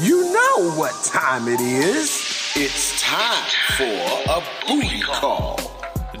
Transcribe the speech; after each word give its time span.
You 0.00 0.22
know 0.30 0.70
what 0.76 0.92
time 1.02 1.48
it 1.52 1.60
is. 1.60 2.52
It's 2.54 3.02
time 3.02 3.44
for 3.76 4.30
a 4.30 4.40
booty 4.64 5.00
call. 5.00 5.56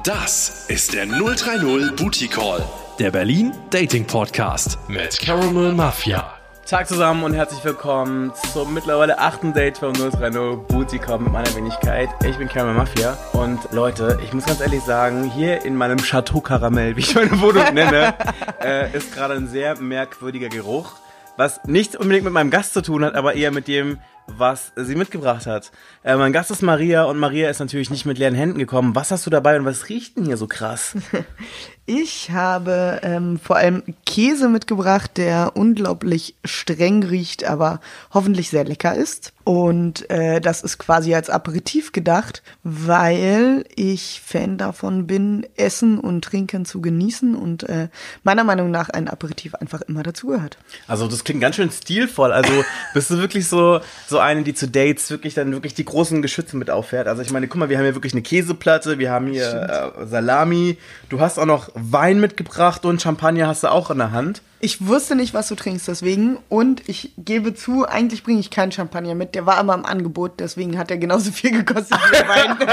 Das 0.02 0.66
ist 0.66 0.94
der 0.94 1.06
030 1.06 1.94
Booty 1.94 2.26
Call, 2.26 2.64
der 2.98 3.12
Berlin 3.12 3.52
Dating 3.70 4.04
Podcast 4.04 4.78
mit 4.88 5.20
Caramel 5.20 5.72
Mafia. 5.74 6.28
Tag 6.66 6.88
zusammen 6.88 7.22
und 7.22 7.34
herzlich 7.34 7.64
willkommen 7.64 8.32
zum 8.52 8.74
mittlerweile 8.74 9.16
achten 9.16 9.52
Date 9.52 9.78
von 9.78 9.92
030 9.94 10.66
Booty 10.66 10.98
Call 10.98 11.20
mit 11.20 11.32
meiner 11.32 11.54
Wenigkeit. 11.54 12.08
Ich 12.28 12.36
bin 12.36 12.48
Caramel 12.48 12.74
Mafia 12.74 13.16
und 13.32 13.60
Leute, 13.70 14.18
ich 14.24 14.32
muss 14.32 14.44
ganz 14.44 14.60
ehrlich 14.60 14.82
sagen, 14.82 15.30
hier 15.30 15.64
in 15.64 15.76
meinem 15.76 15.98
Chateau 15.98 16.40
Karamell, 16.40 16.96
wie 16.96 17.00
ich 17.02 17.14
meine 17.14 17.40
Wohnung 17.40 17.72
nenne, 17.72 18.14
äh, 18.60 18.90
ist 18.96 19.14
gerade 19.14 19.34
ein 19.34 19.46
sehr 19.46 19.80
merkwürdiger 19.80 20.48
Geruch, 20.48 20.94
was 21.38 21.64
nichts 21.64 21.96
unbedingt 21.96 22.24
mit 22.24 22.32
meinem 22.32 22.50
Gast 22.50 22.74
zu 22.74 22.82
tun 22.82 23.04
hat, 23.04 23.14
aber 23.14 23.34
eher 23.34 23.52
mit 23.52 23.68
dem, 23.68 23.98
was 24.36 24.72
sie 24.76 24.94
mitgebracht 24.94 25.46
hat. 25.46 25.72
Äh, 26.02 26.16
mein 26.16 26.32
Gast 26.32 26.50
ist 26.50 26.62
Maria 26.62 27.04
und 27.04 27.18
Maria 27.18 27.48
ist 27.50 27.58
natürlich 27.58 27.90
nicht 27.90 28.06
mit 28.06 28.18
leeren 28.18 28.34
Händen 28.34 28.58
gekommen. 28.58 28.94
Was 28.94 29.10
hast 29.10 29.26
du 29.26 29.30
dabei 29.30 29.58
und 29.58 29.64
was 29.64 29.88
riecht 29.88 30.16
denn 30.16 30.26
hier 30.26 30.36
so 30.36 30.46
krass? 30.46 30.94
Ich 31.90 32.30
habe 32.32 33.00
ähm, 33.02 33.40
vor 33.42 33.56
allem 33.56 33.82
Käse 34.04 34.50
mitgebracht, 34.50 35.12
der 35.16 35.52
unglaublich 35.56 36.34
streng 36.44 37.02
riecht, 37.02 37.44
aber 37.44 37.80
hoffentlich 38.12 38.50
sehr 38.50 38.64
lecker 38.64 38.94
ist. 38.94 39.32
Und 39.42 40.10
äh, 40.10 40.42
das 40.42 40.60
ist 40.60 40.76
quasi 40.76 41.14
als 41.14 41.30
Aperitif 41.30 41.92
gedacht, 41.92 42.42
weil 42.62 43.64
ich 43.74 44.20
Fan 44.22 44.58
davon 44.58 45.06
bin, 45.06 45.46
Essen 45.56 45.98
und 45.98 46.22
Trinken 46.22 46.66
zu 46.66 46.82
genießen 46.82 47.34
und 47.34 47.62
äh, 47.62 47.88
meiner 48.22 48.44
Meinung 48.44 48.70
nach 48.70 48.90
ein 48.90 49.08
Aperitif 49.08 49.54
einfach 49.54 49.80
immer 49.80 50.02
dazugehört. 50.02 50.58
Also 50.88 51.08
das 51.08 51.24
klingt 51.24 51.40
ganz 51.40 51.56
schön 51.56 51.70
stilvoll. 51.70 52.32
Also 52.32 52.52
bist 52.92 53.08
du 53.08 53.16
wirklich 53.16 53.48
so 53.48 53.80
so 54.06 54.17
eine, 54.18 54.42
die 54.42 54.54
zu 54.54 54.68
Dates 54.68 55.10
wirklich 55.10 55.34
dann 55.34 55.52
wirklich 55.52 55.74
die 55.74 55.84
großen 55.84 56.22
Geschütze 56.22 56.56
mit 56.56 56.70
auffährt. 56.70 57.08
Also 57.08 57.22
ich 57.22 57.30
meine, 57.30 57.48
guck 57.48 57.58
mal, 57.58 57.68
wir 57.68 57.78
haben 57.78 57.84
hier 57.84 57.94
wirklich 57.94 58.12
eine 58.12 58.22
Käseplatte, 58.22 58.98
wir 58.98 59.10
haben 59.10 59.26
hier 59.26 59.94
äh, 59.98 60.06
Salami. 60.06 60.78
Du 61.08 61.20
hast 61.20 61.38
auch 61.38 61.46
noch 61.46 61.70
Wein 61.74 62.20
mitgebracht 62.20 62.84
und 62.84 63.00
Champagner 63.00 63.46
hast 63.46 63.62
du 63.62 63.68
auch 63.68 63.90
in 63.90 63.98
der 63.98 64.12
Hand. 64.12 64.42
Ich 64.60 64.86
wusste 64.86 65.14
nicht, 65.14 65.34
was 65.34 65.48
du 65.48 65.54
trinkst, 65.54 65.86
deswegen. 65.86 66.38
Und 66.48 66.88
ich 66.88 67.12
gebe 67.16 67.54
zu, 67.54 67.86
eigentlich 67.86 68.24
bringe 68.24 68.40
ich 68.40 68.50
keinen 68.50 68.72
Champagner 68.72 69.14
mit. 69.14 69.34
Der 69.36 69.46
war 69.46 69.60
immer 69.60 69.74
im 69.74 69.84
Angebot, 69.84 70.40
deswegen 70.40 70.78
hat 70.78 70.90
er 70.90 70.98
genauso 70.98 71.30
viel 71.30 71.52
gekostet 71.52 71.98
wie 72.06 72.16
der 72.16 72.28
Wein. 72.28 72.58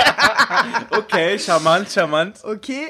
Okay, 0.89 1.37
charmant, 1.37 1.91
charmant. 1.91 2.37
Okay, 2.43 2.87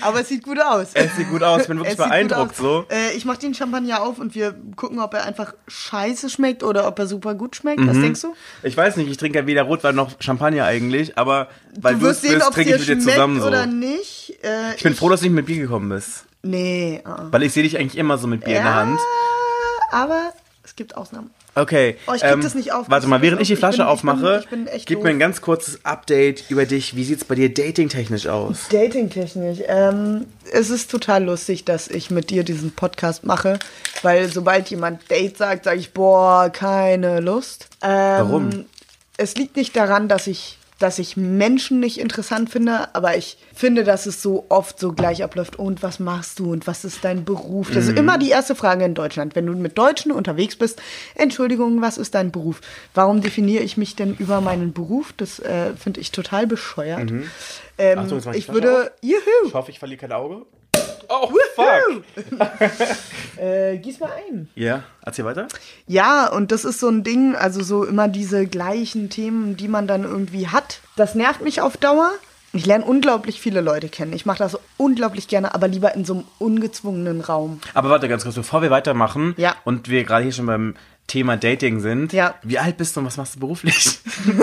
aber 0.00 0.20
es 0.20 0.28
sieht 0.28 0.42
gut 0.42 0.60
aus. 0.60 0.88
Es 0.94 1.16
sieht 1.16 1.30
gut 1.30 1.42
aus, 1.42 1.62
ich 1.62 1.68
bin 1.68 1.78
wirklich 1.78 1.96
beeindruckt 1.96 2.56
so. 2.56 2.84
Äh, 2.90 3.16
ich 3.16 3.24
mach 3.24 3.36
den 3.36 3.54
Champagner 3.54 4.02
auf 4.02 4.18
und 4.18 4.34
wir 4.34 4.54
gucken, 4.76 4.98
ob 5.00 5.14
er 5.14 5.24
einfach 5.24 5.54
scheiße 5.68 6.28
schmeckt 6.30 6.62
oder 6.62 6.86
ob 6.86 6.98
er 6.98 7.06
super 7.06 7.34
gut 7.34 7.56
schmeckt. 7.56 7.80
Mhm. 7.80 7.88
Was 7.88 7.96
denkst 8.00 8.20
du? 8.22 8.34
Ich 8.62 8.76
weiß 8.76 8.96
nicht, 8.96 9.10
ich 9.10 9.16
trinke 9.16 9.38
ja 9.38 9.46
weder 9.46 9.62
Rotwein 9.62 9.94
noch 9.94 10.20
Champagner 10.20 10.64
eigentlich, 10.64 11.16
aber 11.18 11.48
weil 11.80 11.96
du 11.96 12.06
es 12.06 12.20
bist, 12.20 12.40
trinke 12.52 12.74
ich 12.76 12.80
mit 12.80 12.88
dir 12.88 12.98
zusammen 12.98 13.40
so. 13.40 13.46
oder 13.46 13.66
nicht. 13.66 14.38
Äh, 14.42 14.74
Ich 14.76 14.82
bin 14.82 14.94
froh, 14.94 15.08
dass 15.08 15.20
du 15.20 15.26
nicht 15.26 15.34
mit 15.34 15.46
Bier 15.46 15.58
gekommen 15.60 15.88
bist. 15.88 16.24
Nee, 16.42 17.00
ah. 17.04 17.26
Weil 17.30 17.42
ich 17.44 17.52
sehe 17.52 17.62
dich 17.62 17.78
eigentlich 17.78 17.96
immer 17.96 18.18
so 18.18 18.26
mit 18.26 18.44
Bier 18.44 18.56
in 18.58 18.62
der 18.62 18.70
Ja, 18.72 18.76
Hand. 18.76 19.00
aber 19.92 20.32
es 20.62 20.76
gibt 20.76 20.96
Ausnahmen. 20.96 21.30
Okay. 21.56 21.96
Oh, 22.08 22.14
ich 22.14 22.22
krieg 22.22 22.40
das 22.40 22.54
nicht 22.54 22.72
auf. 22.72 22.90
Warte 22.90 23.06
mal, 23.06 23.22
während 23.22 23.40
ich 23.40 23.46
die 23.48 23.54
Ich 23.54 23.60
bin- 23.60 23.68
Flasche 23.70 23.76
ich 23.76 23.78
bin- 23.78 23.86
aufmache, 23.86 24.40
ich 24.42 24.48
bin 24.50 24.66
echt 24.66 24.86
gib 24.86 24.98
doof. 24.98 25.04
mir 25.04 25.10
ein 25.10 25.18
ganz 25.18 25.40
kurzes 25.40 25.84
Update 25.84 26.44
über 26.50 26.66
dich. 26.66 26.96
Wie 26.96 27.04
sieht's 27.04 27.24
bei 27.24 27.34
dir 27.36 27.52
datingtechnisch 27.52 28.26
aus? 28.26 28.66
Dating-technisch. 28.70 29.60
Ähm, 29.68 30.26
es 30.52 30.70
ist 30.70 30.90
total 30.90 31.24
lustig, 31.24 31.64
dass 31.64 31.88
ich 31.88 32.10
mit 32.10 32.30
dir 32.30 32.42
diesen 32.44 32.72
Podcast 32.72 33.24
mache, 33.24 33.58
weil 34.02 34.28
sobald 34.32 34.68
jemand 34.70 35.08
Date 35.10 35.38
sagt, 35.38 35.64
sage 35.64 35.78
ich, 35.78 35.92
boah, 35.92 36.50
keine 36.50 37.20
Lust. 37.20 37.68
Ähm, 37.82 37.90
Warum? 37.90 38.64
Es 39.16 39.36
liegt 39.36 39.56
nicht 39.56 39.76
daran, 39.76 40.08
dass 40.08 40.26
ich, 40.26 40.58
dass 40.80 40.98
ich 40.98 41.16
Menschen 41.16 41.78
nicht 41.80 41.98
interessant 42.00 42.50
finde, 42.50 42.94
aber 42.94 43.16
ich 43.16 43.38
finde, 43.54 43.84
dass 43.84 44.06
es 44.06 44.20
so 44.22 44.46
oft 44.48 44.78
so 44.78 44.92
gleich 44.92 45.22
abläuft. 45.22 45.56
Und 45.58 45.82
was 45.82 46.00
machst 46.00 46.40
du 46.40 46.50
und 46.52 46.66
was 46.66 46.84
ist 46.84 47.04
dein 47.04 47.24
Beruf? 47.24 47.70
Das 47.70 47.84
Mhm. 47.84 47.90
ist 47.90 47.98
immer 47.98 48.18
die 48.18 48.30
erste 48.30 48.54
Frage 48.54 48.84
in 48.84 48.94
Deutschland. 48.94 49.36
Wenn 49.36 49.46
du 49.46 49.52
mit 49.54 49.78
Deutschen 49.78 50.10
unterwegs 50.10 50.56
bist, 50.56 50.82
Entschuldigung, 51.14 51.80
was 51.80 51.96
ist 51.96 52.14
dein 52.14 52.32
Beruf? 52.32 52.60
Warum 52.92 53.20
definiere 53.20 53.62
ich 53.62 53.76
mich 53.76 53.94
denn 53.96 54.14
über 54.18 54.40
meinen 54.40 54.72
Beruf? 54.72 55.12
Das 55.16 55.38
äh, 55.38 55.74
finde 55.74 56.00
ich 56.00 56.10
total 56.12 56.46
bescheuert. 56.46 57.10
Ähm, 57.10 57.24
Mhm. 57.94 57.98
Achtung, 57.98 58.18
jetzt 58.18 58.26
mach 58.26 58.34
ich 58.34 58.48
würde, 58.52 58.92
juhu, 59.00 59.18
Ich 59.46 59.54
hoffe, 59.54 59.70
ich 59.70 59.78
verliere 59.78 60.00
kein 60.00 60.12
Auge. 60.12 60.44
Oh, 61.08 61.30
fuck. 61.54 62.04
Äh, 63.36 63.78
gieß 63.78 63.98
mal 64.00 64.10
ein. 64.28 64.48
Ja, 64.54 64.84
erzähl 65.04 65.24
weiter. 65.24 65.48
Ja, 65.88 66.28
und 66.28 66.52
das 66.52 66.64
ist 66.64 66.78
so 66.78 66.88
ein 66.88 67.02
Ding, 67.02 67.34
also 67.34 67.62
so 67.64 67.84
immer 67.84 68.06
diese 68.06 68.46
gleichen 68.46 69.10
Themen, 69.10 69.56
die 69.56 69.66
man 69.66 69.86
dann 69.88 70.04
irgendwie 70.04 70.46
hat. 70.48 70.78
Das 70.96 71.14
nervt 71.16 71.40
mich 71.42 71.60
auf 71.60 71.76
Dauer. 71.76 72.12
Ich 72.52 72.64
lerne 72.64 72.84
unglaublich 72.84 73.40
viele 73.40 73.60
Leute 73.60 73.88
kennen. 73.88 74.12
Ich 74.12 74.24
mache 74.24 74.38
das 74.38 74.56
unglaublich 74.76 75.26
gerne, 75.26 75.52
aber 75.54 75.66
lieber 75.66 75.94
in 75.96 76.04
so 76.04 76.14
einem 76.14 76.24
ungezwungenen 76.38 77.20
Raum. 77.20 77.60
Aber 77.74 77.90
warte 77.90 78.08
ganz 78.08 78.22
kurz, 78.22 78.36
bevor 78.36 78.62
wir 78.62 78.70
weitermachen 78.70 79.34
Ja. 79.36 79.56
und 79.64 79.88
wir 79.88 80.04
gerade 80.04 80.22
hier 80.22 80.32
schon 80.32 80.46
beim 80.46 80.76
Thema 81.08 81.36
Dating 81.36 81.80
sind. 81.80 82.12
Ja. 82.12 82.36
Wie 82.44 82.58
alt 82.60 82.76
bist 82.76 82.94
du 82.94 83.00
und 83.00 83.06
was 83.06 83.16
machst 83.16 83.34
du 83.34 83.40
beruflich? 83.40 83.98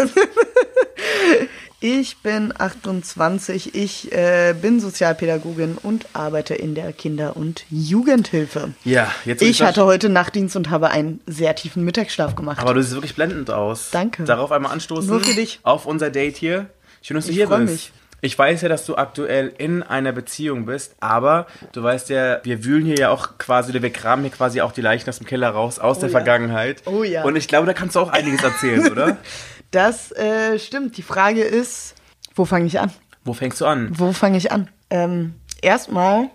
Ich 1.83 2.17
bin 2.17 2.53
28, 2.55 3.73
ich 3.73 4.11
äh, 4.11 4.53
bin 4.53 4.79
Sozialpädagogin 4.79 5.79
und 5.81 6.05
arbeite 6.13 6.53
in 6.53 6.75
der 6.75 6.93
Kinder- 6.93 7.35
und 7.35 7.65
Jugendhilfe. 7.71 8.75
ja, 8.83 9.11
jetzt 9.25 9.41
Ich 9.41 9.63
hatte 9.63 9.83
heute 9.85 10.07
Nachtdienst 10.07 10.55
und 10.55 10.69
habe 10.69 10.91
einen 10.91 11.21
sehr 11.25 11.55
tiefen 11.55 11.83
Mittagsschlaf 11.83 12.35
gemacht. 12.35 12.59
Aber 12.59 12.75
du 12.75 12.83
siehst 12.83 12.93
wirklich 12.93 13.15
blendend 13.15 13.49
aus. 13.49 13.89
Danke. 13.89 14.25
Darauf 14.25 14.51
einmal 14.51 14.71
anstoßen. 14.73 15.09
Nur 15.09 15.21
für 15.21 15.33
dich. 15.33 15.59
Auf 15.63 15.87
unser 15.87 16.11
Date 16.11 16.37
hier. 16.37 16.67
Schön, 17.01 17.15
dass 17.15 17.25
du 17.25 17.31
Ich 17.31 17.37
hier 17.37 17.47
bist. 17.47 17.59
mich. 17.71 17.91
Ich 18.23 18.37
weiß 18.37 18.61
ja, 18.61 18.69
dass 18.69 18.85
du 18.85 18.97
aktuell 18.97 19.51
in 19.57 19.81
einer 19.81 20.11
Beziehung 20.11 20.67
bist, 20.67 20.93
aber 20.99 21.47
du 21.71 21.81
weißt 21.81 22.09
ja, 22.11 22.41
wir 22.43 22.63
wühlen 22.63 22.85
hier 22.85 22.95
ja 22.97 23.09
auch 23.09 23.39
quasi, 23.39 23.73
wir 23.73 23.89
kramen 23.89 24.23
hier 24.23 24.31
quasi 24.31 24.61
auch 24.61 24.71
die 24.71 24.81
Leichen 24.81 25.09
aus 25.09 25.17
dem 25.17 25.25
Keller 25.25 25.49
raus, 25.49 25.79
aus 25.79 25.97
der 25.97 26.09
ja. 26.09 26.11
Vergangenheit. 26.11 26.83
Oh 26.85 27.01
ja. 27.03 27.23
Und 27.23 27.35
ich 27.35 27.47
glaube, 27.47 27.65
da 27.65 27.73
kannst 27.73 27.95
du 27.95 27.99
auch 28.01 28.09
einiges 28.09 28.43
erzählen, 28.43 28.91
oder? 28.91 29.17
Das 29.71 30.11
äh, 30.11 30.59
stimmt. 30.59 30.97
Die 30.97 31.01
Frage 31.01 31.41
ist, 31.43 31.95
wo 32.35 32.45
fange 32.45 32.65
ich 32.65 32.79
an? 32.79 32.91
Wo 33.23 33.33
fängst 33.33 33.61
du 33.61 33.65
an? 33.65 33.89
Wo 33.97 34.11
fange 34.13 34.37
ich 34.37 34.51
an? 34.51 34.67
Ähm, 34.89 35.35
erstmal, 35.61 36.29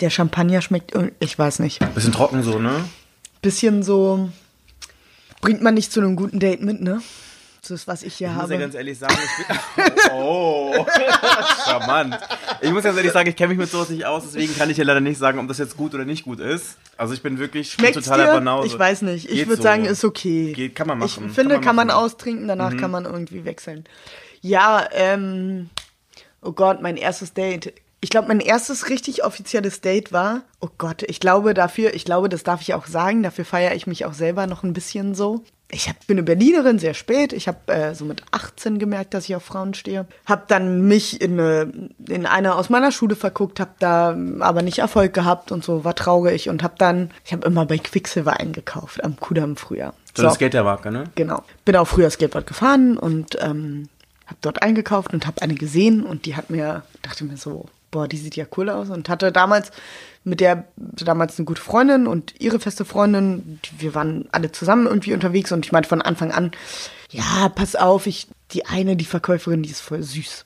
der 0.00 0.10
Champagner 0.10 0.60
schmeckt, 0.60 0.92
ich 1.18 1.38
weiß 1.38 1.58
nicht, 1.60 1.80
Bisschen 1.94 2.12
trocken 2.12 2.42
so, 2.42 2.58
ne? 2.58 2.84
bisschen 3.42 3.82
so, 3.82 4.30
bringt 5.40 5.62
man 5.62 5.74
nicht 5.74 5.92
zu 5.92 6.00
einem 6.00 6.16
guten 6.16 6.38
Date 6.38 6.62
mit, 6.62 6.80
ne? 6.80 7.00
Das 7.68 7.86
was 7.88 8.02
ich 8.02 8.14
hier 8.14 8.28
Ich 8.28 8.34
muss 8.34 8.42
habe. 8.42 8.54
ja 8.54 8.60
ganz 8.60 8.74
ehrlich 8.74 8.98
sagen, 8.98 9.14
ich 9.14 9.46
bin. 9.46 9.56
Oh, 10.12 10.86
charmant. 11.64 12.18
Ich 12.60 12.70
muss 12.70 12.84
ganz 12.84 12.96
ehrlich 12.96 13.12
sagen, 13.12 13.28
ich 13.28 13.36
kenne 13.36 13.48
mich 13.48 13.58
mit 13.58 13.70
sowas 13.70 13.90
nicht 13.90 14.06
aus, 14.06 14.22
deswegen 14.24 14.56
kann 14.56 14.70
ich 14.70 14.76
ja 14.76 14.84
leider 14.84 15.00
nicht 15.00 15.18
sagen, 15.18 15.38
ob 15.38 15.48
das 15.48 15.58
jetzt 15.58 15.76
gut 15.76 15.94
oder 15.94 16.04
nicht 16.04 16.24
gut 16.24 16.40
ist. 16.40 16.76
Also 16.96 17.12
ich 17.14 17.22
bin 17.22 17.38
wirklich 17.38 17.72
Schmeckt's 17.72 18.04
totaler 18.04 18.26
dir? 18.26 18.32
Banause. 18.32 18.68
Ich 18.68 18.78
weiß 18.78 19.02
nicht. 19.02 19.30
Ich 19.30 19.46
würde 19.46 19.56
so. 19.56 19.62
sagen, 19.62 19.84
ist 19.84 20.04
okay. 20.04 20.52
Geht, 20.52 20.74
kann 20.74 20.86
man 20.86 20.98
machen. 20.98 21.26
Ich 21.28 21.34
finde, 21.34 21.60
kann 21.60 21.76
man, 21.76 21.88
machen. 21.88 21.98
Mhm. 21.98 22.04
austrinken, 22.04 22.48
danach 22.48 22.76
kann 22.76 22.90
man 22.90 23.04
irgendwie 23.04 23.44
wechseln. 23.44 23.84
Ja, 24.40 24.86
ähm, 24.92 25.70
oh 26.42 26.52
Gott, 26.52 26.80
mein 26.80 26.96
erstes 26.96 27.34
Date. 27.34 27.74
Ich 28.00 28.10
glaube, 28.10 28.28
mein 28.28 28.40
erstes 28.40 28.88
richtig 28.88 29.24
offizielles 29.24 29.80
Date 29.80 30.12
war, 30.12 30.42
oh 30.60 30.68
Gott, 30.78 31.02
ich 31.02 31.18
glaube 31.18 31.54
dafür, 31.54 31.94
ich 31.94 32.04
glaube, 32.04 32.28
das 32.28 32.44
darf 32.44 32.60
ich 32.60 32.74
auch 32.74 32.86
sagen, 32.86 33.22
dafür 33.22 33.44
feiere 33.44 33.74
ich 33.74 33.86
mich 33.86 34.04
auch 34.04 34.12
selber 34.12 34.46
noch 34.46 34.62
ein 34.62 34.74
bisschen 34.74 35.14
so. 35.14 35.42
Ich 35.68 35.88
hab, 35.88 36.06
bin 36.06 36.16
eine 36.16 36.22
Berlinerin, 36.22 36.78
sehr 36.78 36.94
spät. 36.94 37.32
Ich 37.32 37.48
habe 37.48 37.72
äh, 37.72 37.94
so 37.94 38.04
mit 38.04 38.22
18 38.30 38.78
gemerkt, 38.78 39.14
dass 39.14 39.24
ich 39.24 39.34
auf 39.34 39.42
Frauen 39.42 39.74
stehe. 39.74 40.06
Hab 40.24 40.46
dann 40.46 40.86
mich 40.86 41.20
in 41.20 41.40
eine, 41.40 41.90
in 42.08 42.24
eine 42.26 42.54
aus 42.54 42.70
meiner 42.70 42.92
Schule 42.92 43.16
verguckt, 43.16 43.58
hab 43.58 43.78
da 43.80 44.16
aber 44.40 44.62
nicht 44.62 44.78
Erfolg 44.78 45.12
gehabt 45.12 45.50
und 45.50 45.64
so, 45.64 45.84
war 45.84 45.96
traurig 45.96 46.48
und 46.48 46.62
hab 46.62 46.78
dann, 46.78 47.10
ich 47.24 47.32
habe 47.32 47.46
immer 47.48 47.66
bei 47.66 47.78
Quicksilver 47.78 48.38
eingekauft, 48.38 49.02
am 49.02 49.18
Kudamm 49.18 49.56
früher. 49.56 49.92
So 50.14 50.22
eine 50.22 50.34
Skatermarke, 50.34 50.92
ne? 50.92 51.04
Genau. 51.16 51.42
Bin 51.64 51.74
auch 51.74 51.88
früher 51.88 52.10
Skateboard 52.10 52.46
gefahren 52.46 52.96
und 52.96 53.36
ähm, 53.40 53.88
habe 54.26 54.38
dort 54.42 54.62
eingekauft 54.62 55.12
und 55.12 55.26
habe 55.26 55.42
eine 55.42 55.54
gesehen 55.54 56.04
und 56.04 56.26
die 56.26 56.36
hat 56.36 56.48
mir, 56.48 56.84
dachte 57.02 57.24
mir 57.24 57.36
so, 57.36 57.66
boah, 57.96 58.06
die 58.06 58.18
sieht 58.18 58.36
ja 58.36 58.44
cool 58.58 58.68
aus 58.68 58.90
und 58.90 59.08
hatte 59.08 59.32
damals 59.32 59.70
mit 60.22 60.40
der 60.40 60.64
damals 60.76 61.38
eine 61.38 61.46
gute 61.46 61.62
Freundin 61.62 62.06
und 62.06 62.34
ihre 62.38 62.60
feste 62.60 62.84
Freundin, 62.84 63.58
wir 63.78 63.94
waren 63.94 64.28
alle 64.32 64.52
zusammen 64.52 64.86
irgendwie 64.86 65.14
unterwegs 65.14 65.50
und 65.50 65.64
ich 65.64 65.72
meinte 65.72 65.88
von 65.88 66.02
Anfang 66.02 66.30
an, 66.30 66.50
ja, 67.10 67.48
pass 67.48 67.74
auf, 67.74 68.06
ich, 68.06 68.26
die 68.50 68.66
eine, 68.66 68.96
die 68.96 69.06
Verkäuferin, 69.06 69.62
die 69.62 69.70
ist 69.70 69.80
voll 69.80 70.02
süß. 70.02 70.44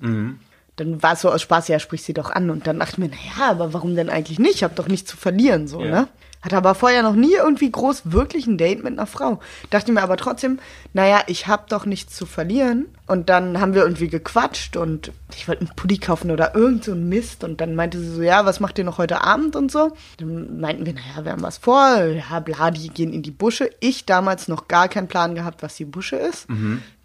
Dann 0.76 1.02
war 1.02 1.14
es 1.14 1.22
so 1.22 1.30
aus 1.30 1.42
Spaß, 1.42 1.66
ja, 1.68 1.80
sprich 1.80 2.02
sie 2.04 2.14
doch 2.14 2.30
an 2.30 2.50
und 2.50 2.68
dann 2.68 2.78
dachte 2.78 2.92
ich 2.92 2.98
mir, 2.98 3.08
naja, 3.08 3.50
aber 3.50 3.72
warum 3.72 3.96
denn 3.96 4.10
eigentlich 4.10 4.38
nicht? 4.38 4.54
Ich 4.56 4.62
habe 4.62 4.74
doch 4.76 4.86
nichts 4.86 5.10
zu 5.10 5.16
verlieren, 5.16 5.66
so, 5.66 5.82
Ja. 5.84 5.90
ne? 6.02 6.08
Hatte 6.42 6.56
aber 6.56 6.74
vorher 6.74 7.02
noch 7.02 7.14
nie 7.14 7.34
irgendwie 7.34 7.70
groß 7.70 8.12
wirklich 8.12 8.46
ein 8.46 8.56
Date 8.56 8.82
mit 8.82 8.94
einer 8.94 9.06
Frau. 9.06 9.40
Dachte 9.68 9.92
mir 9.92 10.02
aber 10.02 10.16
trotzdem, 10.16 10.58
naja, 10.94 11.22
ich 11.26 11.46
habe 11.46 11.64
doch 11.68 11.84
nichts 11.84 12.16
zu 12.16 12.24
verlieren. 12.24 12.86
Und 13.06 13.28
dann 13.28 13.60
haben 13.60 13.74
wir 13.74 13.82
irgendwie 13.82 14.08
gequatscht 14.08 14.76
und 14.76 15.12
ich 15.34 15.48
wollte 15.48 15.66
einen 15.66 15.76
Pulli 15.76 15.98
kaufen 15.98 16.30
oder 16.30 16.54
irgend 16.54 16.84
so 16.84 16.92
ein 16.92 17.08
Mist. 17.08 17.44
Und 17.44 17.60
dann 17.60 17.74
meinte 17.74 17.98
sie 17.98 18.08
so, 18.08 18.22
ja, 18.22 18.46
was 18.46 18.58
macht 18.60 18.78
ihr 18.78 18.84
noch 18.84 18.96
heute 18.96 19.22
Abend 19.22 19.54
und 19.54 19.70
so. 19.70 19.92
Dann 20.16 20.60
meinten 20.60 20.86
wir, 20.86 20.94
naja, 20.94 21.24
wir 21.24 21.32
haben 21.32 21.42
was 21.42 21.58
vor. 21.58 22.02
Ja, 22.04 22.40
bla, 22.40 22.70
die 22.70 22.88
gehen 22.88 23.12
in 23.12 23.22
die 23.22 23.30
Busche. 23.30 23.70
Ich 23.80 24.06
damals 24.06 24.48
noch 24.48 24.66
gar 24.66 24.88
keinen 24.88 25.08
Plan 25.08 25.34
gehabt, 25.34 25.62
was 25.62 25.76
die 25.76 25.84
Busche 25.84 26.16
ist. 26.16 26.46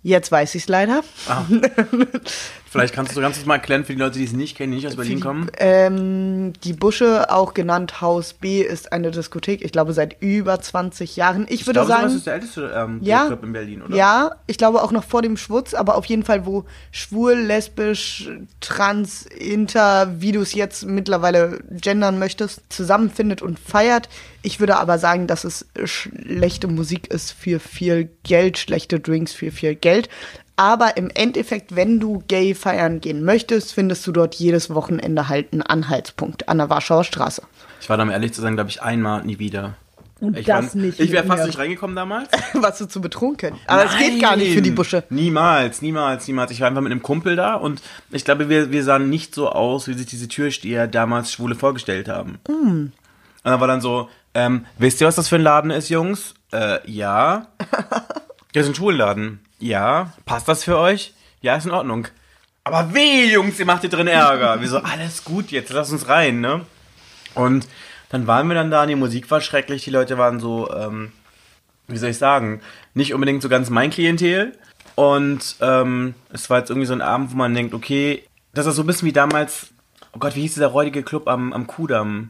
Jetzt 0.01 0.31
weiß 0.31 0.55
ich 0.55 0.63
es 0.63 0.69
leider. 0.69 1.03
Ah. 1.27 1.43
Vielleicht 2.75 2.93
kannst 2.93 3.15
du 3.15 3.21
ganz 3.21 3.35
kurz 3.37 3.45
mal 3.45 3.55
erklären 3.55 3.85
für 3.85 3.93
die 3.93 3.99
Leute, 3.99 4.19
die 4.19 4.25
es 4.25 4.33
nicht 4.33 4.57
kennen, 4.57 4.71
die 4.71 4.77
nicht 4.77 4.87
aus 4.87 4.95
Berlin 4.95 5.19
kommen. 5.19 5.49
Ähm, 5.57 6.53
die 6.63 6.73
Busche, 6.73 7.31
auch 7.31 7.53
genannt 7.53 8.01
Haus 8.01 8.33
B, 8.33 8.61
ist 8.61 8.91
eine 8.91 9.11
Diskothek, 9.11 9.63
ich 9.63 9.71
glaube 9.71 9.93
seit 9.93 10.21
über 10.21 10.59
20 10.59 11.15
Jahren. 11.15 11.45
Ich, 11.45 11.61
Ich 11.61 11.67
würde 11.67 11.85
glaube, 11.85 11.91
sagen, 11.91 12.15
ist 12.15 12.27
der 12.27 12.33
älteste 12.33 12.73
ähm, 12.75 12.99
ja, 13.01 13.27
Club 13.27 13.43
in 13.43 13.53
Berlin, 13.53 13.81
oder? 13.81 13.95
ja, 13.95 14.31
ich 14.47 14.57
glaube 14.57 14.83
auch 14.83 14.91
noch 14.91 15.03
vor 15.03 15.21
dem 15.21 15.37
Schwutz, 15.37 15.73
aber 15.73 15.95
auf 15.95 16.05
jeden 16.05 16.23
Fall, 16.23 16.45
wo 16.45 16.65
schwul, 16.91 17.33
lesbisch, 17.33 18.29
trans, 18.59 19.25
inter, 19.25 20.19
wie 20.19 20.31
du 20.31 20.41
es 20.41 20.53
jetzt 20.53 20.85
mittlerweile 20.85 21.59
gendern 21.71 22.19
möchtest, 22.19 22.61
zusammenfindet 22.69 23.41
und 23.41 23.57
feiert. 23.57 24.09
Ich 24.41 24.59
würde 24.59 24.77
aber 24.77 24.99
sagen, 24.99 25.27
dass 25.27 25.43
es 25.43 25.65
schlechte 25.85 26.67
Musik 26.67 27.07
ist 27.07 27.31
für 27.31 27.59
viel 27.59 28.09
Geld, 28.23 28.57
schlechte 28.57 28.99
Drinks 28.99 29.33
für 29.33 29.51
viel 29.51 29.75
Geld. 29.75 30.09
Aber 30.55 30.97
im 30.97 31.09
Endeffekt, 31.13 31.75
wenn 31.75 31.99
du 31.99 32.23
gay 32.27 32.55
feiern 32.55 33.01
gehen 33.01 33.23
möchtest, 33.23 33.73
findest 33.73 34.07
du 34.07 34.11
dort 34.11 34.35
jedes 34.35 34.73
Wochenende 34.73 35.27
halt 35.27 35.51
einen 35.51 35.61
Anhaltspunkt 35.61 36.47
an 36.47 36.59
der 36.59 36.69
Warschauer 36.69 37.03
Straße. 37.03 37.41
Ich 37.81 37.89
war 37.89 37.97
da, 37.97 38.03
um 38.03 38.09
ehrlich 38.09 38.33
zu 38.33 38.41
sein, 38.41 38.55
glaube 38.55 38.69
ich, 38.69 38.81
einmal, 38.81 39.23
nie 39.25 39.37
wieder. 39.37 39.75
Und 40.21 40.37
ich 40.37 40.45
das 40.45 40.75
war, 40.75 40.81
nicht 40.81 40.99
Ich 40.99 41.11
wäre 41.11 41.25
fast 41.25 41.41
mir. 41.41 41.47
nicht 41.47 41.59
reingekommen 41.59 41.95
damals. 41.95 42.29
Warst 42.53 42.79
du 42.79 42.85
zu 42.85 43.01
betrunken? 43.01 43.55
Aber 43.67 43.85
es 43.85 43.97
geht 43.97 44.21
gar 44.21 44.37
nicht 44.37 44.53
für 44.53 44.61
die. 44.61 44.71
Busche. 44.71 45.03
Niemals, 45.09 45.81
niemals, 45.81 46.27
niemals. 46.27 46.51
Ich 46.51 46.61
war 46.61 46.69
einfach 46.69 46.81
mit 46.81 46.91
einem 46.91 47.01
Kumpel 47.01 47.35
da 47.35 47.55
und 47.55 47.81
ich 48.11 48.23
glaube, 48.23 48.47
wir, 48.47 48.71
wir 48.71 48.83
sahen 48.83 49.09
nicht 49.09 49.35
so 49.35 49.49
aus, 49.49 49.87
wie 49.87 49.93
sich 49.93 50.05
diese 50.05 50.29
Türsteher 50.29 50.87
damals 50.87 51.33
Schwule 51.33 51.55
vorgestellt 51.55 52.07
haben. 52.07 52.39
Mm. 52.47 52.53
Und 52.53 52.93
dann 53.43 53.59
war 53.59 53.67
dann 53.67 53.81
so, 53.81 54.09
ähm, 54.33 54.65
wisst 54.77 55.01
ihr, 55.01 55.07
was 55.07 55.15
das 55.15 55.27
für 55.27 55.35
ein 55.35 55.41
Laden 55.41 55.69
ist, 55.69 55.89
Jungs? 55.89 56.33
Äh, 56.51 56.79
ja. 56.89 57.47
Das 58.53 58.63
ist 58.63 58.69
ein 58.69 58.75
Schwulenladen. 58.75 59.44
Ja. 59.59 60.13
Passt 60.25 60.47
das 60.47 60.63
für 60.63 60.77
euch? 60.77 61.13
Ja, 61.41 61.55
ist 61.55 61.65
in 61.65 61.71
Ordnung. 61.71 62.07
Aber 62.63 62.93
weh, 62.93 63.31
Jungs, 63.31 63.59
ihr 63.59 63.65
macht 63.65 63.81
hier 63.81 63.89
drin 63.89 64.07
Ärger. 64.07 64.59
Wir 64.61 64.67
so, 64.67 64.79
alles 64.79 65.23
gut 65.23 65.51
jetzt, 65.51 65.71
lass 65.71 65.91
uns 65.91 66.07
rein, 66.07 66.41
ne? 66.41 66.65
Und 67.35 67.67
dann 68.09 68.27
waren 68.27 68.47
wir 68.47 68.55
dann 68.55 68.71
da 68.71 68.85
die 68.85 68.95
Musik 68.95 69.29
war 69.29 69.41
schrecklich. 69.41 69.83
Die 69.83 69.89
Leute 69.89 70.17
waren 70.17 70.39
so, 70.39 70.71
ähm, 70.73 71.11
wie 71.87 71.97
soll 71.97 72.11
ich 72.11 72.17
sagen, 72.17 72.61
nicht 72.93 73.13
unbedingt 73.13 73.41
so 73.41 73.49
ganz 73.49 73.69
mein 73.69 73.89
Klientel. 73.89 74.57
Und 74.95 75.57
ähm, 75.59 76.15
es 76.31 76.49
war 76.49 76.59
jetzt 76.59 76.69
irgendwie 76.69 76.87
so 76.87 76.93
ein 76.93 77.01
Abend, 77.01 77.31
wo 77.31 77.35
man 77.35 77.53
denkt, 77.53 77.73
okay, 77.73 78.23
das 78.53 78.65
ist 78.65 78.75
so 78.75 78.83
ein 78.83 78.87
bisschen 78.87 79.07
wie 79.07 79.13
damals, 79.13 79.67
oh 80.13 80.19
Gott, 80.19 80.35
wie 80.35 80.41
hieß 80.41 80.53
dieser 80.53 80.67
räudige 80.67 81.03
Club 81.03 81.27
am, 81.27 81.51
am 81.51 81.67
Kudamm? 81.67 82.29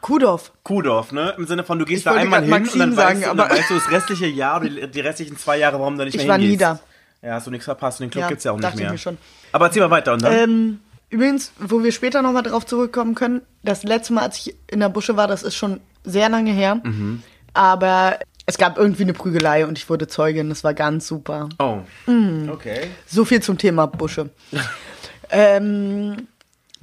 Kudorf. 0.00 0.52
Kuhdorf, 0.64 1.12
ne? 1.12 1.34
Im 1.36 1.46
Sinne 1.46 1.64
von, 1.64 1.78
du 1.78 1.84
gehst 1.84 1.98
Ich 2.00 2.04
da 2.04 2.12
einmal 2.14 2.42
hin 2.42 2.52
und 2.52 2.60
Maxim 2.62 2.78
dann, 2.80 2.94
sagen, 2.94 3.16
weißt 3.18 3.26
du, 3.26 3.30
und 3.32 3.36
dann 3.36 3.46
aber- 3.48 3.56
weißt 3.58 3.70
du 3.70 3.74
das 3.74 3.90
restliche 3.90 4.26
Jahr 4.26 4.60
oder 4.60 4.86
die, 4.86 5.00
restlichen 5.00 5.36
zwei 5.36 5.58
Jahre, 5.58 5.78
warum 5.78 5.96
du 5.98 6.04
nicht 6.04 6.14
Ich 6.14 6.22
mehr 6.22 6.28
war 6.30 6.38
nie 6.38 6.44
hingehst. 6.56 6.62
da. 6.62 6.80
Ja, 7.28 7.34
hast 7.34 7.46
du 7.46 7.50
nichts 7.50 7.66
verpasst. 7.66 8.00
Und 8.00 8.06
den 8.06 8.10
Club 8.10 8.22
Ja, 8.22 8.28
gibt's 8.28 8.44
ja 8.44 8.52
auch 8.52 8.56
nicht 8.56 8.64
dachte 8.64 8.76
ich 8.78 8.82
mehr. 8.82 8.92
mir 8.92 8.98
schon. 8.98 9.18
Aber 9.52 9.66
erzähl 9.66 9.82
mal 9.82 9.90
weiter. 9.90 10.12
Und 10.14 10.22
dann? 10.22 10.32
Ähm, 10.32 10.80
übrigens, 11.10 11.52
wo 11.58 11.82
wir 11.84 11.92
später 11.92 12.20
nochmal 12.22 12.42
drauf 12.42 12.66
zurückkommen 12.66 13.14
können, 13.14 13.42
das 13.62 13.84
letzte 13.84 14.12
Mal, 14.14 14.22
als 14.22 14.38
ich 14.38 14.56
in 14.68 14.80
der 14.80 14.88
Busche 14.88 15.16
war, 15.16 15.28
das 15.28 15.42
ist 15.42 15.54
schon 15.54 15.80
sehr 16.04 16.28
lange 16.28 16.50
her. 16.52 16.80
Mhm. 16.82 17.22
Aber 17.54 18.18
es 18.46 18.58
gab 18.58 18.76
irgendwie 18.76 19.02
eine 19.04 19.12
Prügelei 19.12 19.66
und 19.66 19.78
ich 19.78 19.88
wurde 19.88 20.08
Zeugin. 20.08 20.48
Das 20.48 20.64
war 20.64 20.74
ganz 20.74 21.06
super. 21.06 21.48
oh. 21.60 21.78
mm. 22.10 22.48
Okay. 22.50 22.88
So 23.06 23.24
viel 23.24 23.40
zum 23.40 23.56
Thema 23.56 23.86
Busche. 23.86 24.30
ähm, 25.30 26.26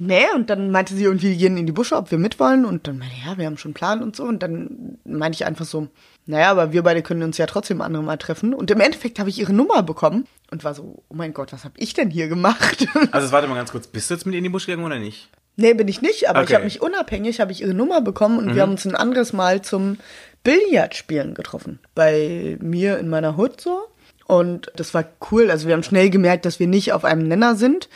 nee, 0.00 0.24
und 0.34 0.50
dann 0.50 0.72
meinte 0.72 0.94
sie 0.94 1.04
irgendwie, 1.04 1.30
wir 1.30 1.36
gehen 1.36 1.56
in 1.56 1.66
die 1.66 1.72
Busche, 1.72 1.94
ob 1.96 2.10
wir 2.10 2.18
mitwollen. 2.18 2.64
Und 2.64 2.88
dann 2.88 2.98
meinte 2.98 3.14
ich, 3.16 3.24
ja, 3.24 3.38
wir 3.38 3.46
haben 3.46 3.56
schon 3.58 3.68
einen 3.68 3.74
Plan 3.74 4.02
und 4.02 4.16
so. 4.16 4.24
Und 4.24 4.42
dann 4.42 4.98
meinte 5.04 5.36
ich 5.36 5.46
einfach 5.46 5.64
so, 5.64 5.86
naja, 6.26 6.50
aber 6.50 6.72
wir 6.72 6.82
beide 6.82 7.02
können 7.02 7.22
uns 7.22 7.38
ja 7.38 7.46
trotzdem 7.46 7.80
andere 7.80 8.02
Mal 8.02 8.16
treffen. 8.16 8.52
Und 8.54 8.70
im 8.72 8.80
Endeffekt 8.80 9.18
habe 9.20 9.30
ich 9.30 9.38
ihre 9.38 9.52
Nummer 9.52 9.82
bekommen 9.84 10.26
und 10.50 10.64
war 10.64 10.74
so, 10.74 11.04
oh 11.08 11.14
mein 11.14 11.32
Gott, 11.32 11.52
was 11.52 11.64
habe 11.64 11.74
ich 11.76 11.94
denn 11.94 12.10
hier 12.10 12.26
gemacht? 12.28 12.86
Also 13.12 13.30
warte 13.30 13.46
mal 13.46 13.54
ganz 13.54 13.70
kurz. 13.70 13.86
Bist 13.86 14.10
du 14.10 14.14
jetzt 14.14 14.24
mit 14.26 14.34
ihr 14.34 14.38
in 14.38 14.44
die 14.44 14.50
Busch 14.50 14.66
gegangen 14.66 14.84
oder 14.84 14.98
nicht? 14.98 15.28
nee, 15.56 15.74
bin 15.74 15.88
ich 15.88 16.00
nicht, 16.00 16.28
aber 16.30 16.40
ich 16.40 16.44
Okay. 16.46 16.54
habe 16.54 16.64
mich 16.64 16.80
unabhängig, 16.80 17.38
habe 17.38 17.52
ich 17.52 17.60
ihre 17.60 17.74
Nummer 17.74 18.00
bekommen 18.00 18.38
und 18.38 18.54
wir 18.54 18.62
haben 18.62 18.70
uns 18.70 18.86
ein 18.86 18.94
anderes 18.94 19.34
Mal 19.34 19.60
zum 19.60 19.98
Billardspielen 20.42 21.34
getroffen. 21.34 21.78
Bei 21.94 22.56
mir 22.60 22.98
in 22.98 23.08
meiner 23.08 23.36
Hut 23.36 23.60
so. 23.60 23.82
Und 24.26 24.70
das 24.76 24.94
war 24.94 25.04
cool. 25.30 25.50
Also 25.50 25.66
wir 25.66 25.74
haben 25.74 25.82
schnell 25.82 26.08
gemerkt, 26.08 26.44
dass 26.44 26.60
wir 26.60 26.66
nicht 26.66 26.92
auf 26.92 27.04
einem 27.04 27.26
Nenner 27.28 27.56
sind. 27.56 27.88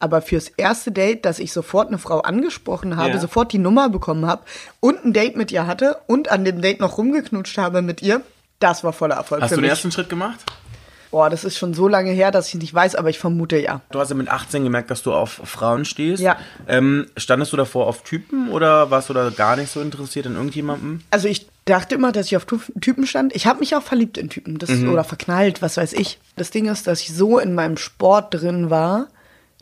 Aber 0.00 0.22
fürs 0.22 0.48
erste 0.56 0.92
Date, 0.92 1.24
dass 1.24 1.38
ich 1.40 1.52
sofort 1.52 1.88
eine 1.88 1.98
Frau 1.98 2.20
angesprochen 2.20 2.96
habe, 2.96 3.10
Ja. 3.14 3.18
sofort 3.18 3.52
die 3.52 3.58
Nummer 3.58 3.88
bekommen 3.88 4.26
habe 4.26 4.42
und 4.80 5.04
ein 5.04 5.12
Date 5.12 5.36
mit 5.36 5.50
ihr 5.50 5.66
hatte 5.66 5.96
und 6.06 6.30
an 6.30 6.44
dem 6.44 6.62
Date 6.62 6.78
noch 6.80 6.98
rumgeknutscht 6.98 7.58
habe 7.58 7.82
mit 7.82 8.00
ihr, 8.02 8.20
das 8.60 8.84
war 8.84 8.92
voller 8.92 9.16
Erfolg 9.16 9.42
Hast 9.42 9.48
für 9.50 9.54
du 9.56 9.60
den 9.60 9.62
mich. 9.62 9.70
ersten 9.70 9.90
Schritt 9.92 10.08
gemacht? 10.08 10.38
Boah, 11.10 11.30
das 11.30 11.42
ist 11.42 11.56
schon 11.56 11.72
so 11.72 11.88
lange 11.88 12.10
her, 12.10 12.30
dass 12.30 12.48
ich 12.48 12.54
nicht 12.56 12.74
weiß, 12.74 12.94
aber 12.94 13.08
ich 13.08 13.18
vermute 13.18 13.56
ja. 13.58 13.80
Du 13.90 13.98
hast 13.98 14.10
ja 14.10 14.14
mit 14.14 14.28
18 14.28 14.62
gemerkt, 14.62 14.90
dass 14.90 15.02
du 15.02 15.14
auf 15.14 15.40
Frauen 15.42 15.86
stehst. 15.86 16.22
Ja. 16.22 16.36
Ähm, 16.68 17.06
standest 17.16 17.50
du 17.52 17.56
davor 17.56 17.86
auf 17.86 18.02
Typen 18.02 18.50
oder 18.50 18.90
warst 18.90 19.08
du 19.08 19.14
da 19.14 19.30
gar 19.30 19.56
nicht 19.56 19.72
so 19.72 19.80
interessiert 19.80 20.26
an 20.26 20.34
irgendjemandem? 20.36 21.00
Also 21.10 21.26
ich 21.26 21.48
dachte 21.64 21.94
immer, 21.94 22.12
dass 22.12 22.26
ich 22.26 22.36
auf 22.36 22.44
Typen 22.44 23.06
stand. 23.06 23.34
Ich 23.34 23.46
habe 23.46 23.60
mich 23.60 23.74
auch 23.74 23.82
verliebt 23.82 24.18
in 24.18 24.28
Typen 24.28 24.58
das, 24.58 24.70
oder 24.70 25.02
verknallt, 25.02 25.62
was 25.62 25.78
weiß 25.78 25.94
ich. 25.94 26.18
Das 26.36 26.50
Ding 26.50 26.66
ist, 26.66 26.86
dass 26.86 27.00
ich 27.00 27.14
so 27.14 27.38
in 27.38 27.54
meinem 27.54 27.78
Sport 27.78 28.34
drin 28.34 28.68
war, 28.68 29.06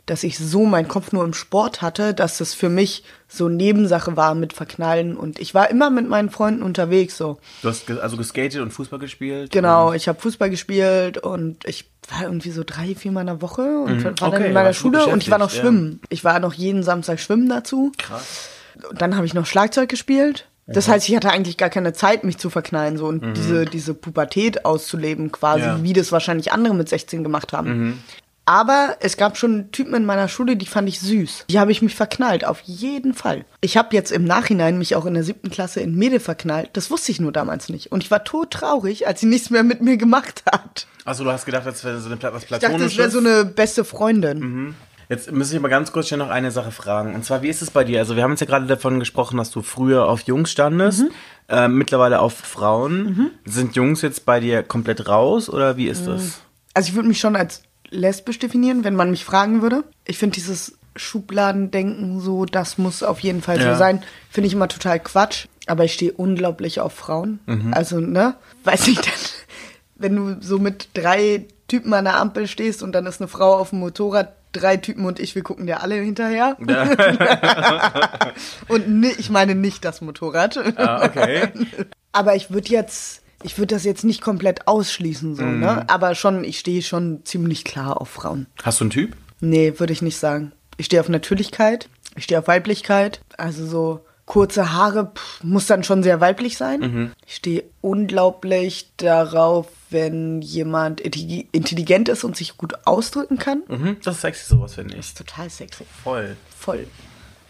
dass 0.07 0.23
ich 0.23 0.39
so 0.39 0.65
meinen 0.65 0.87
Kopf 0.87 1.11
nur 1.11 1.23
im 1.23 1.33
Sport 1.33 1.81
hatte, 1.83 2.13
dass 2.15 2.41
es 2.41 2.53
für 2.55 2.69
mich 2.69 3.03
so 3.27 3.49
Nebensache 3.49 4.15
war 4.17 4.33
mit 4.35 4.53
Verknallen. 4.53 5.15
Und 5.15 5.37
ich 5.39 5.53
war 5.53 5.69
immer 5.69 5.89
mit 5.89 6.07
meinen 6.09 6.29
Freunden 6.29 6.63
unterwegs 6.63 7.17
so. 7.17 7.37
Du 7.61 7.69
hast 7.69 7.89
also 7.91 8.17
geskatet 8.17 8.61
und 8.61 8.71
Fußball 8.71 8.99
gespielt? 8.99 9.51
Genau, 9.51 9.93
ich 9.93 10.07
habe 10.07 10.19
Fußball 10.19 10.49
gespielt 10.49 11.17
und 11.19 11.65
ich 11.65 11.91
war 12.09 12.23
irgendwie 12.23 12.51
so 12.51 12.63
drei, 12.65 12.95
viermal 12.95 13.21
in 13.21 13.27
der 13.27 13.41
Woche 13.41 13.61
und 13.61 14.03
war 14.03 14.13
dann 14.13 14.33
Okay, 14.33 14.47
in 14.47 14.53
meiner 14.53 14.73
Schule 14.73 15.05
und 15.07 15.21
ich 15.23 15.29
war 15.29 15.37
noch 15.37 15.47
beschäftigt, 15.47 15.65
ja. 15.65 15.77
schwimmen. 15.77 16.01
Ich 16.09 16.23
war 16.23 16.39
noch 16.39 16.53
jeden 16.53 16.83
Samstag 16.83 17.19
schwimmen 17.19 17.49
dazu. 17.49 17.91
Krass. 17.97 18.49
Und 18.89 19.01
dann 19.01 19.15
habe 19.15 19.25
ich 19.25 19.33
noch 19.33 19.45
Schlagzeug 19.45 19.89
gespielt. 19.89 20.47
Das 20.69 20.89
heißt, 20.89 21.07
ich 21.07 21.15
hatte 21.15 21.29
eigentlich 21.29 21.55
gar 21.55 21.69
keine 21.69 21.93
Zeit, 21.93 22.25
mich 22.25 22.37
zu 22.37 22.49
verknallen 22.49 22.97
so 22.97 23.05
und 23.07 23.37
diese, 23.37 23.63
diese 23.63 23.93
Pubertät 23.93 24.65
auszuleben, 24.65 25.31
quasi, 25.31 25.63
Ja. 25.63 25.81
wie 25.81 25.93
das 25.93 26.11
wahrscheinlich 26.11 26.51
andere 26.51 26.73
mit 26.75 26.89
16 26.89 27.23
gemacht 27.23 27.53
haben. 27.53 28.03
Aber 28.49 28.95
es 29.01 29.17
gab 29.17 29.37
schon 29.37 29.71
Typen 29.73 29.93
in 29.93 30.05
meiner 30.05 30.29
Schule, 30.29 30.55
die 30.55 30.65
fand 30.65 30.87
ich 30.87 31.01
süß. 31.01 31.45
Die 31.49 31.59
habe 31.59 31.71
ich 31.73 31.81
mich 31.81 31.95
verknallt, 31.95 32.45
auf 32.45 32.61
jeden 32.61 33.13
Fall. 33.13 33.43
Ich 33.59 33.75
habe 33.75 33.93
jetzt 33.93 34.09
im 34.11 34.23
Nachhinein 34.23 34.77
mich 34.77 34.95
auch 34.95 35.05
in 35.05 35.15
der 35.15 35.23
siebten 35.23 35.49
Klasse 35.51 35.81
in 35.81 35.95
Mädel 35.95 36.21
verknallt. 36.21 36.69
Das 36.73 36.89
wusste 36.89 37.11
ich 37.11 37.19
nur 37.19 37.33
damals 37.33 37.67
nicht. 37.67 37.91
Und 37.91 38.03
ich 38.03 38.09
war 38.09 38.23
todtraurig, 38.23 39.05
als 39.05 39.19
sie 39.19 39.25
nichts 39.25 39.49
mehr 39.49 39.63
mit 39.63 39.81
mir 39.81 39.97
gemacht 39.97 40.43
hat. 40.49 40.87
Also 41.03 41.25
du 41.25 41.31
hast 41.31 41.45
gedacht, 41.45 41.65
das 41.65 41.83
wäre 41.83 41.99
so 41.99 42.07
eine 42.07 42.15
Pla- 42.15 42.33
was 42.33 42.43
Ich 42.43 42.49
dachte, 42.49 42.61
Platonisches? 42.67 42.93
es 42.93 42.97
wäre 42.97 43.11
so 43.11 43.19
eine 43.19 43.43
beste 43.43 43.83
Freundin. 43.83 44.75
Jetzt 45.09 45.29
muss 45.31 45.51
ich 45.51 45.59
mal 45.59 45.67
ganz 45.67 45.91
kurz 45.91 46.07
schnell 46.07 46.19
noch 46.19 46.29
eine 46.29 46.51
Sache 46.51 46.71
fragen. 46.71 47.15
Und 47.15 47.25
zwar, 47.25 47.41
wie 47.41 47.49
ist 47.49 47.61
es 47.61 47.69
bei 47.71 47.83
dir? 47.83 47.99
Also 47.99 48.15
wir 48.15 48.23
haben 48.23 48.31
uns 48.31 48.39
ja 48.39 48.45
gerade 48.47 48.65
davon 48.67 48.99
gesprochen, 48.99 49.35
dass 49.37 49.51
du 49.51 49.61
früher 49.61 50.05
auf 50.07 50.21
Jungs 50.21 50.51
standest, 50.51 51.01
Mhm. 51.01 51.09
äh, 51.49 51.67
mittlerweile 51.67 52.19
auf 52.21 52.33
Frauen. 52.33 53.31
Sind 53.45 53.75
Jungs 53.75 54.01
jetzt 54.01 54.25
bei 54.25 54.39
dir 54.39 54.63
komplett 54.63 55.07
raus 55.09 55.49
oder 55.49 55.75
wie 55.77 55.87
ist 55.87 56.07
das? 56.07 56.39
Also 56.73 56.89
ich 56.89 56.95
würde 56.95 57.07
mich 57.09 57.19
schon 57.19 57.35
als 57.35 57.63
lesbisch 57.89 58.39
definieren, 58.39 58.83
wenn 58.83 58.95
man 58.95 59.11
mich 59.11 59.25
fragen 59.25 59.61
würde. 59.61 59.83
Ich 60.05 60.17
finde 60.17 60.35
dieses 60.35 60.77
Schubladendenken 60.95 62.19
so, 62.19 62.45
das 62.45 62.77
muss 62.77 63.03
auf 63.03 63.19
jeden 63.19 63.41
Fall 63.41 63.59
Ja. 63.61 63.73
so 63.73 63.79
sein, 63.79 64.03
finde 64.29 64.47
ich 64.47 64.53
immer 64.53 64.67
total 64.67 64.99
Quatsch. 64.99 65.47
Aber 65.67 65.83
ich 65.83 65.93
stehe 65.93 66.13
unglaublich 66.13 66.79
auf 66.79 66.93
Frauen. 66.93 67.39
Also, 67.71 67.99
ne? 67.99 68.35
Weiß 68.63 68.87
ich 68.87 68.95
dann, 69.01 69.13
wenn 69.95 70.15
du 70.15 70.37
so 70.41 70.59
mit 70.59 70.89
drei 70.93 71.45
Typen 71.67 71.93
an 71.93 72.05
der 72.05 72.17
Ampel 72.17 72.47
stehst 72.47 72.81
und 72.81 72.93
dann 72.93 73.05
ist 73.05 73.19
eine 73.19 73.27
Frau 73.27 73.57
auf 73.57 73.71
dem 73.71 73.79
Motorrad, 73.79 74.33
drei 74.53 74.77
Typen 74.77 75.05
und 75.05 75.19
ich, 75.19 75.35
wir 75.35 75.43
gucken 75.43 75.67
dir 75.67 75.81
alle 75.83 75.95
hinterher. 75.95 76.55
und 78.67 78.87
ni- 78.89 79.13
ich 79.17 79.29
meine 79.29 79.55
nicht 79.55 79.85
das 79.85 80.01
Motorrad. 80.01 80.57
Ah, 80.77 81.05
okay. 81.05 81.49
Aber 82.13 82.35
ich 82.35 82.49
würde 82.49 82.69
jetzt, 82.69 83.21
ich 83.43 83.57
würde 83.57 83.75
das 83.75 83.83
jetzt 83.83 84.03
nicht 84.03 84.21
komplett 84.21 84.67
ausschließen, 84.67 85.35
so, 85.35 85.43
ne? 85.43 85.87
Aber 85.89 86.15
schon, 86.15 86.43
ich 86.43 86.59
stehe 86.59 86.81
schon 86.81 87.21
ziemlich 87.25 87.63
klar 87.63 88.01
auf 88.01 88.09
Frauen. 88.09 88.47
Hast 88.63 88.79
du 88.79 88.85
einen 88.85 88.91
Typ? 88.91 89.15
Nee, 89.39 89.73
würde 89.77 89.93
ich 89.93 90.01
nicht 90.01 90.17
sagen. 90.17 90.51
Ich 90.77 90.87
stehe 90.87 90.99
auf 91.01 91.09
Natürlichkeit, 91.09 91.89
ich 92.15 92.23
stehe 92.23 92.39
auf 92.39 92.47
Weiblichkeit. 92.47 93.21
Also 93.37 93.65
so 93.65 93.99
kurze 94.25 94.73
Haare 94.73 95.11
pff, 95.15 95.43
muss 95.43 95.67
dann 95.67 95.83
schon 95.83 96.03
sehr 96.03 96.19
weiblich 96.19 96.57
sein. 96.57 97.13
Ich 97.25 97.35
stehe 97.35 97.63
unglaublich 97.81 98.89
darauf, 98.97 99.67
wenn 99.89 100.41
jemand 100.41 101.01
intelli- 101.01 101.45
intelligent 101.51 102.09
ist 102.09 102.23
und 102.23 102.35
sich 102.35 102.57
gut 102.57 102.73
ausdrücken 102.85 103.37
kann. 103.37 103.63
Mhm, 103.67 103.97
das 104.03 104.15
ist 104.15 104.21
sexy 104.21 104.45
sowas, 104.49 104.73
finde 104.75 104.97
ich. 104.97 105.13
Total 105.13 105.49
sexy. 105.49 105.85
Voll. 106.03 106.35
Voll. 106.57 106.87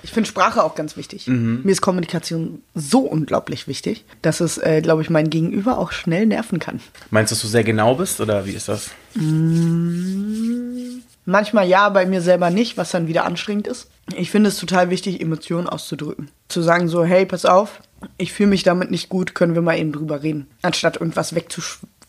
Ich 0.04 0.12
finde 0.12 0.30
Sprache 0.30 0.63
auch 0.63 0.75
ganz 0.75 0.96
wichtig. 0.96 1.27
Mhm. 1.27 1.62
Mir 1.63 1.72
ist 1.72 1.82
Kommunikation 1.82 2.62
so 2.75 3.00
unglaublich 3.00 3.68
wichtig, 3.68 4.06
dass 4.22 4.39
es, 4.39 4.58
äh, 4.58 4.82
glaube 4.82 5.01
ich, 5.01 5.10
mein 5.10 5.30
Gegenüber 5.30 5.77
auch 5.77 5.92
schnell 5.92 6.25
nerven 6.25 6.60
kann. 6.60 6.80
Meinst 7.10 7.32
du, 7.32 7.36
dass 7.36 7.42
du 7.42 7.48
sehr 7.48 7.63
genau 7.63 7.96
bist 7.96 8.22
oder 8.22 8.46
wie 8.46 8.51
ist 8.54 8.68
das? 8.68 8.92
Manchmal 11.25 11.68
ja, 11.68 11.89
bei 11.89 12.06
mir 12.06 12.22
selber 12.22 12.50
nicht, 12.50 12.77
was 12.77 12.92
dann 12.92 13.08
wieder 13.08 13.25
anstrengend 13.25 13.68
ist. 13.68 13.89
Ich 14.16 14.32
finde 14.32 14.50
es 14.50 14.58
total 14.58 14.89
wichtig, 14.89 15.20
Emotionen 15.20 15.68
auszudrücken. 15.68 16.30
Zu 16.48 16.62
sagen 16.62 16.88
so, 16.88 17.04
hey, 17.04 17.25
pass 17.25 17.46
auf, 17.46 17.82
ich 18.18 18.32
fühle 18.32 18.50
mich 18.50 18.63
damit 18.63 18.92
nicht 18.92 19.10
gut, 19.10 19.36
können 19.36 19.56
wir 19.56 19.62
mal 19.62 19.77
eben 19.77 19.92
drüber 19.92 20.24
reden. 20.24 20.48
Anstatt 20.62 20.98
irgendwas 20.98 21.36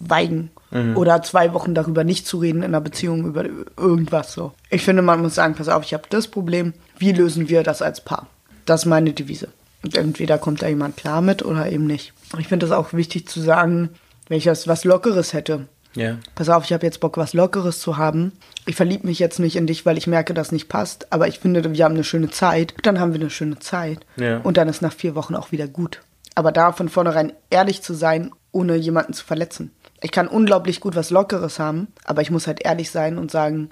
wegzuschweigen 0.01 0.51
oder 0.97 1.23
zwei 1.23 1.55
Wochen 1.55 1.75
darüber 1.75 2.05
nicht 2.05 2.27
zu 2.27 2.39
reden 2.39 2.59
in 2.59 2.65
einer 2.67 2.81
Beziehung 2.83 3.25
über 3.25 3.45
irgendwas 3.79 4.33
so. 4.35 4.53
Ich 4.69 4.85
finde, 4.85 5.01
man 5.03 5.23
muss 5.23 5.35
sagen, 5.35 5.55
pass 5.55 5.69
auf, 5.69 5.83
ich 5.85 5.95
habe 5.95 6.05
das 6.11 6.29
Problem, 6.29 6.75
wie 6.99 7.13
lösen 7.13 7.49
wir 7.49 7.63
das 7.63 7.81
als 7.81 8.03
Paar? 8.03 8.27
Das 8.67 8.83
ist 8.83 8.87
meine 8.87 9.13
Devise. 9.15 9.49
Und 9.83 9.97
entweder 9.97 10.37
kommt 10.37 10.61
da 10.61 10.69
jemand 10.69 10.97
klar 10.99 11.23
mit 11.23 11.43
oder 11.43 11.71
eben 11.73 11.87
nicht. 11.87 12.13
Ich 12.39 12.49
finde 12.49 12.67
es 12.67 12.73
auch 12.73 12.93
wichtig 12.93 13.29
zu 13.29 13.41
sagen, 13.41 13.91
wenn 14.29 14.37
ich 14.39 14.45
das 14.45 14.69
was 14.69 14.85
Lockeres 14.85 15.33
hätte, 15.33 15.69
Ja. 15.95 16.19
pass 16.35 16.51
auf, 16.51 16.65
ich 16.65 16.73
habe 16.75 16.85
jetzt 16.85 17.01
Bock, 17.01 17.17
was 17.17 17.33
Lockeres 17.33 17.81
zu 17.81 17.97
haben. 17.97 18.33
Ich 18.67 18.77
verliebe 18.77 19.07
mich 19.07 19.19
jetzt 19.21 19.39
nicht 19.39 19.57
in 19.57 19.67
dich, 19.67 19.87
weil 19.87 19.97
ich 19.97 20.07
merke, 20.07 20.35
dass 20.35 20.53
nicht 20.53 20.69
passt. 20.69 21.11
Aber 21.15 21.29
ich 21.29 21.39
finde, 21.39 21.65
wir 21.73 21.85
haben 21.85 21.95
eine 21.95 22.05
schöne 22.05 22.29
Zeit. 22.31 22.75
Dann 22.83 23.01
haben 23.01 23.15
wir 23.15 23.21
eine 23.21 23.31
schöne 23.31 23.59
Zeit. 23.59 24.01
Ja. 24.17 24.39
Und 24.39 24.59
dann 24.59 24.69
ist 24.69 24.83
nach 24.83 24.93
vier 24.93 25.15
Wochen 25.15 25.35
auch 25.35 25.51
wieder 25.51 25.67
gut. 25.67 26.03
Aber 26.35 26.53
da 26.53 26.73
von 26.73 26.91
vornherein 26.91 27.33
ehrlich 27.49 27.81
zu 27.83 27.95
sein, 27.95 28.33
ohne 28.53 28.77
jemanden 28.77 29.13
zu 29.13 29.25
verletzen. 29.25 29.71
Ich 30.01 30.11
kann 30.13 30.29
unglaublich 30.29 30.81
gut 30.81 30.95
was 30.97 31.11
Lockeres 31.11 31.59
haben, 31.59 31.89
aber 32.05 32.23
ich 32.23 32.31
muss 32.31 32.47
halt 32.47 32.65
ehrlich 32.65 32.91
sein 32.91 33.19
und 33.19 33.31
sagen, 33.31 33.71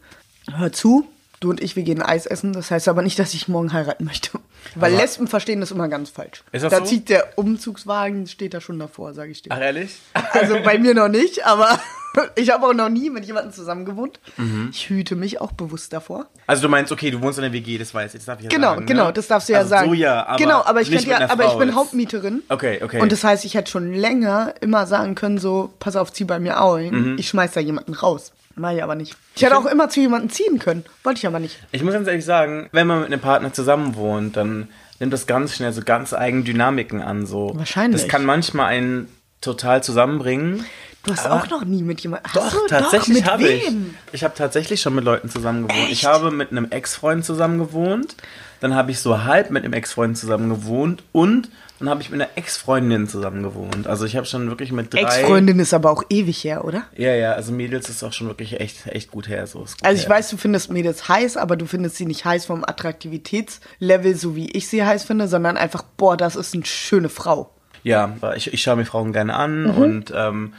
hör 0.56 0.72
zu, 0.72 1.06
du 1.40 1.50
und 1.50 1.60
ich, 1.62 1.76
wir 1.76 1.82
gehen 1.84 2.02
Eis 2.02 2.26
essen. 2.26 2.52
Das 2.52 2.70
heißt 2.70 2.88
aber 2.88 3.02
nicht, 3.02 3.18
dass 3.18 3.34
ich 3.34 3.46
morgen 3.48 3.72
heiraten 3.72 4.04
möchte. 4.04 4.30
Weil 4.74 4.92
Aber- 4.92 5.02
Lesben 5.02 5.28
verstehen 5.28 5.60
das 5.60 5.70
immer 5.70 5.88
ganz 5.88 6.10
falsch. 6.10 6.42
Ist 6.52 6.62
das 6.64 6.70
da 6.72 6.78
so? 6.78 6.84
zieht 6.86 7.08
der 7.08 7.38
Umzugswagen, 7.38 8.26
steht 8.26 8.54
da 8.54 8.60
schon 8.60 8.78
davor, 8.78 9.14
sage 9.14 9.30
ich 9.30 9.42
dir. 9.42 9.50
Ach, 9.52 9.60
ehrlich? 9.60 9.96
Also 10.32 10.58
bei 10.64 10.78
mir 10.78 10.94
noch 10.94 11.08
nicht, 11.08 11.46
aber 11.46 11.78
ich 12.34 12.50
habe 12.50 12.66
auch 12.66 12.74
noch 12.74 12.88
nie 12.88 13.10
mit 13.10 13.24
jemandem 13.24 13.52
zusammen 13.52 13.84
gewohnt. 13.84 14.20
Mhm. 14.36 14.70
Ich 14.72 14.88
hüte 14.88 15.16
mich 15.16 15.40
auch 15.40 15.52
bewusst 15.52 15.92
davor. 15.92 16.26
Also 16.46 16.62
du 16.62 16.68
meinst, 16.68 16.92
okay, 16.92 17.10
du 17.10 17.20
wohnst 17.20 17.38
in 17.38 17.42
der 17.42 17.52
WG, 17.52 17.78
das 17.78 17.94
weiß 17.94 18.14
ich, 18.14 18.20
das 18.20 18.26
darf 18.26 18.38
ich 18.38 18.44
ja 18.44 18.50
Genau, 18.50 18.74
sagen. 18.74 18.86
genau, 18.86 19.06
ne? 19.06 19.12
das 19.12 19.28
darfst 19.28 19.48
du 19.48 19.52
ja 19.52 19.60
also 19.60 19.70
sagen. 19.70 19.88
So 19.88 19.94
ja, 19.94 20.26
aber 20.26 20.38
genau, 20.38 20.62
aber 20.64 20.80
ich 20.80 20.90
nicht 20.90 21.06
ja, 21.06 21.28
aber 21.28 21.46
ich 21.46 21.58
bin 21.58 21.68
jetzt. 21.68 21.76
Hauptmieterin. 21.76 22.42
Okay, 22.48 22.80
okay. 22.82 23.00
Und 23.00 23.12
das 23.12 23.24
heißt, 23.24 23.44
ich 23.44 23.54
hätte 23.54 23.70
schon 23.70 23.92
länger 23.92 24.54
immer 24.60 24.86
sagen 24.86 25.14
können, 25.14 25.38
so, 25.38 25.72
pass 25.78 25.96
auf, 25.96 26.12
zieh 26.12 26.24
bei 26.24 26.38
mir 26.38 26.60
ein. 26.60 27.12
Mhm. 27.12 27.16
Ich 27.18 27.28
schmeiß 27.28 27.52
da 27.52 27.60
jemanden 27.60 27.94
raus. 27.94 28.32
Mach 28.58 28.72
ich 28.72 28.82
aber 28.82 28.94
nicht. 28.94 29.14
Ich 29.34 29.42
hätte 29.42 29.56
auch 29.58 29.66
immer 29.66 29.90
zu 29.90 30.00
jemandem 30.00 30.30
ziehen 30.30 30.58
können. 30.58 30.84
Wollte 31.04 31.18
ich 31.18 31.26
aber 31.26 31.38
nicht. 31.38 31.58
Ich 31.72 31.82
muss 31.82 31.92
ganz 31.92 32.08
ehrlich 32.08 32.24
sagen, 32.24 32.68
wenn 32.72 32.86
man 32.86 33.00
mit 33.00 33.12
einem 33.12 33.20
Partner 33.20 33.52
zusammen 33.52 33.96
wohnt, 33.96 34.36
dann 34.36 34.68
nimmt 34.98 35.12
das 35.12 35.26
ganz 35.26 35.54
schnell 35.54 35.72
so 35.72 35.82
ganz 35.82 36.14
eigene 36.14 36.42
Dynamiken 36.42 37.02
an. 37.02 37.26
So. 37.26 37.52
Wahrscheinlich. 37.54 38.00
Das 38.00 38.10
kann 38.10 38.24
manchmal 38.24 38.66
einen 38.68 39.08
total 39.42 39.82
zusammenbringen. 39.82 40.64
Du 41.06 41.12
hast 41.12 41.26
Aber- 41.26 41.42
auch 41.42 41.48
noch 41.50 41.64
nie 41.64 41.82
mit 41.82 42.00
jemandem. 42.00 42.30
Doch, 42.34 42.50
du? 42.52 42.66
tatsächlich 42.68 43.24
habe 43.24 43.48
ich. 43.48 43.64
Ich 44.12 44.24
habe 44.24 44.34
tatsächlich 44.36 44.80
schon 44.80 44.94
mit 44.94 45.04
Leuten 45.04 45.30
zusammen 45.30 45.68
gewohnt. 45.68 45.88
Ich 45.90 46.04
habe 46.04 46.30
mit 46.30 46.50
einem 46.50 46.70
Ex-Freund 46.70 47.24
zusammen 47.24 47.58
gewohnt. 47.58 48.16
Dann 48.60 48.74
habe 48.74 48.90
ich 48.90 49.00
so 49.00 49.24
halb 49.24 49.50
mit 49.50 49.64
einem 49.64 49.72
Ex-Freund 49.72 50.16
zusammen 50.18 50.48
gewohnt. 50.48 51.02
Und 51.12 51.50
dann 51.78 51.90
habe 51.90 52.00
ich 52.00 52.08
mit 52.10 52.20
einer 52.20 52.30
Ex-Freundin 52.36 53.06
zusammen 53.06 53.42
gewohnt. 53.42 53.86
Also 53.86 54.06
ich 54.06 54.16
habe 54.16 54.24
schon 54.26 54.48
wirklich 54.48 54.72
mit 54.72 54.94
drei... 54.94 55.02
Ex-Freundin 55.02 55.58
ist 55.58 55.74
aber 55.74 55.90
auch 55.90 56.02
ewig 56.08 56.42
her, 56.42 56.64
oder? 56.64 56.84
Ja, 56.96 57.14
ja, 57.14 57.32
also 57.34 57.52
Mädels 57.52 57.90
ist 57.90 58.02
auch 58.02 58.14
schon 58.14 58.28
wirklich 58.28 58.58
echt, 58.60 58.86
echt 58.86 59.10
gut 59.10 59.28
her. 59.28 59.46
So 59.46 59.58
gut 59.58 59.68
Also 59.82 60.00
ich 60.00 60.08
her. 60.08 60.16
weiß, 60.16 60.30
du 60.30 60.38
findest 60.38 60.70
Mädels 60.72 61.06
heiß, 61.06 61.36
aber 61.36 61.56
du 61.56 61.66
findest 61.66 61.96
sie 61.96 62.06
nicht 62.06 62.24
heiß 62.24 62.46
vom 62.46 62.64
Attraktivitätslevel, 62.64 64.14
so 64.16 64.36
wie 64.36 64.50
ich 64.52 64.68
sie 64.68 64.84
heiß 64.84 65.04
finde, 65.04 65.28
sondern 65.28 65.56
einfach, 65.56 65.82
boah, 65.96 66.16
das 66.16 66.36
ist 66.36 66.54
eine 66.54 66.64
schöne 66.64 67.08
Frau. 67.08 67.52
Ja, 67.82 68.14
ich, 68.34 68.52
ich 68.52 68.62
schaue 68.62 68.76
mir 68.76 68.84
Frauen 68.86 69.12
gerne 69.12 69.34
an 69.34 69.64
Mhm. 69.64 69.70
und 69.78 70.12
ähm, 70.16 70.54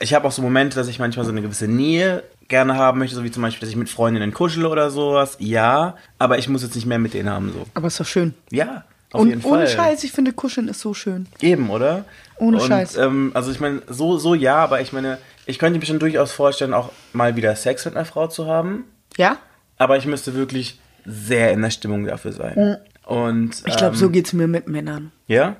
ich 0.00 0.14
habe 0.14 0.26
auch 0.26 0.32
so 0.32 0.42
Momente, 0.42 0.76
dass 0.76 0.88
ich 0.88 0.98
manchmal 0.98 1.24
so 1.24 1.30
eine 1.32 1.42
gewisse 1.42 1.68
Nähe 1.68 2.22
gerne 2.48 2.76
haben 2.76 2.98
möchte, 2.98 3.16
so 3.16 3.24
wie 3.24 3.30
zum 3.30 3.42
Beispiel, 3.42 3.60
dass 3.60 3.70
ich 3.70 3.76
mit 3.76 3.88
Freundinnen 3.88 4.32
kuschele 4.32 4.68
oder 4.68 4.90
sowas. 4.90 5.36
Ja, 5.40 5.96
aber 6.18 6.38
ich 6.38 6.48
muss 6.48 6.62
jetzt 6.62 6.74
nicht 6.74 6.86
mehr 6.86 6.98
mit 6.98 7.14
denen 7.14 7.30
haben. 7.30 7.52
So. 7.52 7.66
Aber 7.74 7.86
ist 7.86 8.00
doch 8.00 8.06
schön. 8.06 8.34
Ja, 8.50 8.84
auf 9.12 9.26
jeden 9.26 9.42
Und 9.42 9.50
ohne 9.50 9.66
Fall. 9.66 9.76
Scheiß, 9.76 10.04
ich 10.04 10.12
finde 10.12 10.32
Kuscheln 10.32 10.68
ist 10.68 10.80
so 10.80 10.94
schön. 10.94 11.26
Eben, 11.40 11.70
oder? 11.70 12.04
Ohne 12.36 12.60
und, 12.60 12.66
Scheiß. 12.66 12.96
Ähm, 12.96 13.30
also 13.34 13.50
ich 13.50 13.60
meine, 13.60 13.82
so, 13.88 14.18
so 14.18 14.34
ja, 14.34 14.56
aber 14.56 14.80
ich 14.80 14.92
meine, 14.92 15.18
ich 15.46 15.58
könnte 15.58 15.78
mir 15.78 15.86
schon 15.86 15.98
durchaus 15.98 16.32
vorstellen, 16.32 16.74
auch 16.74 16.90
mal 17.12 17.36
wieder 17.36 17.54
Sex 17.54 17.84
mit 17.84 17.94
einer 17.96 18.04
Frau 18.04 18.26
zu 18.26 18.46
haben. 18.46 18.84
Ja? 19.16 19.38
Aber 19.78 19.96
ich 19.96 20.06
müsste 20.06 20.34
wirklich 20.34 20.78
sehr 21.04 21.52
in 21.52 21.62
der 21.62 21.70
Stimmung 21.70 22.04
dafür 22.06 22.32
sein. 22.32 22.78
Und 23.04 23.44
Mhm. 23.44 23.50
Ich 23.66 23.76
glaube, 23.76 23.94
ähm, 23.94 24.00
so 24.00 24.10
geht's 24.10 24.32
mir 24.32 24.46
mit 24.46 24.66
Männern. 24.68 25.12
Ja? 25.28 25.56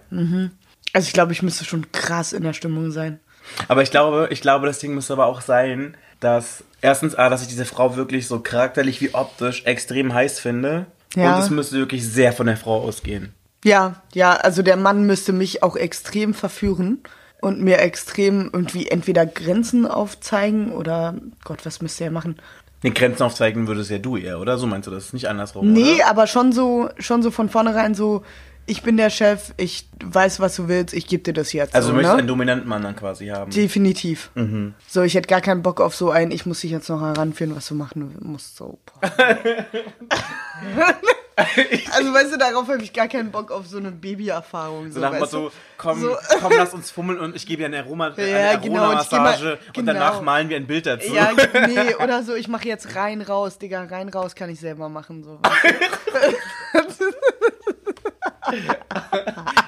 Also 0.92 1.06
ich 1.06 1.12
glaube, 1.12 1.32
ich 1.32 1.42
müsste 1.42 1.64
schon 1.64 1.92
krass 1.92 2.32
in 2.32 2.42
der 2.42 2.52
Stimmung 2.54 2.90
sein. 2.90 3.20
Aber 3.68 3.82
ich 3.82 3.90
glaube, 3.90 4.28
ich 4.30 4.40
glaube, 4.40 4.66
das 4.66 4.78
Ding 4.78 4.94
müsste 4.94 5.12
aber 5.12 5.26
auch 5.26 5.40
sein, 5.40 5.96
dass 6.20 6.64
erstens, 6.80 7.14
ah, 7.14 7.28
dass 7.28 7.42
ich 7.42 7.48
diese 7.48 7.64
Frau 7.64 7.96
wirklich 7.96 8.26
so 8.26 8.40
charakterlich 8.40 9.00
wie 9.00 9.14
optisch 9.14 9.64
extrem 9.64 10.14
heiß 10.14 10.40
finde. 10.40 10.86
Ja. 11.14 11.36
Und 11.36 11.42
es 11.42 11.50
müsste 11.50 11.76
wirklich 11.76 12.06
sehr 12.06 12.32
von 12.32 12.46
der 12.46 12.56
Frau 12.56 12.82
ausgehen. 12.82 13.34
Ja, 13.64 14.02
ja, 14.12 14.32
also 14.32 14.62
der 14.62 14.76
Mann 14.76 15.06
müsste 15.06 15.32
mich 15.32 15.62
auch 15.62 15.76
extrem 15.76 16.34
verführen 16.34 16.98
und 17.40 17.60
mir 17.60 17.78
extrem 17.78 18.50
irgendwie 18.52 18.88
entweder 18.88 19.24
Grenzen 19.26 19.86
aufzeigen 19.86 20.72
oder 20.72 21.14
Gott, 21.44 21.64
was 21.64 21.80
müsste 21.80 22.04
er 22.04 22.10
machen? 22.10 22.36
Den 22.82 22.92
Grenzen 22.92 23.22
aufzeigen 23.22 23.66
würdest 23.66 23.90
ja 23.90 23.98
du 23.98 24.18
eher, 24.18 24.38
oder? 24.40 24.58
So 24.58 24.66
meinst 24.66 24.86
du 24.86 24.90
das? 24.90 25.14
Nicht 25.14 25.28
andersrum, 25.28 25.72
Nee, 25.72 25.94
oder? 25.94 26.08
aber 26.08 26.26
schon 26.26 26.52
so, 26.52 26.90
schon 26.98 27.22
so 27.22 27.30
von 27.30 27.48
vornherein 27.48 27.94
so, 27.94 28.22
ich 28.66 28.82
bin 28.82 28.96
der 28.96 29.10
Chef, 29.10 29.52
ich 29.56 29.86
weiß, 30.02 30.40
was 30.40 30.56
du 30.56 30.68
willst, 30.68 30.94
ich 30.94 31.06
gebe 31.06 31.22
dir 31.22 31.32
das 31.34 31.52
jetzt. 31.52 31.74
Also 31.74 31.88
so, 31.88 31.92
du 31.92 31.96
möchtest 31.96 32.14
ne? 32.14 32.18
einen 32.20 32.28
dominanten 32.28 32.68
Mann 32.68 32.82
dann 32.82 32.96
quasi 32.96 33.26
haben. 33.26 33.50
Definitiv. 33.50 34.30
Mhm. 34.34 34.74
So, 34.88 35.02
ich 35.02 35.14
hätte 35.14 35.28
gar 35.28 35.40
keinen 35.40 35.62
Bock 35.62 35.80
auf 35.80 35.94
so 35.94 36.10
ein, 36.10 36.30
ich 36.30 36.46
muss 36.46 36.60
dich 36.60 36.70
jetzt 36.70 36.88
noch 36.88 37.00
heranführen, 37.02 37.54
was 37.54 37.68
du 37.68 37.74
machen 37.74 38.16
musst. 38.20 38.56
So. 38.56 38.78
also, 41.36 42.14
weißt 42.14 42.32
du, 42.32 42.38
darauf 42.38 42.68
habe 42.68 42.82
ich 42.82 42.92
gar 42.92 43.08
keinen 43.08 43.30
Bock 43.30 43.50
auf 43.50 43.66
so 43.66 43.76
eine 43.76 43.90
Babyerfahrung. 43.90 44.90
so 44.92 45.00
nach 45.00 45.10
dem? 45.10 45.20
Motto, 45.20 45.50
komm, 45.76 46.00
So. 46.00 46.16
komm, 46.40 46.52
lass 46.56 46.72
uns 46.72 46.90
fummeln 46.90 47.20
und 47.20 47.36
ich 47.36 47.46
gebe 47.46 47.60
dir 47.60 47.66
eine 47.66 47.80
Aroma, 47.80 48.14
eine 48.16 48.30
Ja, 48.30 48.56
genau, 48.56 48.92
und 48.92 49.00
ich 49.02 49.08
geh 49.10 49.16
mal- 49.16 49.26
Aroma-Massage 49.34 49.58
und 49.68 49.74
genau. 49.74 49.92
danach 49.92 50.22
malen 50.22 50.48
wir 50.48 50.56
ein 50.56 50.66
Bild 50.66 50.86
dazu. 50.86 51.12
Ja, 51.12 51.32
nee, 51.66 51.94
oder 52.02 52.22
so, 52.22 52.34
ich 52.34 52.48
mache 52.48 52.66
jetzt 52.68 52.96
rein, 52.96 53.20
raus, 53.20 53.58
Digga, 53.58 53.84
rein, 53.84 54.08
raus 54.08 54.34
kann 54.34 54.48
ich 54.48 54.60
selber 54.60 54.88
machen. 54.88 55.22
So. 55.22 55.38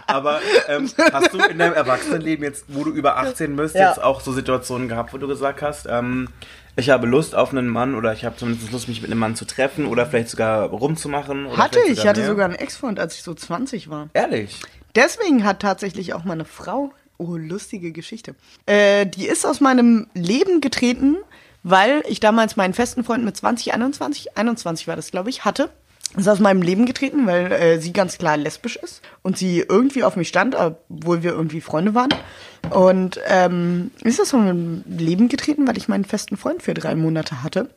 Aber 0.06 0.40
ähm, 0.68 0.90
hast 1.12 1.33
du 1.33 1.38
in 1.38 1.59
deinem 1.59 1.75
Erwachsenenleben 1.75 2.45
jetzt, 2.45 2.64
wo 2.68 2.85
du 2.85 2.90
über 2.90 3.16
18 3.18 3.56
bist, 3.56 3.75
Ja. 3.75 3.88
jetzt 3.88 4.02
auch 4.02 4.21
so 4.21 4.33
Situationen 4.33 4.88
gehabt, 4.88 5.12
wo 5.12 5.18
du 5.18 5.26
gesagt 5.26 5.62
hast, 5.62 5.87
ähm, 5.90 6.28
ich 6.76 6.90
habe 6.90 7.06
Lust 7.06 7.35
auf 7.35 7.50
einen 7.52 7.68
Mann 7.68 7.95
oder 7.95 8.12
ich 8.12 8.25
habe 8.25 8.37
zumindest 8.37 8.71
Lust, 8.71 8.88
mich 8.88 9.00
mit 9.00 9.11
einem 9.11 9.21
Mann 9.21 9.35
zu 9.35 9.47
treffen 9.47 9.87
oder 9.87 10.06
vielleicht 10.06 10.28
sogar 10.28 10.68
rumzumachen? 10.68 11.56
Hatte 11.56 11.80
ich, 11.88 12.06
hatte 12.06 12.21
mehr? 12.21 12.28
sogar 12.28 12.45
einen 12.45 12.54
Ex-Freund, 12.54 13.00
als 13.00 13.14
ich 13.14 13.23
so 13.23 13.35
20 13.35 13.88
war. 13.88 14.09
Ehrlich? 14.12 14.61
Deswegen 14.95 15.45
hat 15.45 15.61
tatsächlich 15.61 16.14
auch 16.14 16.25
meine 16.25 16.45
Frau, 16.45 16.92
oh, 17.18 17.37
lustige 17.37 17.92
Geschichte, 17.92 18.35
äh, 18.66 19.06
die 19.06 19.26
ist 19.26 19.47
aus 19.47 19.61
meinem 19.61 20.06
Leben 20.14 20.61
getreten, 20.61 21.16
weil 21.62 22.02
ich 22.09 22.21
damals 22.21 22.56
meinen 22.56 22.75
festen 22.75 23.04
Freund 23.04 23.25
mit 23.25 23.37
20, 23.37 23.75
21, 23.75 24.37
21 24.37 24.87
war 24.87 24.97
das, 24.97 25.11
glaube 25.11 25.30
ich, 25.30 25.45
hatte. 25.45 25.71
Ist 26.16 26.28
aus 26.28 26.40
meinem 26.40 26.62
Leben 26.62 26.86
getreten, 26.86 27.26
weil 27.26 27.52
äh, 27.52 27.80
sie 27.80 27.92
ganz 27.92 28.16
klar 28.16 28.36
lesbisch 28.36 28.76
ist 28.76 29.02
und 29.22 29.36
sie 29.36 29.60
irgendwie 29.60 30.04
auf 30.04 30.16
mich 30.16 30.28
stand, 30.28 30.54
obwohl 30.54 31.22
wir 31.22 31.32
irgendwie 31.32 31.60
Freunde 31.60 31.94
waren. 31.94 32.10
Und 32.70 33.20
ähm, 33.26 33.90
ist 34.02 34.20
aus 34.20 34.32
meinem 34.32 34.82
Leben 34.88 35.28
getreten, 35.28 35.68
weil 35.68 35.76
ich 35.76 35.88
meinen 35.88 36.04
festen 36.04 36.36
Freund 36.36 36.62
für 36.62 36.75
drei 36.75 36.94
Monate 36.94 37.42
hatte 37.42 37.68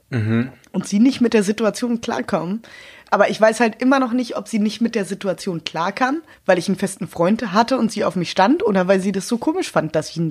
und 0.71 0.88
sie 0.88 1.00
nicht 1.00 1.21
mit 1.21 1.33
der 1.33 1.43
Situation 1.43 2.01
klarkam. 2.01 2.62
Aber 3.11 3.29
ich 3.29 3.39
weiß 3.39 3.59
halt 3.59 3.81
immer 3.81 3.99
noch 3.99 4.13
nicht, 4.13 4.37
ob 4.37 4.47
sie 4.47 4.59
nicht 4.59 4.81
mit 4.81 4.95
der 4.95 5.05
Situation 5.05 5.63
klarkam, 5.63 6.21
weil 6.45 6.57
ich 6.57 6.67
einen 6.67 6.77
festen 6.77 7.07
Freund 7.07 7.51
hatte 7.53 7.77
und 7.77 7.91
sie 7.91 8.03
auf 8.03 8.15
mich 8.15 8.31
stand 8.31 8.63
oder 8.63 8.87
weil 8.87 8.99
sie 8.99 9.11
das 9.11 9.27
so 9.27 9.37
komisch 9.37 9.71
fand, 9.71 9.95
dass 9.95 10.09
ich 10.09 10.21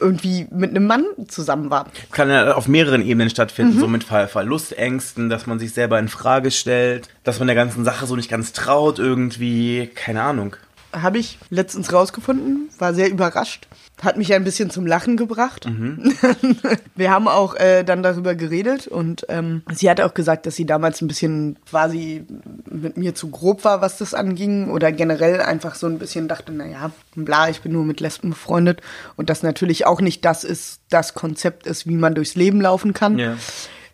irgendwie 0.00 0.46
mit 0.50 0.70
einem 0.70 0.86
Mann 0.86 1.04
zusammen 1.28 1.70
war. 1.70 1.86
Kann 2.10 2.28
ja 2.30 2.54
auf 2.54 2.68
mehreren 2.68 3.02
Ebenen 3.02 3.28
Mhm. 3.28 3.30
stattfinden, 3.30 3.78
so 3.78 3.88
mit 3.88 4.04
Ver 4.04 4.28
Verlustängsten, 4.28 5.28
dass 5.30 5.46
man 5.46 5.58
sich 5.58 5.72
selber 5.72 5.98
in 5.98 6.08
Frage 6.08 6.50
stellt, 6.50 7.08
dass 7.22 7.38
man 7.38 7.46
der 7.48 7.54
ganzen 7.56 7.84
Sache 7.84 8.06
so 8.06 8.16
nicht 8.16 8.30
ganz 8.30 8.52
traut 8.52 8.98
irgendwie, 8.98 9.90
keine 9.94 10.22
Ahnung. 10.22 10.56
Habe 10.94 11.18
ich 11.18 11.38
letztens 11.50 11.92
rausgefunden, 11.92 12.68
war 12.78 12.94
sehr 12.94 13.10
überrascht. 13.10 13.66
Hat 14.02 14.16
mich 14.16 14.32
ein 14.34 14.44
bisschen 14.44 14.70
zum 14.70 14.86
Lachen 14.86 15.16
gebracht. 15.16 15.66
Wir 16.96 17.10
haben 17.10 17.28
auch 17.28 17.54
äh, 17.56 17.84
dann 17.84 18.02
darüber 18.02 18.34
geredet 18.34 18.86
und 18.86 19.26
ähm, 19.28 19.62
sie 19.72 19.88
hat 19.90 20.00
auch 20.00 20.14
gesagt, 20.14 20.46
dass 20.46 20.56
sie 20.56 20.66
damals 20.66 21.00
ein 21.00 21.08
bisschen 21.08 21.56
quasi 21.68 22.24
mit 22.70 22.96
mir 22.96 23.14
zu 23.14 23.30
grob 23.30 23.64
war, 23.64 23.80
was 23.80 23.98
das 23.98 24.14
anging 24.14 24.70
oder 24.70 24.92
generell 24.92 25.40
einfach 25.40 25.74
so 25.74 25.86
ein 25.86 25.98
bisschen 25.98 26.28
dachte, 26.28 26.52
naja, 26.52 26.90
bla, 27.14 27.48
ich 27.48 27.60
bin 27.60 27.72
nur 27.72 27.84
mit 27.84 28.00
Lesben 28.00 28.30
befreundet 28.30 28.80
und 29.16 29.30
das 29.30 29.42
natürlich 29.42 29.86
auch 29.86 30.00
nicht 30.00 30.24
das 30.24 30.44
ist, 30.44 30.80
das 30.90 31.14
Konzept 31.14 31.66
ist, 31.66 31.86
wie 31.86 31.96
man 31.96 32.14
durchs 32.14 32.34
Leben 32.34 32.60
laufen 32.60 32.94
kann. 32.94 33.18
Ja. 33.18 33.36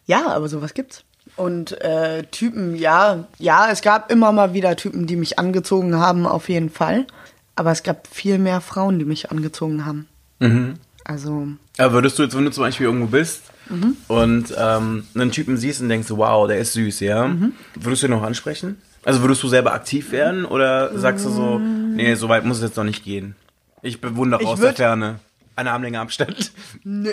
Ja, 0.07 0.29
aber 0.29 0.49
sowas 0.49 0.75
gibt's. 0.75 1.05
Und 1.41 1.81
äh, 1.81 2.25
Typen, 2.31 2.77
ja, 2.77 3.25
ja, 3.39 3.71
es 3.71 3.81
gab 3.81 4.13
immer 4.13 4.31
mal 4.33 4.53
wieder 4.53 4.77
Typen, 4.77 5.07
die 5.07 5.17
mich 5.17 5.39
angezogen 5.39 5.97
haben, 5.97 6.27
auf 6.27 6.49
jeden 6.51 6.69
Fall. 6.71 7.07
Aber 7.57 7.73
es 7.73 7.83
gab 7.83 8.07
viel 8.07 8.39
mehr 8.39 8.61
Frauen, 8.61 8.99
die 8.99 9.05
mich 9.07 9.31
angezogen 9.31 9.87
haben. 9.87 10.07
Also, 11.05 11.49
Aber 11.79 11.93
würdest 11.95 12.19
du 12.19 12.23
jetzt, 12.25 12.37
wenn 12.37 12.45
du 12.45 12.51
zum 12.51 12.65
Beispiel 12.65 12.87
irgendwo 12.87 13.07
bist 13.07 13.43
Mhm. 13.69 13.97
und 14.09 14.55
ähm, 14.59 15.05
einen 15.15 15.31
Typen 15.31 15.57
siehst 15.57 15.81
und 15.81 15.89
denkst, 15.89 16.09
wow, 16.11 16.47
der 16.49 16.59
ist 16.59 16.73
süß, 16.75 17.01
ja, 17.01 17.29
Mhm. 17.29 17.53
würdest 17.75 18.03
du 18.03 18.07
ihn 18.09 18.11
noch 18.13 18.23
ansprechen? 18.23 18.79
Also 19.05 19.23
würdest 19.23 19.43
du 19.43 19.49
selber 19.49 19.73
aktiv 19.73 20.11
werden 20.13 20.45
oder 20.45 20.97
sagst 20.99 21.25
du 21.25 21.31
so, 21.31 21.59
nee, 21.59 22.15
so 22.17 22.29
weit 22.29 22.45
muss 22.45 22.59
es 22.59 22.65
jetzt 22.65 22.77
noch 22.77 22.85
nicht 22.85 23.03
gehen? 23.05 23.35
Ich 23.83 24.01
bewundere 24.01 24.43
Ich 24.43 24.47
aus 24.49 24.59
würd- 24.59 24.63
der 24.63 24.75
Ferne. 24.75 25.21
Eine 25.61 25.73
Armlänge 25.73 26.01
Abstand. 26.01 26.53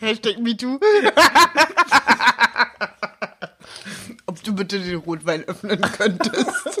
Hashtag 0.00 0.38
MeToo. 0.38 0.80
Ob 4.24 4.42
du 4.42 4.54
bitte 4.54 4.78
den 4.80 4.96
Rotwein 4.96 5.44
öffnen 5.44 5.78
könntest. 5.78 6.80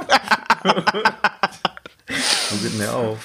Wo 2.48 2.56
geht 2.62 2.80
der 2.80 2.96
auf? 2.96 3.18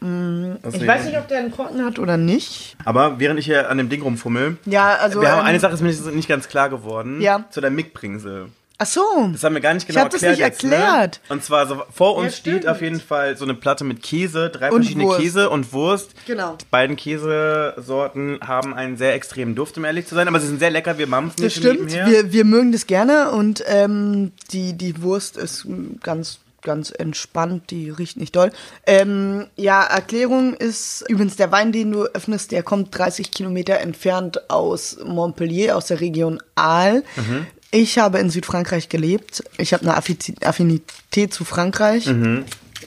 Ich 0.00 0.86
weiß 0.86 1.06
nicht, 1.06 1.18
ob 1.18 1.26
der 1.26 1.38
einen 1.38 1.50
Korken 1.50 1.84
hat 1.84 1.98
oder 1.98 2.16
nicht. 2.16 2.76
Aber 2.84 3.18
während 3.18 3.40
ich 3.40 3.46
hier 3.46 3.68
an 3.68 3.78
dem 3.78 3.88
Ding 3.88 4.02
rumfummel, 4.02 4.58
Ja, 4.64 4.94
also. 4.98 5.20
wir 5.20 5.32
haben 5.32 5.40
ähm, 5.40 5.46
eine 5.46 5.58
Sache 5.58 5.74
ist 5.74 5.80
mir 5.80 5.90
nicht, 6.12 6.28
ganz 6.28 6.46
klar 6.46 6.70
geworden. 6.70 7.20
Ja. 7.20 7.44
Zu 7.50 7.60
der 7.60 7.70
Mickbringsel. 7.70 8.50
Ach 8.80 8.86
so. 8.86 9.00
Das 9.32 9.42
haben 9.42 9.54
wir 9.54 9.60
gar 9.60 9.74
nicht 9.74 9.82
Ich 9.82 9.88
genau 9.88 10.02
hab 10.04 10.10
das 10.10 10.22
erklärt. 10.22 10.52
nicht 10.54 10.62
jetzt, 10.62 10.72
erklärt. 10.72 11.20
Ne? 11.28 11.34
Und 11.34 11.42
zwar 11.44 11.66
so, 11.66 11.82
vor 11.92 12.14
uns 12.14 12.34
Ja, 12.34 12.38
steht 12.38 12.68
auf 12.68 12.80
jeden 12.80 13.00
Fall 13.00 13.36
so 13.36 13.44
eine 13.44 13.54
Platte 13.54 13.82
mit 13.82 14.02
Käse, 14.04 14.50
drei 14.50 14.70
Und 14.70 14.82
verschiedene 14.82 15.06
Wurst. 15.06 15.20
Käse 15.20 15.50
und 15.50 15.72
Wurst. 15.72 16.10
Genau. 16.26 16.56
Die 16.60 16.64
beiden 16.70 16.94
Käsesorten 16.96 18.38
haben 18.46 18.74
einen 18.74 18.96
sehr 18.96 19.14
extremen 19.14 19.54
Duft, 19.54 19.76
um 19.78 19.84
ehrlich 19.84 20.06
zu 20.06 20.14
sein, 20.14 20.28
aber 20.28 20.40
sie 20.40 20.46
sind 20.46 20.58
sehr 20.60 20.70
lecker. 20.70 20.98
Wir 20.98 21.06
mampfen 21.06 21.42
Das 21.42 21.54
die 21.54 21.60
stimmt. 21.60 21.92
Wir, 21.92 22.32
wir 22.32 22.44
mögen 22.44 22.72
das 22.72 22.86
gerne 22.86 23.30
und 23.32 23.62
ähm, 23.66 24.32
die, 24.52 24.72
die 24.74 25.02
Wurst 25.02 25.36
ist 25.36 25.66
ganz, 26.02 26.38
ganz 26.62 26.90
entspannt, 26.90 27.70
die 27.70 27.90
riecht 27.90 28.16
nicht 28.16 28.36
doll. 28.36 28.50
Ähm, 28.86 29.46
ja, 29.56 29.82
Erklärung 29.82 30.54
ist 30.54 31.04
übrigens 31.08 31.36
der 31.36 31.50
Wein, 31.52 31.72
den 31.72 31.92
du 31.92 32.04
öffnest, 32.04 32.52
der 32.52 32.62
kommt 32.62 32.96
30 32.96 33.30
Kilometer 33.30 33.78
entfernt 33.80 34.50
aus 34.50 34.98
Montpellier, 35.04 35.76
aus 35.76 35.86
der 35.86 36.00
Region 36.00 36.40
Aal. 36.54 37.02
Mhm. 37.16 37.46
Ich 37.70 37.98
habe 37.98 38.18
in 38.18 38.30
Südfrankreich 38.30 38.88
gelebt. 38.88 39.44
Ich 39.58 39.72
habe 39.74 39.82
eine 39.84 39.98
Affi- 39.98 40.42
Affinität 40.44 41.34
zu 41.34 41.44
Frankreich. 41.44 42.08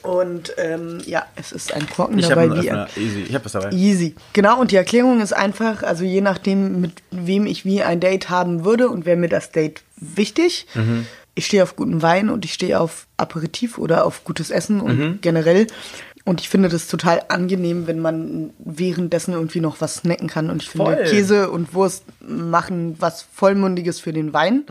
Und 0.02 0.52
ähm, 0.56 0.98
ja, 1.06 1.26
es 1.36 1.52
ist 1.52 1.72
ein 1.72 1.88
Korken 1.88 2.14
Mhm. 2.14 2.18
ich 2.20 2.26
dabei. 2.28 2.42
einen 2.42 2.54
wie 2.62 2.68
Öffner. 2.70 2.88
Easy. 2.96 3.20
Ich 3.28 3.34
habe 3.34 3.44
was 3.44 3.52
dabei. 3.52 3.70
Easy. 3.70 4.14
Genau, 4.32 4.60
und 4.60 4.70
die 4.72 4.76
Erklärung 4.76 5.20
ist 5.20 5.32
einfach, 5.32 5.82
also 5.84 6.02
je 6.02 6.20
nachdem, 6.20 6.80
mit 6.80 6.92
wem 7.12 7.46
ich 7.46 7.64
wie 7.64 7.82
ein 7.82 8.00
Date 8.00 8.28
haben 8.30 8.64
würde 8.64 8.88
und 8.88 9.06
wäre 9.06 9.16
mir 9.16 9.28
das 9.28 9.52
Date 9.52 9.82
wichtig. 9.96 10.66
Ich 11.34 11.46
stehe 11.46 11.62
auf 11.62 11.76
guten 11.76 12.02
Wein 12.02 12.28
und 12.30 12.44
ich 12.44 12.52
stehe 12.52 12.80
auf 12.80 13.06
Aperitif 13.16 13.78
oder 13.78 14.04
auf 14.04 14.24
gutes 14.24 14.50
Essen 14.50 14.80
und 14.80 15.22
generell. 15.22 15.66
Und 16.24 16.40
ich 16.40 16.48
finde 16.48 16.68
das 16.68 16.86
total 16.86 17.22
angenehm, 17.28 17.88
wenn 17.88 17.98
man 17.98 18.50
währenddessen 18.58 19.32
irgendwie 19.32 19.60
noch 19.60 19.80
was 19.80 19.96
snacken 19.96 20.28
kann. 20.28 20.50
Und 20.50 20.62
ich 20.62 20.70
finde, 20.70 20.94
Voll. 20.94 21.04
Käse 21.04 21.50
und 21.50 21.74
Wurst 21.74 22.04
machen 22.20 22.96
was 23.00 23.22
Vollmundiges 23.22 23.98
für 23.98 24.12
den 24.12 24.32
Wein. 24.32 24.64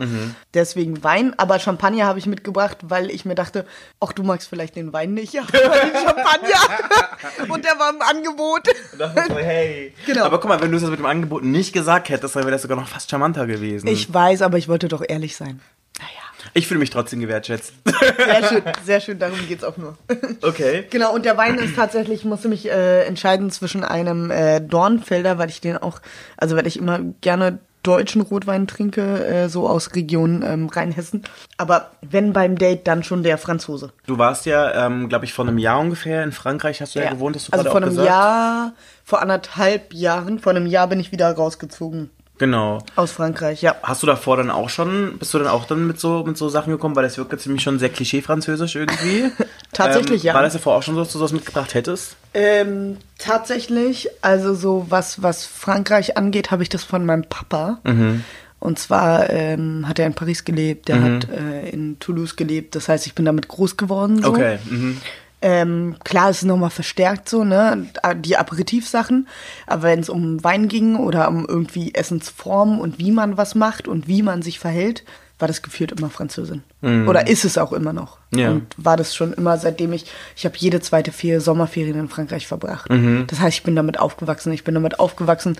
Deswegen 0.54 1.04
Wein. 1.04 1.34
Aber 1.38 1.58
Champagner 1.58 2.06
habe 2.06 2.18
ich 2.18 2.26
mitgebracht, 2.26 2.78
weil 2.82 3.10
ich 3.10 3.26
mir 3.26 3.34
dachte, 3.34 3.66
ach, 4.00 4.12
du 4.12 4.22
magst 4.22 4.48
vielleicht 4.48 4.76
den 4.76 4.94
Wein 4.94 5.12
nicht. 5.12 5.34
Ja, 5.34 5.42
aber 5.46 5.76
den 5.76 5.92
Champagner. 5.92 7.48
und 7.48 7.64
der 7.64 7.78
war 7.78 7.90
im 7.90 8.00
Angebot. 8.00 8.68
Ist 8.68 8.98
so, 8.98 9.36
hey. 9.36 9.92
Genau. 10.06 10.24
Aber 10.24 10.40
guck 10.40 10.48
mal, 10.48 10.60
wenn 10.62 10.70
du 10.70 10.78
es 10.78 10.82
mit 10.84 10.98
dem 10.98 11.06
Angebot 11.06 11.44
nicht 11.44 11.72
gesagt 11.74 12.08
hättest, 12.08 12.34
dann 12.34 12.44
wäre 12.44 12.52
das 12.52 12.62
sogar 12.62 12.78
noch 12.78 12.88
fast 12.88 13.10
charmanter 13.10 13.46
gewesen. 13.46 13.86
Ich 13.88 14.12
weiß, 14.12 14.40
aber 14.40 14.56
ich 14.56 14.68
wollte 14.68 14.88
doch 14.88 15.02
ehrlich 15.06 15.36
sein. 15.36 15.60
Naja. 15.98 16.21
Ich 16.54 16.66
fühle 16.66 16.80
mich 16.80 16.90
trotzdem 16.90 17.20
gewertschätzt. 17.20 17.72
Sehr 18.16 18.48
schön, 18.48 18.62
sehr 18.84 19.00
schön, 19.00 19.18
darum 19.18 19.38
geht's 19.48 19.64
auch 19.64 19.76
nur. 19.76 19.96
Okay. 20.42 20.84
Genau, 20.90 21.14
und 21.14 21.24
der 21.24 21.36
Wein 21.36 21.58
ist 21.58 21.76
tatsächlich, 21.76 22.20
ich 22.20 22.24
musste 22.24 22.48
mich 22.48 22.68
äh, 22.68 23.04
entscheiden 23.04 23.50
zwischen 23.50 23.84
einem 23.84 24.30
äh, 24.30 24.60
Dornfelder, 24.60 25.38
weil 25.38 25.48
ich 25.48 25.60
den 25.60 25.76
auch, 25.76 26.00
also 26.36 26.56
weil 26.56 26.66
ich 26.66 26.78
immer 26.78 27.00
gerne 27.20 27.58
deutschen 27.82 28.20
Rotwein 28.20 28.66
trinke, 28.66 29.24
äh, 29.24 29.48
so 29.48 29.68
aus 29.68 29.94
Region 29.94 30.42
ähm, 30.46 30.68
Rheinhessen. 30.68 31.22
Aber 31.56 31.90
wenn 32.00 32.32
beim 32.32 32.56
Date, 32.56 32.86
dann 32.86 33.02
schon 33.02 33.22
der 33.22 33.38
Franzose. 33.38 33.92
Du 34.06 34.18
warst 34.18 34.46
ja, 34.46 34.86
ähm, 34.86 35.08
glaube 35.08 35.24
ich, 35.24 35.32
vor 35.32 35.46
einem 35.46 35.58
Jahr 35.58 35.80
ungefähr 35.80 36.22
in 36.22 36.32
Frankreich, 36.32 36.80
hast 36.80 36.94
du 36.94 37.00
ja, 37.00 37.10
gewohnt, 37.10 37.36
hast 37.36 37.48
du 37.48 37.52
also 37.52 37.64
gerade 37.64 37.70
vor 37.70 37.80
auch 37.80 37.82
einem 37.82 37.90
gesagt. 37.90 38.08
Jahr, 38.08 38.72
vor 39.04 39.20
anderthalb 39.20 39.92
Jahren, 39.92 40.38
vor 40.38 40.50
einem 40.50 40.66
Jahr 40.66 40.86
bin 40.86 41.00
ich 41.00 41.12
wieder 41.12 41.30
rausgezogen 41.32 42.10
Genau. 42.42 42.78
aus 42.96 43.12
Frankreich, 43.12 43.62
ja. 43.62 43.76
Hast 43.84 44.02
du 44.02 44.06
davor 44.08 44.36
dann 44.36 44.50
auch 44.50 44.68
schon, 44.68 45.16
bist 45.16 45.32
du 45.32 45.38
dann 45.38 45.46
auch 45.46 45.64
dann 45.64 45.86
mit 45.86 46.00
so, 46.00 46.24
mit 46.24 46.36
so 46.36 46.48
Sachen 46.48 46.72
gekommen, 46.72 46.96
weil 46.96 47.04
das 47.04 47.16
wirkt 47.16 47.30
jetzt 47.30 47.46
nämlich 47.46 47.62
schon 47.62 47.78
sehr 47.78 47.88
klischee-französisch 47.88 48.74
irgendwie. 48.74 49.30
Tatsächlich, 49.72 50.22
ähm, 50.22 50.26
ja. 50.26 50.34
War 50.34 50.42
das 50.42 50.54
davor 50.54 50.74
auch 50.74 50.82
schon 50.82 50.96
so, 50.96 51.02
dass 51.02 51.12
du 51.12 51.20
sowas 51.20 51.30
mitgebracht 51.30 51.72
hättest? 51.74 52.16
Ähm, 52.34 52.96
tatsächlich, 53.16 54.08
also 54.22 54.54
so 54.54 54.86
was, 54.88 55.22
was 55.22 55.46
Frankreich 55.46 56.16
angeht, 56.16 56.50
habe 56.50 56.64
ich 56.64 56.68
das 56.68 56.82
von 56.82 57.06
meinem 57.06 57.22
Papa. 57.28 57.78
Mhm. 57.84 58.24
Und 58.58 58.80
zwar 58.80 59.30
ähm, 59.30 59.86
hat 59.86 60.00
er 60.00 60.06
in 60.06 60.14
Paris 60.14 60.44
gelebt, 60.44 60.88
der 60.88 61.00
hat 61.00 61.28
äh, 61.30 61.68
in 61.68 62.00
Toulouse 62.00 62.34
gelebt. 62.34 62.74
Das 62.74 62.88
heißt, 62.88 63.06
ich 63.06 63.14
bin 63.14 63.24
damit 63.24 63.46
groß 63.46 63.76
geworden. 63.76 64.20
So. 64.20 64.30
Okay. 64.30 64.58
Mhm. 64.68 65.00
Ähm, 65.42 65.96
klar, 66.04 66.30
es 66.30 66.38
ist 66.38 66.44
nochmal 66.44 66.70
verstärkt 66.70 67.28
so, 67.28 67.44
ne? 67.44 67.88
Die 68.18 68.36
Aperitivsachen. 68.36 69.28
Aber 69.66 69.82
wenn 69.82 70.00
es 70.00 70.08
um 70.08 70.42
Wein 70.44 70.68
ging 70.68 70.96
oder 70.96 71.28
um 71.28 71.44
irgendwie 71.46 71.94
Essensformen 71.94 72.80
und 72.80 72.98
wie 72.98 73.10
man 73.10 73.36
was 73.36 73.54
macht 73.54 73.88
und 73.88 74.08
wie 74.08 74.22
man 74.22 74.42
sich 74.42 74.58
verhält, 74.58 75.04
war 75.38 75.48
das 75.48 75.62
gefühlt 75.62 75.90
immer 75.90 76.08
Französin. 76.08 76.62
Oder 76.82 77.26
ist 77.26 77.44
es 77.44 77.58
auch 77.58 77.72
immer 77.72 77.92
noch. 77.92 78.18
Ja. 78.32 78.52
Und 78.52 78.68
war 78.76 78.96
das 78.96 79.16
schon 79.16 79.32
immer, 79.32 79.58
seitdem 79.58 79.92
ich, 79.92 80.06
ich 80.36 80.44
habe 80.44 80.54
jede 80.56 80.80
zweite 80.80 81.10
Ferie 81.10 81.40
Sommerferien 81.40 81.98
in 81.98 82.08
Frankreich 82.08 82.46
verbracht. 82.46 82.88
Das 83.26 83.40
heißt, 83.40 83.58
ich 83.58 83.62
bin 83.64 83.74
damit 83.74 83.98
aufgewachsen. 83.98 84.52
Ich 84.52 84.62
bin 84.62 84.74
damit 84.74 85.00
aufgewachsen, 85.00 85.56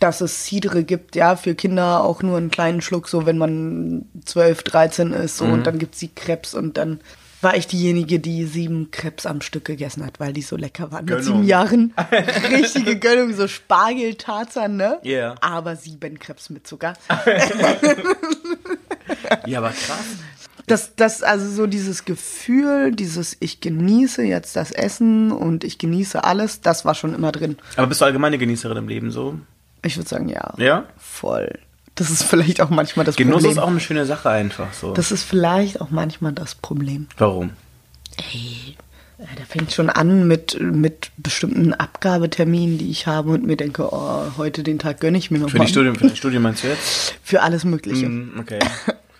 dass 0.00 0.20
es 0.20 0.44
Cidre 0.44 0.82
gibt, 0.82 1.14
ja, 1.14 1.36
für 1.36 1.54
Kinder 1.54 2.02
auch 2.02 2.22
nur 2.22 2.38
einen 2.38 2.50
kleinen 2.50 2.80
Schluck, 2.80 3.06
so 3.06 3.24
wenn 3.24 3.38
man 3.38 4.06
12, 4.24 4.64
13 4.64 5.12
ist, 5.12 5.36
so, 5.36 5.44
und 5.44 5.64
dann 5.66 5.78
gibt's 5.78 5.98
die 5.98 6.12
Krebs 6.12 6.54
und 6.54 6.76
dann 6.76 7.00
war 7.40 7.56
ich 7.56 7.66
diejenige, 7.66 8.20
die 8.20 8.44
sieben 8.44 8.90
Krebs 8.90 9.26
am 9.26 9.40
Stück 9.40 9.64
gegessen 9.64 10.04
hat, 10.04 10.20
weil 10.20 10.32
die 10.32 10.42
so 10.42 10.56
lecker 10.56 10.92
waren. 10.92 11.04
Mit 11.04 11.14
Gönnung. 11.14 11.24
sieben 11.24 11.44
Jahren. 11.44 11.94
Richtige 12.50 12.98
Gönnung, 12.98 13.34
so 13.34 13.48
Spargeltarzan, 13.48 14.76
ne? 14.76 14.98
Ja. 15.02 15.34
Aber 15.40 15.76
sieben 15.76 16.18
Krebs 16.18 16.50
mit 16.50 16.66
Zucker. 16.66 16.94
Ja, 19.46 19.58
aber 19.58 19.70
krass. 19.70 20.04
Das, 20.66 20.94
das, 20.94 21.22
also 21.22 21.50
so 21.50 21.66
dieses 21.66 22.04
Gefühl, 22.04 22.92
dieses 22.92 23.36
ich 23.40 23.60
genieße 23.60 24.22
jetzt 24.22 24.54
das 24.54 24.70
Essen 24.70 25.32
und 25.32 25.64
ich 25.64 25.78
genieße 25.78 26.22
alles, 26.22 26.60
das 26.60 26.84
war 26.84 26.94
schon 26.94 27.12
immer 27.14 27.32
drin. 27.32 27.56
Aber 27.76 27.88
bist 27.88 28.00
du 28.00 28.04
allgemeine 28.04 28.38
Genießerin 28.38 28.76
im 28.76 28.88
Leben 28.88 29.10
so? 29.10 29.38
Ich 29.82 29.96
würde 29.96 30.08
sagen, 30.08 30.28
ja. 30.28 30.54
Ja? 30.58 30.84
Voll. 30.96 31.58
Das 32.00 32.10
ist 32.10 32.22
vielleicht 32.22 32.60
auch 32.60 32.70
manchmal 32.70 33.04
das 33.04 33.16
Genuss 33.16 33.34
Problem. 33.34 33.52
ist 33.52 33.58
auch 33.58 33.68
eine 33.68 33.80
schöne 33.80 34.06
Sache 34.06 34.30
einfach 34.30 34.72
so. 34.72 34.92
das 34.94 35.12
ist 35.12 35.22
vielleicht 35.22 35.80
auch 35.80 35.90
manchmal 35.90 36.32
das 36.32 36.54
Problem. 36.54 37.06
Warum? 37.18 37.50
Ey, 38.16 38.76
äh, 39.18 39.24
da 39.36 39.44
fängt 39.48 39.72
schon 39.72 39.90
an 39.90 40.26
mit, 40.26 40.58
mit 40.60 41.10
bestimmten 41.18 41.72
Abgabeterminen, 41.74 42.78
die 42.78 42.90
ich 42.90 43.06
habe 43.06 43.30
und 43.30 43.44
mir 43.46 43.56
denke, 43.56 43.88
oh, 43.92 44.22
heute 44.36 44.62
den 44.62 44.78
Tag 44.78 45.00
gönne 45.00 45.18
ich 45.18 45.30
mir 45.30 45.38
noch 45.38 45.50
Für 45.50 45.58
mal. 45.58 45.64
die 45.66 45.70
Studium, 45.70 45.94
für 45.94 46.06
dein 46.08 46.16
Studium 46.22 46.42
meinst 46.42 46.64
du 46.64 46.68
jetzt? 46.68 47.14
Für 47.22 47.42
alles 47.42 47.64
Mögliche. 47.64 48.06
Hm, 48.06 48.32
okay. 48.40 48.58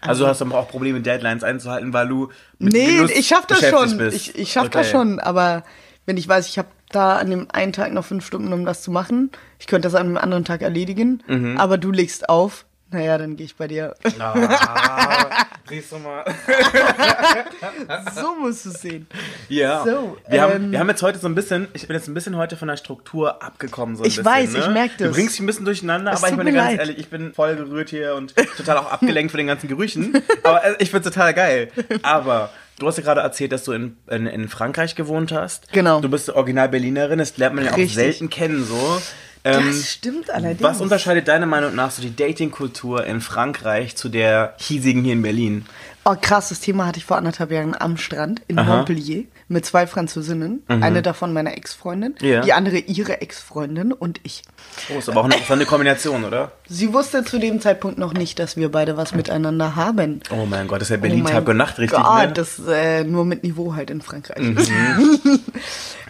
Also 0.02 0.26
hast 0.26 0.40
du 0.40 0.46
auch 0.54 0.66
Probleme, 0.70 1.02
Deadlines 1.02 1.44
einzuhalten, 1.44 1.92
weil 1.92 2.08
du 2.08 2.30
mit 2.58 2.72
Nee, 2.72 2.86
Genuss 2.86 3.10
ich 3.10 3.28
schaff 3.28 3.44
das 3.46 3.60
schon. 3.68 3.98
Bist. 3.98 4.16
Ich, 4.16 4.34
ich 4.34 4.50
schaff 4.50 4.70
das 4.70 4.86
Okay. 4.86 4.92
schon, 4.96 5.20
aber 5.20 5.62
wenn 6.06 6.16
ich 6.16 6.26
weiß, 6.26 6.48
ich 6.48 6.56
habe 6.56 6.68
da 6.90 7.16
an 7.18 7.28
dem 7.28 7.48
einen 7.50 7.74
Tag 7.74 7.92
noch 7.92 8.06
fünf 8.06 8.24
Stunden, 8.26 8.50
um 8.54 8.64
das 8.64 8.80
zu 8.80 8.90
machen, 8.90 9.30
ich 9.58 9.66
könnte 9.66 9.86
das 9.88 9.94
an 9.94 10.06
einem 10.06 10.16
anderen 10.16 10.46
Tag 10.46 10.62
erledigen, 10.62 11.22
Mhm. 11.28 11.58
aber 11.58 11.76
du 11.76 11.90
legst 11.90 12.30
auf, 12.30 12.64
naja, 12.92 13.18
dann 13.18 13.36
gehe 13.36 13.46
ich 13.46 13.56
bei 13.56 13.68
dir. 13.68 13.94
Ah, 14.18 15.30
siehst 15.68 15.92
du 15.92 15.98
mal. 15.98 16.24
so 18.14 18.34
musst 18.40 18.64
du 18.66 18.70
es 18.70 18.80
sehen. 18.80 19.06
Ja. 19.48 19.84
So, 19.84 20.16
wir, 20.28 20.42
haben, 20.42 20.52
ähm, 20.64 20.72
wir 20.72 20.78
haben 20.80 20.88
jetzt 20.88 21.02
heute 21.02 21.18
so 21.18 21.28
ein 21.28 21.34
bisschen, 21.34 21.68
ich 21.72 21.86
bin 21.86 21.96
jetzt 21.96 22.08
ein 22.08 22.14
bisschen 22.14 22.36
heute 22.36 22.56
von 22.56 22.68
der 22.68 22.76
Struktur 22.76 23.42
abgekommen. 23.42 23.96
So 23.96 24.02
ein 24.02 24.08
Ich 24.08 24.16
bisschen, 24.16 24.24
weiß, 24.32 24.52
ne? 24.52 24.58
ich 24.60 24.68
merk 24.68 24.90
Du 24.98 25.04
das. 25.04 25.14
bringst 25.14 25.34
dich 25.34 25.40
ein 25.40 25.46
bisschen 25.46 25.64
durcheinander, 25.64 26.12
Es 26.12 26.18
aber 26.22 26.30
ich 26.32 26.36
bin 26.36 26.54
ganz 26.54 26.70
leid. 26.70 26.78
ehrlich, 26.80 26.98
ich 26.98 27.08
bin 27.08 27.32
voll 27.32 27.56
gerührt 27.56 27.90
hier 27.90 28.14
und 28.14 28.34
total 28.56 28.78
auch 28.78 28.90
abgelenkt 28.90 29.30
von 29.30 29.38
den 29.38 29.46
ganzen 29.46 29.68
Gerüchen. 29.68 30.20
Aber 30.42 30.64
äh, 30.64 30.74
ich 30.78 30.90
find's 30.90 31.06
total 31.08 31.34
geil. 31.34 31.70
Aber 32.02 32.50
du 32.78 32.86
hast 32.86 32.96
ja 32.98 33.04
gerade 33.04 33.20
erzählt, 33.20 33.52
dass 33.52 33.64
du 33.64 33.72
in, 33.72 33.96
in, 34.08 34.26
in 34.26 34.48
Frankreich 34.48 34.94
gewohnt 34.94 35.32
hast. 35.32 35.72
Genau. 35.72 36.00
Du 36.00 36.08
bist 36.08 36.28
original 36.30 36.68
Berlinerin, 36.68 37.18
das 37.18 37.36
lernt 37.36 37.54
man 37.54 37.64
ja 37.64 37.72
auch 37.72 37.76
Richtig. 37.76 37.94
selten 37.94 38.30
kennen 38.30 38.64
so. 38.64 39.00
Ähm, 39.44 39.66
Das 39.68 39.90
stimmt 39.90 40.30
allerdings. 40.30 40.62
was 40.62 40.80
unterscheidet 40.80 41.28
deiner 41.28 41.46
Meinung 41.46 41.74
nach 41.74 41.90
so 41.90 42.02
die 42.02 42.14
Datingkultur 42.14 43.04
in 43.06 43.20
Frankreich 43.20 43.96
zu 43.96 44.08
der 44.08 44.54
hiesigen 44.58 45.02
hier 45.04 45.14
in 45.14 45.22
Berlin? 45.22 45.64
Oh, 46.04 46.14
krass, 46.20 46.48
das 46.48 46.60
Thema 46.60 46.86
hatte 46.86 46.98
ich 46.98 47.04
vor 47.04 47.16
anderthalb 47.18 47.50
Jahren 47.50 47.74
am 47.78 47.96
Strand 47.96 48.40
in 48.48 48.58
Aha. 48.58 48.76
Montpellier 48.76 49.24
mit 49.48 49.66
zwei 49.66 49.86
Französinnen. 49.86 50.62
Eine 50.68 51.02
davon 51.02 51.32
meine 51.32 51.56
Ex-Freundin, 51.56 52.14
Mhm. 52.20 52.26
Ja. 52.26 52.40
die 52.40 52.52
andere 52.54 52.78
ihre 52.78 53.20
Ex-Freundin 53.20 53.92
und 53.92 54.18
ich. 54.22 54.42
Oh, 54.94 54.98
ist 54.98 55.08
aber 55.10 55.20
auch 55.20 55.24
eine, 55.24 55.34
eine 55.48 55.66
Kombination, 55.66 56.24
oder? 56.24 56.52
Sie 56.72 56.92
wusste 56.92 57.24
zu 57.24 57.40
dem 57.40 57.60
Zeitpunkt 57.60 57.98
noch 57.98 58.12
nicht, 58.12 58.38
dass 58.38 58.56
wir 58.56 58.70
beide 58.70 58.96
was 58.96 59.12
miteinander 59.12 59.74
haben. 59.74 60.20
Oh 60.30 60.46
mein 60.46 60.68
Gott, 60.68 60.80
das 60.80 60.86
ist 60.86 60.90
ja 60.90 60.98
Oh 60.98 61.00
Berlin 61.00 61.24
mein 61.24 61.32
Tag 61.32 61.48
und 61.48 61.56
Nacht, 61.56 61.80
richtig, 61.80 61.98
Gott, 61.98 62.28
ne? 62.28 62.32
das 62.32 62.60
äh, 62.68 63.02
nur 63.02 63.24
mit 63.24 63.42
Niveau 63.42 63.74
halt 63.74 63.90
in 63.90 64.00
Frankreich. 64.00 64.38
Mhm. 64.38 64.56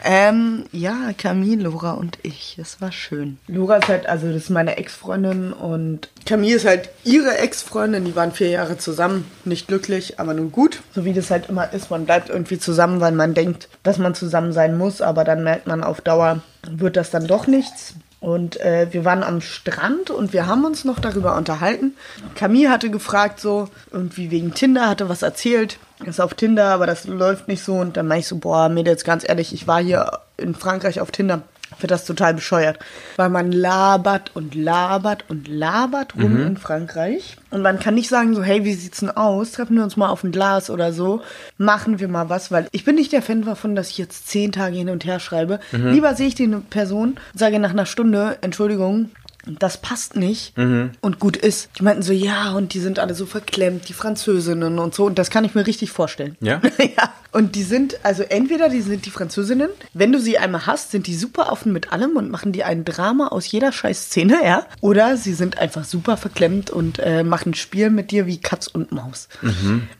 ähm, 0.04 0.64
ja, 0.70 1.12
Camille, 1.16 1.62
Laura 1.62 1.92
und 1.92 2.18
ich. 2.22 2.58
Es 2.60 2.78
war 2.82 2.92
schön. 2.92 3.38
Laura 3.48 3.76
ist 3.76 3.88
halt, 3.88 4.06
also 4.06 4.26
das 4.26 4.36
ist 4.36 4.50
meine 4.50 4.76
Ex-Freundin 4.76 5.54
und 5.54 6.10
Camille 6.26 6.56
ist 6.56 6.66
halt 6.66 6.90
ihre 7.04 7.38
Ex-Freundin. 7.38 8.04
Die 8.04 8.14
waren 8.14 8.32
vier 8.32 8.50
Jahre 8.50 8.76
zusammen. 8.76 9.24
Nicht 9.46 9.66
glücklich, 9.66 10.20
aber 10.20 10.34
nun 10.34 10.52
gut. 10.52 10.82
So 10.94 11.06
wie 11.06 11.14
das 11.14 11.30
halt 11.30 11.48
immer 11.48 11.72
ist. 11.72 11.90
Man 11.90 12.04
bleibt 12.04 12.28
irgendwie 12.28 12.58
zusammen, 12.58 13.00
weil 13.00 13.12
man 13.12 13.32
denkt, 13.32 13.70
dass 13.82 13.96
man 13.96 14.14
zusammen 14.14 14.52
sein 14.52 14.76
muss, 14.76 15.00
aber 15.00 15.24
dann 15.24 15.42
merkt 15.42 15.66
man 15.66 15.82
auf 15.82 16.02
Dauer, 16.02 16.42
wird 16.70 16.98
das 16.98 17.10
dann 17.10 17.26
doch 17.26 17.46
nichts. 17.46 17.94
Und 18.20 18.60
äh, 18.60 18.88
wir 18.90 19.06
waren 19.06 19.22
am 19.22 19.40
Strand 19.40 20.10
und 20.10 20.34
wir 20.34 20.46
haben 20.46 20.64
uns 20.66 20.84
noch 20.84 20.98
darüber 20.98 21.36
unterhalten. 21.36 21.94
Camille 22.34 22.70
hatte 22.70 22.90
gefragt, 22.90 23.40
so 23.40 23.68
irgendwie 23.90 24.30
wegen 24.30 24.52
Tinder, 24.52 24.88
hatte 24.88 25.08
was 25.08 25.22
erzählt. 25.22 25.78
Ist 26.04 26.20
auf 26.20 26.34
Tinder, 26.34 26.66
aber 26.66 26.86
das 26.86 27.06
läuft 27.06 27.48
nicht 27.48 27.64
so. 27.64 27.74
Und 27.74 27.96
dann 27.96 28.06
meinte 28.06 28.20
ich 28.20 28.28
so, 28.28 28.36
boah, 28.36 28.68
Mädels, 28.68 29.04
ganz 29.04 29.26
ehrlich, 29.26 29.54
ich 29.54 29.66
war 29.66 29.82
hier 29.82 30.20
in 30.36 30.54
Frankreich 30.54 31.00
auf 31.00 31.10
Tinder. 31.10 31.42
Finde 31.80 31.94
das 31.94 32.04
total 32.04 32.34
bescheuert. 32.34 32.78
Weil 33.16 33.30
man 33.30 33.52
labert 33.52 34.30
und 34.34 34.54
labert 34.54 35.24
und 35.28 35.48
labert 35.48 36.14
rum 36.16 36.40
in 36.40 36.56
Frankreich. 36.56 37.36
Und 37.50 37.62
man 37.62 37.80
kann 37.80 37.94
nicht 37.94 38.08
sagen 38.08 38.34
so, 38.34 38.42
hey, 38.42 38.64
wie 38.64 38.74
sieht's 38.74 39.00
denn 39.00 39.10
aus? 39.10 39.52
Treffen 39.52 39.76
wir 39.76 39.82
uns 39.82 39.96
mal 39.96 40.08
auf 40.08 40.22
ein 40.22 40.32
Glas 40.32 40.70
oder 40.70 40.92
so. 40.92 41.22
Machen 41.58 41.98
wir 41.98 42.08
mal 42.08 42.28
was. 42.28 42.52
Weil 42.52 42.68
ich 42.72 42.84
bin 42.84 42.94
nicht 42.94 43.12
der 43.12 43.22
Fan 43.22 43.42
davon, 43.42 43.74
dass 43.74 43.90
ich 43.90 43.98
jetzt 43.98 44.28
zehn 44.28 44.52
Tage 44.52 44.76
hin 44.76 44.90
und 44.90 45.04
her 45.04 45.20
schreibe. 45.20 45.58
Lieber 45.72 46.14
sehe 46.14 46.28
ich 46.28 46.34
die 46.34 46.46
Person, 46.46 47.16
sage 47.34 47.58
nach 47.58 47.70
einer 47.70 47.86
Stunde, 47.86 48.38
Entschuldigung, 48.40 49.10
das 49.46 49.80
passt 49.80 50.16
nicht 50.16 50.54
und 50.56 51.18
gut 51.18 51.36
ist. 51.36 51.70
Die 51.78 51.82
meinten 51.82 52.02
so, 52.02 52.12
ja, 52.12 52.52
und 52.52 52.74
die 52.74 52.80
sind 52.80 52.98
alle 52.98 53.14
so 53.14 53.26
verklemmt, 53.26 53.88
die 53.88 53.92
Französinnen 53.92 54.78
und 54.78 54.94
so. 54.94 55.06
Und 55.06 55.18
das 55.18 55.30
kann 55.30 55.44
ich 55.44 55.54
mir 55.54 55.66
richtig 55.66 55.90
vorstellen. 55.90 56.36
Ja? 56.40 56.60
ja. 56.78 57.12
Und 57.32 57.54
die 57.54 57.62
sind, 57.62 57.98
also 58.02 58.24
entweder 58.24 58.68
die 58.68 58.80
sind 58.80 59.06
die 59.06 59.10
Französinnen, 59.10 59.70
wenn 59.94 60.10
du 60.10 60.18
sie 60.18 60.38
einmal 60.38 60.66
hast, 60.66 60.90
sind 60.90 61.06
die 61.06 61.14
super 61.14 61.52
offen 61.52 61.72
mit 61.72 61.92
allem 61.92 62.16
und 62.16 62.30
machen 62.30 62.52
dir 62.52 62.66
ein 62.66 62.84
Drama 62.84 63.28
aus 63.28 63.50
jeder 63.50 63.70
scheiß 63.72 64.06
Szene, 64.06 64.38
ja. 64.44 64.66
Oder 64.80 65.16
sie 65.16 65.32
sind 65.34 65.58
einfach 65.58 65.84
super 65.84 66.16
verklemmt 66.16 66.70
und 66.70 66.98
äh, 66.98 67.22
machen 67.22 67.50
ein 67.50 67.54
Spiel 67.54 67.90
mit 67.90 68.10
dir 68.10 68.26
wie 68.26 68.40
Katz 68.40 68.66
und 68.66 68.92
Maus. 68.92 69.28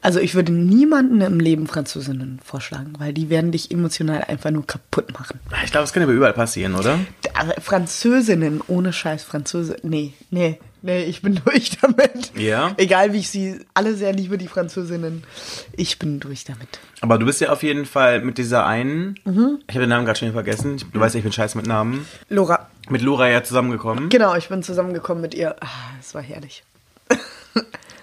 Also 0.02 0.18
ich 0.18 0.34
würde 0.34 0.52
niemanden 0.52 1.20
im 1.20 1.38
Leben 1.38 1.66
Französinnen 1.66 2.40
vorschlagen, 2.44 2.94
weil 2.98 3.12
die 3.12 3.30
werden 3.30 3.52
dich 3.52 3.70
emotional 3.70 4.24
einfach 4.24 4.50
nur 4.50 4.66
kaputt 4.66 5.12
machen. 5.12 5.38
Ich 5.64 5.70
glaube, 5.70 5.84
das 5.84 5.92
kann 5.92 6.02
aber 6.02 6.12
überall 6.12 6.32
passieren, 6.32 6.74
oder? 6.74 6.98
Französinnen 7.60 8.60
ohne 8.66 8.92
Scheiß 8.92 9.22
Französe. 9.30 9.76
Nee, 9.82 10.12
nee, 10.30 10.58
nee, 10.82 11.04
ich 11.04 11.22
bin 11.22 11.40
durch 11.44 11.78
damit. 11.80 12.32
Ja? 12.36 12.72
Egal 12.76 13.12
wie 13.12 13.18
ich 13.18 13.30
sie 13.30 13.60
alle 13.74 13.94
sehr 13.94 14.12
liebe, 14.12 14.36
die 14.38 14.48
Französinnen. 14.48 15.22
Ich 15.76 15.98
bin 16.00 16.18
durch 16.18 16.44
damit. 16.44 16.80
Aber 17.00 17.16
du 17.18 17.26
bist 17.26 17.40
ja 17.40 17.50
auf 17.50 17.62
jeden 17.62 17.86
Fall 17.86 18.22
mit 18.22 18.38
dieser 18.38 18.66
einen, 18.66 19.14
Mhm. 19.24 19.58
ich 19.68 19.74
habe 19.74 19.84
den 19.84 19.90
Namen 19.90 20.04
gerade 20.04 20.18
schon 20.18 20.32
vergessen, 20.32 20.82
du 20.92 20.98
weißt 21.00 21.14
ja, 21.14 21.18
ich 21.18 21.24
bin 21.24 21.32
scheiße 21.32 21.56
mit 21.56 21.66
Namen, 21.66 22.06
Laura. 22.28 22.68
mit 22.88 23.02
Lora 23.02 23.28
ja 23.28 23.42
zusammengekommen. 23.44 24.08
Genau, 24.08 24.34
ich 24.34 24.48
bin 24.48 24.62
zusammengekommen 24.62 25.20
mit 25.22 25.34
ihr. 25.34 25.54
Ah, 25.60 25.66
es 26.00 26.14
war 26.14 26.22
herrlich. 26.22 26.64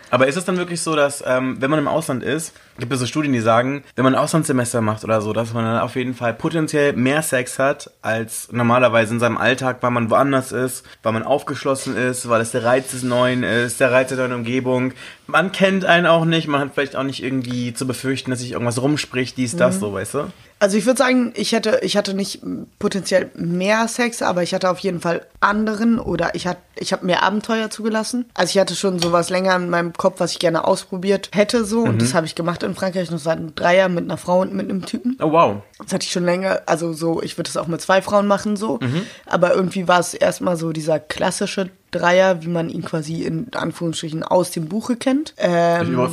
Aber 0.09 0.27
ist 0.27 0.37
es 0.37 0.45
dann 0.45 0.57
wirklich 0.57 0.81
so, 0.81 0.95
dass, 0.95 1.21
ähm, 1.27 1.57
wenn 1.59 1.69
man 1.69 1.79
im 1.79 1.87
Ausland 1.89 2.23
ist, 2.23 2.53
gibt 2.77 2.91
es 2.93 2.99
so 2.99 3.05
Studien, 3.05 3.33
die 3.33 3.39
sagen, 3.39 3.83
wenn 3.95 4.03
man 4.03 4.15
ein 4.15 4.21
Auslandssemester 4.21 4.81
macht 4.81 5.03
oder 5.03 5.21
so, 5.21 5.33
dass 5.33 5.53
man 5.53 5.65
dann 5.65 5.79
auf 5.79 5.95
jeden 5.95 6.13
Fall 6.13 6.33
potenziell 6.33 6.93
mehr 6.93 7.21
Sex 7.21 7.59
hat, 7.59 7.91
als 8.01 8.49
normalerweise 8.51 9.13
in 9.13 9.19
seinem 9.19 9.37
Alltag, 9.37 9.77
weil 9.81 9.91
man 9.91 10.09
woanders 10.09 10.51
ist, 10.51 10.85
weil 11.03 11.13
man 11.13 11.23
aufgeschlossen 11.23 11.95
ist, 11.95 12.29
weil 12.29 12.41
es 12.41 12.51
der 12.51 12.63
Reiz 12.63 12.91
des 12.91 13.03
Neuen 13.03 13.43
ist, 13.43 13.79
der 13.79 13.91
Reiz 13.91 14.09
der 14.09 14.17
neuen 14.17 14.33
Umgebung. 14.33 14.93
Man 15.27 15.51
kennt 15.51 15.85
einen 15.85 16.05
auch 16.05 16.25
nicht, 16.25 16.47
man 16.47 16.61
hat 16.61 16.69
vielleicht 16.73 16.95
auch 16.95 17.03
nicht 17.03 17.23
irgendwie 17.23 17.73
zu 17.73 17.85
befürchten, 17.87 18.31
dass 18.31 18.39
sich 18.39 18.51
irgendwas 18.51 18.81
rumspricht, 18.81 19.37
dies, 19.37 19.53
Mhm. 19.53 19.57
das, 19.57 19.79
so, 19.79 19.93
weißt 19.93 20.13
du? 20.15 20.19
Also 20.59 20.75
ich 20.75 20.87
würde 20.87 20.97
sagen, 20.97 21.33
ich 21.35 21.51
hätte, 21.51 21.81
ich 21.83 21.97
hatte 21.97 22.15
nicht 22.15 22.41
potenziell 22.79 23.29
mehr 23.35 23.87
Sex, 23.87 24.23
aber 24.23 24.41
ich 24.41 24.55
hatte 24.55 24.71
auf 24.71 24.79
jeden 24.79 25.01
Fall 25.01 25.23
anderen 25.39 25.99
oder 25.99 26.33
ich 26.33 26.47
hatte, 26.47 26.59
ich 26.75 26.93
habe 26.93 27.05
mehr 27.05 27.21
Abenteuer 27.21 27.69
zugelassen. 27.69 28.25
Also 28.33 28.51
ich 28.51 28.57
hatte 28.59 28.75
schon 28.75 28.97
sowas 28.97 29.29
länger 29.29 29.55
in 29.55 29.69
meinem 29.69 29.93
Kopf, 29.93 30.15
was 30.19 30.31
ich 30.31 30.39
gerne 30.39 30.65
ausprobiert 30.65 31.29
hätte 31.33 31.63
so 31.63 31.81
und 31.81 32.01
das 32.01 32.15
habe 32.15 32.25
ich 32.25 32.33
gemacht 32.33 32.63
in 32.67 32.75
Frankreich. 32.75 33.09
Das 33.09 33.25
war 33.25 33.33
ein 33.33 33.55
Dreier 33.55 33.89
mit 33.89 34.03
einer 34.03 34.17
Frau 34.17 34.41
und 34.41 34.53
mit 34.53 34.69
einem 34.69 34.85
Typen. 34.85 35.17
Oh, 35.21 35.31
wow. 35.31 35.61
Das 35.79 35.93
hatte 35.93 36.05
ich 36.05 36.11
schon 36.11 36.25
länger, 36.25 36.61
also 36.65 36.93
so, 36.93 37.21
ich 37.21 37.37
würde 37.37 37.49
das 37.49 37.57
auch 37.57 37.67
mit 37.67 37.81
zwei 37.81 38.01
Frauen 38.01 38.27
machen 38.27 38.55
so. 38.55 38.79
Aber 39.25 39.53
irgendwie 39.55 39.87
war 39.87 39.99
es 39.99 40.13
erstmal 40.13 40.57
so 40.57 40.71
dieser 40.71 40.99
klassische 40.99 41.69
Dreier, 41.91 42.43
wie 42.43 42.49
man 42.49 42.69
ihn 42.69 42.83
quasi 42.83 43.23
in 43.23 43.47
Anführungsstrichen 43.53 44.23
aus 44.23 44.51
dem 44.51 44.67
Buche 44.67 44.97
kennt. 44.97 45.33
Ähm, 45.37 45.97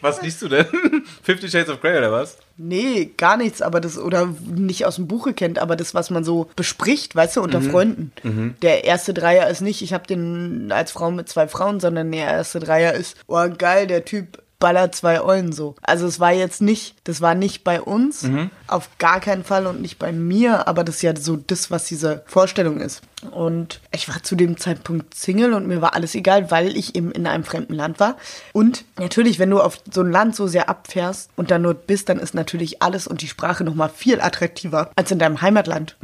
was 0.00 0.22
liest 0.22 0.42
du 0.42 0.48
denn? 0.48 0.66
Fifty 1.22 1.48
Shades 1.48 1.70
of 1.70 1.80
Grey 1.80 1.96
oder 1.96 2.10
was? 2.10 2.38
Nee, 2.56 3.12
gar 3.16 3.36
nichts, 3.36 3.62
aber 3.62 3.80
das, 3.80 3.96
oder 3.96 4.34
nicht 4.44 4.86
aus 4.86 4.96
dem 4.96 5.06
Buche 5.06 5.34
kennt, 5.34 5.60
aber 5.60 5.76
das, 5.76 5.94
was 5.94 6.10
man 6.10 6.24
so 6.24 6.50
bespricht, 6.56 7.14
weißt 7.14 7.36
du, 7.36 7.42
unter 7.42 7.62
Freunden. 7.62 8.12
Der 8.60 8.84
erste 8.84 9.14
Dreier 9.14 9.48
ist 9.48 9.60
nicht, 9.60 9.82
ich 9.82 9.92
habe 9.92 10.06
den 10.06 10.72
als 10.72 10.90
Frau 10.90 11.10
mit 11.10 11.28
zwei 11.28 11.46
Frauen, 11.46 11.78
sondern 11.80 12.10
der 12.10 12.26
erste 12.26 12.58
Dreier 12.58 12.94
ist, 12.94 13.16
oh 13.28 13.48
geil, 13.56 13.86
der 13.86 14.04
Typ 14.04 14.39
ballert 14.60 14.94
zwei 14.94 15.20
Eulen 15.22 15.52
so. 15.52 15.74
Also 15.82 16.06
es 16.06 16.20
war 16.20 16.32
jetzt 16.32 16.62
nicht, 16.62 16.94
das 17.04 17.20
war 17.20 17.34
nicht 17.34 17.64
bei 17.64 17.80
uns, 17.80 18.22
auf 18.68 18.88
gar 18.98 19.18
keinen 19.18 19.42
Fall 19.42 19.66
und 19.66 19.80
nicht 19.80 19.98
bei 19.98 20.12
mir, 20.12 20.68
aber 20.68 20.84
das 20.84 20.96
ist 20.96 21.02
ja 21.02 21.16
so 21.16 21.36
das, 21.36 21.70
was 21.72 21.86
diese 21.86 22.22
Vorstellung 22.26 22.80
ist. 22.80 23.02
Und 23.30 23.80
ich 23.92 24.08
war 24.08 24.22
zu 24.22 24.34
dem 24.34 24.56
Zeitpunkt 24.56 25.14
Single 25.14 25.52
und 25.52 25.66
mir 25.66 25.82
war 25.82 25.94
alles 25.94 26.14
egal, 26.14 26.50
weil 26.50 26.76
ich 26.76 26.94
eben 26.96 27.12
in 27.12 27.26
einem 27.26 27.44
fremden 27.44 27.74
Land 27.74 28.00
war. 28.00 28.16
Und 28.52 28.84
natürlich, 28.98 29.38
wenn 29.38 29.50
du 29.50 29.60
auf 29.60 29.78
so 29.92 30.00
ein 30.00 30.10
Land 30.10 30.34
so 30.36 30.46
sehr 30.46 30.68
abfährst 30.68 31.30
und 31.36 31.50
dann 31.50 31.62
dort 31.62 31.86
bist, 31.86 32.08
dann 32.08 32.18
ist 32.18 32.34
natürlich 32.34 32.82
alles 32.82 33.06
und 33.06 33.20
die 33.22 33.28
Sprache 33.28 33.62
nochmal 33.64 33.90
viel 33.94 34.20
attraktiver 34.20 34.90
als 34.96 35.10
in 35.10 35.18
deinem 35.18 35.42
Heimatland. 35.42 35.96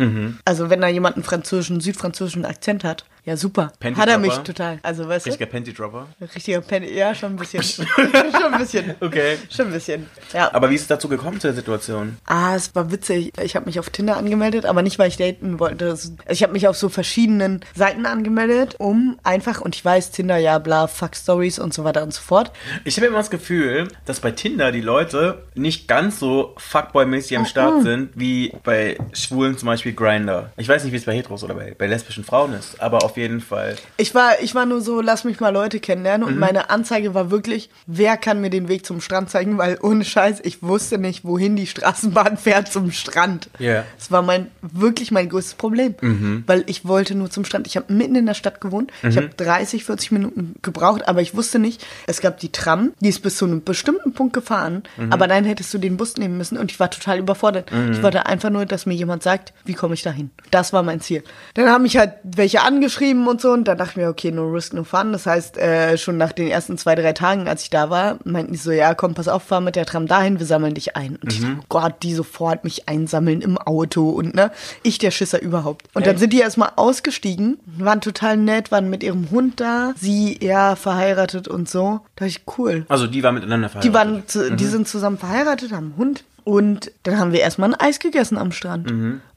Also 0.45 0.69
wenn 0.71 0.81
da 0.81 0.89
jemand 0.89 1.17
einen 1.17 1.25
französischen, 1.25 1.81
südfranzösischen 1.81 2.45
Akzent 2.45 2.85
hat, 2.85 3.05
ja 3.25 3.37
super. 3.37 3.73
Panty 3.81 3.99
Hat 4.01 4.09
er 4.09 4.19
mich 4.19 4.31
Dropper? 4.35 4.45
total. 4.45 4.79
Also 4.85 5.09
weißt 5.09 5.27
du? 5.27 5.31
Richtiger 5.31 5.51
Panty-Dropper. 5.51 6.07
Richtiger 6.21 6.61
Penny. 6.61 6.93
Ja, 6.93 7.13
schon 7.15 7.33
ein 7.33 7.37
bisschen. 7.37 7.61
schon 7.65 8.53
ein 8.55 8.61
bisschen. 8.61 8.95
Okay. 9.01 9.39
Schon 9.51 9.67
ein 9.67 9.73
bisschen. 9.73 10.07
Ja. 10.33 10.55
Aber 10.55 10.71
wie 10.71 10.77
ist 10.77 10.83
es 10.83 10.87
dazu 10.87 11.09
gekommen 11.09 11.41
zu 11.41 11.49
der 11.49 11.57
Situation? 11.57 12.19
Ah, 12.27 12.55
es 12.55 12.73
war 12.77 12.93
witzig. 12.93 13.33
Ich 13.43 13.57
habe 13.57 13.67
mich 13.67 13.81
auf 13.81 13.91
Tinder 13.91 14.17
angemeldet, 14.17 14.65
aber 14.65 14.83
nicht, 14.83 14.99
weil 15.01 15.09
ich 15.09 15.17
daten 15.17 15.59
wollte. 15.59 15.87
Das- 15.89 16.13
Ich 16.29 16.43
habe 16.45 16.53
mich 16.53 16.69
auf 16.69 16.77
so 16.77 16.89
verschiedenen 17.07 17.61
Seiten 17.75 18.05
angemeldet, 18.05 18.75
um 18.79 19.17
einfach, 19.23 19.61
und 19.61 19.77
ich 19.77 19.85
weiß, 19.85 20.11
Tinder, 20.11 20.39
ja, 20.39 20.59
bla, 20.59 20.89
Fuck 20.89 21.15
Stories 21.15 21.61
und 21.61 21.73
so 21.73 21.85
weiter 21.85 22.03
und 22.03 22.13
so 22.13 22.21
fort. 22.21 22.51
Ich 22.85 22.97
habe 22.97 23.07
immer 23.07 23.19
das 23.19 23.31
Gefühl, 23.31 23.87
dass 24.05 24.19
bei 24.19 24.33
Tinder 24.33 24.73
die 24.73 24.81
Leute 24.81 25.45
nicht 25.55 25.87
ganz 25.87 26.19
so 26.19 26.55
Fuckboy-mäßig 26.59 27.37
am 27.37 27.47
Start 27.47 27.83
sind, 27.83 28.11
wie 28.17 28.53
bei 28.65 28.99
Schwulen 29.13 29.57
zum 29.57 29.67
Beispiel 29.67 29.93
Grinder. 29.93 30.51
Ich 30.57 30.69
weiß 30.69 30.83
nicht, 30.83 30.93
wie 30.93 30.97
es 30.97 31.05
bei 31.05 31.15
Heteros 31.15 31.45
oder 31.45 31.55
bei, 31.55 31.77
bei 31.79 31.87
lesbischen 31.87 32.25
Frauen 32.25 32.55
ist, 32.55 32.81
aber 32.81 33.05
auf 33.05 33.17
jeden 33.17 33.41
Fall. 33.41 33.77
Ich 33.97 34.15
war, 34.15 34.41
ich 34.43 34.55
war 34.57 34.67
nur 34.67 34.81
so, 34.81 35.01
lass 35.01 35.23
mich 35.23 35.39
mal 35.39 35.51
Leute 35.51 35.79
kennenlernen. 35.79 36.27
Mhm. 36.27 36.35
Und 36.35 36.41
meine 36.41 36.71
Anzeige 36.71 37.15
war 37.15 37.31
wirklich, 37.31 37.71
wer 37.87 38.17
kann 38.17 38.41
mir 38.41 38.51
den 38.51 38.69
Weg 38.69 38.85
zum 38.85 39.01
Strand 39.01 39.31
zeigen? 39.31 39.59
Weil 39.59 39.79
ohne 39.81 40.05
Scheiß, 40.05 40.41
ich 40.43 40.63
wusste 40.63 40.99
nicht, 40.99 41.25
wohin 41.25 41.55
die 41.55 41.69
Straßenbahn 41.69 42.37
fährt 42.37 42.73
zum 42.73 42.91
Strand. 42.91 43.49
Ja. 43.61 43.85
Das 43.97 44.11
war 44.11 44.23
mein, 44.23 44.51
wirklich 44.61 45.13
mein 45.13 45.29
größtes 45.29 45.55
Problem. 45.55 45.95
Mhm. 46.01 46.43
Weil 46.47 46.65
ich 46.67 46.85
wollte 46.85 46.96
nur 47.15 47.31
zum 47.31 47.45
Strand. 47.45 47.67
Ich 47.67 47.77
habe 47.77 47.93
mitten 47.93 48.15
in 48.17 48.27
der 48.27 48.35
Stadt 48.35 48.61
gewohnt. 48.61 48.91
Ich 49.03 49.15
Mhm. 49.15 49.17
habe 49.17 49.29
30, 49.37 49.85
40 49.85 50.13
Minuten 50.13 50.55
gebraucht, 50.63 51.07
aber 51.09 51.21
ich 51.21 51.35
wusste 51.37 51.59
nicht, 51.59 51.85
es 52.07 52.21
gab 52.21 52.39
die 52.41 52.51
Tram, 52.53 52.93
die 53.01 53.09
ist 53.11 53.23
bis 53.23 53.37
zu 53.37 53.45
einem 53.45 53.63
bestimmten 53.63 54.13
Punkt 54.13 54.33
gefahren, 54.33 54.83
Mhm. 54.97 55.13
aber 55.13 55.27
dann 55.29 55.45
hättest 55.45 55.73
du 55.75 55.79
den 55.79 55.97
Bus 55.97 56.17
nehmen 56.17 56.37
müssen 56.39 56.59
und 56.59 56.71
ich 56.71 56.81
war 56.81 56.91
total 56.91 57.19
überfordert. 57.19 57.71
Ich 57.93 58.03
wollte 58.03 58.27
einfach 58.27 58.51
nur, 58.51 58.67
dass 58.67 58.87
mir 58.87 58.95
jemand 58.95 59.23
sagt, 59.23 59.53
wie 59.65 59.75
komme 59.75 59.95
ich 59.95 60.03
da 60.03 60.11
hin. 60.11 60.31
Das 60.51 60.73
war 60.73 60.83
mein 60.83 61.01
Ziel. 61.01 61.23
Dann 61.55 61.69
haben 61.69 61.83
mich 61.83 61.97
halt 61.97 62.13
welche 62.23 62.63
angeschrieben 62.63 63.27
und 63.29 63.41
so 63.41 63.51
und 63.53 63.65
dann 63.69 63.79
dachte 63.79 63.91
ich 63.93 63.97
mir, 63.97 64.09
okay, 64.09 64.31
no 64.33 64.49
risk, 64.51 64.73
no 64.73 64.85
fun. 64.85 65.13
Das 65.13 65.27
heißt, 65.27 65.59
äh, 65.59 65.97
schon 65.99 66.17
nach 66.17 66.33
den 66.33 66.49
ersten 66.49 66.79
zwei, 66.79 66.95
drei 66.95 67.13
Tagen, 67.13 67.49
als 67.49 67.63
ich 67.63 67.71
da 67.71 67.91
war, 67.91 68.19
meinten 68.25 68.53
die 68.53 68.59
so, 68.59 68.71
ja, 68.73 68.95
komm, 68.95 69.15
pass 69.15 69.29
auf, 69.29 69.43
fahr 69.43 69.61
mit 69.61 69.77
der 69.77 69.87
Tram 69.87 70.07
dahin, 70.07 70.39
wir 70.39 70.47
sammeln 70.47 70.75
dich 70.75 70.97
ein. 70.97 71.17
Und 71.17 71.33
ich 71.33 71.41
so, 71.41 71.47
oh 71.49 71.65
Gott, 71.69 71.95
die 72.03 72.15
sofort 72.15 72.65
mich 72.65 72.89
einsammeln 72.89 73.41
im 73.41 73.59
Auto 73.59 74.11
und 74.11 74.35
ne, 74.35 74.51
ich 74.83 74.99
der 74.99 75.11
Schisser 75.11 75.41
überhaupt. 75.43 75.87
Und 75.95 76.07
dann 76.07 76.19
sind 76.19 76.33
die 76.33 76.41
erstmal 76.41 76.71
ausgestiegen, 76.87 77.59
waren 77.67 78.01
total 78.01 78.37
nett, 78.37 78.71
waren 78.71 78.89
mit 78.89 79.03
ihrem 79.03 79.31
Hund 79.31 79.61
da, 79.61 79.93
sie 79.97 80.39
ja 80.41 80.77
verheiratet 80.77 81.49
und 81.49 81.69
so. 81.69 82.01
Da 82.15 82.25
dachte 82.25 82.29
ich, 82.29 82.43
cool. 82.59 82.87
Also 82.89 83.07
die 83.07 83.23
waren 83.23 83.35
miteinander 83.35 83.69
verheiratet. 83.69 83.91
Die 83.91 83.95
waren, 83.95 84.29
zu, 84.29 84.55
die 84.55 84.67
sind 84.67 84.87
zusammen 84.87 85.19
verheiratet, 85.19 85.73
haben 85.73 85.87
einen 85.87 85.97
Hund. 85.97 86.25
Und 86.45 86.93
dann 87.03 87.19
haben 87.19 87.33
wir 87.33 87.41
erstmal 87.41 87.75
ein 87.75 87.81
Eis 87.81 87.99
gegessen 87.99 88.39
am 88.39 88.53
Strand. 88.53 88.89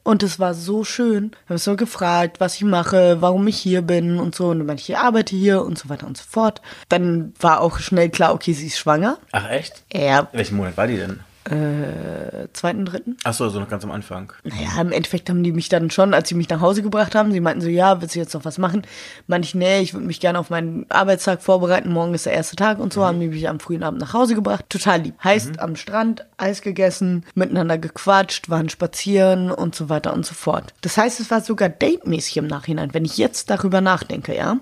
Und 0.04 0.22
es 0.22 0.38
war 0.38 0.54
so 0.54 0.84
schön. 0.84 1.32
Wir 1.48 1.54
haben 1.54 1.58
so 1.58 1.74
gefragt, 1.74 2.38
was 2.38 2.54
ich 2.54 2.62
mache, 2.62 3.16
warum 3.20 3.48
ich 3.48 3.58
hier 3.58 3.82
bin 3.82 4.20
und 4.20 4.36
so. 4.36 4.50
Und 4.50 4.64
dann 4.64 4.76
ich, 4.76 4.88
ich 4.88 4.96
arbeite 4.96 5.34
hier 5.34 5.64
und 5.64 5.76
so 5.76 5.88
weiter 5.88 6.06
und 6.06 6.16
so 6.16 6.22
fort. 6.28 6.62
Dann 6.88 7.32
war 7.40 7.62
auch 7.62 7.80
schnell 7.80 8.10
klar, 8.10 8.32
okay, 8.32 8.52
sie 8.52 8.68
ist 8.68 8.78
schwanger. 8.78 9.18
Ach 9.32 9.50
echt? 9.50 9.82
Ja, 9.92 10.28
Welchen 10.32 10.56
Monat 10.56 10.76
war 10.76 10.86
die 10.86 10.98
denn? 10.98 11.18
Äh, 11.44 12.48
zweiten, 12.52 12.84
dritten. 12.84 13.16
Achso, 13.24 13.48
so 13.48 13.60
noch 13.60 13.68
ganz 13.68 13.84
am 13.84 13.90
Anfang. 13.90 14.32
Naja, 14.44 14.80
im 14.80 14.92
Endeffekt 14.92 15.30
haben 15.30 15.42
die 15.42 15.52
mich 15.52 15.68
dann 15.68 15.90
schon, 15.90 16.12
als 16.12 16.28
sie 16.28 16.34
mich 16.34 16.48
nach 16.48 16.60
Hause 16.60 16.82
gebracht 16.82 17.14
haben, 17.14 17.32
sie 17.32 17.40
meinten 17.40 17.62
so, 17.62 17.68
ja, 17.68 18.00
willst 18.00 18.14
du 18.14 18.18
jetzt 18.18 18.34
noch 18.34 18.44
was 18.44 18.58
machen? 18.58 18.82
Meinte 19.26 19.46
ich, 19.46 19.54
nee, 19.54 19.80
ich 19.80 19.94
würde 19.94 20.06
mich 20.06 20.20
gerne 20.20 20.38
auf 20.38 20.50
meinen 20.50 20.86
Arbeitstag 20.90 21.42
vorbereiten, 21.42 21.92
morgen 21.92 22.12
ist 22.14 22.26
der 22.26 22.34
erste 22.34 22.56
Tag 22.56 22.78
und 22.78 22.92
so, 22.92 23.04
haben 23.04 23.20
die 23.20 23.28
mich 23.28 23.48
am 23.48 23.60
frühen 23.60 23.82
Abend 23.82 24.00
nach 24.00 24.12
Hause 24.12 24.34
gebracht. 24.34 24.66
Total 24.68 25.00
lieb. 25.00 25.14
Heißt, 25.22 25.60
am 25.60 25.76
Strand, 25.76 26.26
Eis 26.36 26.62
gegessen, 26.62 27.24
miteinander 27.34 27.78
gequatscht, 27.78 28.50
waren 28.50 28.68
spazieren 28.68 29.50
und 29.50 29.74
so 29.74 29.88
weiter 29.88 30.12
und 30.12 30.26
so 30.26 30.34
fort. 30.34 30.74
Das 30.82 30.96
heißt, 30.96 31.20
es 31.20 31.30
war 31.30 31.40
sogar 31.40 31.68
datemäßig 31.68 32.36
im 32.36 32.46
Nachhinein, 32.46 32.92
wenn 32.92 33.04
ich 33.04 33.16
jetzt 33.16 33.50
darüber 33.50 33.80
nachdenke, 33.80 34.36
ja? 34.36 34.58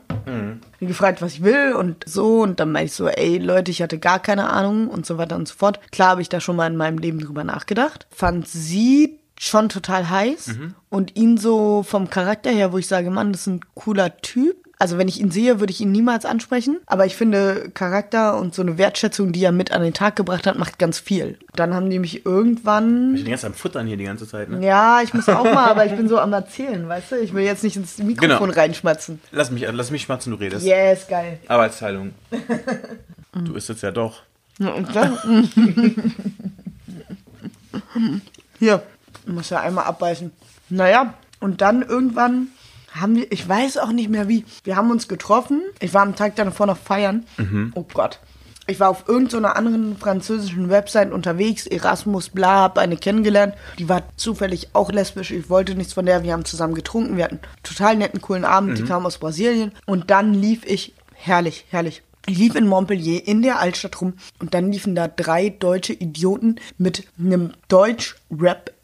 Bin 0.79 0.89
gefragt, 0.89 1.23
was 1.23 1.35
ich 1.35 1.43
will 1.43 1.73
und 1.73 2.05
so 2.07 2.43
und 2.43 2.61
dann 2.61 2.71
meinte 2.73 2.87
ich 2.87 2.93
so, 2.93 3.09
ey 3.09 3.39
Leute, 3.39 3.71
ich 3.71 3.83
hatte 3.83 3.99
gar 3.99 4.21
keine 4.21 4.51
Ahnung 4.51 4.89
und 4.89 5.07
so 5.07 5.19
weiter 5.19 5.37
und 5.37 5.49
so 5.49 5.55
fort. 5.55 5.81
Klar 5.91 6.11
habe 6.11 6.23
ich 6.23 6.29
da 6.29 6.41
schon 6.41 6.57
mal 6.57 6.69
in 6.69 6.77
meinem 6.77 6.99
Leben 6.99 7.19
drüber 7.19 7.43
nachgedacht. 7.45 8.07
Fand 8.11 8.47
sie 8.47 9.19
schon 9.41 9.69
total 9.69 10.09
heiß 10.11 10.51
und 10.91 11.17
ihn 11.17 11.37
so 11.39 11.83
vom 11.83 12.11
Charakter 12.11 12.51
her, 12.51 12.73
wo 12.73 12.79
ich 12.79 12.87
sage, 12.89 13.11
Mann, 13.11 13.33
das 13.33 13.43
ist 13.43 13.47
ein 13.49 13.61
cooler 13.75 14.17
Typ. 14.19 14.57
Also 14.81 14.97
wenn 14.97 15.09
ich 15.09 15.19
ihn 15.21 15.33
sehe, 15.33 15.59
würde 15.59 15.73
ich 15.73 15.81
ihn 15.81 15.91
niemals 15.91 16.25
ansprechen. 16.25 16.79
Aber 16.87 17.05
ich 17.05 17.17
finde, 17.17 17.69
Charakter 17.75 18.39
und 18.39 18.55
so 18.55 18.63
eine 18.63 18.79
Wertschätzung, 18.79 19.33
die 19.33 19.43
er 19.43 19.51
mit 19.51 19.73
an 19.73 19.83
den 19.83 19.93
Tag 19.93 20.15
gebracht 20.15 20.47
hat, 20.47 20.57
macht 20.57 20.79
ganz 20.79 21.01
viel. 21.01 21.37
Dann 21.57 21.75
haben 21.75 21.91
die 21.91 21.99
mich 21.99 22.25
irgendwann 22.25 23.17
Ich 23.17 23.25
bin 23.25 23.33
jetzt 23.33 23.45
am 23.45 23.55
Futtern 23.55 23.89
hier 23.89 23.97
die 23.97 24.05
ganze 24.05 24.29
Zeit, 24.29 24.49
ne? 24.49 24.65
ja, 24.65 25.01
ich 25.03 25.13
muss 25.15 25.29
auch 25.29 25.43
mal, 25.43 25.69
aber 25.69 25.85
ich 25.85 25.97
bin 25.97 26.09
so 26.09 26.21
am 26.21 26.33
Erzählen, 26.33 26.89
weißt 26.89 27.11
du? 27.11 27.17
Ich 27.17 27.35
will 27.35 27.43
jetzt 27.43 27.65
nicht 27.65 27.75
ins 27.77 27.99
Mikrofon 27.99 28.39
Genau. 28.51 28.53
reinschmatzen. 28.61 29.21
Lass 29.33 29.51
mich, 29.51 29.67
lass 29.69 29.91
mich 29.91 30.03
schmatzen, 30.03 30.31
du 30.31 30.39
redest. 30.39 30.65
Yes, 30.65 31.09
geil. 31.09 31.41
Arbeitsteilung. 31.49 32.13
du 33.33 33.55
isst 33.55 33.69
jetzt 33.71 33.83
ja 33.83 33.91
doch. 33.91 34.23
Ja, 34.61 34.71
Und 34.75 34.95
dann. 34.95 35.19
Hier, 38.59 38.83
muss 39.29 39.51
ja 39.51 39.61
einmal 39.61 39.85
abbeißen. 39.85 40.31
Naja, 40.69 41.15
und 41.41 41.61
dann 41.61 41.83
irgendwann 41.83 42.49
haben 42.93 43.17
wir, 43.17 43.31
ich 43.31 43.49
weiß 43.49 43.79
auch 43.79 43.93
nicht 43.93 44.11
mehr 44.11 44.29
wie, 44.29 44.45
wir 44.65 44.77
haben 44.77 44.91
uns 44.91 45.09
getroffen. 45.09 45.63
Ich 45.81 45.95
war 45.95 46.03
am 46.03 46.17
Tag 46.17 46.37
davor 46.37 46.67
noch 46.67 46.79
feiern. 46.79 47.25
Oh 47.75 47.85
Gott. 47.93 48.19
Ich 48.67 48.81
war 48.81 48.91
auf 48.91 49.09
irgendeiner 49.09 49.57
anderen 49.57 49.97
französischen 49.97 50.69
Website 50.69 51.11
unterwegs, 51.11 51.67
Erasmus, 51.67 52.29
bla, 52.29 52.61
hab 52.61 52.77
eine 52.77 52.99
kennengelernt. 52.99 53.55
Die 53.79 53.89
war 53.89 54.03
zufällig 54.17 54.69
auch 54.75 54.93
lesbisch. 54.93 55.31
Ich 55.31 55.49
wollte 55.49 55.75
nichts 55.75 55.95
von 55.95 56.05
der. 56.05 56.23
Wir 56.23 56.35
haben 56.35 56.45
zusammen 56.45 56.75
getrunken. 56.75 57.17
Wir 57.17 57.25
hatten 57.25 57.37
einen 57.37 57.63
total 57.63 57.97
netten, 57.97 58.21
coolen 58.21 58.45
Abend. 58.45 58.77
Die 58.77 58.85
kam 58.85 59.07
aus 59.07 59.17
Brasilien. 59.17 59.73
Und 59.87 60.11
dann 60.11 60.35
lief 60.35 60.67
ich, 60.67 60.93
herrlich, 61.15 61.65
herrlich. 61.71 62.03
Ich 62.27 62.37
lief 62.37 62.55
in 62.57 62.69
Montpellier 62.69 63.27
in 63.27 63.41
der 63.41 63.59
Altstadt 63.59 64.03
rum 64.03 64.13
und 64.39 64.53
dann 64.53 64.71
liefen 64.71 64.95
da 64.95 65.09
drei 65.09 65.49
deutsche 65.49 65.95
Idioten 65.95 66.57
mit 66.77 67.09
einem 67.19 67.53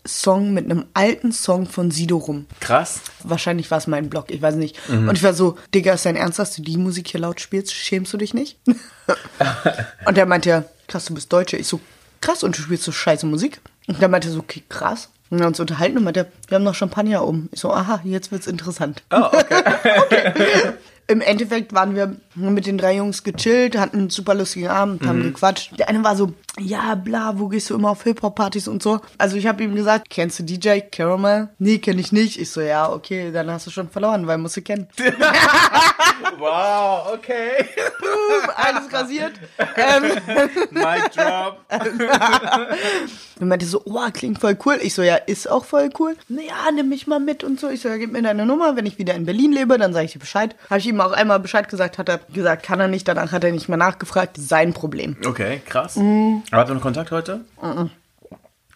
Deutsch-Rap-Song, 0.05 0.53
mit 0.53 0.65
einem 0.65 0.85
alten 0.95 1.33
Song 1.33 1.67
von 1.67 1.91
Sido 1.91 2.19
rum. 2.19 2.47
Krass. 2.61 3.01
Wahrscheinlich 3.23 3.71
war 3.71 3.79
es 3.79 3.87
mein 3.87 4.11
Blog, 4.11 4.31
ich 4.31 4.43
weiß 4.43 4.55
nicht. 4.57 4.79
Und 4.89 5.13
ich 5.15 5.23
war 5.23 5.35
so, 5.35 5.57
Digga, 5.75 5.95
ist 5.95 6.07
dein 6.07 6.17
Ernst, 6.17 6.39
dass 6.39 6.55
du 6.55 6.63
die 6.63 6.77
Musik 6.77 7.09
hier 7.09 7.21
laut 7.21 7.41
spielst? 7.41 7.73
Schämst 7.73 8.13
du 8.13 8.17
dich 8.17 8.35
nicht? 8.35 8.59
und 10.07 10.19
er 10.19 10.27
meinte 10.27 10.51
ja, 10.51 10.65
krass, 10.89 11.07
du 11.07 11.15
bist 11.15 11.33
Deutsche. 11.33 11.57
Ich 11.57 11.67
so, 11.67 11.81
krass, 12.21 12.43
und 12.43 12.57
du 12.57 12.63
spielst 12.63 12.85
so 12.85 12.93
scheiße 12.93 13.27
Musik? 13.27 13.61
Und 13.87 14.01
dann 14.01 14.11
meinte 14.11 14.29
er 14.29 14.35
so, 14.35 14.41
okay, 14.41 14.63
krass. 14.69 15.09
Und 15.31 15.39
wir 15.39 15.45
haben 15.45 15.53
uns 15.53 15.61
unterhalten 15.61 15.99
und 15.99 16.05
meinte, 16.05 16.31
wir 16.49 16.57
haben 16.57 16.65
noch 16.65 16.75
Champagner 16.75 17.27
oben. 17.27 17.49
Ich 17.53 17.61
so, 17.61 17.73
aha, 17.73 18.01
jetzt 18.05 18.31
wird's 18.31 18.47
interessant. 18.47 19.03
Oh, 19.11 19.25
okay. 19.33 20.73
Im 21.07 21.21
Endeffekt 21.21 21.75
waren 21.75 21.95
wir 21.95 22.17
mit 22.35 22.67
den 22.67 22.79
drei 22.79 22.97
Jungs 22.97 23.25
gechillt, 23.25 23.77
hatten 23.77 23.99
einen 23.99 24.11
super 24.11 24.35
lustigen 24.35 24.69
Abend, 24.69 25.07
haben 25.07 25.23
gequatscht. 25.23 25.79
Der 25.79 25.89
eine 25.89 26.03
war 26.03 26.17
so, 26.17 26.33
ja, 26.59 26.95
bla, 26.95 27.39
wo 27.39 27.49
gehst 27.49 27.69
du 27.69 27.75
immer 27.75 27.91
auf 27.91 28.05
Hip-Hop-Partys 28.05 28.69
und 28.69 28.83
so. 28.83 29.01
Also 29.19 29.37
ich 29.37 29.47
habe 29.47 29.63
ihm 29.63 29.75
gesagt, 29.75 30.09
kennst 30.09 30.39
du 30.39 30.45
DJ 30.45 30.81
Caramel? 30.81 31.49
Nee, 31.59 31.79
kenn 31.79 31.99
ich 31.99 32.13
nicht. 32.13 32.41
Ich 32.41 32.51
so, 32.51 32.61
ja, 32.61 32.91
okay, 32.91 33.33
dann 33.33 33.51
hast 33.51 33.67
du 33.67 33.71
schon 33.71 33.91
verloren, 33.91 34.27
weil 34.27 34.39
musst 34.39 34.57
du 34.57 34.63
kennen. 34.63 34.87
wow, 36.39 37.13
okay. 37.13 37.67
Boom, 38.01 38.51
alles 38.55 38.93
rasiert. 38.93 39.33
ähm, 39.59 40.03
Mic 40.71 41.11
drop. 41.15 41.59
und 43.41 43.49
meinte 43.49 43.67
so, 43.67 43.83
oh, 43.85 44.01
klingt 44.13 44.39
voll 44.39 44.57
cool. 44.65 44.79
Ich 44.81 44.95
so, 44.95 45.03
ja, 45.03 45.17
ist 45.17 45.51
auch 45.51 45.65
voll 45.65 45.91
cool. 45.99 46.17
Naja, 46.29 46.71
nimm 46.73 46.89
mich 46.89 47.07
mal 47.07 47.21
mit 47.21 47.43
und 47.43 47.59
so. 47.59 47.69
Ich 47.69 47.81
so, 47.81 47.89
ja, 47.89 47.97
gib 47.97 48.13
mir 48.13 48.23
deine 48.23 48.47
Nummer. 48.47 48.77
Wenn 48.77 48.87
ich 48.87 48.99
wieder 48.99 49.15
in 49.15 49.27
Berlin 49.27 49.53
lebe, 49.53 49.77
dann 49.77 49.93
sage 49.93 50.07
ich 50.07 50.13
dir 50.13 50.21
Bescheid. 50.21 50.55
Habe 50.71 50.79
ich 50.79 50.87
ihm 50.87 50.94
auch 51.01 51.13
einmal 51.13 51.41
Bescheid 51.41 51.69
gesagt, 51.69 51.99
hat 51.99 52.09
er 52.09 52.21
gesagt, 52.33 52.63
kann 52.65 52.81
er 52.81 52.89
nicht. 52.89 53.07
Danach 53.09 53.33
hat 53.33 53.45
er 53.45 53.53
nicht 53.53 53.69
mehr 53.69 53.79
nachgefragt. 53.79 54.37
Sein 54.37 54.73
Problem. 54.73 55.17
Okay, 55.27 55.61
krass. 55.67 55.97
Aber 55.97 56.43
habt 56.53 56.71
ihr 56.71 56.75
noch 56.75 56.83
Kontakt 56.83 57.11
heute? 57.11 57.41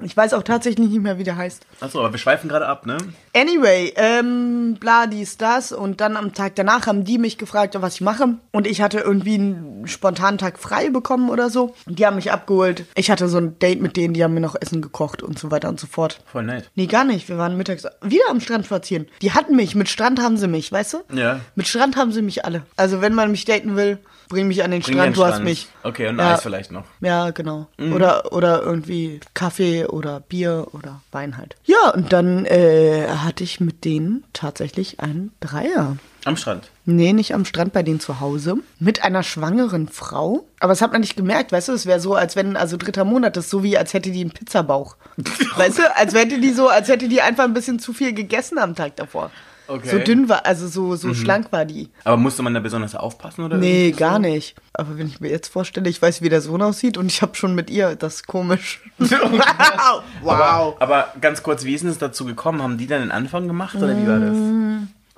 Ich 0.01 0.17
weiß 0.17 0.33
auch 0.35 0.43
tatsächlich 0.43 0.89
nicht 0.89 1.03
mehr, 1.03 1.19
wie 1.19 1.25
der 1.25 1.37
heißt. 1.37 1.67
Achso, 1.81 1.99
aber 2.01 2.13
wir 2.13 2.19
schweifen 2.19 2.49
gerade 2.49 2.67
ab, 2.67 2.87
ne? 2.87 2.97
Anyway, 3.35 3.93
ähm, 3.97 4.77
bla, 4.79 5.07
dies, 5.07 5.39
das. 5.39 5.73
Und 5.73 6.01
dann 6.01 6.17
am 6.17 6.35
Tag 6.35 6.55
danach 6.55 6.87
haben 6.87 7.05
die 7.05 7.19
mich 7.19 7.37
gefragt, 7.39 7.77
was 7.81 7.95
ich 7.95 8.01
mache. 8.01 8.35
Und 8.53 8.67
ich 8.67 8.81
hatte 8.81 9.01
irgendwie 9.01 9.35
einen 9.35 9.87
spontanen 9.87 10.39
Tag 10.39 10.59
frei 10.59 10.91
bekommen 10.91 11.31
oder 11.31 11.51
so. 11.51 11.75
Und 11.87 11.99
die 11.99 12.07
haben 12.07 12.17
mich 12.17 12.31
abgeholt. 12.31 12.85
Ich 12.95 13.11
hatte 13.11 13.29
so 13.29 13.39
ein 13.39 13.59
Date 13.59 13.81
mit 13.81 13.97
denen, 13.97 14.15
die 14.15 14.23
haben 14.23 14.35
mir 14.35 14.41
noch 14.41 14.57
Essen 14.61 14.83
gekocht 14.83 15.23
und 15.23 15.39
so 15.39 15.51
weiter 15.51 15.69
und 15.69 15.81
so 15.81 15.87
fort. 15.87 16.21
Voll 16.31 16.45
nett. 16.45 16.71
Nee, 16.75 16.87
gar 16.87 17.05
nicht. 17.05 17.29
Wir 17.29 17.39
waren 17.39 17.57
mittags 17.57 17.85
wieder 18.03 18.25
am 18.31 18.41
Strand 18.41 18.67
spazieren. 18.67 19.07
Die 19.23 19.33
hatten 19.33 19.57
mich. 19.57 19.75
Mit 19.75 19.89
Strand 19.89 20.21
haben 20.23 20.37
sie 20.37 20.49
mich, 20.49 20.71
weißt 20.71 20.95
du? 20.95 20.99
Ja. 21.13 21.41
Mit 21.57 21.67
Strand 21.67 21.97
haben 21.97 22.13
sie 22.13 22.23
mich 22.23 22.45
alle. 22.45 22.63
Also 22.77 23.01
wenn 23.01 23.15
man 23.15 23.31
mich 23.31 23.45
daten 23.45 23.77
will, 23.77 23.99
bring 24.29 24.49
mich 24.49 24.63
an 24.63 24.71
den 24.71 24.83
Bring 24.83 24.95
Strand, 24.95 25.17
du 25.17 25.25
hast 25.25 25.43
mich. 25.43 25.69
Okay, 25.83 26.09
und 26.09 26.19
Ja. 26.19 26.35
Eis 26.35 26.43
vielleicht 26.43 26.71
noch. 26.71 26.85
Ja, 27.01 27.31
genau. 27.31 27.67
Oder, 27.79 28.33
oder 28.33 28.63
irgendwie 28.63 29.21
Kaffee 29.35 29.87
oder 29.87 30.21
Bier 30.21 30.69
oder 30.73 31.01
Wein 31.11 31.37
halt. 31.37 31.57
Ja, 31.65 31.91
und 31.95 32.13
dann 32.13 32.45
äh, 32.47 33.09
hatte 33.09 33.45
ich 33.45 33.61
mit 33.61 33.85
denen 33.85 34.25
tatsächlich 34.33 35.01
einen 35.01 35.33
Dreier. 35.41 35.97
Am 36.25 36.37
Strand. 36.37 36.71
Nee, 36.85 37.13
nicht 37.13 37.35
am 37.35 37.45
Strand, 37.45 37.73
bei 37.73 37.83
denen 37.83 38.01
zu 38.01 38.21
Hause. 38.21 38.57
Mit 38.81 39.03
einer 39.05 39.23
schwangeren 39.23 39.89
Frau. 39.89 40.47
Aber 40.61 40.73
das 40.73 40.83
hat 40.83 40.93
man 40.93 41.01
nicht 41.01 41.17
gemerkt, 41.17 41.53
weißt 41.53 41.69
du? 41.69 41.73
Es 41.73 41.87
wäre 41.87 42.01
so, 42.01 42.15
als 42.15 42.35
wenn, 42.37 42.57
also 42.57 42.77
dritter 42.77 43.05
Monat, 43.05 43.37
das 43.37 43.45
ist 43.45 43.51
so 43.51 43.63
wie, 43.63 43.79
als 43.79 43.95
hätte 43.95 44.11
die 44.11 44.21
einen 44.21 44.31
Pizzabauch. 44.31 44.97
weißt 45.57 45.79
du? 45.79 45.97
Als 45.97 46.15
hätte 46.15 46.41
die 46.41 46.53
so, 46.53 46.69
als 46.69 46.89
hätte 46.89 47.09
die 47.09 47.23
einfach 47.23 47.45
ein 47.45 47.55
bisschen 47.55 47.79
zu 47.79 47.93
viel 47.93 48.13
gegessen 48.13 48.59
am 48.59 48.75
Tag 48.75 48.97
davor. 48.97 49.31
Okay. 49.69 49.89
So 49.91 49.99
dünn 49.99 50.29
war, 50.31 50.47
also 50.47 50.67
so, 50.67 50.97
so 50.97 51.13
schlank 51.13 51.53
war 51.53 51.67
die. 51.67 51.91
Aber 52.05 52.17
musste 52.17 52.43
man 52.43 52.55
da 52.55 52.61
besonders 52.61 52.95
aufpassen 52.95 53.45
oder? 53.45 53.59
Nee, 53.59 53.93
gar 53.93 54.15
so? 54.15 54.21
nicht. 54.21 54.57
Aber 54.73 54.97
wenn 54.97 55.07
ich 55.07 55.21
mir 55.21 55.29
jetzt 55.31 55.49
vorstelle, 55.49 55.91
ich 55.91 56.01
weiß, 56.01 56.23
wie 56.23 56.31
der 56.31 56.41
Sohn 56.41 56.63
aussieht 56.63 56.97
und 56.97 57.07
ich 57.07 57.21
habe 57.21 57.35
schon 57.35 57.55
mit 57.55 57.69
ihr, 57.69 57.95
das 57.95 58.17
ist 58.17 58.27
komisch. 58.27 58.81
wow. 58.99 60.03
Aber, 60.23 60.77
aber 60.79 61.13
ganz 61.21 61.43
kurz, 61.43 61.65
wie 61.65 61.75
ist 61.75 61.83
denn 61.83 61.91
es 61.91 61.99
dazu 61.99 62.25
gekommen? 62.25 62.63
Haben 62.63 62.79
die 62.79 62.87
dann 62.87 63.03
den 63.03 63.11
Anfang 63.11 63.47
gemacht 63.47 63.77
oder 63.77 63.97
wie 63.97 64.09
war 64.09 64.19
das? 64.19 64.37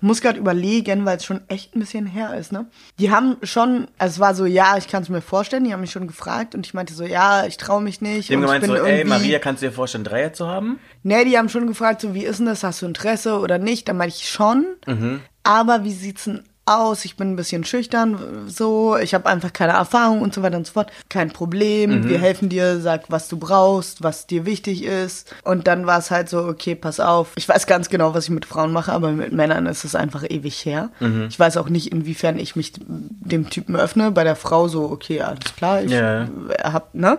Muss 0.01 0.21
gerade 0.21 0.39
überlegen, 0.39 1.05
weil 1.05 1.17
es 1.19 1.25
schon 1.25 1.41
echt 1.49 1.75
ein 1.75 1.81
bisschen 1.81 2.07
her 2.07 2.35
ist, 2.35 2.53
ne? 2.53 2.67
Die 2.99 3.11
haben 3.11 3.37
schon, 3.43 3.89
also 3.99 4.15
es 4.15 4.21
war 4.21 4.35
so, 4.35 4.47
ja, 4.47 4.77
ich 4.77 4.89
kann 4.89 5.03
es 5.03 5.09
mir 5.09 5.21
vorstellen, 5.21 5.65
die 5.65 5.73
haben 5.73 5.81
mich 5.81 5.91
schon 5.91 6.07
gefragt 6.07 6.55
und 6.55 6.67
ich 6.67 6.75
meinte 6.75 6.95
so, 6.95 7.05
ja, 7.05 7.47
ich 7.47 7.57
traue 7.57 7.83
mich 7.83 8.01
nicht. 8.01 8.29
Die 8.29 8.35
haben 8.35 8.43
gemeint 8.43 8.65
so, 8.65 8.75
ey 8.75 9.05
Maria, 9.05 9.39
kannst 9.39 9.63
du 9.63 9.67
dir 9.67 9.73
vorstellen, 9.73 10.05
Dreier 10.05 10.33
zu 10.33 10.47
haben? 10.47 10.79
Nee, 11.03 11.25
die 11.25 11.37
haben 11.37 11.49
schon 11.49 11.67
gefragt, 11.67 12.01
so, 12.01 12.15
wie 12.15 12.25
ist 12.25 12.39
denn 12.39 12.47
das? 12.47 12.65
Hast 12.65 12.83
du 12.83 12.87
Interesse 12.87 13.39
oder 13.39 13.59
nicht? 13.59 13.89
Dann 13.89 13.97
meinte 13.97 14.17
ich 14.17 14.29
schon. 14.29 14.67
Mhm. 14.87 15.21
Aber 15.43 15.85
wie 15.85 15.93
sieht's 15.93 16.25
denn 16.25 16.43
aus? 16.67 17.05
Ich 17.05 17.17
bin 17.17 17.33
ein 17.33 17.37
bisschen 17.37 17.65
schüchtern, 17.65 18.19
so. 18.47 18.97
Ich 18.97 19.15
habe 19.15 19.27
einfach 19.27 19.53
keine 19.53 19.73
Erfahrung 19.73 20.21
und 20.23 20.35
so 20.35 20.43
weiter 20.43 20.57
und 20.57 20.67
so 20.67 20.75
fort. 20.75 20.91
Kein 21.09 21.31
Problem. 21.31 22.01
Mhm. 22.03 22.09
Wir 22.09 22.19
helfen 22.19 22.49
dir. 22.49 22.81
Sag, 22.81 23.05
was 23.11 23.29
du 23.29 23.37
brauchst, 23.39 24.03
was 24.03 24.27
dir 24.27 24.47
wichtig 24.47 24.85
ist. 24.85 25.35
Und 25.43 25.67
dann 25.67 25.87
war 25.87 25.99
es 25.99 26.11
halt 26.11 26.29
so, 26.29 26.45
okay, 26.45 26.75
pass 26.75 27.01
auf. 27.01 27.33
Ich 27.37 27.49
weiß 27.49 27.67
ganz 27.67 27.89
genau, 27.89 28.15
was 28.15 28.25
ich 28.25 28.31
mit 28.31 28.47
Frauen 28.47 28.73
mache, 28.73 28.93
aber 28.93 29.11
mit 29.13 29.33
Männern 29.33 29.67
ist 29.67 29.85
es 29.85 29.95
einfach 29.95 30.25
ewig 30.29 30.65
her. 30.65 30.91
Mhm. 31.01 31.27
Ich 31.29 31.39
weiß 31.39 31.57
auch 31.57 31.69
nicht, 31.69 31.91
inwiefern 31.93 32.39
ich 32.39 32.55
mich 32.57 32.73
dem 32.79 33.51
Typen 33.51 33.75
öffne. 33.77 34.11
Bei 34.13 34.25
der 34.25 34.37
Frau 34.37 34.69
so, 34.69 34.85
okay, 34.85 35.23
alles 35.23 35.55
klar. 35.57 35.83
Ich 35.83 35.91
Ja. 35.91 36.29
hab, 36.63 36.95
ne? 36.95 37.19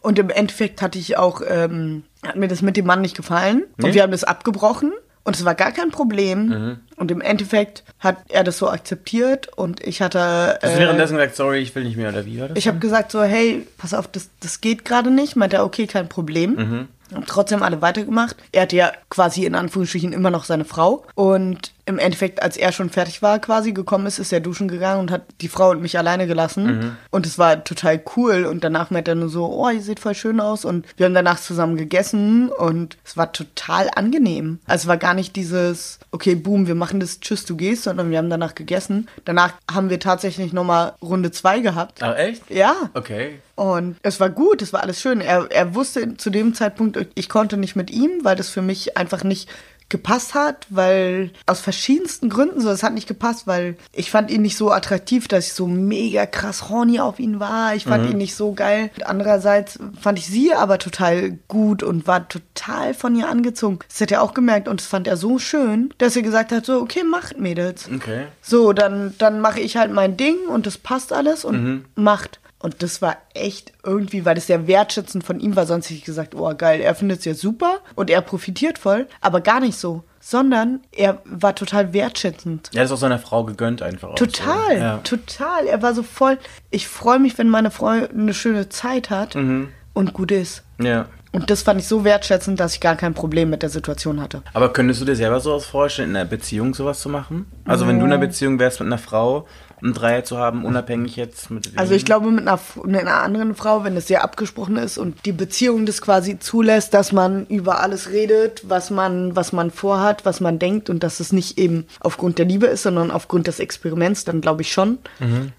Und 0.00 0.18
im 0.18 0.28
Endeffekt 0.30 0.82
hatte 0.82 0.98
ich 0.98 1.16
auch, 1.16 1.40
ähm, 1.48 2.04
hat 2.26 2.36
mir 2.36 2.48
das 2.48 2.60
mit 2.62 2.76
dem 2.76 2.86
Mann 2.86 3.00
nicht 3.00 3.16
gefallen. 3.16 3.64
Nee? 3.78 3.86
Und 3.86 3.94
wir 3.94 4.02
haben 4.02 4.12
das 4.12 4.24
abgebrochen. 4.24 4.92
Und 5.26 5.36
es 5.36 5.44
war 5.46 5.54
gar 5.54 5.72
kein 5.72 5.90
Problem. 5.90 6.80
Und 6.96 7.10
im 7.10 7.20
Endeffekt 7.20 7.82
hat 7.98 8.18
er 8.28 8.44
das 8.44 8.58
so 8.58 8.68
akzeptiert 8.70 9.48
und 9.56 9.84
ich 9.84 10.00
hatte. 10.00 10.58
Hast 10.62 10.62
du 10.62 10.68
Äh, 10.78 10.78
währenddessen 10.78 11.16
gesagt, 11.16 11.36
sorry, 11.36 11.58
ich 11.58 11.74
will 11.74 11.84
nicht 11.84 11.96
mehr 11.96 12.08
oder 12.08 12.24
wie 12.24 12.40
war 12.40 12.48
das? 12.48 12.56
ich 12.56 12.68
habe 12.68 12.78
gesagt 12.78 13.10
so, 13.12 13.22
hey, 13.22 13.66
pass 13.78 13.92
auf, 13.94 14.06
das, 14.08 14.30
das 14.40 14.60
geht 14.60 14.84
gerade 14.84 15.10
nicht. 15.10 15.36
Meinte 15.36 15.56
er, 15.56 15.64
okay, 15.64 15.86
kein 15.86 16.08
Problem. 16.08 16.88
Haben 17.12 17.26
trotzdem 17.26 17.62
alle 17.62 17.82
weitergemacht. 17.82 18.36
Er 18.52 18.62
hatte 18.62 18.76
ja 18.76 18.92
quasi 19.10 19.44
in 19.44 19.54
Anführungsstrichen 19.54 20.12
immer 20.14 20.30
noch 20.30 20.44
seine 20.44 20.64
Frau. 20.64 21.04
Und 21.14 21.72
im 21.86 21.98
Endeffekt, 21.98 22.42
als 22.42 22.56
er 22.56 22.72
schon 22.72 22.88
fertig 22.88 23.20
war, 23.20 23.38
quasi 23.38 23.72
gekommen 23.72 24.06
ist, 24.06 24.18
ist 24.18 24.32
er 24.32 24.40
duschen 24.40 24.68
gegangen 24.68 25.00
und 25.00 25.10
hat 25.10 25.22
die 25.40 25.48
Frau 25.48 25.70
und 25.70 25.82
mich 25.82 25.98
alleine 25.98 26.26
gelassen. 26.26 26.96
Und 27.10 27.26
es 27.26 27.38
war 27.38 27.62
total 27.62 28.02
cool. 28.16 28.46
Und 28.46 28.64
danach 28.64 28.90
meinte 28.90 29.12
er 29.12 29.16
nur 29.16 29.28
so, 29.28 29.46
oh, 29.46 29.68
ihr 29.68 29.82
seht 29.82 30.00
voll 30.00 30.14
schön 30.14 30.40
aus. 30.40 30.64
Und 30.64 30.86
wir 30.96 31.06
haben 31.06 31.14
danach 31.14 31.40
zusammen 31.40 31.76
gegessen 31.76 32.48
und 32.48 32.96
es 33.04 33.16
war 33.16 33.32
total 33.32 33.90
angenehm. 33.94 34.60
Also 34.66 34.84
es 34.84 34.88
war 34.88 34.96
gar 34.96 35.14
nicht 35.14 35.36
dieses, 35.36 35.98
okay, 36.10 36.34
boom, 36.34 36.66
wir 36.66 36.74
machen 36.74 37.00
das, 37.00 37.20
tschüss, 37.20 37.44
du 37.44 37.56
gehst, 37.56 37.82
sondern 37.82 38.10
wir 38.10 38.18
haben 38.18 38.30
danach 38.30 38.54
gegessen. 38.54 39.08
Danach 39.26 39.52
haben 39.70 39.90
wir 39.90 40.00
tatsächlich 40.00 40.52
nochmal 40.52 40.94
Runde 41.02 41.32
zwei 41.32 41.60
gehabt. 41.60 42.02
Ach, 42.02 42.16
echt? 42.16 42.50
Ja. 42.50 42.74
Okay. 42.94 43.40
Und 43.56 43.96
es 44.02 44.18
war 44.18 44.30
gut, 44.30 44.62
es 44.62 44.72
war 44.72 44.82
alles 44.82 45.00
schön. 45.00 45.20
Er, 45.20 45.48
er 45.50 45.74
wusste 45.74 46.16
zu 46.16 46.30
dem 46.30 46.54
Zeitpunkt, 46.54 46.98
ich 47.14 47.28
konnte 47.28 47.56
nicht 47.56 47.76
mit 47.76 47.90
ihm, 47.90 48.10
weil 48.24 48.34
das 48.34 48.48
für 48.48 48.62
mich 48.62 48.96
einfach 48.96 49.22
nicht 49.22 49.48
gepasst 49.94 50.34
hat, 50.34 50.66
weil 50.70 51.30
aus 51.46 51.60
verschiedensten 51.60 52.28
Gründen 52.28 52.60
so, 52.60 52.68
es 52.70 52.82
hat 52.82 52.94
nicht 52.94 53.06
gepasst, 53.06 53.46
weil 53.46 53.76
ich 53.92 54.10
fand 54.10 54.28
ihn 54.28 54.42
nicht 54.42 54.56
so 54.56 54.72
attraktiv, 54.72 55.28
dass 55.28 55.46
ich 55.46 55.52
so 55.52 55.68
mega 55.68 56.26
krass 56.26 56.68
horny 56.68 56.98
auf 56.98 57.20
ihn 57.20 57.38
war. 57.38 57.76
Ich 57.76 57.84
fand 57.84 58.10
ihn 58.10 58.18
nicht 58.18 58.34
so 58.34 58.54
geil. 58.54 58.90
Andererseits 59.04 59.78
fand 60.00 60.18
ich 60.18 60.26
sie 60.26 60.52
aber 60.52 60.78
total 60.78 61.38
gut 61.46 61.84
und 61.84 62.08
war 62.08 62.28
total 62.28 62.92
von 62.92 63.14
ihr 63.14 63.28
angezogen. 63.28 63.78
Das 63.88 64.00
hat 64.00 64.10
er 64.10 64.22
auch 64.22 64.34
gemerkt 64.34 64.66
und 64.66 64.80
das 64.80 64.88
fand 64.88 65.06
er 65.06 65.16
so 65.16 65.38
schön, 65.38 65.94
dass 65.98 66.16
er 66.16 66.22
gesagt 66.22 66.50
hat, 66.50 66.66
so, 66.66 66.80
okay, 66.80 67.04
macht 67.04 67.38
Mädels. 67.38 67.88
Okay. 67.94 68.26
So, 68.42 68.72
dann, 68.72 69.14
dann 69.18 69.38
mache 69.38 69.60
ich 69.60 69.76
halt 69.76 69.92
mein 69.92 70.16
Ding 70.16 70.38
und 70.48 70.66
das 70.66 70.76
passt 70.76 71.12
alles 71.12 71.44
und 71.44 71.84
macht. 71.94 72.40
Und 72.64 72.82
das 72.82 73.02
war 73.02 73.18
echt 73.34 73.72
irgendwie, 73.84 74.24
weil 74.24 74.36
das 74.36 74.46
sehr 74.46 74.66
wertschätzend 74.66 75.22
von 75.22 75.38
ihm 75.38 75.54
war. 75.54 75.66
Sonst 75.66 75.84
hätte 75.90 75.98
ich 75.98 76.04
gesagt, 76.04 76.34
oh 76.34 76.50
geil, 76.56 76.80
er 76.80 76.94
findet 76.94 77.18
es 77.18 77.24
ja 77.26 77.34
super 77.34 77.80
und 77.94 78.08
er 78.08 78.22
profitiert 78.22 78.78
voll. 78.78 79.06
Aber 79.20 79.42
gar 79.42 79.60
nicht 79.60 79.76
so. 79.76 80.02
Sondern 80.18 80.80
er 80.90 81.20
war 81.26 81.54
total 81.54 81.92
wertschätzend. 81.92 82.70
Ja, 82.72 82.80
das 82.80 82.90
ist 82.90 82.94
auch 82.94 83.00
seiner 83.00 83.18
Frau 83.18 83.44
gegönnt 83.44 83.82
einfach. 83.82 84.14
Total, 84.14 84.68
So. 84.70 84.74
Ja. 84.82 84.96
total. 85.04 85.66
Er 85.66 85.82
war 85.82 85.92
so 85.94 86.02
voll. 86.02 86.38
Ich 86.70 86.88
freue 86.88 87.18
mich, 87.18 87.36
wenn 87.36 87.50
meine 87.50 87.70
Frau 87.70 87.88
eine 87.88 88.32
schöne 88.32 88.70
Zeit 88.70 89.10
hat 89.10 89.34
Mhm. 89.34 89.68
und 89.92 90.14
gut 90.14 90.32
ist. 90.32 90.62
ja. 90.78 91.04
Und 91.32 91.50
das 91.50 91.62
fand 91.62 91.80
ich 91.80 91.88
so 91.88 92.04
wertschätzend, 92.04 92.60
dass 92.60 92.74
ich 92.74 92.80
gar 92.80 92.94
kein 92.94 93.12
Problem 93.12 93.50
mit 93.50 93.62
der 93.62 93.68
Situation 93.68 94.20
hatte. 94.20 94.42
Aber 94.52 94.72
könntest 94.72 95.00
du 95.00 95.04
dir 95.04 95.16
selber 95.16 95.40
sowas 95.40 95.64
vorstellen, 95.66 96.10
in 96.10 96.16
einer 96.16 96.24
Beziehung 96.26 96.74
sowas 96.74 97.00
zu 97.00 97.08
machen? 97.08 97.46
Also 97.64 97.88
wenn 97.88 97.98
du 97.98 98.04
in 98.06 98.12
einer 98.12 98.20
Beziehung 98.24 98.60
wärst 98.60 98.78
mit 98.78 98.86
einer 98.86 98.98
Frau, 98.98 99.44
einen 99.84 99.94
Dreier 99.94 100.24
zu 100.24 100.38
haben, 100.38 100.64
unabhängig 100.64 101.16
jetzt 101.16 101.50
mit 101.50 101.70
Also 101.76 101.94
ich 101.94 102.04
glaube, 102.04 102.30
mit 102.30 102.48
einer, 102.48 102.58
mit 102.84 103.00
einer 103.00 103.22
anderen 103.22 103.54
Frau, 103.54 103.84
wenn 103.84 103.96
es 103.96 104.08
sehr 104.08 104.24
abgesprochen 104.24 104.76
ist 104.76 104.96
und 104.98 105.24
die 105.26 105.32
Beziehung 105.32 105.84
das 105.84 106.00
quasi 106.00 106.38
zulässt, 106.38 106.94
dass 106.94 107.12
man 107.12 107.46
über 107.46 107.80
alles 107.80 108.10
redet, 108.10 108.62
was 108.66 108.90
man, 108.90 109.36
was 109.36 109.52
man 109.52 109.70
vorhat, 109.70 110.24
was 110.24 110.40
man 110.40 110.58
denkt 110.58 110.88
und 110.88 111.02
dass 111.02 111.20
es 111.20 111.32
nicht 111.32 111.58
eben 111.58 111.86
aufgrund 112.00 112.38
der 112.38 112.46
Liebe 112.46 112.66
ist, 112.66 112.82
sondern 112.82 113.10
aufgrund 113.10 113.46
des 113.46 113.60
Experiments, 113.60 114.24
dann 114.24 114.40
glaube 114.40 114.62
ich 114.62 114.72
schon. 114.72 114.98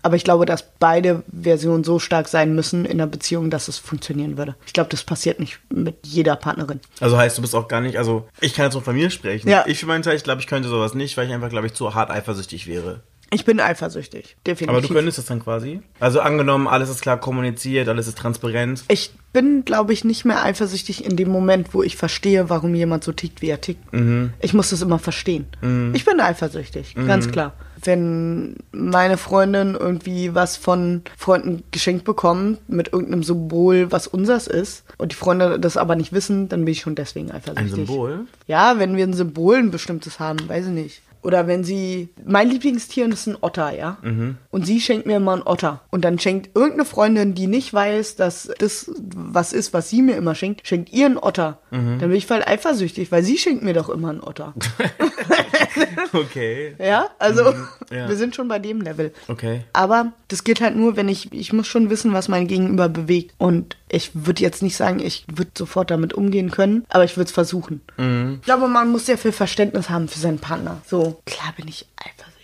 Aber 0.01 0.15
ich 0.15 0.23
glaube, 0.23 0.45
dass 0.45 0.63
beide 0.79 1.23
Versionen 1.31 1.83
so 1.83 1.99
stark 1.99 2.27
sein 2.27 2.55
müssen 2.55 2.85
in 2.85 2.93
einer 2.93 3.07
Beziehung, 3.07 3.49
dass 3.49 3.67
es 3.67 3.77
funktionieren 3.77 4.37
würde. 4.37 4.55
Ich 4.65 4.73
glaube, 4.73 4.89
das 4.89 5.03
passiert 5.03 5.39
nicht 5.39 5.59
mit 5.71 5.97
jeder 6.03 6.35
Partnerin. 6.35 6.79
Also 6.99 7.17
heißt, 7.17 7.37
du 7.37 7.41
bist 7.41 7.53
auch 7.53 7.67
gar 7.67 7.81
nicht, 7.81 7.97
also 7.97 8.27
ich 8.41 8.55
kann 8.55 8.65
jetzt 8.65 8.73
nur 8.73 8.83
von 8.83 8.95
mir 8.95 9.11
sprechen. 9.11 9.49
Ja. 9.49 9.65
Ich 9.67 9.79
für 9.79 9.85
meinen 9.85 10.01
Teil, 10.01 10.15
ich 10.15 10.23
glaube, 10.23 10.41
ich 10.41 10.47
könnte 10.47 10.69
sowas 10.69 10.95
nicht, 10.95 11.15
weil 11.15 11.27
ich 11.27 11.33
einfach, 11.33 11.49
glaube 11.49 11.67
ich, 11.67 11.73
zu 11.73 11.93
hart 11.93 12.09
eifersüchtig 12.09 12.65
wäre. 12.65 13.01
Ich 13.35 13.45
bin 13.45 13.59
eifersüchtig, 13.59 14.37
definitiv. 14.47 14.69
Aber 14.69 14.81
du 14.81 14.93
könntest 14.93 15.17
das 15.17 15.25
dann 15.25 15.41
quasi? 15.41 15.81
Also 15.99 16.21
angenommen, 16.21 16.67
alles 16.67 16.89
ist 16.89 17.01
klar 17.01 17.19
kommuniziert, 17.19 17.87
alles 17.89 18.07
ist 18.07 18.17
transparent. 18.17 18.83
Ich 18.87 19.11
bin, 19.33 19.65
glaube 19.65 19.91
ich, 19.91 20.05
nicht 20.05 20.23
mehr 20.23 20.41
eifersüchtig 20.43 21.03
in 21.03 21.17
dem 21.17 21.29
Moment, 21.29 21.73
wo 21.73 21.83
ich 21.83 21.97
verstehe, 21.97 22.49
warum 22.49 22.73
jemand 22.73 23.03
so 23.03 23.11
tickt, 23.11 23.41
wie 23.41 23.49
er 23.49 23.59
tickt. 23.59 23.83
Ich 24.39 24.53
muss 24.53 24.69
das 24.69 24.81
immer 24.81 24.99
verstehen. 24.99 25.45
Ich 25.93 26.05
bin 26.05 26.19
eifersüchtig, 26.21 26.95
ganz 26.95 27.29
klar. 27.29 27.53
Wenn 27.83 28.55
meine 28.71 29.17
Freundin 29.17 29.75
irgendwie 29.75 30.33
was 30.33 30.57
von 30.57 31.03
Freunden 31.17 31.63
geschenkt 31.69 32.03
bekommt 32.03 32.67
mit 32.67 32.93
irgendeinem 32.93 33.21
Symbol, 33.21 33.91
was 33.91 34.07
unseres 34.07 34.47
ist, 34.47 34.85
und 34.97 35.11
die 35.11 35.15
Freunde 35.15 35.59
das 35.59 35.77
aber 35.77 35.95
nicht 35.95 36.13
wissen, 36.13 36.47
dann 36.49 36.63
bin 36.65 36.71
ich 36.71 36.79
schon 36.79 36.95
deswegen 36.95 37.29
Ein 37.29 37.37
eifersüchtig. 37.37 37.85
Symbol? 37.85 38.21
Ja, 38.47 38.79
wenn 38.79 38.95
wir 38.95 39.05
ein 39.05 39.13
Symbol 39.13 39.57
ein 39.57 39.69
bestimmtes 39.71 40.19
haben, 40.19 40.39
weiß 40.47 40.67
ich 40.67 40.71
nicht. 40.71 41.01
Oder 41.25 41.47
wenn 41.47 41.63
sie, 41.63 42.09
mein 42.25 42.49
Lieblingstier 42.49 43.09
ist 43.09 43.27
ein 43.27 43.37
Otter, 43.41 43.75
ja. 43.75 43.97
Und 44.51 44.65
sie 44.65 44.79
schenkt 44.79 45.05
mir 45.05 45.17
immer 45.17 45.33
einen 45.33 45.41
Otter. 45.43 45.81
Und 45.91 46.05
dann 46.05 46.19
schenkt 46.19 46.55
irgendeine 46.55 46.85
Freundin, 46.85 47.33
die 47.33 47.47
nicht 47.47 47.73
weiß, 47.73 48.15
dass 48.15 48.51
das 48.59 48.91
was 49.15 49.53
ist, 49.53 49.73
was 49.73 49.89
sie 49.89 50.01
mir 50.01 50.15
immer 50.15 50.35
schenkt, 50.35 50.67
schenkt 50.67 50.93
ihr 50.93 51.07
einen 51.07 51.17
Otter. 51.17 51.59
Dann 51.71 51.99
bin 51.99 52.13
ich 52.13 52.27
voll 52.27 52.43
eifersüchtig, 52.45 53.11
weil 53.11 53.23
sie 53.23 53.37
schenkt 53.37 53.63
mir 53.63 53.73
doch 53.73 53.89
immer 53.89 54.09
einen 54.09 54.21
Otter. 54.21 54.53
Okay. 56.13 56.75
ja, 56.79 57.09
also 57.19 57.53
ja. 57.91 58.07
wir 58.07 58.15
sind 58.15 58.35
schon 58.35 58.47
bei 58.47 58.59
dem 58.59 58.81
Level. 58.81 59.11
Okay. 59.27 59.61
Aber 59.73 60.13
das 60.27 60.43
geht 60.43 60.61
halt 60.61 60.75
nur, 60.75 60.95
wenn 60.95 61.09
ich, 61.09 61.33
ich 61.33 61.53
muss 61.53 61.67
schon 61.67 61.89
wissen, 61.89 62.13
was 62.13 62.27
mein 62.27 62.47
Gegenüber 62.47 62.89
bewegt. 62.89 63.33
Und 63.37 63.77
ich 63.89 64.11
würde 64.13 64.41
jetzt 64.41 64.63
nicht 64.63 64.75
sagen, 64.75 64.99
ich 64.99 65.25
würde 65.27 65.51
sofort 65.57 65.91
damit 65.91 66.13
umgehen 66.13 66.51
können, 66.51 66.85
aber 66.89 67.03
ich 67.03 67.17
würde 67.17 67.27
es 67.27 67.33
versuchen. 67.33 67.81
Ich 67.97 68.41
glaube, 68.41 68.67
man 68.67 68.91
muss 68.91 69.05
sehr 69.05 69.17
viel 69.17 69.31
Verständnis 69.31 69.89
haben 69.89 70.07
für 70.07 70.19
seinen 70.19 70.39
Partner. 70.39 70.81
So, 70.87 71.21
klar 71.25 71.53
bin 71.55 71.67
ich 71.67 71.85
eifersüchtig. 71.97 72.34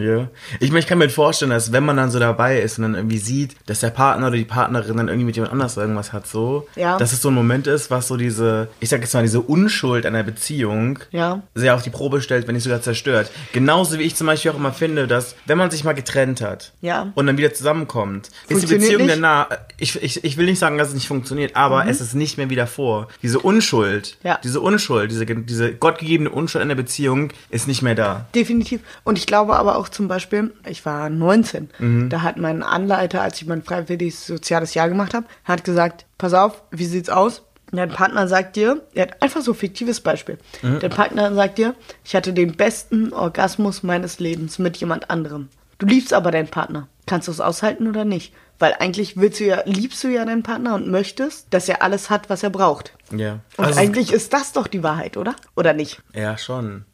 Ja. 0.00 0.28
Ich, 0.60 0.70
meine, 0.70 0.80
ich 0.80 0.86
kann 0.86 0.98
mir 0.98 1.08
vorstellen, 1.10 1.50
dass 1.50 1.72
wenn 1.72 1.84
man 1.84 1.96
dann 1.96 2.10
so 2.10 2.18
dabei 2.18 2.60
ist 2.60 2.78
und 2.78 2.82
dann 2.82 2.94
irgendwie 2.94 3.18
sieht, 3.18 3.56
dass 3.66 3.80
der 3.80 3.90
Partner 3.90 4.28
oder 4.28 4.36
die 4.36 4.44
Partnerin 4.44 4.96
dann 4.96 5.08
irgendwie 5.08 5.26
mit 5.26 5.36
jemand 5.36 5.52
anders 5.52 5.76
irgendwas 5.76 6.12
hat, 6.12 6.26
so, 6.26 6.66
Ja. 6.76 6.96
dass 6.98 7.12
es 7.12 7.22
so 7.22 7.28
ein 7.30 7.34
Moment 7.34 7.66
ist, 7.66 7.90
was 7.90 8.08
so 8.08 8.16
diese, 8.16 8.68
ich 8.80 8.88
sag 8.88 9.00
jetzt 9.00 9.14
mal, 9.14 9.22
diese 9.22 9.40
Unschuld 9.40 10.06
einer 10.06 10.22
Beziehung 10.22 10.98
Ja. 11.10 11.42
sehr 11.54 11.74
auf 11.74 11.82
die 11.82 11.90
Probe 11.90 12.20
stellt, 12.22 12.46
wenn 12.46 12.54
nicht 12.54 12.64
sogar 12.64 12.82
zerstört. 12.82 13.30
Genauso 13.52 13.98
wie 13.98 14.02
ich 14.04 14.16
zum 14.16 14.26
Beispiel 14.26 14.50
auch 14.50 14.56
immer 14.56 14.72
finde, 14.72 15.06
dass, 15.06 15.34
wenn 15.46 15.58
man 15.58 15.70
sich 15.70 15.84
mal 15.84 15.92
getrennt 15.92 16.40
hat 16.40 16.72
Ja. 16.80 17.12
und 17.14 17.26
dann 17.26 17.36
wieder 17.38 17.52
zusammenkommt, 17.52 18.30
ist 18.48 18.62
die 18.68 18.74
Beziehung 18.74 19.02
nicht? 19.02 19.14
danach, 19.16 19.48
ich, 19.78 20.02
ich, 20.02 20.24
ich 20.24 20.36
will 20.36 20.46
nicht 20.46 20.58
sagen, 20.58 20.78
dass 20.78 20.88
es 20.88 20.94
nicht 20.94 21.08
funktioniert, 21.08 21.56
aber 21.56 21.86
es 21.86 22.00
ist 22.00 22.14
nicht 22.14 22.38
mehr 22.38 22.50
wie 22.50 22.56
davor. 22.56 23.08
Diese 23.22 23.38
Unschuld, 23.38 24.16
Ja. 24.22 24.38
diese 24.42 24.60
Unschuld, 24.60 25.10
diese, 25.10 25.26
diese 25.26 25.74
gottgegebene 25.74 26.30
Unschuld 26.30 26.62
einer 26.62 26.74
Beziehung 26.74 27.32
ist 27.50 27.68
nicht 27.68 27.82
mehr 27.82 27.94
da. 27.94 28.26
Definitiv. 28.34 28.80
Und 29.04 29.18
ich 29.18 29.26
glaube 29.26 29.56
aber 29.56 29.76
auch 29.76 29.88
zum 29.90 30.08
Beispiel, 30.08 30.52
ich 30.68 30.84
war 30.86 31.10
19. 31.10 32.08
Da 32.08 32.22
hat 32.22 32.36
mein 32.36 32.62
Anleiter, 32.62 33.22
als 33.22 33.40
ich 33.40 33.46
mein 33.46 33.62
freiwilliges 33.62 34.26
soziales 34.26 34.74
Jahr 34.74 34.88
gemacht 34.88 35.14
habe, 35.14 35.26
hat 35.44 35.64
gesagt, 35.64 36.06
pass 36.18 36.34
auf, 36.34 36.62
wie 36.70 36.86
sieht's 36.86 37.08
aus? 37.10 37.42
Dein 37.72 37.90
Partner 37.90 38.26
sagt 38.26 38.56
dir, 38.56 38.82
er 38.94 39.02
hat 39.02 39.22
einfach 39.22 39.42
so 39.42 39.52
ein 39.52 39.56
fiktives 39.56 40.00
Beispiel. 40.00 40.38
Dein 40.62 40.90
Partner 40.90 41.32
sagt 41.34 41.58
dir, 41.58 41.74
ich 42.04 42.16
hatte 42.16 42.32
den 42.32 42.56
besten 42.56 43.12
Orgasmus 43.12 43.82
meines 43.84 44.18
Lebens 44.18 44.58
mit 44.58 44.76
jemand 44.78 45.08
anderem. 45.10 45.48
Du 45.78 45.86
liebst 45.86 46.12
aber 46.12 46.30
deinen 46.32 46.48
Partner. 46.48 46.88
Kannst 47.06 47.28
du 47.28 47.32
es 47.32 47.40
aushalten 47.40 47.86
oder 47.88 48.04
nicht? 48.04 48.32
Weil 48.58 48.74
eigentlich 48.78 49.16
willst 49.16 49.40
du 49.40 49.44
ja, 49.44 49.62
liebst 49.64 50.02
du 50.04 50.08
ja 50.08 50.24
deinen 50.26 50.42
Partner 50.42 50.74
und 50.74 50.88
möchtest, 50.90 51.46
dass 51.54 51.68
er 51.68 51.80
alles 51.80 52.10
hat, 52.10 52.28
was 52.28 52.42
er 52.42 52.50
braucht. 52.50 52.92
Ja. 53.16 53.38
Und 53.56 53.64
Also- 53.66 53.80
eigentlich 53.80 54.12
ist 54.12 54.32
das 54.34 54.52
doch 54.52 54.66
die 54.66 54.82
Wahrheit, 54.82 55.16
oder? 55.16 55.34
Oder 55.56 55.72
nicht? 55.72 56.02
Ja, 56.12 56.36
schon. 56.36 56.84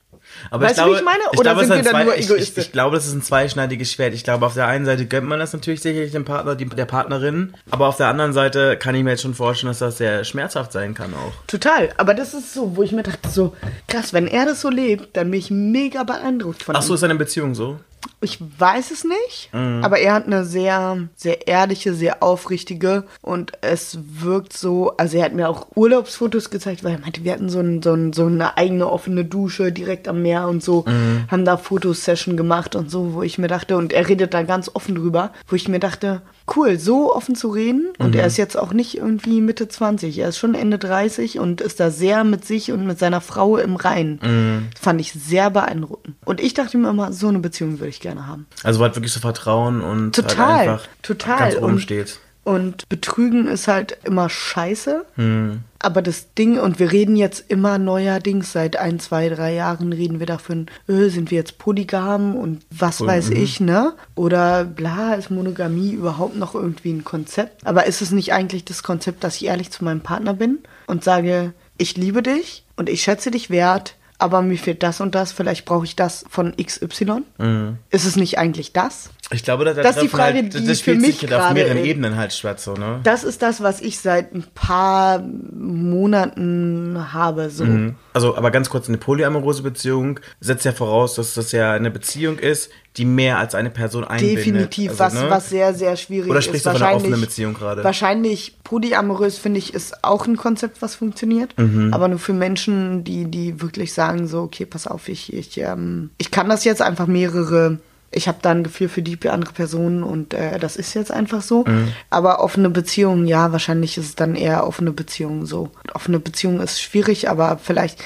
Aber 0.50 0.66
Weißt 0.66 0.78
du, 0.78 0.86
wie 0.86 0.92
ich 0.96 1.02
meine? 1.02 1.22
Oder 1.32 1.42
glaube, 1.54 1.60
sind 1.66 1.76
wir 1.76 1.82
dann 1.82 2.04
nur 2.04 2.12
zwei- 2.14 2.18
ich, 2.18 2.24
ich, 2.26 2.30
Egoisten? 2.30 2.60
ich 2.60 2.72
glaube, 2.72 2.96
das 2.96 3.06
ist 3.06 3.14
ein 3.14 3.22
zweischneidiges 3.22 3.90
Schwert. 3.92 4.14
Ich 4.14 4.22
glaube, 4.24 4.44
auf 4.46 4.54
der 4.54 4.66
einen 4.66 4.84
Seite 4.84 5.06
gönnt 5.06 5.26
man 5.26 5.38
das 5.38 5.52
natürlich 5.52 5.80
sicherlich 5.80 6.12
dem 6.12 6.24
Partner, 6.24 6.54
die, 6.54 6.66
der 6.66 6.84
Partnerin. 6.84 7.54
Aber 7.70 7.88
auf 7.88 7.96
der 7.96 8.08
anderen 8.08 8.32
Seite 8.32 8.76
kann 8.76 8.94
ich 8.94 9.02
mir 9.02 9.10
jetzt 9.10 9.22
schon 9.22 9.34
vorstellen, 9.34 9.70
dass 9.70 9.78
das 9.78 9.98
sehr 9.98 10.24
schmerzhaft 10.24 10.72
sein 10.72 10.94
kann 10.94 11.14
auch. 11.14 11.32
Total, 11.46 11.88
aber 11.96 12.14
das 12.14 12.34
ist 12.34 12.52
so, 12.54 12.76
wo 12.76 12.82
ich 12.82 12.92
mir 12.92 13.02
dachte, 13.02 13.28
so 13.28 13.54
krass, 13.88 14.12
wenn 14.12 14.26
er 14.26 14.44
das 14.46 14.60
so 14.60 14.68
lebt, 14.68 15.16
dann 15.16 15.30
bin 15.30 15.40
ich 15.40 15.50
mega 15.50 16.02
beeindruckt 16.04 16.62
von 16.62 16.76
Ach 16.76 16.82
so, 16.82 16.92
ihm. 16.92 16.94
ist 16.96 17.02
deine 17.02 17.14
Beziehung 17.16 17.54
so? 17.54 17.78
Ich 18.22 18.38
weiß 18.40 18.90
es 18.92 19.04
nicht, 19.04 19.50
Mhm. 19.52 19.84
aber 19.84 19.98
er 19.98 20.14
hat 20.14 20.26
eine 20.26 20.44
sehr, 20.46 20.98
sehr 21.16 21.46
ehrliche, 21.46 21.92
sehr 21.92 22.22
aufrichtige 22.22 23.04
und 23.20 23.52
es 23.60 23.98
wirkt 24.20 24.54
so, 24.54 24.96
also 24.96 25.18
er 25.18 25.24
hat 25.26 25.34
mir 25.34 25.48
auch 25.50 25.66
Urlaubsfotos 25.74 26.48
gezeigt, 26.48 26.82
weil 26.82 26.92
er 26.94 26.98
meinte, 26.98 27.24
wir 27.24 27.32
hatten 27.32 27.50
so, 27.50 27.60
ein, 27.60 27.82
so, 27.82 27.92
ein, 27.92 28.14
so 28.14 28.24
eine 28.26 28.56
eigene 28.56 28.90
offene 28.90 29.26
Dusche 29.26 29.70
direkt 29.70 30.08
am 30.08 30.22
Meer 30.22 30.48
und 30.48 30.62
so, 30.64 30.84
Mhm. 30.86 31.24
haben 31.30 31.44
da 31.44 31.58
Fotosession 31.58 32.36
gemacht 32.38 32.74
und 32.74 32.90
so, 32.90 33.12
wo 33.12 33.22
ich 33.22 33.36
mir 33.36 33.48
dachte, 33.48 33.76
und 33.76 33.92
er 33.92 34.08
redet 34.08 34.32
da 34.32 34.42
ganz 34.44 34.70
offen 34.72 34.94
drüber, 34.94 35.32
wo 35.46 35.54
ich 35.54 35.68
mir 35.68 35.78
dachte, 35.78 36.22
cool, 36.54 36.78
so 36.78 37.14
offen 37.14 37.34
zu 37.34 37.48
reden 37.48 37.88
und 37.98 38.14
Mhm. 38.14 38.20
er 38.20 38.26
ist 38.26 38.36
jetzt 38.36 38.56
auch 38.56 38.72
nicht 38.72 38.96
irgendwie 38.96 39.40
Mitte 39.40 39.66
20, 39.68 40.18
er 40.18 40.28
ist 40.28 40.38
schon 40.38 40.54
Ende 40.54 40.78
30 40.78 41.38
und 41.40 41.60
ist 41.60 41.80
da 41.80 41.90
sehr 41.90 42.22
mit 42.24 42.44
sich 42.44 42.70
und 42.72 42.86
mit 42.86 42.98
seiner 42.98 43.20
Frau 43.20 43.56
im 43.56 43.74
Reinen. 43.76 44.20
Mhm. 44.22 44.68
Fand 44.80 45.00
ich 45.00 45.12
sehr 45.12 45.50
beeindruckend. 45.50 46.14
Und 46.24 46.40
ich 46.40 46.54
dachte 46.54 46.78
mir 46.78 46.88
immer, 46.90 47.12
so 47.12 47.28
eine 47.28 47.40
Beziehung 47.40 47.80
würde 47.80 47.88
ich 47.90 48.00
gerne 48.00 48.26
haben. 48.26 48.46
Also 48.62 48.82
hat 48.84 48.94
wirklich 48.96 49.12
so 49.12 49.20
Vertrauen 49.20 49.80
und 49.80 50.14
Total, 50.14 50.36
halt 50.46 50.68
einfach 50.70 50.88
total. 51.02 51.38
ganz 51.38 51.56
oben 51.56 51.64
Und- 51.74 51.80
steht. 51.80 52.20
Und 52.46 52.88
Betrügen 52.88 53.48
ist 53.48 53.66
halt 53.66 53.98
immer 54.04 54.28
scheiße. 54.28 55.04
Hm. 55.16 55.62
Aber 55.80 56.00
das 56.00 56.32
Ding, 56.34 56.60
und 56.60 56.78
wir 56.78 56.92
reden 56.92 57.16
jetzt 57.16 57.46
immer 57.48 57.76
neuerdings, 57.76 58.52
seit 58.52 58.76
ein, 58.76 59.00
zwei, 59.00 59.28
drei 59.28 59.52
Jahren 59.52 59.92
reden 59.92 60.20
wir 60.20 60.26
davon, 60.26 60.68
äh, 60.86 61.08
sind 61.08 61.32
wir 61.32 61.38
jetzt 61.38 61.58
polygam 61.58 62.36
und 62.36 62.64
was 62.70 62.98
Voll, 62.98 63.08
weiß 63.08 63.30
mhm. 63.30 63.36
ich, 63.36 63.58
ne? 63.58 63.94
Oder 64.14 64.64
bla, 64.64 65.14
ist 65.14 65.32
Monogamie 65.32 65.90
überhaupt 65.90 66.36
noch 66.36 66.54
irgendwie 66.54 66.92
ein 66.92 67.02
Konzept? 67.02 67.66
Aber 67.66 67.86
ist 67.86 68.00
es 68.00 68.12
nicht 68.12 68.32
eigentlich 68.32 68.64
das 68.64 68.84
Konzept, 68.84 69.24
dass 69.24 69.34
ich 69.34 69.46
ehrlich 69.46 69.72
zu 69.72 69.82
meinem 69.82 70.02
Partner 70.02 70.32
bin 70.32 70.60
und 70.86 71.02
sage, 71.02 71.52
ich 71.78 71.96
liebe 71.96 72.22
dich 72.22 72.64
und 72.76 72.88
ich 72.88 73.02
schätze 73.02 73.32
dich 73.32 73.50
wert, 73.50 73.96
aber 74.18 74.40
mir 74.42 74.56
fehlt 74.56 74.84
das 74.84 75.00
und 75.00 75.16
das, 75.16 75.32
vielleicht 75.32 75.64
brauche 75.64 75.84
ich 75.84 75.96
das 75.96 76.24
von 76.30 76.54
XY. 76.56 77.22
Mhm. 77.38 77.78
Ist 77.90 78.06
es 78.06 78.14
nicht 78.14 78.38
eigentlich 78.38 78.72
das? 78.72 79.10
Ich 79.32 79.42
glaube, 79.42 79.64
da, 79.64 79.74
da 79.74 79.82
Das 79.82 79.96
ist 79.96 80.02
die 80.02 80.08
treffen 80.08 80.16
Frage, 80.16 80.34
halt, 80.38 80.54
die 80.54 80.66
das 80.66 80.80
für 80.80 80.94
mich 80.94 81.18
sich 81.18 81.30
halt 81.30 81.42
auf 81.42 81.52
mehreren 81.52 81.78
in- 81.78 81.84
Ebenen 81.84 82.16
halt 82.16 82.32
statt 82.32 82.60
so, 82.60 82.74
ne? 82.74 83.00
Das 83.02 83.24
ist 83.24 83.42
das, 83.42 83.60
was 83.60 83.80
ich 83.80 83.98
seit 83.98 84.32
ein 84.32 84.44
paar 84.54 85.18
Monaten 85.20 87.12
habe. 87.12 87.50
So. 87.50 87.66
Also, 88.12 88.36
aber 88.36 88.50
ganz 88.50 88.70
kurz, 88.70 88.88
eine 88.88 88.98
polyamorose 88.98 89.62
Beziehung 89.62 90.20
setzt 90.40 90.64
ja 90.64 90.72
voraus, 90.72 91.14
dass 91.16 91.34
das 91.34 91.52
ja 91.52 91.72
eine 91.72 91.90
Beziehung 91.90 92.38
ist, 92.38 92.70
die 92.96 93.04
mehr 93.04 93.38
als 93.38 93.54
eine 93.54 93.70
Person 93.70 94.04
einbindet. 94.04 94.38
Definitiv, 94.38 94.90
Also, 94.92 95.00
was, 95.04 95.14
ne? 95.14 95.26
was 95.28 95.48
sehr, 95.50 95.74
sehr 95.74 95.96
schwierig 95.96 96.30
Oder 96.30 96.38
ist. 96.38 96.46
sprichst 96.46 96.66
du 96.66 96.70
von 96.70 96.82
einer 96.82 96.96
offenen 96.96 97.20
Beziehung 97.20 97.54
gerade? 97.54 97.84
Wahrscheinlich 97.84 98.56
polyamorös, 98.64 99.38
finde 99.38 99.58
ich, 99.58 99.74
ist 99.74 100.02
auch 100.04 100.26
ein 100.26 100.36
Konzept, 100.36 100.80
was 100.82 100.94
funktioniert. 100.94 101.52
Mhm. 101.58 101.92
Aber 101.92 102.08
nur 102.08 102.18
für 102.18 102.32
Menschen, 102.32 103.04
die, 103.04 103.24
die 103.30 103.60
wirklich 103.60 103.92
sagen 103.92 104.26
so, 104.28 104.42
okay, 104.42 104.64
pass 104.66 104.86
auf, 104.86 105.08
ich, 105.08 105.32
ich, 105.32 105.58
ähm, 105.58 106.10
ich 106.18 106.30
kann 106.30 106.48
das 106.48 106.64
jetzt 106.64 106.80
einfach 106.80 107.06
mehrere, 107.06 107.78
ich 108.16 108.28
habe 108.28 108.38
da 108.40 108.50
ein 108.50 108.64
Gefühl 108.64 108.88
für 108.88 109.02
die 109.02 109.18
andere 109.28 109.52
Person 109.52 110.02
und 110.02 110.32
äh, 110.32 110.58
das 110.58 110.76
ist 110.76 110.94
jetzt 110.94 111.12
einfach 111.12 111.42
so. 111.42 111.64
Mhm. 111.66 111.92
Aber 112.08 112.42
offene 112.42 112.70
Beziehung, 112.70 113.26
ja, 113.26 113.52
wahrscheinlich 113.52 113.98
ist 113.98 114.06
es 114.06 114.14
dann 114.14 114.34
eher 114.34 114.66
offene 114.66 114.90
Beziehung 114.90 115.44
so. 115.44 115.70
Offene 115.92 116.18
Beziehung 116.18 116.60
ist 116.60 116.80
schwierig, 116.80 117.28
aber 117.28 117.58
vielleicht 117.62 118.02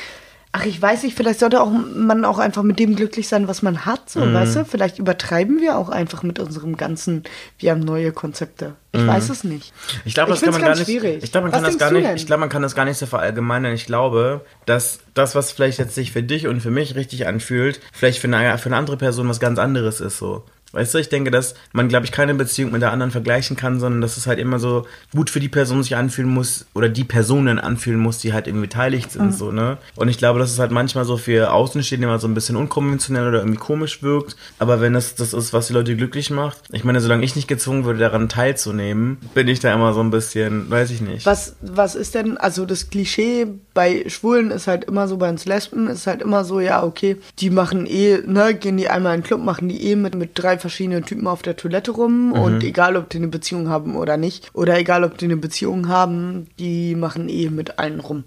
Ach, 0.52 0.64
ich 0.66 0.82
weiß 0.82 1.04
nicht, 1.04 1.16
vielleicht 1.16 1.38
sollte 1.38 1.60
auch 1.60 1.70
man 1.70 2.24
auch 2.24 2.40
einfach 2.40 2.64
mit 2.64 2.80
dem 2.80 2.96
glücklich 2.96 3.28
sein, 3.28 3.46
was 3.46 3.62
man 3.62 3.86
hat, 3.86 4.10
so, 4.10 4.18
Mhm. 4.18 4.34
weißt 4.34 4.56
du? 4.56 4.64
Vielleicht 4.64 4.98
übertreiben 4.98 5.60
wir 5.60 5.78
auch 5.78 5.88
einfach 5.88 6.24
mit 6.24 6.40
unserem 6.40 6.76
ganzen, 6.76 7.22
wir 7.58 7.70
haben 7.70 7.78
neue 7.78 8.10
Konzepte. 8.10 8.74
Ich 8.92 9.06
weiß 9.06 9.28
es 9.30 9.44
nicht. 9.44 9.72
Ich 10.04 10.14
glaube, 10.14 10.30
das 10.30 10.40
Ich 10.42 10.44
kann 10.46 10.52
man 10.54 10.62
gar 10.62 10.74
nicht. 10.74 10.84
schwierig. 10.86 11.22
Ich 11.22 11.30
glaube, 11.30 11.44
man 11.46 11.52
Was 11.52 11.62
kann 11.62 11.70
das 11.70 11.78
gar 11.78 11.92
nicht. 11.92 12.10
Ich 12.16 12.26
glaube, 12.26 12.40
man 12.40 12.48
kann 12.48 12.62
das 12.62 12.74
gar 12.74 12.84
nicht 12.84 12.98
so 12.98 13.06
verallgemeinern. 13.06 13.72
Ich 13.72 13.86
glaube, 13.86 14.44
dass 14.66 14.98
das, 15.14 15.36
was 15.36 15.52
vielleicht 15.52 15.78
jetzt 15.78 15.94
sich 15.94 16.10
für 16.10 16.24
dich 16.24 16.48
und 16.48 16.60
für 16.60 16.72
mich 16.72 16.96
richtig 16.96 17.28
anfühlt, 17.28 17.80
vielleicht 17.92 18.18
für 18.18 18.26
eine, 18.26 18.58
für 18.58 18.66
eine 18.70 18.76
andere 18.76 18.96
Person 18.96 19.28
was 19.28 19.38
ganz 19.38 19.60
anderes 19.60 20.00
ist. 20.00 20.18
So, 20.18 20.42
weißt 20.72 20.94
du? 20.94 20.98
Ich 20.98 21.08
denke, 21.08 21.30
dass 21.30 21.54
man, 21.72 21.88
glaube 21.88 22.06
ich, 22.06 22.12
keine 22.12 22.34
Beziehung 22.34 22.72
mit 22.72 22.82
der 22.82 22.92
anderen 22.92 23.10
vergleichen 23.10 23.56
kann, 23.56 23.80
sondern 23.80 24.00
dass 24.00 24.16
es 24.16 24.26
halt 24.26 24.38
immer 24.38 24.58
so 24.58 24.86
gut 25.14 25.30
für 25.30 25.40
die 25.40 25.48
Person 25.48 25.82
sich 25.82 25.96
anfühlen 25.96 26.30
muss 26.30 26.66
oder 26.74 26.88
die 26.88 27.04
Personen 27.04 27.58
anfühlen 27.58 28.00
muss, 28.00 28.18
die 28.18 28.32
halt 28.32 28.46
irgendwie 28.46 28.66
beteiligt 28.66 29.12
sind. 29.12 29.26
Mhm. 29.26 29.32
So 29.32 29.52
ne. 29.52 29.78
Und 29.96 30.08
ich 30.08 30.18
glaube, 30.18 30.38
dass 30.38 30.52
es 30.52 30.58
halt 30.58 30.70
manchmal 30.70 31.04
so 31.04 31.16
für 31.16 31.52
Außenstehende 31.52 32.06
immer 32.06 32.18
so 32.18 32.28
ein 32.28 32.34
bisschen 32.34 32.56
unkonventionell 32.56 33.28
oder 33.28 33.40
irgendwie 33.40 33.58
komisch 33.58 34.02
wirkt. 34.02 34.36
Aber 34.58 34.80
wenn 34.80 34.92
das 34.92 35.14
das 35.14 35.32
ist, 35.32 35.52
was 35.52 35.68
die 35.68 35.72
Leute 35.72 35.96
glücklich 35.96 36.30
macht, 36.30 36.58
ich 36.70 36.84
meine, 36.84 37.00
solange 37.00 37.24
ich 37.24 37.36
nicht 37.36 37.48
gezwungen 37.48 37.84
würde, 37.84 37.98
daran 37.98 38.28
teilzunehmen, 38.28 39.18
bin 39.34 39.48
ich 39.48 39.60
da 39.60 39.72
immer 39.74 39.92
so 39.92 40.00
ein 40.00 40.10
bisschen, 40.10 40.70
weiß 40.70 40.90
ich 40.90 41.00
nicht. 41.00 41.26
Was, 41.26 41.56
was 41.60 41.94
ist 41.94 42.14
denn, 42.14 42.36
also 42.38 42.64
das 42.66 42.90
Klischee 42.90 43.46
bei 43.80 44.04
Schwulen 44.10 44.50
ist 44.50 44.66
halt 44.66 44.84
immer 44.84 45.08
so, 45.08 45.16
bei 45.16 45.30
uns 45.30 45.46
Lesben 45.46 45.88
ist 45.88 46.06
halt 46.06 46.20
immer 46.20 46.44
so, 46.44 46.60
ja, 46.60 46.82
okay, 46.82 47.16
die 47.38 47.48
machen 47.48 47.86
eh, 47.86 48.18
ne, 48.26 48.54
gehen 48.54 48.76
die 48.76 48.90
einmal 48.90 49.14
in 49.14 49.22
den 49.22 49.26
Club, 49.26 49.42
machen 49.42 49.70
die 49.70 49.88
eh 49.88 49.96
mit, 49.96 50.14
mit 50.14 50.32
drei 50.34 50.58
verschiedenen 50.58 51.06
Typen 51.06 51.26
auf 51.26 51.40
der 51.40 51.56
Toilette 51.56 51.92
rum 51.92 52.32
und 52.32 52.62
egal, 52.62 52.94
ob 52.98 53.08
die 53.08 53.16
eine 53.16 53.28
Beziehung 53.28 53.70
haben 53.70 53.96
oder 53.96 54.18
nicht, 54.18 54.50
oder 54.52 54.78
egal, 54.78 55.02
ob 55.02 55.16
die 55.16 55.24
eine 55.24 55.38
Beziehung 55.38 55.88
haben, 55.88 56.48
die 56.58 56.94
machen 56.94 57.30
eh 57.30 57.48
mit 57.48 57.78
allen 57.78 58.00
rum. 58.00 58.24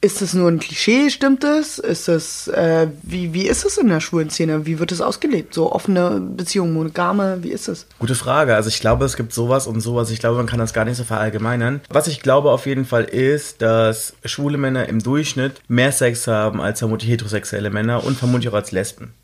Ist 0.00 0.22
es 0.22 0.32
nur 0.32 0.48
ein 0.48 0.60
Klischee, 0.60 1.10
stimmt 1.10 1.42
es? 1.42 1.80
Ist 1.80 2.08
es, 2.08 2.46
äh, 2.46 2.86
wie, 3.02 3.34
wie 3.34 3.48
ist 3.48 3.64
es 3.64 3.78
in 3.78 3.88
der 3.88 3.98
schwulen 3.98 4.30
Szene? 4.30 4.64
Wie 4.64 4.78
wird 4.78 4.92
es 4.92 5.00
ausgelebt? 5.00 5.54
So 5.54 5.72
offene 5.72 6.20
Beziehungen, 6.20 6.72
monogame, 6.72 7.38
wie 7.42 7.50
ist 7.50 7.66
es? 7.66 7.86
Gute 7.98 8.14
Frage. 8.14 8.54
Also 8.54 8.68
ich 8.68 8.80
glaube, 8.80 9.04
es 9.04 9.16
gibt 9.16 9.32
sowas 9.32 9.66
und 9.66 9.80
sowas. 9.80 10.10
Ich 10.10 10.20
glaube, 10.20 10.36
man 10.36 10.46
kann 10.46 10.60
das 10.60 10.72
gar 10.72 10.84
nicht 10.84 10.96
so 10.96 11.02
verallgemeinern. 11.02 11.80
Was 11.90 12.06
ich 12.06 12.20
glaube 12.20 12.52
auf 12.52 12.66
jeden 12.66 12.84
Fall 12.84 13.04
ist, 13.04 13.60
dass 13.60 14.14
schwule 14.24 14.56
Männer 14.56 14.88
im 14.88 15.02
Durchschnitt 15.02 15.60
mehr 15.66 15.90
Sex 15.90 16.28
haben 16.28 16.60
als 16.60 16.78
vermutlich 16.78 17.10
heterosexuelle 17.10 17.70
Männer 17.70 18.04
und 18.04 18.16
vermutlich 18.16 18.50
auch 18.50 18.56
als 18.56 18.70
Lesben. 18.70 19.14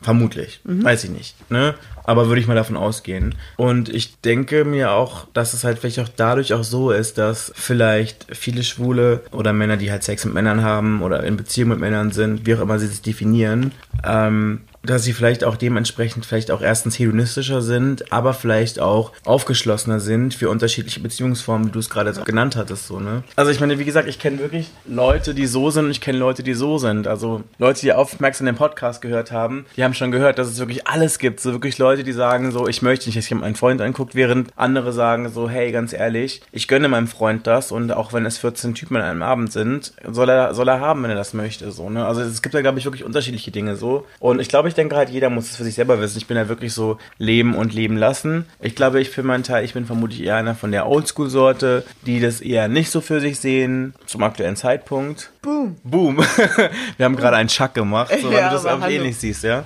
Vermutlich. 0.00 0.60
Weiß 0.64 1.02
ich 1.04 1.10
nicht. 1.10 1.50
Ne? 1.50 1.74
Aber 2.04 2.28
würde 2.28 2.40
ich 2.40 2.46
mal 2.46 2.54
davon 2.54 2.76
ausgehen. 2.76 3.34
Und 3.56 3.88
ich 3.88 4.20
denke 4.20 4.64
mir 4.64 4.92
auch, 4.92 5.26
dass 5.32 5.54
es 5.54 5.64
halt 5.64 5.78
vielleicht 5.78 6.00
auch 6.00 6.08
dadurch 6.14 6.54
auch 6.54 6.64
so 6.64 6.90
ist, 6.90 7.18
dass 7.18 7.52
vielleicht 7.54 8.26
viele 8.30 8.62
Schwule 8.62 9.22
oder 9.32 9.52
Männer, 9.52 9.76
die 9.76 9.90
halt 9.90 10.02
Sex 10.02 10.24
mit 10.24 10.34
Männern 10.34 10.62
haben 10.62 11.02
oder 11.02 11.22
in 11.24 11.36
Beziehung 11.36 11.70
mit 11.70 11.78
Männern 11.78 12.10
sind, 12.10 12.46
wie 12.46 12.54
auch 12.54 12.60
immer 12.60 12.78
sie 12.78 12.86
sich 12.86 13.02
definieren, 13.02 13.72
ähm, 14.04 14.62
dass 14.82 15.04
sie 15.04 15.12
vielleicht 15.12 15.44
auch 15.44 15.56
dementsprechend 15.56 16.24
vielleicht 16.24 16.50
auch 16.50 16.62
erstens 16.62 16.98
hedonistischer 16.98 17.62
sind, 17.62 18.12
aber 18.12 18.34
vielleicht 18.34 18.80
auch 18.80 19.12
aufgeschlossener 19.24 20.00
sind 20.00 20.34
für 20.34 20.48
unterschiedliche 20.48 21.00
Beziehungsformen, 21.00 21.68
wie 21.68 21.72
du 21.72 21.78
es 21.78 21.90
gerade 21.90 22.12
genannt 22.24 22.56
hattest, 22.56 22.86
so, 22.86 23.00
ne? 23.00 23.22
Also 23.36 23.50
ich 23.50 23.60
meine, 23.60 23.78
wie 23.78 23.84
gesagt, 23.84 24.08
ich 24.08 24.18
kenne 24.18 24.38
wirklich 24.38 24.70
Leute, 24.86 25.34
die 25.34 25.46
so 25.46 25.70
sind 25.70 25.86
und 25.86 25.90
ich 25.90 26.00
kenne 26.00 26.18
Leute, 26.18 26.42
die 26.42 26.54
so 26.54 26.78
sind. 26.78 27.06
Also 27.06 27.42
Leute, 27.58 27.80
die 27.80 27.92
aufmerksam 27.92 28.46
den 28.46 28.56
Podcast 28.56 29.02
gehört 29.02 29.32
haben, 29.32 29.66
die 29.76 29.84
haben 29.84 29.94
schon 29.94 30.10
gehört, 30.10 30.38
dass 30.38 30.48
es 30.48 30.58
wirklich 30.58 30.86
alles 30.86 31.18
gibt. 31.18 31.40
So 31.40 31.52
wirklich 31.52 31.78
Leute, 31.78 32.02
die 32.02 32.12
sagen 32.12 32.50
so, 32.52 32.66
ich 32.66 32.82
möchte 32.82 33.08
nicht, 33.08 33.18
dass 33.18 33.28
jemand 33.28 33.44
meinen 33.44 33.56
Freund 33.56 33.80
anguckt, 33.80 34.14
während 34.14 34.50
andere 34.56 34.92
sagen 34.92 35.28
so, 35.28 35.48
hey, 35.48 35.72
ganz 35.72 35.92
ehrlich, 35.92 36.42
ich 36.52 36.68
gönne 36.68 36.88
meinem 36.88 37.06
Freund 37.06 37.46
das 37.46 37.70
und 37.72 37.92
auch 37.92 38.12
wenn 38.12 38.24
es 38.24 38.38
14 38.38 38.74
Typen 38.74 38.96
an 38.96 39.02
einem 39.02 39.22
Abend 39.22 39.52
sind, 39.52 39.92
soll 40.10 40.30
er, 40.30 40.54
soll 40.54 40.68
er 40.68 40.80
haben, 40.80 41.02
wenn 41.02 41.10
er 41.10 41.16
das 41.16 41.34
möchte, 41.34 41.70
so, 41.70 41.90
ne? 41.90 42.06
Also 42.06 42.22
es 42.22 42.42
gibt 42.42 42.54
da, 42.54 42.62
glaube 42.62 42.78
ich, 42.78 42.84
wirklich 42.86 43.04
unterschiedliche 43.04 43.50
Dinge 43.50 43.76
so. 43.76 44.06
Und 44.18 44.40
ich 44.40 44.48
glaube, 44.48 44.69
ich 44.70 44.74
denke 44.74 44.96
halt, 44.96 45.10
jeder 45.10 45.30
muss 45.30 45.50
es 45.50 45.56
für 45.56 45.64
sich 45.64 45.74
selber 45.74 46.00
wissen. 46.00 46.18
Ich 46.18 46.26
bin 46.26 46.36
ja 46.36 46.48
wirklich 46.48 46.72
so 46.72 46.98
leben 47.18 47.54
und 47.54 47.74
leben 47.74 47.96
lassen. 47.96 48.46
Ich 48.60 48.74
glaube, 48.74 49.00
ich 49.00 49.10
für 49.10 49.22
meinen 49.22 49.42
Teil, 49.42 49.64
ich 49.64 49.74
bin 49.74 49.84
vermutlich 49.86 50.22
eher 50.24 50.36
einer 50.36 50.54
von 50.54 50.72
der 50.72 50.88
Oldschool-Sorte, 50.88 51.84
die 52.06 52.20
das 52.20 52.40
eher 52.40 52.68
nicht 52.68 52.90
so 52.90 53.00
für 53.00 53.20
sich 53.20 53.38
sehen, 53.38 53.94
zum 54.06 54.22
aktuellen 54.22 54.56
Zeitpunkt. 54.56 55.30
Boom. 55.42 55.76
Boom. 55.84 56.18
Wir 56.96 57.04
haben 57.04 57.16
gerade 57.16 57.36
einen 57.36 57.48
Schuck 57.48 57.74
gemacht, 57.74 58.12
so, 58.20 58.28
weil 58.28 58.34
Ja, 58.38 58.48
du 58.48 58.54
das 58.54 58.66
auch 58.66 58.80
hallo. 58.80 58.92
ähnlich 58.94 59.16
siehst, 59.18 59.44
ja? 59.44 59.64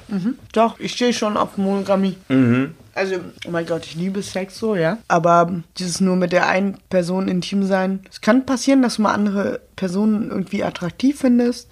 Doch, 0.53 0.79
ich 0.81 0.93
stehe 0.93 1.13
schon 1.13 1.37
auf 1.37 1.57
Monogamie. 1.57 2.17
Also, 2.95 3.17
oh 3.47 3.51
mein 3.51 3.67
Gott, 3.67 3.85
ich 3.87 3.95
liebe 3.97 4.23
Sex 4.23 4.59
so, 4.59 4.77
ja. 4.77 4.99
Aber 5.09 5.51
dieses 5.79 6.01
nur 6.01 6.17
mit 6.17 6.33
der 6.33 6.49
einen 6.49 6.79
Person 6.91 7.29
intim 7.29 7.65
sein. 7.65 8.01
Es 8.11 8.21
kann 8.21 8.47
passieren, 8.47 8.83
dass 8.83 8.97
du 8.97 9.03
mal 9.03 9.13
andere 9.13 9.61
Personen 9.77 10.31
irgendwie 10.31 10.63
attraktiv 10.63 11.19
findest. 11.19 11.69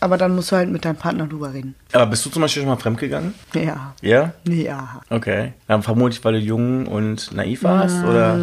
Aber 0.00 0.16
dann 0.16 0.34
musst 0.34 0.52
du 0.52 0.56
halt 0.56 0.70
mit 0.70 0.84
deinem 0.84 0.96
Partner 0.96 1.26
drüber 1.26 1.52
reden. 1.52 1.74
Aber 1.92 2.06
bist 2.06 2.24
du 2.24 2.30
zum 2.30 2.42
Beispiel 2.42 2.62
schon 2.62 2.70
mal 2.70 2.76
fremdgegangen? 2.76 3.34
Ja. 3.54 3.94
Ja? 4.00 4.32
Ja. 4.48 5.00
Okay. 5.10 5.52
Dann 5.66 5.82
vermutlich, 5.82 6.24
weil 6.24 6.34
du 6.34 6.38
jung 6.38 6.86
und 6.86 7.32
naiv 7.32 7.62
warst, 7.62 8.02
oder? 8.02 8.38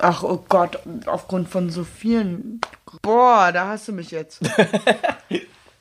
Ach, 0.00 0.22
oh 0.22 0.44
Gott, 0.48 0.78
aufgrund 1.06 1.48
von 1.48 1.70
so 1.70 1.84
vielen. 1.84 2.60
Boah, 3.02 3.50
da 3.52 3.68
hast 3.68 3.88
du 3.88 3.92
mich 3.92 4.10
jetzt. 4.10 4.40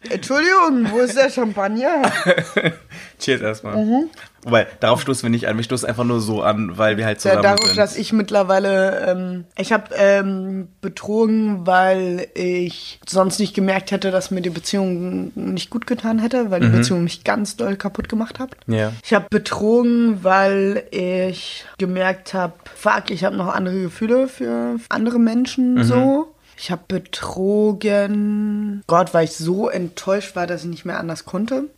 Entschuldigung, 0.09 0.91
wo 0.91 0.99
ist 0.99 1.15
der 1.17 1.29
Champagner? 1.29 2.01
Cheers 3.19 3.41
erstmal. 3.41 3.75
Mhm. 3.77 4.09
Wobei, 4.43 4.67
darauf 4.79 5.01
stoßen 5.01 5.23
wir 5.23 5.29
nicht 5.29 5.49
an. 5.49 5.57
Wir 5.57 5.65
stoßen 5.65 5.87
einfach 5.89 6.05
nur 6.05 6.21
so 6.21 6.41
an, 6.41 6.77
weil 6.77 6.95
wir 6.95 7.05
halt 7.05 7.17
Ja, 7.17 7.21
zusammen 7.31 7.43
darauf, 7.43 7.65
sind. 7.65 7.77
dass 7.77 7.97
ich 7.97 8.13
mittlerweile, 8.13 9.05
ähm, 9.09 9.43
ich 9.57 9.73
habe 9.73 9.93
ähm, 9.97 10.69
betrogen, 10.79 11.67
weil 11.67 12.27
ich 12.35 13.01
sonst 13.05 13.39
nicht 13.39 13.53
gemerkt 13.53 13.91
hätte, 13.91 14.11
dass 14.11 14.31
mir 14.31 14.39
die 14.41 14.49
Beziehung 14.49 15.33
nicht 15.35 15.69
gut 15.69 15.85
getan 15.87 16.19
hätte, 16.19 16.51
weil 16.51 16.61
die 16.61 16.67
Beziehung 16.69 17.03
mich 17.03 17.25
ganz 17.25 17.57
doll 17.57 17.75
kaputt 17.75 18.07
gemacht 18.07 18.39
hat. 18.39 18.51
ja. 18.67 18.93
Ich 19.03 19.13
habe 19.13 19.25
betrogen, 19.29 20.23
weil 20.23 20.83
ich 20.91 21.65
gemerkt 21.77 22.33
habe, 22.33 22.53
fuck, 22.75 23.09
ich 23.11 23.25
habe 23.25 23.35
noch 23.35 23.53
andere 23.53 23.81
Gefühle 23.81 24.29
für 24.29 24.77
andere 24.87 25.19
Menschen 25.19 25.83
so. 25.83 26.28
Ich 26.61 26.71
habe 26.71 26.81
betrogen, 26.89 28.83
Gott, 28.85 29.13
weil 29.13 29.23
ich 29.23 29.31
so 29.31 29.69
enttäuscht 29.69 30.35
war, 30.35 30.45
dass 30.45 30.63
ich 30.63 30.69
nicht 30.69 30.83
mehr 30.83 30.99
anders 30.99 31.23
konnte. 31.23 31.69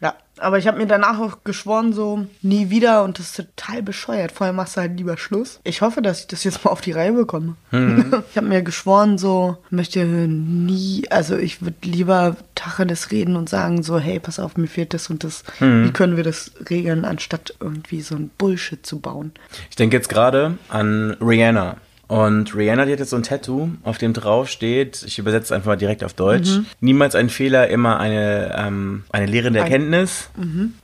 Ja, 0.00 0.14
aber 0.38 0.58
ich 0.58 0.66
habe 0.66 0.78
mir 0.78 0.86
danach 0.86 1.18
auch 1.18 1.38
geschworen, 1.42 1.92
so 1.92 2.26
nie 2.42 2.68
wieder 2.68 3.04
und 3.04 3.18
das 3.18 3.26
ist 3.26 3.36
total 3.36 3.82
bescheuert. 3.82 4.32
Vorher 4.32 4.52
machst 4.52 4.76
du 4.76 4.82
halt 4.82 4.96
lieber 4.96 5.16
Schluss. 5.16 5.60
Ich 5.64 5.80
hoffe, 5.80 6.02
dass 6.02 6.20
ich 6.20 6.26
das 6.26 6.44
jetzt 6.44 6.64
mal 6.64 6.70
auf 6.70 6.80
die 6.82 6.92
Reihe 6.92 7.12
bekomme. 7.12 7.56
ich 7.72 8.36
habe 8.36 8.46
mir 8.46 8.62
geschworen, 8.62 9.16
so 9.16 9.56
möchte 9.70 10.04
nie, 10.04 11.04
also 11.10 11.36
ich 11.36 11.62
würde 11.62 11.76
lieber 11.82 12.36
Tacheles 12.54 13.10
reden 13.10 13.36
und 13.36 13.48
sagen 13.48 13.82
so, 13.82 13.98
hey, 13.98 14.20
pass 14.20 14.38
auf, 14.38 14.56
mir 14.56 14.68
fehlt 14.68 14.92
das 14.92 15.08
und 15.08 15.24
das. 15.24 15.44
Wie 15.58 15.92
können 15.92 16.16
wir 16.16 16.24
das 16.24 16.52
regeln, 16.68 17.06
anstatt 17.06 17.54
irgendwie 17.60 18.02
so 18.02 18.16
ein 18.16 18.30
Bullshit 18.36 18.84
zu 18.84 19.00
bauen? 19.00 19.32
Ich 19.70 19.76
denke 19.76 19.96
jetzt 19.96 20.08
gerade 20.08 20.58
an 20.68 21.16
Rihanna. 21.20 21.76
Und 22.10 22.56
Rihanna, 22.56 22.86
die 22.86 22.92
hat 22.92 22.98
jetzt 22.98 23.10
so 23.10 23.16
ein 23.16 23.22
Tattoo, 23.22 23.68
auf 23.84 23.96
dem 23.98 24.12
drauf 24.12 24.48
steht, 24.48 25.04
ich 25.06 25.20
übersetze 25.20 25.44
es 25.44 25.52
einfach 25.52 25.68
mal 25.68 25.76
direkt 25.76 26.02
auf 26.02 26.12
Deutsch, 26.12 26.48
niemals 26.80 27.14
ein 27.14 27.30
Fehler, 27.30 27.68
immer 27.68 28.00
eine, 28.00 28.52
ähm, 28.58 29.04
eine 29.12 29.26
lehrende 29.26 29.60
Erkenntnis. 29.60 30.28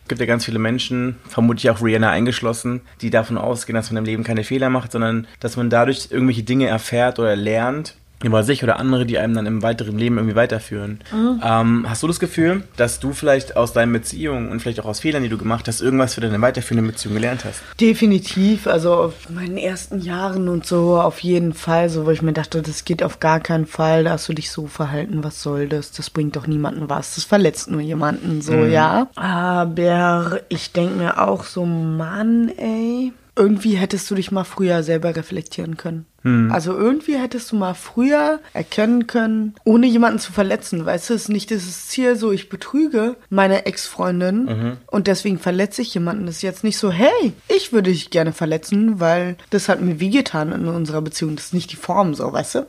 Gibt 0.07 0.21
ja 0.21 0.27
ganz 0.29 0.45
viele 0.45 0.61
Menschen, 0.61 1.17
vermutlich 1.29 1.69
auch 1.69 1.83
Rihanna 1.83 2.11
eingeschlossen, 2.11 2.83
die 3.01 3.11
davon 3.11 3.39
ausgehen, 3.39 3.75
dass 3.75 3.91
man 3.91 3.99
im 3.99 4.05
Leben 4.05 4.23
keine 4.23 4.45
Fehler 4.45 4.71
macht, 4.71 4.93
sondern 4.93 5.27
dass 5.41 5.57
man 5.57 5.69
dadurch 5.69 6.09
irgendwelche 6.13 6.45
Dinge 6.45 6.69
erfährt 6.69 7.19
oder 7.19 7.35
lernt, 7.35 7.97
über 8.23 8.43
sich 8.43 8.63
oder 8.63 8.79
andere, 8.79 9.05
die 9.05 9.19
einem 9.19 9.35
dann 9.35 9.47
im 9.47 9.63
weiteren 9.63 9.99
Leben 9.99 10.17
irgendwie 10.17 10.37
weiterführen. 10.37 11.01
Mhm. 11.13 11.41
Ähm, 11.45 11.87
hast 11.89 12.03
du 12.03 12.07
das 12.07 12.19
Gefühl, 12.19 12.65
dass 12.77 12.99
du 12.99 13.13
vielleicht 13.13 13.57
aus 13.57 13.73
deinen 13.73 13.93
Beziehungen 13.93 14.51
und 14.51 14.61
vielleicht 14.61 14.81
auch 14.81 14.87
aus 14.87 15.01
Fehlern, 15.01 15.23
die 15.23 15.29
du 15.29 15.37
gemacht 15.37 15.69
hast, 15.69 15.81
irgendwas 15.81 16.15
für 16.15 16.21
deine 16.23 16.41
weiterführende 16.41 16.91
Beziehung 16.91 17.15
gelernt 17.15 17.45
hast? 17.45 17.61
Definitiv, 17.81 18.67
also 18.67 18.95
auf 18.95 19.29
meinen 19.29 19.59
ersten 19.59 20.01
Jahren 20.01 20.49
und 20.49 20.67
so 20.67 21.01
auf 21.01 21.21
jeden 21.21 21.53
Fall, 21.53 21.91
so 21.91 22.07
wo 22.07 22.11
ich 22.11 22.23
mir 22.23 22.33
dachte, 22.33 22.63
das 22.63 22.85
geht 22.85 23.03
auf 23.03 23.21
gar 23.21 23.41
keinen 23.41 23.67
Fall, 23.67 24.05
da 24.05 24.13
hast 24.13 24.29
du 24.29 24.33
dich 24.33 24.51
so 24.51 24.67
verhalten, 24.67 25.23
was 25.23 25.43
soll 25.43 25.69
das? 25.69 25.93
Das 25.93 26.09
bringt 26.09 26.37
doch 26.37 26.47
niemanden 26.47 26.89
was, 26.89 27.17
das 27.17 27.25
verletzt 27.25 27.71
nur 27.71 27.81
jemanden, 27.81 28.41
so 28.41 28.65
ja. 28.65 29.09
Aber 29.15 30.41
ich 30.49 30.73
denke 30.73 30.95
mir 30.95 31.21
auch 31.21 31.45
so, 31.45 31.67
Mann, 31.67 32.51
ey, 32.57 33.13
irgendwie 33.37 33.77
hättest 33.77 34.11
du 34.11 34.15
dich 34.15 34.33
mal 34.33 34.45
früher 34.45 34.83
selber 34.83 35.15
reflektieren 35.15 35.77
können. 35.77 36.07
Also 36.51 36.77
irgendwie 36.77 37.17
hättest 37.17 37.53
du 37.53 37.57
mal 37.57 37.75
früher 37.75 38.41
erkennen 38.53 39.07
können, 39.07 39.55
ohne 39.65 39.87
jemanden 39.87 40.19
zu 40.19 40.33
verletzen. 40.33 40.85
Weißt 40.85 41.11
du, 41.11 41.15
es 41.15 41.23
ist 41.23 41.29
nicht 41.29 41.51
dieses 41.51 41.89
Ziel, 41.89 42.17
so 42.17 42.33
ich 42.33 42.49
betrüge 42.49 43.17
meine 43.31 43.67
Ex-Freundin 43.67 44.77
und 44.87 45.07
deswegen 45.07 45.39
verletze 45.39 45.83
ich 45.83 45.95
jemanden. 45.95 46.27
Das 46.27 46.37
ist 46.37 46.43
jetzt 46.43 46.65
nicht 46.65 46.79
so, 46.79 46.91
hey, 46.91 47.33
ich 47.49 47.73
würde 47.73 47.91
dich 47.91 48.11
gerne 48.11 48.33
verletzen, 48.33 49.01
weil 49.01 49.37
das 49.51 49.69
hat 49.69 49.81
mir 49.81 50.01
wehgetan 50.01 50.53
in 50.53 50.67
unserer 50.67 51.03
Beziehung. 51.03 51.37
Das 51.37 51.47
ist 51.47 51.55
nicht 51.55 51.73
die 51.73 51.77
Form 51.77 52.15
so, 52.15 52.33
weißt 52.33 52.55
du? 52.57 52.67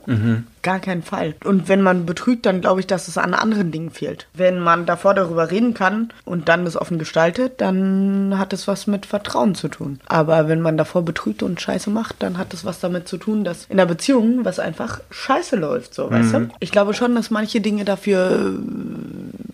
Gar 0.62 0.80
keinen 0.80 1.02
Fall. 1.02 1.34
Und 1.44 1.68
wenn 1.68 1.82
man 1.82 2.04
betrügt, 2.04 2.44
dann 2.44 2.60
glaube 2.60 2.80
ich, 2.80 2.86
dass 2.86 3.08
es 3.08 3.16
an 3.16 3.32
anderen 3.32 3.70
Dingen 3.70 3.90
fehlt. 3.90 4.26
Wenn 4.34 4.58
man 4.58 4.86
davor 4.86 5.14
darüber 5.14 5.50
reden 5.50 5.72
kann 5.72 6.12
und 6.24 6.48
dann 6.48 6.64
das 6.64 6.76
offen 6.76 6.98
gestaltet, 6.98 7.60
dann 7.60 8.36
hat 8.36 8.52
es 8.52 8.68
was 8.68 8.86
mit 8.86 9.06
Vertrauen 9.06 9.54
zu 9.54 9.68
tun. 9.68 10.00
Aber 10.06 10.48
wenn 10.48 10.60
man 10.60 10.76
davor 10.76 11.04
betrügt 11.04 11.42
und 11.42 11.60
Scheiße 11.60 11.90
macht, 11.90 12.16
dann 12.22 12.38
hat 12.38 12.52
es 12.54 12.64
was 12.64 12.80
damit 12.80 13.08
zu 13.08 13.18
tun, 13.18 13.44
dass 13.48 13.64
in 13.66 13.76
der 13.76 13.86
Beziehung 13.86 14.44
was 14.44 14.58
einfach 14.58 15.00
scheiße 15.10 15.56
läuft, 15.56 15.94
so, 15.94 16.10
weißt 16.10 16.34
du? 16.34 16.48
Ich 16.60 16.70
glaube 16.70 16.94
schon, 16.94 17.14
dass 17.14 17.30
manche 17.30 17.60
Dinge 17.60 17.84
dafür 17.84 18.54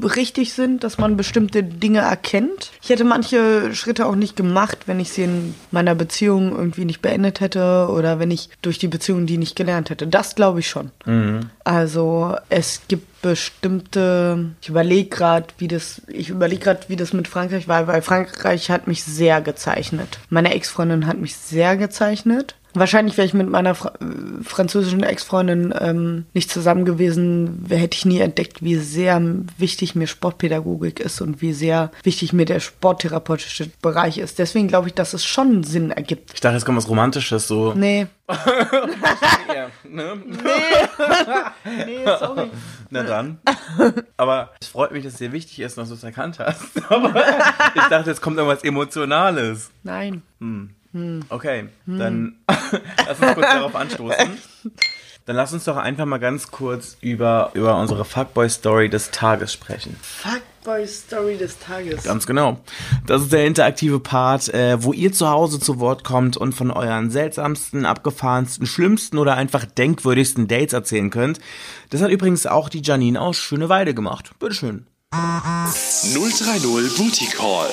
äh, 0.02 0.06
richtig 0.06 0.52
sind, 0.52 0.84
dass 0.84 0.98
man 0.98 1.16
bestimmte 1.16 1.62
Dinge 1.62 2.00
erkennt. 2.00 2.72
Ich 2.82 2.90
hätte 2.90 3.04
manche 3.04 3.74
Schritte 3.74 4.06
auch 4.06 4.16
nicht 4.16 4.36
gemacht, 4.36 4.78
wenn 4.86 5.00
ich 5.00 5.10
sie 5.10 5.24
in 5.24 5.54
meiner 5.70 5.94
Beziehung 5.94 6.52
irgendwie 6.52 6.84
nicht 6.84 7.00
beendet 7.00 7.40
hätte 7.40 7.88
oder 7.90 8.18
wenn 8.18 8.30
ich 8.30 8.50
durch 8.62 8.78
die 8.78 8.88
Beziehung 8.88 9.26
die 9.26 9.38
nicht 9.38 9.56
gelernt 9.56 9.90
hätte. 9.90 10.06
Das 10.06 10.34
glaube 10.34 10.60
ich 10.60 10.68
schon. 10.68 10.90
Also 11.64 12.36
es 12.50 12.82
gibt 12.88 13.22
bestimmte, 13.22 14.50
ich 14.60 14.68
überlege 14.68 15.08
gerade, 15.08 15.46
wie 15.56 15.68
das, 15.68 16.02
ich 16.08 16.28
überlege 16.28 16.62
gerade, 16.62 16.80
wie 16.88 16.96
das 16.96 17.14
mit 17.14 17.26
Frankreich 17.26 17.68
war, 17.68 17.86
weil 17.86 18.02
Frankreich 18.02 18.70
hat 18.70 18.86
mich 18.86 19.02
sehr 19.02 19.40
gezeichnet. 19.40 20.18
Meine 20.28 20.52
Ex-Freundin 20.54 21.06
hat 21.06 21.16
mich 21.18 21.34
sehr 21.34 21.78
gezeichnet. 21.78 22.54
Wahrscheinlich 22.74 23.16
wäre 23.16 23.26
ich 23.26 23.34
mit 23.34 23.48
meiner 23.48 23.74
Fra 23.74 23.92
französischen 24.42 25.02
Ex-Freundin 25.02 25.72
ähm, 25.78 26.26
nicht 26.34 26.50
zusammen 26.50 26.84
gewesen, 26.84 27.66
hätte 27.68 27.96
ich 27.96 28.04
nie 28.04 28.20
entdeckt, 28.20 28.62
wie 28.62 28.76
sehr 28.76 29.20
wichtig 29.58 29.94
mir 29.94 30.06
Sportpädagogik 30.06 31.00
ist 31.00 31.20
und 31.20 31.40
wie 31.40 31.52
sehr 31.52 31.90
wichtig 32.02 32.32
mir 32.32 32.44
der 32.44 32.60
sporttherapeutische 32.60 33.70
Bereich 33.80 34.18
ist. 34.18 34.38
Deswegen 34.38 34.68
glaube 34.68 34.88
ich, 34.88 34.94
dass 34.94 35.14
es 35.14 35.24
schon 35.24 35.62
Sinn 35.64 35.90
ergibt. 35.90 36.32
Ich 36.34 36.40
dachte, 36.40 36.56
es 36.56 36.64
kommt 36.64 36.78
was 36.78 36.88
Romantisches, 36.88 37.46
so. 37.48 37.72
Nee, 37.74 38.06
ne? 39.88 40.16
nee, 41.86 42.04
sorry. 42.18 42.50
Na 42.90 43.02
dann. 43.02 43.38
Aber 44.16 44.50
es 44.60 44.68
freut 44.68 44.92
mich, 44.92 45.04
dass 45.04 45.14
es 45.14 45.18
dir 45.18 45.32
wichtig 45.32 45.60
ist, 45.60 45.76
dass 45.76 45.88
du 45.88 45.94
es 45.94 46.02
erkannt 46.02 46.38
hast. 46.38 46.90
Aber 46.90 47.14
ich 47.74 47.82
dachte, 47.82 48.10
jetzt 48.10 48.22
kommt 48.22 48.38
irgendwas 48.38 48.64
Emotionales. 48.64 49.70
Nein. 49.82 50.22
Okay, 51.28 51.68
dann 51.86 52.36
lass 52.46 53.20
uns 53.20 53.34
kurz 53.34 53.46
darauf 53.46 53.74
anstoßen. 53.74 54.38
Dann 55.26 55.36
lass 55.36 55.54
uns 55.54 55.64
doch 55.64 55.78
einfach 55.78 56.04
mal 56.04 56.18
ganz 56.18 56.50
kurz 56.50 56.98
über, 57.00 57.50
über 57.54 57.78
unsere 57.78 58.04
Fuckboy-Story 58.04 58.90
des 58.90 59.10
Tages 59.10 59.54
sprechen. 59.54 59.96
Fuckboy-Story 60.02 61.38
des 61.38 61.58
Tages. 61.58 62.04
Ganz 62.04 62.26
genau. 62.26 62.60
Das 63.06 63.22
ist 63.22 63.32
der 63.32 63.46
interaktive 63.46 64.00
Part, 64.00 64.52
äh, 64.52 64.82
wo 64.82 64.92
ihr 64.92 65.14
zu 65.14 65.30
Hause 65.30 65.58
zu 65.58 65.80
Wort 65.80 66.04
kommt 66.04 66.36
und 66.36 66.52
von 66.54 66.70
euren 66.70 67.10
seltsamsten, 67.10 67.86
abgefahrensten, 67.86 68.66
schlimmsten 68.66 69.16
oder 69.16 69.34
einfach 69.36 69.64
denkwürdigsten 69.64 70.46
Dates 70.46 70.74
erzählen 70.74 71.08
könnt. 71.08 71.40
Das 71.88 72.02
hat 72.02 72.10
übrigens 72.10 72.46
auch 72.46 72.68
die 72.68 72.82
Janine 72.82 73.18
aus 73.18 73.38
Schöneweide 73.38 73.94
gemacht. 73.94 74.32
Bitteschön. 74.38 74.86
030 75.10 76.98
Booty 76.98 77.26
Call. 77.34 77.70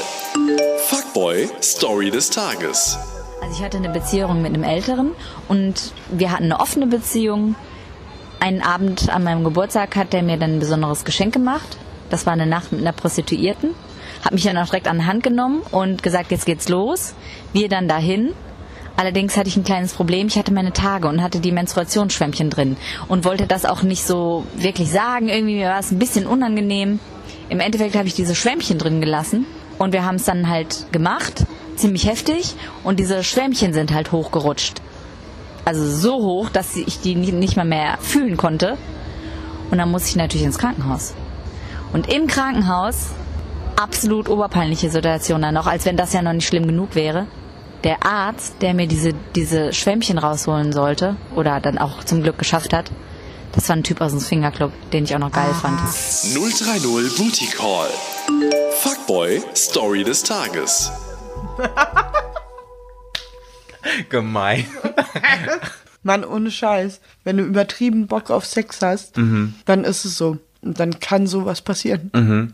Fuckboy 0.91 1.47
Story 1.63 2.11
des 2.11 2.31
Tages. 2.31 2.99
Also 3.41 3.55
ich 3.55 3.63
hatte 3.63 3.77
eine 3.77 3.87
Beziehung 3.87 4.41
mit 4.41 4.53
einem 4.53 4.65
Älteren 4.65 5.11
und 5.47 5.93
wir 6.11 6.33
hatten 6.33 6.43
eine 6.43 6.59
offene 6.59 6.85
Beziehung. 6.85 7.55
Einen 8.41 8.61
Abend 8.61 9.07
an 9.07 9.23
meinem 9.23 9.45
Geburtstag 9.45 9.95
hat 9.95 10.13
er 10.13 10.21
mir 10.21 10.35
dann 10.35 10.57
ein 10.57 10.59
besonderes 10.59 11.05
Geschenk 11.05 11.33
gemacht. 11.33 11.77
Das 12.09 12.25
war 12.25 12.33
eine 12.33 12.45
Nacht 12.45 12.73
mit 12.73 12.81
einer 12.81 12.91
Prostituierten. 12.91 13.69
Hat 14.21 14.33
mich 14.33 14.43
dann 14.43 14.57
auch 14.57 14.65
direkt 14.65 14.89
an 14.89 14.97
die 14.97 15.05
Hand 15.05 15.23
genommen 15.23 15.61
und 15.71 16.03
gesagt, 16.03 16.29
jetzt 16.29 16.45
geht's 16.45 16.67
los. 16.67 17.13
Wir 17.53 17.69
dann 17.69 17.87
dahin. 17.87 18.33
Allerdings 18.97 19.37
hatte 19.37 19.47
ich 19.47 19.55
ein 19.55 19.63
kleines 19.63 19.93
Problem. 19.93 20.27
Ich 20.27 20.37
hatte 20.37 20.53
meine 20.53 20.73
Tage 20.73 21.07
und 21.07 21.21
hatte 21.21 21.39
die 21.39 21.53
Menstruationsschwämmchen 21.53 22.49
drin 22.49 22.75
und 23.07 23.23
wollte 23.23 23.47
das 23.47 23.63
auch 23.63 23.81
nicht 23.81 24.05
so 24.05 24.45
wirklich 24.57 24.91
sagen. 24.91 25.29
Irgendwie 25.29 25.55
mir 25.55 25.69
war 25.69 25.79
es 25.79 25.91
ein 25.91 25.99
bisschen 25.99 26.27
unangenehm. 26.27 26.99
Im 27.47 27.61
Endeffekt 27.61 27.95
habe 27.95 28.09
ich 28.09 28.13
diese 28.13 28.35
Schwämmchen 28.35 28.77
drin 28.77 28.99
gelassen 28.99 29.45
und 29.81 29.93
wir 29.93 30.05
haben 30.05 30.17
es 30.17 30.25
dann 30.25 30.47
halt 30.47 30.85
gemacht, 30.91 31.47
ziemlich 31.75 32.05
heftig 32.05 32.53
und 32.83 32.99
diese 32.99 33.23
Schwämmchen 33.23 33.73
sind 33.73 33.91
halt 33.91 34.11
hochgerutscht. 34.11 34.79
Also 35.65 35.89
so 35.89 36.21
hoch, 36.21 36.49
dass 36.49 36.75
ich 36.75 37.01
die 37.01 37.15
nicht 37.15 37.57
mal 37.57 37.65
mehr 37.65 37.97
fühlen 37.99 38.37
konnte. 38.37 38.77
Und 39.71 39.79
dann 39.79 39.89
musste 39.89 40.09
ich 40.09 40.15
natürlich 40.17 40.45
ins 40.45 40.59
Krankenhaus. 40.59 41.15
Und 41.93 42.13
im 42.13 42.27
Krankenhaus 42.27 43.07
absolut 43.75 44.29
oberpeinliche 44.29 44.91
Situation 44.91 45.41
dann 45.41 45.55
noch, 45.55 45.65
als 45.65 45.85
wenn 45.85 45.97
das 45.97 46.13
ja 46.13 46.21
noch 46.21 46.33
nicht 46.33 46.47
schlimm 46.47 46.67
genug 46.67 46.93
wäre. 46.93 47.25
Der 47.83 48.05
Arzt, 48.05 48.61
der 48.61 48.75
mir 48.75 48.85
diese, 48.85 49.13
diese 49.35 49.73
Schwämmchen 49.73 50.19
rausholen 50.19 50.73
sollte, 50.73 51.15
oder 51.35 51.59
dann 51.59 51.79
auch 51.79 52.03
zum 52.03 52.21
Glück 52.21 52.37
geschafft 52.37 52.71
hat, 52.71 52.91
das 53.53 53.67
war 53.67 53.77
ein 53.77 53.83
Typ 53.83 53.99
aus 54.01 54.11
dem 54.11 54.19
Swingerclub, 54.19 54.71
den 54.91 55.05
ich 55.05 55.15
auch 55.15 55.19
noch 55.19 55.31
geil 55.31 55.53
fand. 55.59 55.79
030 55.79 57.17
Booty 57.17 57.47
Call. 57.47 58.60
Fuckboy 58.81 59.43
Story 59.55 60.03
des 60.03 60.23
Tages. 60.23 60.91
Gemein. 64.09 64.65
Mann, 66.03 66.25
ohne 66.25 66.49
Scheiß. 66.49 66.99
Wenn 67.23 67.37
du 67.37 67.43
übertrieben 67.43 68.07
Bock 68.07 68.31
auf 68.31 68.43
Sex 68.43 68.81
hast, 68.81 69.17
dann 69.17 69.83
ist 69.83 70.05
es 70.05 70.17
so. 70.17 70.39
Und 70.63 70.79
dann 70.79 70.99
kann 70.99 71.27
sowas 71.27 71.61
passieren. 71.61 72.11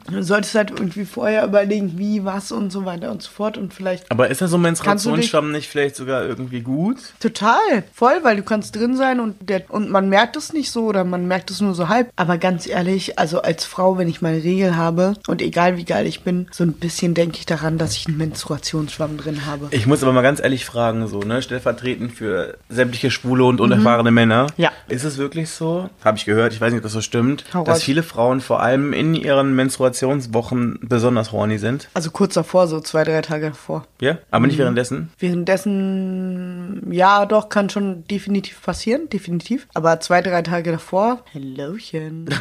Du 0.10 0.24
solltest 0.24 0.55
halt 0.55 0.72
irgendwie 0.72 1.05
vorher 1.05 1.45
überlegen, 1.45 1.97
wie, 1.97 2.24
was 2.24 2.51
und 2.51 2.72
so 2.72 2.86
weiter 2.86 3.12
und 3.12 3.22
so 3.22 3.30
fort. 3.30 3.58
Und 3.58 3.74
vielleicht 3.74 4.10
Aber 4.10 4.30
ist 4.30 4.41
das 4.41 4.51
so 4.51 4.58
Menstruationsschwamm 4.58 5.51
nicht 5.51 5.68
vielleicht 5.68 5.95
sogar 5.95 6.24
irgendwie 6.26 6.62
gut? 6.62 6.97
total 7.20 7.84
voll, 7.93 8.20
weil 8.24 8.38
du 8.38 8.43
kannst 8.43 8.76
drin 8.76 8.95
sein 8.95 9.20
und, 9.20 9.36
der, 9.49 9.64
und 9.70 9.89
man 9.89 10.10
merkt 10.10 10.36
es 10.38 10.53
nicht 10.53 10.72
so 10.72 10.86
oder 10.86 11.03
man 11.03 11.28
merkt 11.28 11.51
es 11.51 11.62
nur 11.62 11.76
so 11.76 11.89
halb. 11.89 12.10
Aber 12.16 12.38
ganz 12.38 12.68
ehrlich, 12.68 13.20
also 13.20 13.41
als 13.41 13.66
Frau, 13.66 13.97
wenn 13.97 14.08
ich 14.08 14.22
meine 14.22 14.43
Regel 14.43 14.76
habe 14.78 15.14
und 15.28 15.41
egal 15.41 15.78
wie 15.78 15.86
geil 15.86 16.05
ich 16.08 16.22
bin, 16.22 16.47
so 16.51 16.64
ein 16.64 16.74
bisschen 16.74 17.14
denke 17.14 17.38
ich 17.38 17.45
daran, 17.45 17.78
dass 17.78 17.95
ich 17.95 18.08
einen 18.08 18.18
Menstruationsschwamm 18.18 19.18
drin 19.18 19.45
habe. 19.45 19.68
Ich 19.72 19.86
muss 19.88 20.03
aber 20.03 20.14
mal 20.14 20.22
ganz 20.22 20.39
ehrlich 20.41 20.66
fragen, 20.66 21.08
so, 21.08 21.20
ne, 21.20 21.41
stellvertretend 21.41 22.14
für 22.14 22.58
sämtliche 22.70 23.12
schwule 23.12 23.45
und 23.45 23.60
unerfahrene 23.60 24.12
Männer. 24.12 24.43
Mhm. 24.43 24.64
Ja. 24.64 24.72
Ist 24.88 25.03
es 25.03 25.18
wirklich 25.18 25.49
so? 25.49 25.89
Habe 26.03 26.18
ich 26.18 26.26
gehört, 26.26 26.53
ich 26.53 26.62
weiß 26.62 26.72
nicht, 26.72 26.80
ob 26.80 26.84
das 26.84 26.93
so 26.93 27.01
stimmt, 27.01 27.43
Hau 27.53 27.64
dass 27.64 27.80
raus. 27.80 27.84
Viele 27.98 28.04
Frauen 28.04 28.41
vor 28.41 28.62
allem 28.62 28.93
in 28.93 29.16
ihren 29.16 29.56
Menstruationswochen 29.56 30.78
besonders 30.84 31.32
horny 31.32 31.58
sind. 31.58 31.88
Also 31.95 32.12
kurz 32.12 32.36
davor, 32.36 32.68
so 32.68 32.80
zwei, 32.80 33.04
drei 33.04 33.22
Tage 33.24 33.48
davor. 33.48 33.86
Ja? 34.00 34.20
Aber 34.30 34.41
Mhm. 34.41 34.48
nicht 34.50 34.60
währenddessen? 34.60 35.10
Währenddessen, 35.18 36.91
ja, 36.91 37.26
doch, 37.26 37.50
kann 37.50 37.72
schon 37.72 38.04
definitiv 38.08 38.62
passieren, 38.62 39.10
definitiv. 39.10 39.68
Aber 39.74 40.00
zwei, 40.00 40.22
drei 40.22 40.43
Tage 40.43 40.74
davor, 40.74 41.24
Hallöchen. 41.34 42.30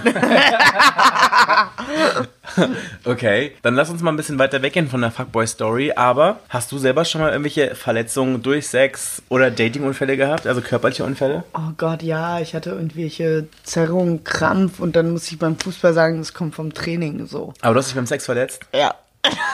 Okay, 3.05 3.53
dann 3.63 3.75
lass 3.75 3.91
uns 3.91 4.03
mal 4.03 4.11
ein 4.13 4.17
bisschen 4.17 4.39
weiter 4.39 4.63
weggehen 4.63 4.89
von 4.89 5.01
der 5.01 5.11
Fuckboy-Story. 5.11 5.93
Aber 5.97 6.39
hast 6.49 6.71
du 6.73 6.79
selber 6.79 7.05
schon 7.05 7.21
mal 7.21 7.31
irgendwelche 7.31 7.75
Verletzungen 7.75 8.43
durch 8.43 8.69
Sex 8.69 9.21
oder 9.29 9.51
Datingunfälle 9.51 10.17
gehabt? 10.17 10.47
Also 10.47 10.61
körperliche 10.61 11.05
Unfälle? 11.05 11.45
Oh 11.55 11.73
Gott, 11.77 12.03
ja, 12.03 12.39
ich 12.41 12.55
hatte 12.55 12.71
irgendwelche 12.71 13.49
Zerrungen, 13.65 14.23
Krampf 14.25 14.79
und 14.81 14.97
dann 14.97 15.11
muss 15.11 15.29
ich 15.31 15.39
beim 15.47 15.59
Fußball 15.59 15.95
sagen, 15.95 16.19
das 16.19 16.35
kommt 16.35 16.55
vom 16.55 16.73
Training 16.73 17.27
so. 17.27 17.55
Aber 17.61 17.75
du 17.75 17.81
hast 17.81 17.89
dich 17.89 17.95
beim 17.95 18.07
Sex 18.07 18.25
verletzt? 18.25 18.63
Ja. 18.75 18.95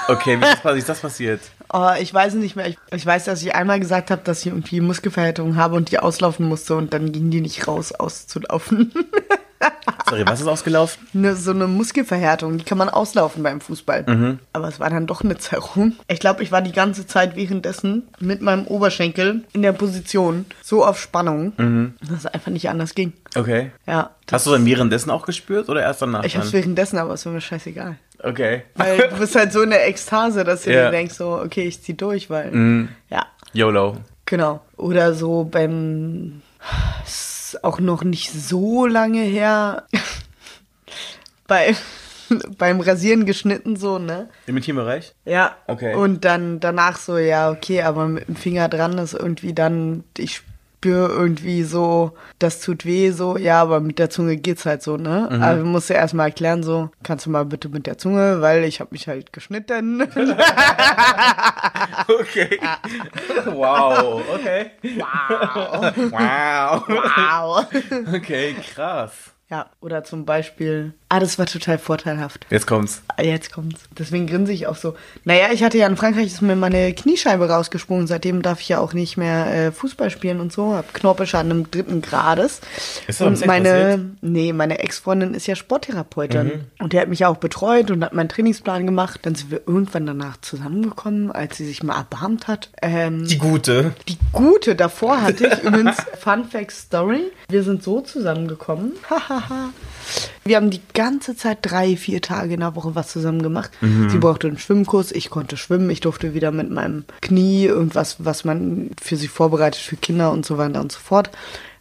Okay, 0.09 0.39
wie 0.41 0.79
ist 0.79 0.89
das, 0.89 1.01
passiert? 1.01 1.41
Oh, 1.73 1.91
ich 1.99 2.13
weiß 2.13 2.35
nicht 2.35 2.57
mehr. 2.57 2.69
Ich, 2.69 2.77
ich 2.93 3.07
weiß, 3.07 3.25
dass 3.25 3.43
ich 3.43 3.55
einmal 3.55 3.81
gesagt 3.81 4.11
habe, 4.11 4.23
dass 4.23 4.41
ich 4.41 4.49
irgendwie 4.49 4.81
Muskelverhärtung 4.81 5.57
habe 5.57 5.77
und 5.77 5.91
die 5.91 5.99
auslaufen 5.99 6.49
musste 6.49 6.77
und 6.77 6.93
dann 6.93 7.13
ging 7.13 7.31
die 7.31 7.41
nicht 7.41 7.67
raus, 7.67 7.93
auszulaufen. 7.93 8.93
Sorry, 10.09 10.27
was 10.27 10.41
ist 10.41 10.47
ausgelaufen? 10.47 11.07
Ne, 11.15 11.35
so 11.37 11.53
eine 11.53 11.67
Muskelverhärtung, 11.67 12.59
die 12.59 12.65
kann 12.65 12.77
man 12.79 12.89
auslaufen 12.91 13.43
beim 13.43 13.61
Fußball. 13.61 14.05
Mhm. 14.07 14.39
Aber 14.53 14.69
es 14.69 14.79
war 14.81 14.91
dann 14.91 15.07
doch 15.07 15.23
eine 15.23 15.39
Zerrung. 15.39 15.95
Ich 16.09 16.21
glaube, 16.21 16.43
ich 16.43 16.53
war 16.53 16.61
die 16.61 16.73
ganze 16.73 17.07
Zeit 17.07 17.35
währenddessen 17.37 18.09
mit 18.21 18.43
meinem 18.43 18.67
Oberschenkel 18.67 19.45
in 19.53 19.63
der 19.63 19.73
Position 19.73 20.45
so 20.63 20.85
auf 20.85 21.01
Spannung, 21.01 21.53
Mhm. 21.57 21.95
dass 22.01 22.19
es 22.21 22.27
einfach 22.27 22.51
nicht 22.51 22.69
anders 22.69 22.95
ging. 22.95 23.13
Okay. 23.35 23.71
Ja. 23.87 24.11
Hast 24.31 24.47
du 24.47 24.51
dann 24.51 24.67
währenddessen 24.67 25.11
auch 25.11 25.25
gespürt 25.25 25.69
oder 25.69 25.81
erst 25.83 26.03
danach? 26.03 26.25
ich 26.25 26.37
hab's 26.37 26.53
währenddessen, 26.53 26.99
aber 26.99 27.15
es 27.15 27.25
war 27.25 27.33
mir 27.33 27.41
scheißegal. 27.41 27.97
Okay. 28.23 28.63
Weil 28.77 29.09
du 29.09 29.17
bist 29.19 29.35
halt 29.35 29.53
so 29.53 29.63
in 29.63 29.71
der 29.71 29.89
Ekstase, 29.89 30.45
dass 30.45 30.63
du. 30.63 30.71
Mhm. 30.71 30.75
dir 30.75 30.91
denkst, 30.91 31.15
so, 31.15 31.41
okay, 31.43 31.63
ich 31.67 31.83
zieh 31.83 31.95
durch, 31.97 32.29
weil. 32.31 32.89
Ja, 33.11 33.27
YOLO. 33.53 33.97
genau. 34.27 34.61
Oder 34.77 35.15
so 35.15 35.45
beim. 35.45 36.43
Ist 37.53 37.65
auch 37.65 37.81
noch 37.81 38.03
nicht 38.03 38.33
so 38.33 38.87
lange 38.87 39.21
her. 39.21 39.87
bei, 41.47 41.77
beim 42.57 42.81
Rasieren 42.81 43.27
geschnitten, 43.27 43.77
so, 43.77 43.99
ne? 43.99 44.31
Im 44.47 44.57
Intimbereich? 44.57 45.15
Ja. 45.27 45.57
Okay. 45.67 45.95
Und 45.95 46.25
dann 46.25 46.61
danach 46.61 46.97
so, 46.97 47.19
ja, 47.19 47.51
okay, 47.51 47.83
aber 47.83 48.09
mit 48.09 48.27
dem 48.27 48.37
Finger 48.37 48.71
dran 48.71 48.97
ist 48.97 49.13
irgendwie 49.13 49.53
dann, 49.53 50.05
ich 50.17 50.41
spüre 50.83 51.13
irgendwie 51.13 51.63
so, 51.63 52.11
das 52.41 52.61
tut 52.61 52.85
weh, 52.85 53.13
so, 53.13 53.37
ja, 53.39 53.63
aber 53.63 53.79
mit 53.79 54.01
der 54.01 54.11
Zunge 54.11 54.37
geht's 54.37 54.67
halt 54.67 54.83
so, 54.83 54.97
ne? 54.97 55.29
Mhm. 55.31 55.41
Aber 55.41 55.59
du 55.61 55.65
musst 55.65 55.89
ja 55.91 55.95
erstmal 55.95 56.27
erklären, 56.27 56.65
so, 56.65 56.91
kannst 57.05 57.25
du 57.25 57.31
mal 57.31 57.45
bitte 57.45 57.69
mit 57.69 57.87
der 57.87 57.99
Zunge, 57.99 58.41
weil 58.41 58.65
ich 58.65 58.81
habe 58.81 58.89
mich 58.91 59.07
halt 59.07 59.33
geschnitten. 59.33 60.03
Okay. 62.09 62.59
Wow. 63.47 64.23
Okay. 64.35 64.71
wow. 64.97 65.93
Wow. 66.11 66.89
wow. 66.89 67.67
Okay, 68.15 68.55
krass. 68.75 69.32
Ja, 69.53 69.67
oder 69.83 70.03
zum 70.03 70.25
Beispiel, 70.25 70.95
ah, 71.11 71.21
das 71.21 71.39
war 71.39 71.45
total 71.45 71.77
vorteilhaft. 71.77 72.47
Jetzt 72.49 72.67
kommt's. 72.67 73.03
Ah, 73.09 73.23
Jetzt 73.23 73.53
kommt's. 73.53 73.83
Deswegen 73.99 74.27
grinse 74.27 74.51
ich 74.51 74.67
auch 74.67 74.77
so. 74.77 74.95
Naja, 75.25 75.49
ich 75.53 75.63
hatte 75.63 75.77
ja 75.77 75.87
in 75.89 75.99
Frankreich 75.99 76.29
ist 76.29 76.41
mir 76.41 76.57
meine 76.57 76.95
Kniescheibe 76.95 77.51
rausgesprungen. 77.51 78.07
Seitdem 78.07 78.41
darf 78.41 78.63
ich 78.63 78.71
ja 78.71 78.79
auch 78.79 78.95
nicht 78.95 79.19
mehr 79.19 79.47
äh, 79.67 79.71
Fußball 79.73 80.09
spielen 80.09 80.41
und 80.41 80.55
so. 80.55 80.73
Hab 80.73 80.95
Knorpelschaden 80.95 81.51
im 81.51 81.71
dritten 81.71 82.01
Grades. 82.01 82.63
Ist 83.07 83.21
das 83.21 83.27
und 83.43 83.47
meine, 83.47 83.69
passiert? 83.69 84.01
nee, 84.23 84.55
meine 84.55 84.79
Ex-Freundin 84.79 85.35
ist 85.35 85.47
ja 85.47 85.55
Sporttherapeutin. 85.55 86.45
Mhm. 86.47 86.65
Und 86.79 86.95
die 86.95 86.99
hat 86.99 87.09
mich 87.09 87.19
ja 87.19 87.29
auch 87.29 87.37
betreut 87.37 87.91
und 87.91 88.03
hat 88.03 88.15
meinen 88.15 88.31
Trainingsplan 88.31 88.87
gemacht. 88.87 89.21
Dann 89.25 89.35
sind 89.35 89.51
wir 89.51 89.61
irgendwann 89.67 90.07
danach 90.07 90.39
zusammengekommen, 90.41 91.31
als 91.31 91.59
sie 91.59 91.67
sich 91.67 91.83
mal 91.83 91.97
erbarmt 91.99 92.49
hat. 92.49 92.71
Ähm, 92.81 93.27
Die 93.27 93.37
gute. 93.37 93.93
die 94.09 94.17
gute 94.33 94.75
davor 94.75 95.21
hatte 95.21 95.47
ich 95.49 95.63
übrigens 95.63 95.99
Fun 96.19 96.47
Fact 96.47 96.71
Story. 96.73 97.31
Wir 97.51 97.63
sind 97.65 97.83
so 97.83 98.01
zusammengekommen. 98.01 98.93
Hahaha. 99.49 99.71
Wir 100.45 100.57
haben 100.57 100.71
die 100.71 100.81
ganze 100.95 101.37
Zeit 101.37 101.59
drei, 101.63 101.97
vier 101.97 102.21
Tage 102.21 102.55
in 102.55 102.61
der 102.61 102.75
Woche 102.75 102.95
was 102.95 103.09
zusammen 103.09 103.43
gemacht. 103.43 103.71
Sie 104.09 104.19
brauchte 104.19 104.49
einen 104.49 104.59
Schwimmkurs, 104.59 105.13
ich 105.13 105.31
konnte 105.31 105.57
schwimmen, 105.57 105.89
ich 105.91 106.01
durfte 106.01 106.35
wieder 106.35 106.51
mit 106.51 106.71
meinem 106.71 107.05
Knie 107.21 107.67
irgendwas, 107.67 108.17
was 108.19 108.45
man 108.45 108.91
für 109.01 109.17
sie 109.17 109.29
vorbereitet 109.29 109.81
für 109.81 109.97
Kinder 109.97 110.33
und 110.33 110.45
so 110.45 110.59
weiter 110.59 110.81
und 110.81 110.91
so 110.91 110.99
fort. 110.99 111.31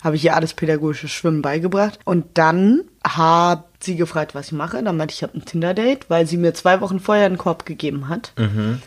Habe 0.03 0.15
ich 0.15 0.23
ihr 0.25 0.35
alles 0.35 0.53
pädagogisches 0.53 1.11
Schwimmen 1.11 1.41
beigebracht. 1.41 1.99
Und 2.05 2.25
dann 2.35 2.81
hat 3.03 3.65
sie 3.83 3.95
gefragt, 3.95 4.35
was 4.35 4.47
ich 4.47 4.51
mache. 4.51 4.83
Dann 4.83 4.95
meinte 4.95 5.11
ich, 5.11 5.17
ich 5.19 5.23
habe 5.23 5.35
ein 5.35 5.43
Tinder-Date, 5.43 6.07
weil 6.09 6.27
sie 6.27 6.37
mir 6.37 6.53
zwei 6.53 6.81
Wochen 6.81 6.99
vorher 6.99 7.25
einen 7.25 7.39
Korb 7.39 7.65
gegeben 7.65 8.09
hat. 8.09 8.31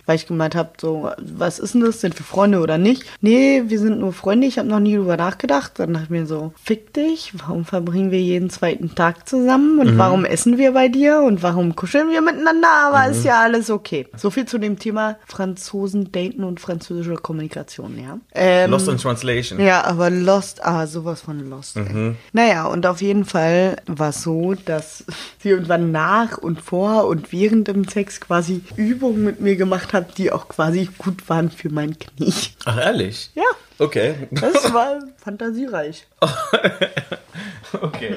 Weil 0.06 0.14
ich 0.16 0.26
gemeint 0.28 0.54
habe, 0.54 0.70
so, 0.80 1.10
was 1.18 1.58
ist 1.58 1.74
denn 1.74 1.80
das? 1.80 2.00
Sind 2.00 2.16
wir 2.16 2.24
Freunde 2.24 2.60
oder 2.60 2.78
nicht? 2.78 3.04
Nee, 3.20 3.64
wir 3.66 3.78
sind 3.80 3.98
nur 3.98 4.12
Freunde. 4.12 4.46
Ich 4.46 4.56
habe 4.58 4.68
noch 4.68 4.78
nie 4.78 4.94
drüber 4.94 5.16
nachgedacht. 5.16 5.72
Dann 5.80 5.94
dachte 5.94 6.04
ich 6.04 6.10
mir 6.10 6.26
so, 6.26 6.52
fick 6.62 6.92
dich. 6.92 7.32
Warum 7.34 7.64
verbringen 7.64 8.12
wir 8.12 8.20
jeden 8.20 8.50
zweiten 8.50 8.94
Tag 8.94 9.28
zusammen? 9.28 9.80
Und 9.80 9.98
warum 9.98 10.24
essen 10.24 10.58
wir 10.58 10.72
bei 10.72 10.86
dir? 10.88 11.22
Und 11.22 11.42
warum 11.42 11.74
kuscheln 11.74 12.10
wir 12.10 12.22
miteinander? 12.22 12.68
Aber 12.86 13.08
ist 13.08 13.24
ja 13.24 13.40
alles 13.42 13.70
okay. 13.70 14.06
So 14.16 14.30
viel 14.30 14.46
zu 14.46 14.58
dem 14.58 14.78
Thema 14.78 15.16
Franzosen 15.26 16.12
daten 16.12 16.44
und 16.44 16.60
französische 16.60 17.14
Kommunikation, 17.14 17.98
ja. 18.00 18.18
Ähm, 18.32 18.70
Lost 18.70 18.86
in 18.86 18.98
Translation. 18.98 19.58
ja, 19.58 19.82
aber 19.84 20.10
Lost, 20.10 20.64
ah, 20.64 20.86
sowas 20.86 21.20
von 21.22 21.50
Lost. 21.50 21.76
Ey. 21.76 22.14
Naja, 22.32 22.66
und 22.66 22.86
auf 22.86 23.02
jeden 23.02 23.24
Fall 23.24 23.76
war 23.86 24.03
es 24.08 24.22
so, 24.22 24.54
dass 24.54 25.04
sie 25.42 25.50
irgendwann 25.50 25.92
nach 25.92 26.38
und 26.38 26.60
vor 26.60 27.06
und 27.06 27.32
während 27.32 27.68
dem 27.68 27.86
Sex 27.88 28.20
quasi 28.20 28.62
Übungen 28.76 29.24
mit 29.24 29.40
mir 29.40 29.56
gemacht 29.56 29.92
hat, 29.92 30.18
die 30.18 30.32
auch 30.32 30.48
quasi 30.48 30.88
gut 30.98 31.28
waren 31.28 31.50
für 31.50 31.68
mein 31.70 31.98
Knie. 31.98 32.34
Ach, 32.64 32.78
ehrlich? 32.78 33.30
Ja, 33.34 33.42
Okay. 33.78 34.14
das 34.30 34.72
war 34.72 35.00
fantasiereich. 35.18 36.06
Okay. 37.82 38.16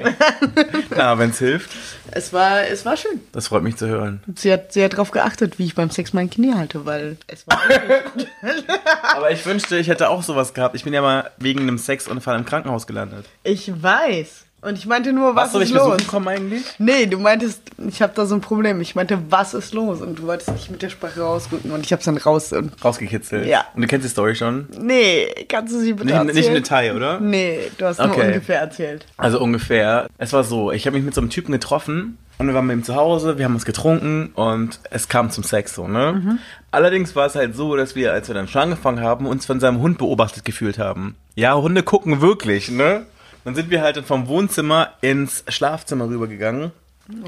Na, 0.95 1.17
wenn's 1.17 1.39
hilft. 1.39 1.71
Es 2.11 2.31
war, 2.31 2.61
es 2.67 2.85
war 2.85 2.95
schön. 2.95 3.21
Das 3.31 3.47
freut 3.47 3.63
mich 3.63 3.75
zu 3.75 3.88
hören. 3.88 4.21
Sie 4.35 4.53
hat 4.53 4.71
sehr 4.71 4.88
darauf 4.88 5.09
geachtet, 5.09 5.57
wie 5.57 5.65
ich 5.65 5.73
beim 5.73 5.89
Sex 5.89 6.13
mein 6.13 6.29
Knie 6.29 6.53
halte, 6.53 6.85
weil 6.85 7.17
es 7.25 7.47
war 7.47 7.59
Aber 9.15 9.31
ich 9.31 9.43
wünschte, 9.47 9.77
ich 9.77 9.88
hätte 9.88 10.09
auch 10.09 10.21
sowas 10.21 10.53
gehabt. 10.53 10.75
Ich 10.75 10.83
bin 10.83 10.93
ja 10.93 11.01
mal 11.01 11.31
wegen 11.38 11.61
einem 11.61 11.79
Sexunfall 11.79 12.38
im 12.38 12.45
Krankenhaus 12.45 12.85
gelandet. 12.85 13.25
Ich 13.43 13.81
weiß. 13.81 14.45
Und 14.59 14.75
ich 14.77 14.87
meinte 14.87 15.13
nur, 15.13 15.35
was 15.35 15.45
Was 15.45 15.51
soll 15.53 15.61
ist 15.61 15.69
ich 15.69 15.75
los? 15.75 16.07
kommen 16.07 16.27
eigentlich? 16.27 16.63
Nee, 16.79 17.05
du 17.05 17.19
meintest, 17.19 17.61
ich 17.87 18.01
habe 18.01 18.13
da 18.15 18.25
so 18.25 18.33
ein 18.33 18.41
Problem. 18.41 18.81
Ich 18.81 18.95
meinte, 18.95 19.19
was 19.29 19.53
ist 19.53 19.73
los? 19.73 20.01
Und 20.01 20.17
du 20.17 20.23
wolltest 20.23 20.51
nicht 20.51 20.71
mit 20.71 20.81
der 20.81 20.89
Sprache 20.89 21.21
rausrücken 21.21 21.71
und 21.71 21.85
ich 21.85 21.93
hab's 21.93 22.05
dann 22.05 22.17
raus 22.17 22.51
und 22.53 22.71
Rausgekitzelt. 22.83 23.45
Ja. 23.45 23.65
Und 23.75 23.83
du 23.83 23.87
kennst 23.87 24.03
die 24.05 24.09
Story 24.09 24.35
schon? 24.35 24.67
Nee, 24.81 25.27
kannst 25.47 25.73
du 25.75 25.79
sie 25.79 25.93
bitte 25.93 26.05
Nicht, 26.07 26.15
erzählen? 26.15 26.35
nicht 26.35 26.47
im 26.47 26.53
Detail, 26.55 26.95
oder? 26.95 27.19
Nee, 27.19 27.59
du 27.77 27.85
hast 27.85 27.99
nur 27.99 28.09
Okay. 28.09 28.27
ungefähr 28.27 28.59
erzählt. 28.59 29.05
Also 29.15 29.39
ungefähr. 29.39 30.07
Es 30.17 30.33
war 30.33 30.43
so, 30.43 30.71
ich 30.71 30.87
habe 30.87 30.97
mich 30.97 31.05
mit 31.05 31.13
so 31.13 31.21
einem 31.21 31.29
Typen 31.29 31.51
getroffen 31.51 32.17
und 32.39 32.47
wir 32.47 32.55
waren 32.55 32.65
mit 32.65 32.77
ihm 32.77 32.83
zu 32.83 32.95
Hause, 32.95 33.37
wir 33.37 33.45
haben 33.45 33.53
uns 33.53 33.63
getrunken 33.65 34.31
und 34.33 34.79
es 34.89 35.07
kam 35.07 35.29
zum 35.29 35.43
Sex 35.43 35.75
so, 35.75 35.87
ne? 35.87 36.39
Allerdings 36.71 37.15
war 37.15 37.27
es 37.27 37.35
halt 37.35 37.55
so, 37.55 37.75
dass 37.75 37.95
wir, 37.95 38.11
als 38.11 38.27
wir 38.27 38.33
dann 38.35 38.47
schon 38.47 38.63
angefangen 38.63 39.01
haben, 39.01 39.27
uns 39.27 39.45
von 39.45 39.59
seinem 39.59 39.79
Hund 39.81 39.99
beobachtet 39.99 40.45
gefühlt 40.45 40.79
haben. 40.79 41.15
Ja, 41.35 41.55
Hunde 41.55 41.83
gucken 41.83 42.21
wirklich, 42.21 42.69
ne? 42.71 43.05
Dann 43.47 43.55
sind 43.55 43.69
wir 43.69 43.81
halt 43.81 43.95
dann 43.95 44.03
vom 44.03 44.27
Wohnzimmer 44.27 44.89
ins 44.99 45.45
Schlafzimmer 45.47 46.09
rübergegangen. 46.09 46.73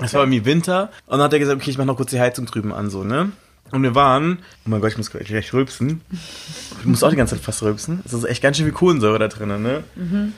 Es 0.03 0.13
war 0.13 0.23
irgendwie 0.23 0.43
Winter 0.43 0.89
und 1.05 1.13
dann 1.13 1.21
hat 1.21 1.31
er 1.31 1.39
gesagt, 1.39 1.61
okay, 1.61 1.69
ich 1.69 1.77
mach 1.77 1.85
noch 1.85 1.95
kurz 1.95 2.11
die 2.11 2.19
Heizung 2.19 2.45
drüben 2.45 2.73
an, 2.73 2.89
so, 2.89 3.05
ne? 3.05 3.31
Und 3.71 3.83
wir 3.83 3.95
waren, 3.95 4.39
oh 4.65 4.69
mein 4.69 4.81
Gott, 4.81 4.91
ich 4.91 4.97
muss 4.97 5.11
gleich, 5.11 5.53
rülpsen. 5.53 6.01
Ich 6.79 6.85
muss 6.85 7.03
auch 7.03 7.09
die 7.09 7.15
ganze 7.15 7.35
Zeit 7.35 7.43
fast 7.43 7.61
rülpsen. 7.63 8.01
Es 8.05 8.13
ist 8.13 8.23
echt 8.23 8.41
ganz 8.41 8.57
schön 8.57 8.65
viel 8.65 8.73
Kohlensäure 8.73 9.19
da 9.19 9.27
drin, 9.27 9.61
ne? 9.61 9.83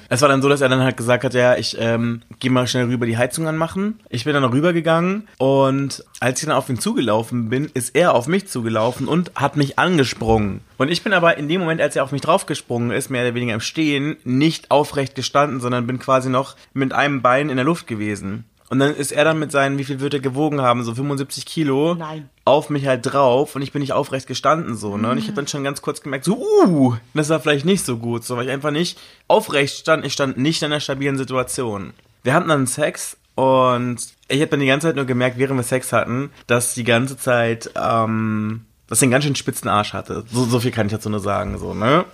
Es 0.10 0.22
war 0.22 0.30
dann 0.30 0.42
so, 0.42 0.50
dass 0.50 0.62
er 0.62 0.70
dann 0.70 0.82
halt 0.82 0.98
gesagt 0.98 1.24
hat, 1.24 1.34
ja, 1.34 1.56
ich 1.56 1.78
ähm, 1.80 2.22
geh 2.40 2.50
mal 2.50 2.68
schnell 2.68 2.86
rüber 2.86 3.06
die 3.06 3.18
Heizung 3.18 3.48
anmachen. 3.48 4.00
Ich 4.10 4.26
bin 4.26 4.34
dann 4.34 4.44
rübergegangen 4.44 5.28
und 5.38 6.04
als 6.20 6.42
ich 6.42 6.48
dann 6.48 6.56
auf 6.56 6.70
ihn 6.70 6.80
zugelaufen 6.80 7.50
bin, 7.50 7.70
ist 7.74 7.96
er 7.96 8.14
auf 8.14 8.28
mich 8.28 8.48
zugelaufen 8.48 9.08
und 9.08 9.32
hat 9.36 9.56
mich 9.58 9.80
angesprungen. 9.80 10.62
Und 10.78 10.90
ich 10.90 11.04
bin 11.04 11.14
aber 11.14 11.38
in 11.38 11.48
dem 11.48 11.62
Moment, 11.62 11.80
als 11.80 11.96
er 11.96 12.04
auf 12.04 12.12
mich 12.12 12.22
draufgesprungen 12.22 12.92
ist, 12.92 13.10
mehr 13.10 13.24
oder 13.24 13.36
weniger 13.36 13.54
im 13.54 13.62
Stehen, 13.62 14.18
nicht 14.24 14.72
aufrecht 14.72 15.16
gestanden, 15.16 15.60
sondern 15.60 15.88
bin 15.88 16.00
quasi 16.00 16.30
noch 16.30 16.56
mit 16.74 16.94
einem 16.94 17.22
Bein 17.22 17.50
in 17.50 17.56
der 17.56 17.66
Luft 17.66 17.88
gewesen. 17.88 18.46
Und 18.72 18.80
dann 18.80 18.96
ist 18.96 19.12
er 19.12 19.26
dann 19.26 19.38
mit 19.38 19.52
seinen, 19.52 19.78
wie 19.78 19.84
viel 19.84 20.00
wird 20.00 20.14
er 20.14 20.22
gewogen 20.22 20.62
haben, 20.62 20.86
so 20.86 20.96
75 20.96 21.46
Kilo, 21.46 21.94
Nein. 21.94 22.30
auf 22.46 22.70
mich 22.70 22.88
halt 22.88 23.02
drauf 23.04 23.54
und 23.54 23.64
ich 23.64 23.74
bin 23.74 23.82
nicht 23.82 23.92
aufrecht 23.92 24.28
gestanden 24.28 24.78
so, 24.78 24.96
ne? 24.96 25.10
Und 25.10 25.18
ich 25.18 25.26
habe 25.26 25.36
dann 25.36 25.48
schon 25.48 25.66
ganz 25.66 25.82
kurz 25.82 26.02
gemerkt, 26.02 26.24
so, 26.24 26.38
uh, 26.38 26.96
das 27.14 27.28
war 27.28 27.42
vielleicht 27.42 27.66
nicht 27.66 27.86
so 27.86 27.98
gut, 27.98 28.24
so, 28.24 28.38
weil 28.38 28.46
ich 28.46 28.52
einfach 28.52 28.72
nicht 28.72 28.98
aufrecht 29.28 29.76
stand, 29.76 30.06
ich 30.06 30.14
stand 30.14 30.38
nicht 30.38 30.62
in 30.62 30.68
einer 30.68 30.80
stabilen 30.80 31.18
Situation. 31.18 31.92
Wir 32.24 32.34
hatten 32.34 32.48
dann 32.48 32.66
Sex 32.66 33.18
und 33.36 33.98
ich 34.30 34.40
habe 34.40 34.52
dann 34.52 34.62
die 34.62 34.68
ganze 34.68 34.88
Zeit 34.88 34.96
nur 34.96 35.04
gemerkt, 35.04 35.38
während 35.38 35.60
wir 35.60 35.64
Sex 35.64 35.92
hatten, 35.92 36.30
dass 36.48 36.74
die 36.74 36.86
ganze 36.86 37.18
Zeit, 37.18 37.72
ähm, 37.76 38.64
dass 38.88 39.02
er 39.02 39.08
einen 39.08 39.12
ganz 39.12 39.26
schön 39.26 39.36
spitzen 39.36 39.68
Arsch 39.68 39.92
hatte. 39.92 40.24
So, 40.32 40.46
so 40.46 40.62
viel 40.62 40.72
kann 40.72 40.86
ich 40.86 40.94
dazu 40.94 41.10
nur 41.10 41.20
sagen, 41.20 41.58
so, 41.58 41.74
ne? 41.74 42.06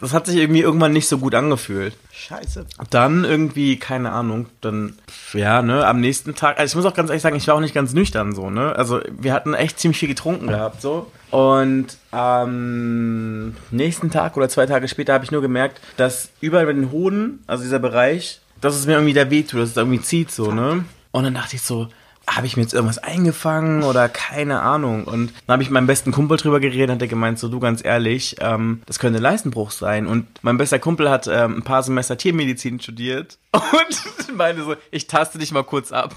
Das 0.00 0.12
hat 0.12 0.26
sich 0.26 0.36
irgendwie 0.36 0.60
irgendwann 0.60 0.92
nicht 0.92 1.08
so 1.08 1.18
gut 1.18 1.34
angefühlt. 1.34 1.94
Scheiße. 2.12 2.66
Dann 2.90 3.24
irgendwie, 3.24 3.78
keine 3.78 4.12
Ahnung, 4.12 4.46
dann, 4.60 4.98
ja, 5.32 5.62
ne, 5.62 5.86
am 5.86 6.00
nächsten 6.00 6.34
Tag, 6.34 6.58
also 6.58 6.72
ich 6.72 6.76
muss 6.76 6.90
auch 6.90 6.96
ganz 6.96 7.10
ehrlich 7.10 7.22
sagen, 7.22 7.36
ich 7.36 7.46
war 7.48 7.54
auch 7.54 7.60
nicht 7.60 7.74
ganz 7.74 7.92
nüchtern 7.92 8.34
so, 8.34 8.50
ne, 8.50 8.74
also 8.76 9.00
wir 9.10 9.32
hatten 9.32 9.54
echt 9.54 9.78
ziemlich 9.78 9.98
viel 9.98 10.08
getrunken 10.08 10.48
gehabt, 10.48 10.82
so. 10.82 11.10
Und 11.30 11.96
am 12.10 13.54
nächsten 13.70 14.10
Tag 14.10 14.36
oder 14.36 14.48
zwei 14.48 14.66
Tage 14.66 14.88
später 14.88 15.14
habe 15.14 15.24
ich 15.24 15.30
nur 15.30 15.42
gemerkt, 15.42 15.80
dass 15.96 16.30
überall 16.40 16.66
bei 16.66 16.72
den 16.72 16.90
Hoden, 16.90 17.42
also 17.46 17.62
dieser 17.62 17.78
Bereich, 17.78 18.40
dass 18.60 18.74
es 18.76 18.86
mir 18.86 18.94
irgendwie 18.94 19.14
da 19.14 19.30
wehtut, 19.30 19.60
dass 19.60 19.70
es 19.70 19.76
irgendwie 19.76 20.00
zieht, 20.02 20.30
so, 20.30 20.52
ne. 20.52 20.84
Und 21.12 21.24
dann 21.24 21.34
dachte 21.34 21.56
ich 21.56 21.62
so, 21.62 21.88
habe 22.28 22.46
ich 22.46 22.56
mir 22.56 22.62
jetzt 22.62 22.74
irgendwas 22.74 22.98
eingefangen 22.98 23.82
oder 23.84 24.08
keine 24.08 24.60
Ahnung. 24.60 25.04
Und 25.04 25.32
dann 25.46 25.54
habe 25.54 25.62
ich 25.62 25.68
mit 25.68 25.74
meinem 25.74 25.86
besten 25.86 26.12
Kumpel 26.12 26.36
drüber 26.36 26.60
geredet, 26.60 26.90
hat 26.90 27.02
er 27.02 27.08
gemeint, 27.08 27.38
so 27.38 27.48
du 27.48 27.60
ganz 27.60 27.84
ehrlich, 27.84 28.36
ähm, 28.40 28.82
das 28.86 28.98
könnte 28.98 29.20
Leistenbruch 29.20 29.70
sein. 29.70 30.06
Und 30.06 30.26
mein 30.42 30.58
bester 30.58 30.78
Kumpel 30.78 31.08
hat 31.08 31.26
ähm, 31.28 31.58
ein 31.58 31.62
paar 31.62 31.82
Semester 31.82 32.16
Tiermedizin 32.16 32.80
studiert 32.80 33.38
und 33.52 34.36
meinte 34.36 34.64
so, 34.64 34.74
ich 34.90 35.06
taste 35.06 35.38
dich 35.38 35.52
mal 35.52 35.64
kurz 35.64 35.92
ab. 35.92 36.14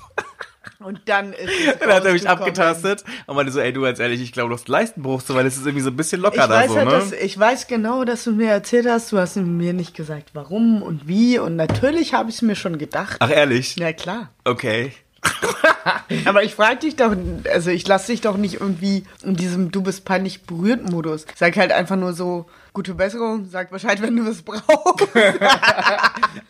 Und 0.80 1.02
dann 1.06 1.34
ist 1.34 1.50
es 1.50 1.80
Dann 1.80 1.92
hat 1.92 2.06
er 2.06 2.14
mich 2.14 2.28
abgetastet 2.28 3.04
und 3.28 3.36
meinte 3.36 3.52
so, 3.52 3.60
ey, 3.60 3.74
du, 3.74 3.82
ganz 3.82 4.00
ehrlich, 4.00 4.22
ich 4.22 4.32
glaube, 4.32 4.50
du 4.50 4.56
hast 4.56 4.68
Leistenbruch, 4.68 5.22
so, 5.22 5.36
weil 5.36 5.46
es 5.46 5.58
ist 5.58 5.66
irgendwie 5.66 5.84
so 5.84 5.90
ein 5.90 5.96
bisschen 5.96 6.20
Ich 6.20 6.24
locker 6.24 6.48
da 6.48 6.50
weiß, 6.50 6.70
so, 6.70 6.78
halt, 6.78 6.88
ne? 6.88 6.92
dass, 6.92 7.12
ich 7.12 7.38
weiß 7.38 7.68
genau, 7.68 8.04
dass 8.06 8.24
du 8.24 8.32
mir 8.32 8.50
erzählt 8.50 8.88
hast, 8.88 9.12
du 9.12 9.18
hast 9.18 9.36
mir 9.36 9.74
nicht 9.74 9.94
gesagt, 9.94 10.30
warum 10.34 10.82
und 10.82 11.08
wie. 11.08 11.38
Und 11.38 11.56
natürlich 11.56 12.14
habe 12.14 12.30
ich 12.30 12.36
es 12.36 12.42
mir 12.42 12.56
schon 12.56 12.78
gedacht. 12.78 13.18
Ach, 13.20 13.30
ehrlich? 13.30 13.76
Na 13.78 13.94
klar. 13.94 14.30
Okay. 14.46 14.94
Aber 16.26 16.44
ich 16.44 16.56
frage 16.56 16.80
dich 16.80 16.96
doch, 16.96 17.16
also 17.52 17.70
ich 17.70 17.88
lasse 17.88 18.12
dich 18.12 18.22
doch 18.22 18.38
nicht 18.38 18.56
irgendwie 18.56 19.04
in 19.24 19.36
diesem 19.36 19.72
Du 19.72 19.82
bist 19.82 20.06
peinlich 20.06 20.44
berührt 20.44 20.90
Modus. 20.90 21.26
Sag 21.36 21.58
halt 21.58 21.72
einfach 21.72 21.96
nur 21.96 22.14
so, 22.14 22.46
gute 22.74 22.94
Besserung, 22.94 23.46
sag 23.50 23.70
Bescheid, 23.72 24.02
wenn 24.02 24.16
du 24.16 24.28
es 24.30 24.42
brauchst. 24.42 25.08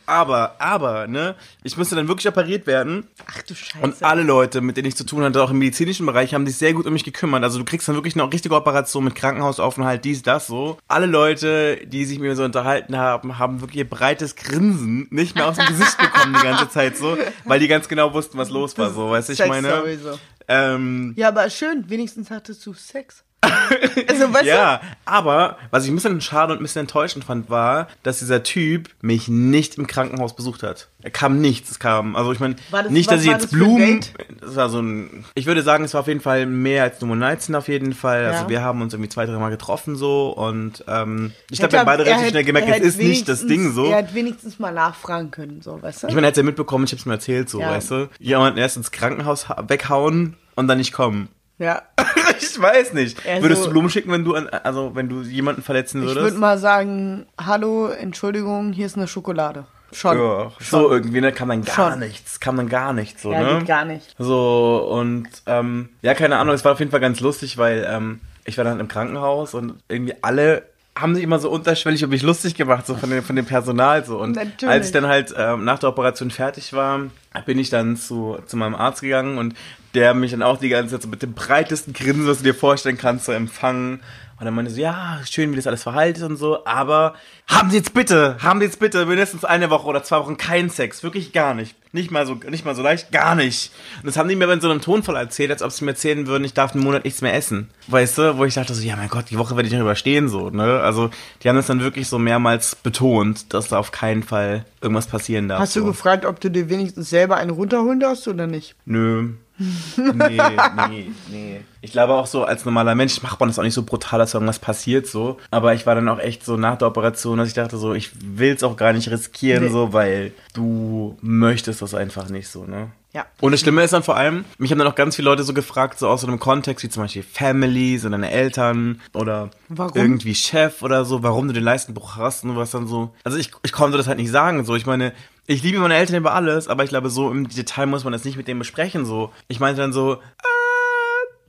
Aber, 0.05 0.55
aber, 0.57 1.05
ne, 1.05 1.35
ich 1.63 1.77
musste 1.77 1.95
dann 1.95 2.07
wirklich 2.07 2.27
operiert 2.27 2.65
werden. 2.65 3.07
Ach 3.27 3.43
du 3.43 3.53
Scheiße. 3.53 3.77
Und 3.83 4.01
alle 4.01 4.23
Leute, 4.23 4.59
mit 4.59 4.75
denen 4.75 4.87
ich 4.87 4.95
zu 4.95 5.03
tun 5.05 5.23
hatte, 5.23 5.41
auch 5.41 5.51
im 5.51 5.59
medizinischen 5.59 6.07
Bereich, 6.07 6.33
haben 6.33 6.47
sich 6.47 6.57
sehr 6.57 6.73
gut 6.73 6.87
um 6.87 6.93
mich 6.93 7.03
gekümmert. 7.03 7.43
Also 7.43 7.59
du 7.59 7.63
kriegst 7.65 7.87
dann 7.87 7.93
wirklich 7.95 8.15
eine 8.15 8.31
richtige 8.31 8.55
Operation 8.55 9.03
mit 9.03 9.13
Krankenhausaufenthalt, 9.13 10.03
dies, 10.03 10.23
das, 10.23 10.47
so. 10.47 10.79
Alle 10.87 11.05
Leute, 11.05 11.85
die 11.85 12.05
sich 12.05 12.17
mit 12.17 12.27
mir 12.27 12.35
so 12.35 12.43
unterhalten 12.43 12.97
haben, 12.97 13.37
haben 13.37 13.61
wirklich 13.61 13.77
ihr 13.77 13.89
breites 13.89 14.35
Grinsen 14.35 15.05
nicht 15.11 15.35
mehr 15.35 15.47
aus 15.47 15.57
dem 15.57 15.67
Gesicht 15.67 15.97
bekommen 16.01 16.35
die 16.39 16.43
ganze 16.43 16.69
Zeit 16.69 16.97
so, 16.97 17.15
weil 17.45 17.59
die 17.59 17.67
ganz 17.67 17.87
genau 17.87 18.11
wussten, 18.11 18.39
was 18.39 18.49
los 18.49 18.75
war, 18.79 18.89
so, 18.89 19.11
weißt 19.11 19.29
du, 19.29 19.33
ich 19.33 19.45
meine. 19.47 19.77
sowieso. 19.77 20.17
Ähm, 20.47 21.13
Ja, 21.15 21.27
aber 21.27 21.47
schön, 21.51 21.87
wenigstens 21.87 22.31
hattest 22.31 22.65
du 22.65 22.73
Sex. 22.73 23.23
Also, 23.41 24.33
weißt 24.33 24.45
ja, 24.45 24.81
aber 25.05 25.57
was 25.71 25.85
ich 25.85 25.91
ein 25.91 25.95
bisschen 25.95 26.19
schade 26.21 26.51
und 26.53 26.59
ein 26.59 26.61
bisschen 26.63 26.81
enttäuschend 26.81 27.23
fand, 27.23 27.49
war, 27.49 27.87
dass 28.03 28.19
dieser 28.19 28.43
Typ 28.43 28.89
mich 29.01 29.27
nicht 29.29 29.77
im 29.77 29.87
Krankenhaus 29.87 30.35
besucht 30.35 30.63
hat. 30.63 30.89
Er 31.01 31.11
kam 31.11 31.39
nichts, 31.39 31.71
es 31.71 31.79
kam, 31.79 32.15
also 32.15 32.31
ich 32.33 32.39
meine, 32.39 32.55
nicht, 32.89 33.09
dass 33.09 33.21
ich 33.21 33.27
jetzt 33.29 33.45
das 33.45 33.51
Blumen, 33.51 34.01
das 34.41 34.55
war 34.57 34.69
so 34.69 34.81
ein, 34.81 35.23
ich 35.35 35.45
würde 35.45 35.61
sagen, 35.61 35.83
es 35.85 35.93
war 35.93 36.01
auf 36.01 36.07
jeden 36.07 36.19
Fall 36.19 36.45
mehr 36.45 36.83
als 36.83 36.99
nur 37.01 37.15
19 37.15 37.55
auf 37.55 37.67
jeden 37.69 37.93
Fall. 37.93 38.25
Also 38.25 38.43
Ja. 38.43 38.49
wir 38.49 38.61
haben 38.61 38.81
uns 38.81 38.93
irgendwie 38.93 39.09
zwei, 39.09 39.25
drei 39.25 39.37
Mal 39.37 39.49
getroffen 39.49 39.95
so 39.95 40.29
und 40.31 40.83
ähm, 40.87 41.31
ich 41.49 41.59
du? 41.59 41.61
glaube, 41.61 41.71
wir 41.73 41.79
haben 41.79 41.85
beide 41.85 42.03
relativ 42.05 42.21
hätte- 42.23 42.31
schnell 42.31 42.43
gemerkt, 42.43 42.67
er 42.67 42.77
es 42.77 42.83
ist 42.85 42.99
nicht 42.99 43.29
das 43.29 43.45
Ding 43.47 43.71
so. 43.71 43.85
Er 43.85 43.99
hat 43.99 44.13
wenigstens 44.13 44.59
mal 44.59 44.73
nachfragen 44.73 45.31
können, 45.31 45.61
so, 45.61 45.81
weißt 45.81 46.03
du? 46.03 46.07
Ich 46.07 46.13
meine, 46.15 46.27
er 46.27 46.31
hat 46.31 46.37
ja 46.37 46.43
mitbekommen, 46.43 46.83
ich 46.85 46.91
hab's 46.91 47.05
mir 47.05 47.13
erzählt 47.13 47.49
so, 47.49 47.61
Ja. 47.61 47.71
weißt 47.71 47.91
du. 47.91 48.09
Jemanden 48.19 48.59
erst 48.59 48.75
ins 48.77 48.91
Krankenhaus 48.91 49.47
ha- 49.47 49.63
weghauen 49.67 50.35
und 50.55 50.67
dann 50.67 50.77
nicht 50.79 50.91
kommen. 50.91 51.29
ja. 51.57 51.83
ich 52.39 52.59
weiß 52.61 52.93
nicht. 52.93 53.25
Also- 53.27 53.41
Würdest 53.43 53.65
du 53.65 53.69
Blumen 53.69 53.89
schicken, 53.89 54.11
wenn 54.11 54.23
du 54.23 54.35
an, 54.35 54.47
also 54.49 54.91
wenn 54.95 55.09
du 55.09 55.21
jemanden 55.21 55.61
verletzen 55.61 56.01
Ich 56.01 56.09
würdest? 56.09 56.23
würde 56.23 56.37
mal 56.37 56.57
sagen, 56.57 57.25
hallo, 57.39 57.87
Entschuldigung, 57.87 58.71
hier 58.73 58.85
ist 58.85 58.97
eine 58.97 59.07
Schokolade. 59.07 59.65
Schon. 59.91 60.17
Ja, 60.19 60.51
so 60.59 60.91
irgendwie, 60.91 61.19
ne, 61.19 61.31
kann 61.31 61.47
man 61.47 61.63
gar 61.63 61.91
Schon. 61.91 61.99
nichts, 61.99 62.39
kann 62.39 62.55
man 62.55 62.69
gar 62.69 62.93
nichts, 62.93 63.23
so, 63.23 63.31
Ja, 63.31 63.41
ne? 63.41 63.57
geht 63.59 63.67
gar 63.67 63.85
nicht. 63.85 64.15
So, 64.19 64.87
und, 64.91 65.27
ähm, 65.47 65.89
ja, 66.03 66.13
keine 66.13 66.37
Ahnung, 66.37 66.53
es 66.53 66.63
war 66.63 66.73
auf 66.73 66.79
jeden 66.79 66.91
Fall 66.91 66.99
ganz 66.99 67.19
lustig, 67.21 67.57
weil, 67.57 67.87
ähm, 67.89 68.21
ich 68.45 68.57
war 68.57 68.65
dann 68.65 68.79
im 68.79 68.87
Krankenhaus 68.87 69.55
und 69.55 69.81
irgendwie 69.89 70.13
alle 70.21 70.61
haben 70.99 71.15
sich 71.15 71.23
immer 71.23 71.39
so 71.39 71.49
unterschwellig 71.49 72.01
über 72.01 72.11
mich 72.11 72.21
lustig 72.21 72.55
gemacht, 72.55 72.85
so 72.85 72.95
von 72.95 73.09
dem, 73.09 73.23
von 73.23 73.35
dem 73.35 73.45
Personal, 73.45 74.03
so. 74.05 74.19
Und 74.19 74.35
Natürlich. 74.35 74.67
als 74.67 74.87
ich 74.87 74.91
dann 74.91 75.07
halt 75.07 75.33
ähm, 75.37 75.63
nach 75.63 75.79
der 75.79 75.89
Operation 75.89 76.31
fertig 76.31 76.73
war, 76.73 77.01
bin 77.45 77.59
ich 77.59 77.69
dann 77.69 77.97
zu, 77.97 78.37
zu 78.45 78.57
meinem 78.57 78.75
Arzt 78.75 79.01
gegangen 79.01 79.37
und 79.37 79.55
der 79.93 80.13
mich 80.13 80.31
dann 80.31 80.43
auch 80.43 80.57
die 80.57 80.69
ganze 80.69 80.95
Zeit 80.95 81.03
so 81.03 81.07
mit 81.07 81.21
dem 81.21 81.33
breitesten 81.33 81.93
Grinsen, 81.93 82.27
was 82.27 82.39
du 82.39 82.43
dir 82.43 82.53
vorstellen 82.53 82.97
kannst, 82.97 83.25
so 83.25 83.31
empfangen. 83.31 84.01
Und 84.39 84.45
dann 84.45 84.53
meinte 84.53 84.71
so, 84.71 84.79
ja, 84.79 85.19
schön, 85.29 85.51
wie 85.51 85.57
das 85.57 85.67
alles 85.67 85.83
verhalten 85.83 86.23
und 86.23 86.37
so, 86.37 86.65
aber 86.65 87.13
haben 87.45 87.69
Sie 87.71 87.77
jetzt 87.77 87.93
bitte, 87.93 88.37
haben 88.41 88.59
Sie 88.59 88.65
jetzt 88.67 88.79
bitte 88.79 89.05
mindestens 89.05 89.43
eine 89.43 89.69
Woche 89.69 89.85
oder 89.85 90.01
zwei 90.01 90.17
Wochen 90.19 90.37
keinen 90.37 90.69
Sex. 90.69 91.03
Wirklich 91.03 91.33
gar 91.33 91.53
nicht. 91.53 91.75
Nicht 91.91 92.09
mal 92.09 92.25
so, 92.25 92.35
nicht 92.35 92.63
mal 92.63 92.75
so 92.75 92.81
leicht, 92.81 93.11
gar 93.11 93.35
nicht. 93.35 93.71
Und 93.97 94.07
das 94.07 94.15
haben 94.15 94.29
die 94.29 94.35
mir 94.37 94.45
aber 94.45 94.53
in 94.53 94.61
so 94.61 94.69
einem 94.69 94.79
Tonfall 94.79 95.17
erzählt, 95.17 95.51
als 95.51 95.61
ob 95.61 95.71
sie 95.71 95.83
mir 95.83 95.91
erzählen 95.91 96.25
würden, 96.25 96.45
ich 96.45 96.53
darf 96.53 96.73
einen 96.73 96.83
Monat 96.83 97.03
nichts 97.03 97.21
mehr 97.21 97.33
essen. 97.33 97.69
Weißt 97.87 98.17
du, 98.17 98.37
wo 98.37 98.45
ich 98.45 98.53
dachte 98.53 98.73
so, 98.73 98.81
ja 98.81 98.95
mein 98.95 99.09
Gott, 99.09 99.29
die 99.29 99.37
Woche 99.37 99.57
werde 99.57 99.67
ich 99.67 99.73
noch 99.73 99.81
überstehen, 99.81 100.29
so, 100.29 100.49
ne? 100.51 100.79
Also, 100.79 101.09
die 101.43 101.49
haben 101.49 101.55
das 101.57 101.67
dann 101.67 101.81
wirklich 101.81 102.07
so 102.07 102.17
mehrmals 102.17 102.75
betont, 102.75 103.53
dass 103.53 103.67
da 103.67 103.79
auf 103.79 103.91
keinen 103.91 104.23
Fall 104.23 104.65
irgendwas 104.81 105.07
passieren 105.07 105.49
darf. 105.49 105.59
Hast 105.59 105.75
du 105.75 105.81
so. 105.81 105.87
gefragt, 105.87 106.25
ob 106.25 106.39
du 106.39 106.49
dir 106.49 106.69
wenigstens 106.69 107.09
selber 107.09 107.37
einen 107.37 107.51
runterholen 107.51 107.99
darfst 107.99 108.27
oder 108.27 108.47
nicht? 108.47 108.75
Nö. 108.85 109.31
Nee, 109.97 110.39
nee, 110.87 111.11
nee. 111.29 111.61
Ich 111.81 111.91
glaube 111.91 112.13
auch 112.13 112.27
so, 112.27 112.43
als 112.43 112.65
normaler 112.65 112.93
Mensch 112.95 113.21
macht 113.23 113.39
man 113.39 113.49
das 113.49 113.57
auch 113.59 113.63
nicht 113.63 113.73
so 113.73 113.83
brutal, 113.83 114.19
dass 114.19 114.33
irgendwas 114.33 114.59
passiert 114.59 115.07
so. 115.07 115.37
Aber 115.51 115.73
ich 115.73 115.85
war 115.85 115.95
dann 115.95 116.09
auch 116.09 116.19
echt 116.19 116.43
so 116.45 116.57
nach 116.57 116.77
der 116.77 116.87
Operation, 116.89 117.37
dass 117.37 117.47
ich 117.47 117.53
dachte 117.53 117.77
so, 117.77 117.93
ich 117.93 118.11
will 118.21 118.53
es 118.53 118.63
auch 118.63 118.75
gar 118.77 118.93
nicht 118.93 119.09
riskieren, 119.09 119.63
Nee. 119.63 119.69
so, 119.69 119.93
weil 119.93 120.33
du 120.53 121.17
möchtest 121.21 121.81
das 121.81 121.93
einfach 121.93 122.29
nicht 122.29 122.47
so, 122.49 122.65
ne? 122.65 122.91
Ja. 123.11 123.25
Und 123.41 123.53
das 123.53 123.61
Schlimme 123.61 123.81
ist 123.83 123.91
dann 123.91 124.03
vor 124.03 124.17
allem, 124.17 124.45
mich 124.59 124.69
haben 124.71 124.77
dann 124.77 124.87
auch 124.87 124.93
ganz 124.93 125.15
viele 125.15 125.25
Leute 125.29 125.41
so 125.41 125.53
gefragt, 125.55 125.97
so 125.97 126.07
aus 126.07 126.21
so 126.21 126.27
einem 126.27 126.37
Kontext 126.39 126.83
wie 126.85 126.89
zum 126.89 127.01
Beispiel 127.03 127.23
Family, 127.23 127.97
so 127.97 128.07
deine 128.07 128.29
Eltern 128.29 129.01
oder 129.15 129.49
Warum? 129.67 129.95
irgendwie 129.95 130.35
Chef 130.35 130.83
oder 130.83 131.05
so, 131.05 131.23
warum 131.23 131.47
du 131.47 131.53
den 131.55 131.63
Leistenbruch 131.63 132.17
hast 132.17 132.43
und 132.43 132.55
was 132.55 132.69
dann 132.69 132.85
so. 132.85 133.11
Also 133.23 133.39
ich, 133.39 133.49
ich 133.63 133.71
konnte 133.71 133.97
das 133.97 134.07
halt 134.07 134.19
nicht 134.19 134.29
sagen, 134.29 134.63
so. 134.63 134.75
Ich 134.75 134.85
meine, 134.85 135.13
ich 135.47 135.63
liebe 135.63 135.79
meine 135.79 135.95
Eltern 135.95 136.17
über 136.17 136.35
alles, 136.35 136.67
aber 136.67 136.83
ich 136.83 136.89
glaube, 136.91 137.09
so 137.09 137.31
im 137.31 137.49
Detail 137.49 137.87
muss 137.87 138.03
man 138.03 138.13
das 138.13 138.25
nicht 138.25 138.37
mit 138.37 138.47
denen 138.47 138.59
besprechen, 138.59 139.05
so. 139.05 139.31
Ich 139.47 139.59
meinte 139.59 139.81
dann 139.81 139.91
so, 139.91 140.17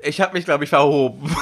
ich 0.03 0.21
habe 0.21 0.35
mich, 0.35 0.45
glaube 0.45 0.65
ich, 0.65 0.71
verhoben. 0.71 1.31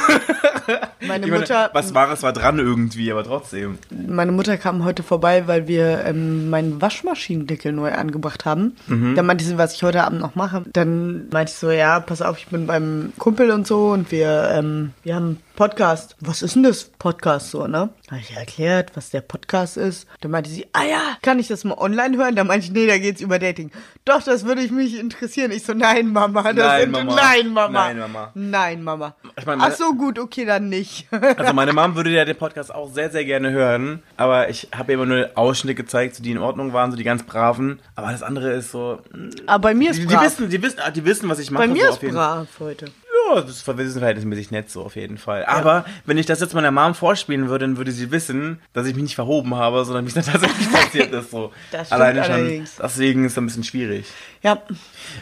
Meine 1.01 1.25
Ich 1.27 1.31
meine, 1.31 1.41
Mutter, 1.41 1.71
was 1.73 1.95
Wahres 1.95 2.23
war 2.23 2.33
dran 2.33 2.59
irgendwie, 2.59 3.11
aber 3.11 3.25
trotzdem. 3.25 3.79
meine 3.91 4.33
Mutter 4.33 4.57
kam 4.59 4.85
heute 4.85 5.03
vorbei, 5.03 5.47
weil 5.47 5.67
wir 5.67 6.05
ähm, 6.05 6.51
meinen 6.51 6.83
Waschmaschinendeckel 6.83 7.73
neu 7.73 7.93
angebracht 7.93 8.45
haben. 8.45 8.77
Mhm. 8.87 9.15
Dann 9.15 9.25
meinte 9.25 9.45
sie, 9.45 9.57
was 9.57 9.75
ich 9.75 9.83
heute 9.83 10.05
Abend 10.05 10.21
noch 10.21 10.35
mache. 10.35 10.65
Dann 10.73 11.29
meinte 11.31 11.53
ich 11.53 11.59
so, 11.59 11.71
ja, 11.71 12.01
pass 12.01 12.21
auf, 12.21 12.37
ich 12.39 12.49
bin 12.49 12.67
beim 12.67 13.13
Kumpel 13.19 13.51
und 13.51 13.67
so 13.67 13.91
und 13.91 14.11
wir, 14.11 14.51
ähm, 14.53 14.93
wir 15.05 15.15
haben 15.15 15.41
Podcast. 15.57 16.15
Was 16.21 16.43
ist 16.43 16.55
denn 16.55 16.63
das 16.63 16.85
Podcast 16.85 17.51
so, 17.51 17.67
ne? 17.67 17.89
Da 18.07 18.13
habe 18.13 18.21
ich 18.21 18.37
erklärt, 18.37 18.93
was 18.95 19.11
der 19.11 19.23
Podcast 19.23 19.77
ist. 19.77 20.07
Dann 20.21 20.31
meinte 20.31 20.51
sie, 20.51 20.67
ah 20.73 20.85
ja, 20.85 21.01
kann 21.23 21.41
ich 21.41 21.49
das 21.49 21.65
mal 21.65 21.77
online 21.79 22.17
hören? 22.17 22.37
Dann 22.37 22.47
meinte 22.47 22.67
ich, 22.67 22.73
nee, 22.73 22.87
da 22.87 22.97
geht's 22.99 23.21
über 23.21 23.39
Dating. 23.41 23.73
Doch, 24.05 24.23
das 24.23 24.45
würde 24.45 24.63
ich 24.63 24.71
mich 24.71 24.99
interessieren. 24.99 25.51
Ich 25.51 25.65
so, 25.65 25.75
nein, 25.75 26.13
Mama. 26.13 26.45
Das 26.53 26.55
Nein, 26.55 26.81
sind, 26.83 26.93
Mama. 26.93 27.15
Nein, 27.15 27.49
Mama. 27.53 27.73
Nein, 27.73 27.99
Mama. 27.99 28.31
Nein, 28.35 28.48
Mama. 28.83 29.15
Ich 29.39 29.47
meine, 29.47 29.63
Ach 29.63 29.73
so, 29.73 29.95
gut, 29.95 30.19
okay, 30.19 30.45
dann 30.45 30.69
nicht. 30.69 31.07
Also 31.39 31.53
meine 31.53 31.73
Mom 31.73 31.95
würde 31.95 32.11
ja 32.11 32.25
den 32.25 32.37
Podcast 32.37 32.75
auch 32.75 32.93
sehr, 32.93 33.11
sehr 33.11 33.25
gerne 33.25 33.51
hören, 33.51 34.03
aber 34.17 34.49
ich 34.49 34.69
habe 34.77 34.93
ihr 34.93 34.95
immer 34.95 35.07
nur 35.07 35.31
Ausschnitte 35.35 35.75
gezeigt, 35.75 36.25
die 36.25 36.31
in 36.31 36.39
Ordnung 36.39 36.73
waren, 36.73 36.91
so 36.91 36.97
die 36.97 37.05
ganz 37.05 37.23
braven. 37.23 37.81
Aber 37.95 38.11
das 38.13 38.23
andere 38.23 38.53
ist 38.53 38.71
so, 38.71 38.99
Aber 39.47 39.61
bei 39.61 39.75
mir 39.75 39.91
ist 39.91 39.99
die, 40.01 40.07
die 40.07 40.15
brav. 40.15 40.25
wissen, 40.25 40.49
die 40.51 40.63
wissen, 40.63 40.79
die 40.95 41.05
wissen, 41.05 41.29
was 41.29 41.39
ich 41.39 41.51
mache. 41.51 41.67
bei 41.67 41.73
mir 41.73 41.93
so 41.93 42.07
ist 42.07 42.13
brav 42.15 42.47
heute. 42.61 42.87
Ja, 43.27 43.41
das 43.41 43.51
ist 43.51 43.63
verhältnismäßig 43.63 44.51
nett 44.51 44.71
so 44.71 44.83
auf 44.83 44.97
jeden 44.97 45.19
Fall. 45.19 45.45
Aber 45.45 45.85
wenn 46.07 46.19
ich 46.19 46.27
das 46.27 46.41
jetzt 46.41 46.55
meiner 46.55 46.71
Mom 46.71 46.95
vorspielen 46.95 47.49
würde, 47.49 47.67
dann 47.67 47.77
würde 47.77 47.93
sie 47.93 48.11
wissen, 48.11 48.61
dass 48.73 48.87
ich 48.87 48.95
mich 48.95 49.03
nicht 49.03 49.15
verhoben 49.15 49.55
habe, 49.55 49.85
sondern 49.85 50.05
wie 50.05 50.09
es 50.09 50.15
dann 50.15 50.25
tatsächlich 50.25 50.71
passiert 50.73 51.13
ist. 51.13 51.31
So. 51.31 51.53
Das 51.71 51.93
Alleine 51.93 52.25
schon. 52.25 52.35
allerdings. 52.35 52.77
Deswegen 52.83 53.25
ist 53.25 53.33
es 53.33 53.39
ein 53.39 53.47
bisschen 53.47 53.65
schwierig. 53.65 54.07
Ja, 54.43 54.63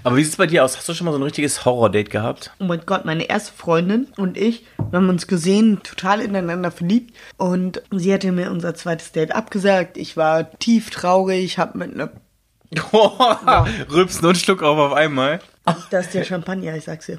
Aber 0.04 0.16
wie 0.16 0.22
sieht 0.22 0.32
es 0.32 0.36
bei 0.36 0.46
dir 0.46 0.64
aus? 0.64 0.76
Hast 0.76 0.88
du 0.88 0.94
schon 0.94 1.04
mal 1.06 1.12
so 1.12 1.18
ein 1.18 1.22
richtiges 1.22 1.64
Horror-Date 1.64 2.10
gehabt? 2.10 2.52
oh 2.60 2.64
mein 2.64 2.82
Gott, 2.84 3.04
meine 3.04 3.24
erste 3.24 3.52
Freundin 3.56 4.08
und 4.16 4.36
ich, 4.36 4.64
wir 4.90 4.98
haben 4.98 5.08
uns 5.08 5.26
gesehen, 5.26 5.80
total 5.82 6.20
ineinander 6.20 6.70
verliebt. 6.70 7.16
Und 7.36 7.82
sie 7.90 8.12
hatte 8.12 8.30
mir 8.32 8.50
unser 8.50 8.74
zweites 8.74 9.12
Date 9.12 9.34
abgesagt. 9.34 9.96
Ich 9.96 10.16
war 10.16 10.50
tief 10.58 10.90
traurig, 10.90 11.58
hab 11.58 11.74
mit 11.74 11.94
einer. 11.94 12.10
Rülpsen 13.90 14.26
und 14.26 14.36
Schluck 14.36 14.62
auf 14.62 14.78
auf 14.78 14.92
einmal. 14.92 15.40
Das 15.90 16.06
ist 16.06 16.14
der 16.14 16.24
Champagner, 16.24 16.74
ich 16.76 16.84
sag's 16.84 17.06
dir. 17.06 17.18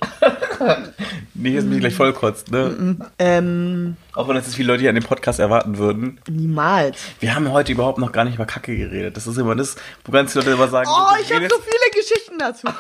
Nicht, 1.33 1.57
dass 1.57 1.65
mich 1.65 1.79
gleich 1.79 1.93
vollkotzt, 1.93 2.49
ne? 2.51 2.97
Ähm, 3.19 3.95
Auch 4.13 4.27
wenn 4.27 4.35
das 4.35 4.45
jetzt 4.45 4.55
viele 4.55 4.69
Leute 4.69 4.81
hier 4.81 4.89
an 4.89 4.95
dem 4.95 5.03
Podcast 5.03 5.39
erwarten 5.39 5.77
würden. 5.77 6.19
niemals. 6.29 6.97
Wir 7.19 7.35
haben 7.35 7.51
heute 7.51 7.71
überhaupt 7.73 7.99
noch 7.99 8.11
gar 8.11 8.23
nicht 8.25 8.35
über 8.35 8.45
Kacke 8.45 8.75
geredet. 8.75 9.15
Das 9.17 9.27
ist 9.27 9.37
immer 9.37 9.55
das, 9.55 9.75
wo 10.05 10.11
ganz 10.11 10.31
viele 10.33 10.45
Leute 10.45 10.55
immer 10.55 10.67
sagen, 10.69 10.89
Oh, 10.91 11.15
ich 11.21 11.31
habe 11.31 11.47
so 11.49 11.57
viele 11.59 12.01
Geschichten 12.01 12.39
dazu. 12.39 12.67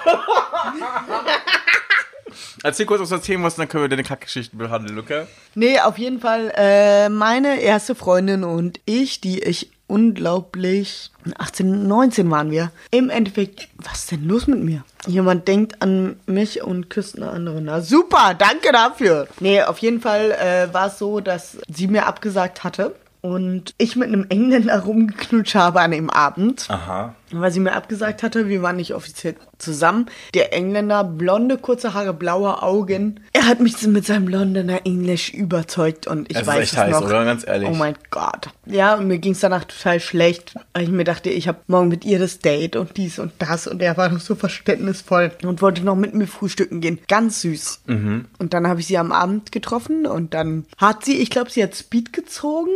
Erzähl 2.63 2.85
kurz, 2.85 3.01
was 3.01 3.09
du 3.09 3.15
erzählen 3.15 3.39
musst, 3.39 3.57
dann 3.59 3.67
können 3.67 3.83
wir 3.83 3.89
deine 3.89 4.03
Kackgeschichten 4.03 4.57
behandeln, 4.59 4.97
okay? 4.99 5.25
Nee, 5.55 5.79
auf 5.79 5.97
jeden 5.97 6.19
Fall 6.19 6.51
äh, 6.55 7.09
meine 7.09 7.61
erste 7.61 7.95
Freundin 7.95 8.43
und 8.43 8.79
ich, 8.85 9.21
die 9.21 9.39
ich 9.43 9.71
unglaublich 9.87 11.11
18, 11.37 11.87
19 11.87 12.29
waren 12.29 12.51
wir. 12.51 12.71
Im 12.91 13.09
Endeffekt, 13.09 13.67
was 13.77 13.99
ist 13.99 14.11
denn 14.11 14.27
los 14.27 14.47
mit 14.47 14.59
mir? 14.59 14.83
Jemand 15.05 15.47
denkt 15.47 15.81
an 15.81 16.17
mich 16.25 16.61
und 16.61 16.89
küsst 16.89 17.17
eine 17.17 17.29
andere. 17.29 17.61
Na 17.61 17.81
super, 17.81 18.33
danke 18.37 18.71
dafür. 18.71 19.27
Nee, 19.39 19.61
auf 19.63 19.79
jeden 19.79 20.01
Fall 20.01 20.31
äh, 20.31 20.73
war 20.73 20.87
es 20.87 20.99
so, 20.99 21.19
dass 21.19 21.57
sie 21.67 21.87
mir 21.87 22.05
abgesagt 22.05 22.63
hatte 22.63 22.95
und 23.21 23.73
ich 23.77 23.95
mit 23.95 24.07
einem 24.07 24.25
Engländer 24.29 24.79
rumgeknutscht 24.79 25.55
habe 25.55 25.81
an 25.81 25.91
dem 25.91 26.09
Abend. 26.09 26.65
Aha. 26.69 27.15
Weil 27.31 27.51
sie 27.51 27.59
mir 27.59 27.73
abgesagt 27.73 28.23
hatte, 28.23 28.47
wir 28.47 28.61
waren 28.61 28.75
nicht 28.77 28.93
offiziell 28.93 29.35
zusammen. 29.57 30.05
Der 30.33 30.53
Engländer, 30.53 31.03
blonde, 31.03 31.57
kurze 31.57 31.93
Haare, 31.93 32.13
blaue 32.13 32.61
Augen. 32.61 33.19
Er 33.33 33.47
hat 33.47 33.59
mich 33.59 33.81
mit 33.87 34.05
seinem 34.05 34.27
Londoner 34.27 34.85
Englisch 34.85 35.33
überzeugt 35.33 36.07
und 36.07 36.29
ich 36.29 36.35
Es 36.35 36.41
ist 36.43 36.47
weiß 36.47 36.59
echt 36.63 36.73
es 36.73 36.77
heiß, 36.77 36.91
noch. 36.91 37.05
oder? 37.05 37.25
Ganz 37.25 37.45
ehrlich. 37.47 37.69
Oh 37.69 37.73
mein 37.73 37.95
Gott. 38.11 38.49
Ja, 38.65 38.95
und 38.95 39.07
mir 39.07 39.17
ging 39.17 39.33
es 39.33 39.39
danach 39.39 39.65
total 39.65 39.99
schlecht, 39.99 40.55
weil 40.73 40.83
ich 40.83 40.89
mir 40.89 41.03
dachte, 41.03 41.29
ich 41.29 41.47
habe 41.47 41.59
morgen 41.67 41.87
mit 41.87 42.05
ihr 42.05 42.19
das 42.19 42.39
Date 42.39 42.75
und 42.75 42.95
dies 42.97 43.19
und 43.19 43.31
das 43.39 43.67
und 43.67 43.81
er 43.81 43.97
war 43.97 44.09
noch 44.09 44.19
so 44.21 44.35
verständnisvoll 44.35 45.31
und 45.43 45.61
wollte 45.61 45.83
noch 45.83 45.95
mit 45.95 46.13
mir 46.13 46.27
frühstücken 46.27 46.81
gehen. 46.81 46.99
Ganz 47.07 47.41
süß. 47.41 47.81
Mhm. 47.87 48.25
Und 48.39 48.53
dann 48.53 48.67
habe 48.67 48.79
ich 48.79 48.87
sie 48.87 48.97
am 48.97 49.11
Abend 49.11 49.51
getroffen 49.51 50.05
und 50.05 50.33
dann 50.33 50.65
hat 50.77 51.05
sie, 51.05 51.17
ich 51.17 51.29
glaube, 51.29 51.49
sie 51.49 51.63
hat 51.63 51.75
Speed 51.75 52.13
gezogen. 52.13 52.71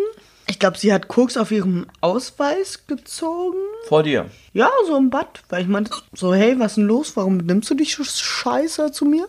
Ich 0.48 0.60
glaube, 0.60 0.78
sie 0.78 0.92
hat 0.94 1.08
Koks 1.08 1.38
auf 1.38 1.52
ihrem 1.52 1.86
Ausweis 2.02 2.86
gezogen. 2.88 3.58
Vor 3.88 4.04
dir. 4.04 4.26
Ja, 4.54 4.70
so 4.86 4.98
im 4.98 5.10
Bad, 5.10 5.42
weil 5.50 5.62
ich 5.62 5.68
meinte, 5.68 5.92
so, 6.14 6.34
hey, 6.34 6.60
was 6.60 6.74
ist 6.74 6.78
denn 6.78 6.86
los? 6.88 7.16
Warum 7.16 7.38
nimmst 7.38 7.70
du 7.70 7.74
dich 7.76 7.96
so 7.96 8.04
scheiße 8.04 8.92
zu 8.92 9.06
mir? 9.06 9.28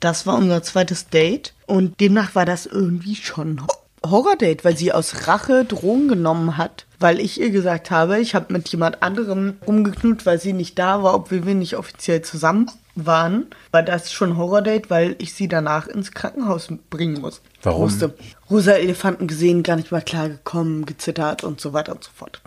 Das 0.00 0.26
war 0.26 0.36
unser 0.36 0.62
zweites 0.62 1.08
Date 1.08 1.54
und 1.66 1.98
demnach 2.00 2.34
war 2.34 2.44
das 2.44 2.66
irgendwie 2.66 3.16
schon 3.16 3.62
Ho- 3.66 4.08
Horror-Date, 4.10 4.64
weil 4.64 4.76
sie 4.76 4.92
aus 4.92 5.26
Rache 5.28 5.64
Drogen 5.64 6.08
genommen 6.08 6.56
hat, 6.56 6.86
weil 6.98 7.20
ich 7.20 7.40
ihr 7.40 7.50
gesagt 7.50 7.90
habe, 7.90 8.18
ich 8.18 8.34
habe 8.34 8.52
mit 8.52 8.68
jemand 8.68 9.02
anderem 9.02 9.56
rumgeknut, 9.66 10.24
weil 10.26 10.40
sie 10.40 10.52
nicht 10.52 10.78
da 10.78 11.02
war, 11.02 11.14
obwohl 11.14 11.46
wir 11.46 11.54
nicht 11.54 11.76
offiziell 11.76 12.22
zusammen 12.22 12.70
waren, 12.94 13.46
war 13.70 13.82
das 13.82 14.12
schon 14.12 14.36
Horror-Date, 14.36 14.90
weil 14.90 15.16
ich 15.18 15.34
sie 15.34 15.48
danach 15.48 15.86
ins 15.86 16.12
Krankenhaus 16.12 16.68
bringen 16.90 17.20
muss. 17.20 17.40
Warum? 17.62 17.82
Musste. 17.82 18.14
Rosa 18.50 18.72
Elefanten 18.72 19.26
gesehen, 19.26 19.62
gar 19.62 19.76
nicht 19.76 19.92
mal 19.92 20.02
klargekommen, 20.02 20.86
gezittert 20.86 21.44
und 21.44 21.60
so 21.60 21.72
weiter 21.72 21.92
und 21.92 22.02
so 22.02 22.10
fort. 22.14 22.40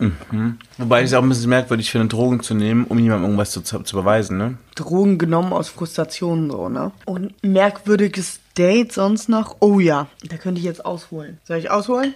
Wobei 0.77 1.01
ich 1.01 1.05
es 1.07 1.13
auch 1.13 1.23
ein 1.23 1.29
bisschen 1.29 1.49
merkwürdig 1.49 1.91
finde, 1.91 2.07
Drogen 2.07 2.41
zu 2.41 2.53
nehmen, 2.53 2.85
um 2.85 2.99
jemandem 2.99 3.25
irgendwas 3.25 3.51
zu, 3.51 3.61
zu 3.61 3.95
beweisen, 3.95 4.37
ne? 4.37 4.57
Drogen 4.75 5.17
genommen 5.17 5.53
aus 5.53 5.69
Frustration 5.69 6.49
so, 6.51 6.67
ne? 6.67 6.91
Und 7.05 7.33
merkwürdiges 7.43 8.39
Date 8.57 8.91
sonst 8.91 9.29
noch. 9.29 9.57
Oh 9.59 9.79
ja, 9.79 10.07
da 10.29 10.37
könnte 10.37 10.59
ich 10.59 10.65
jetzt 10.65 10.85
ausholen. 10.85 11.39
Soll 11.45 11.57
ich 11.57 11.71
ausholen? 11.71 12.13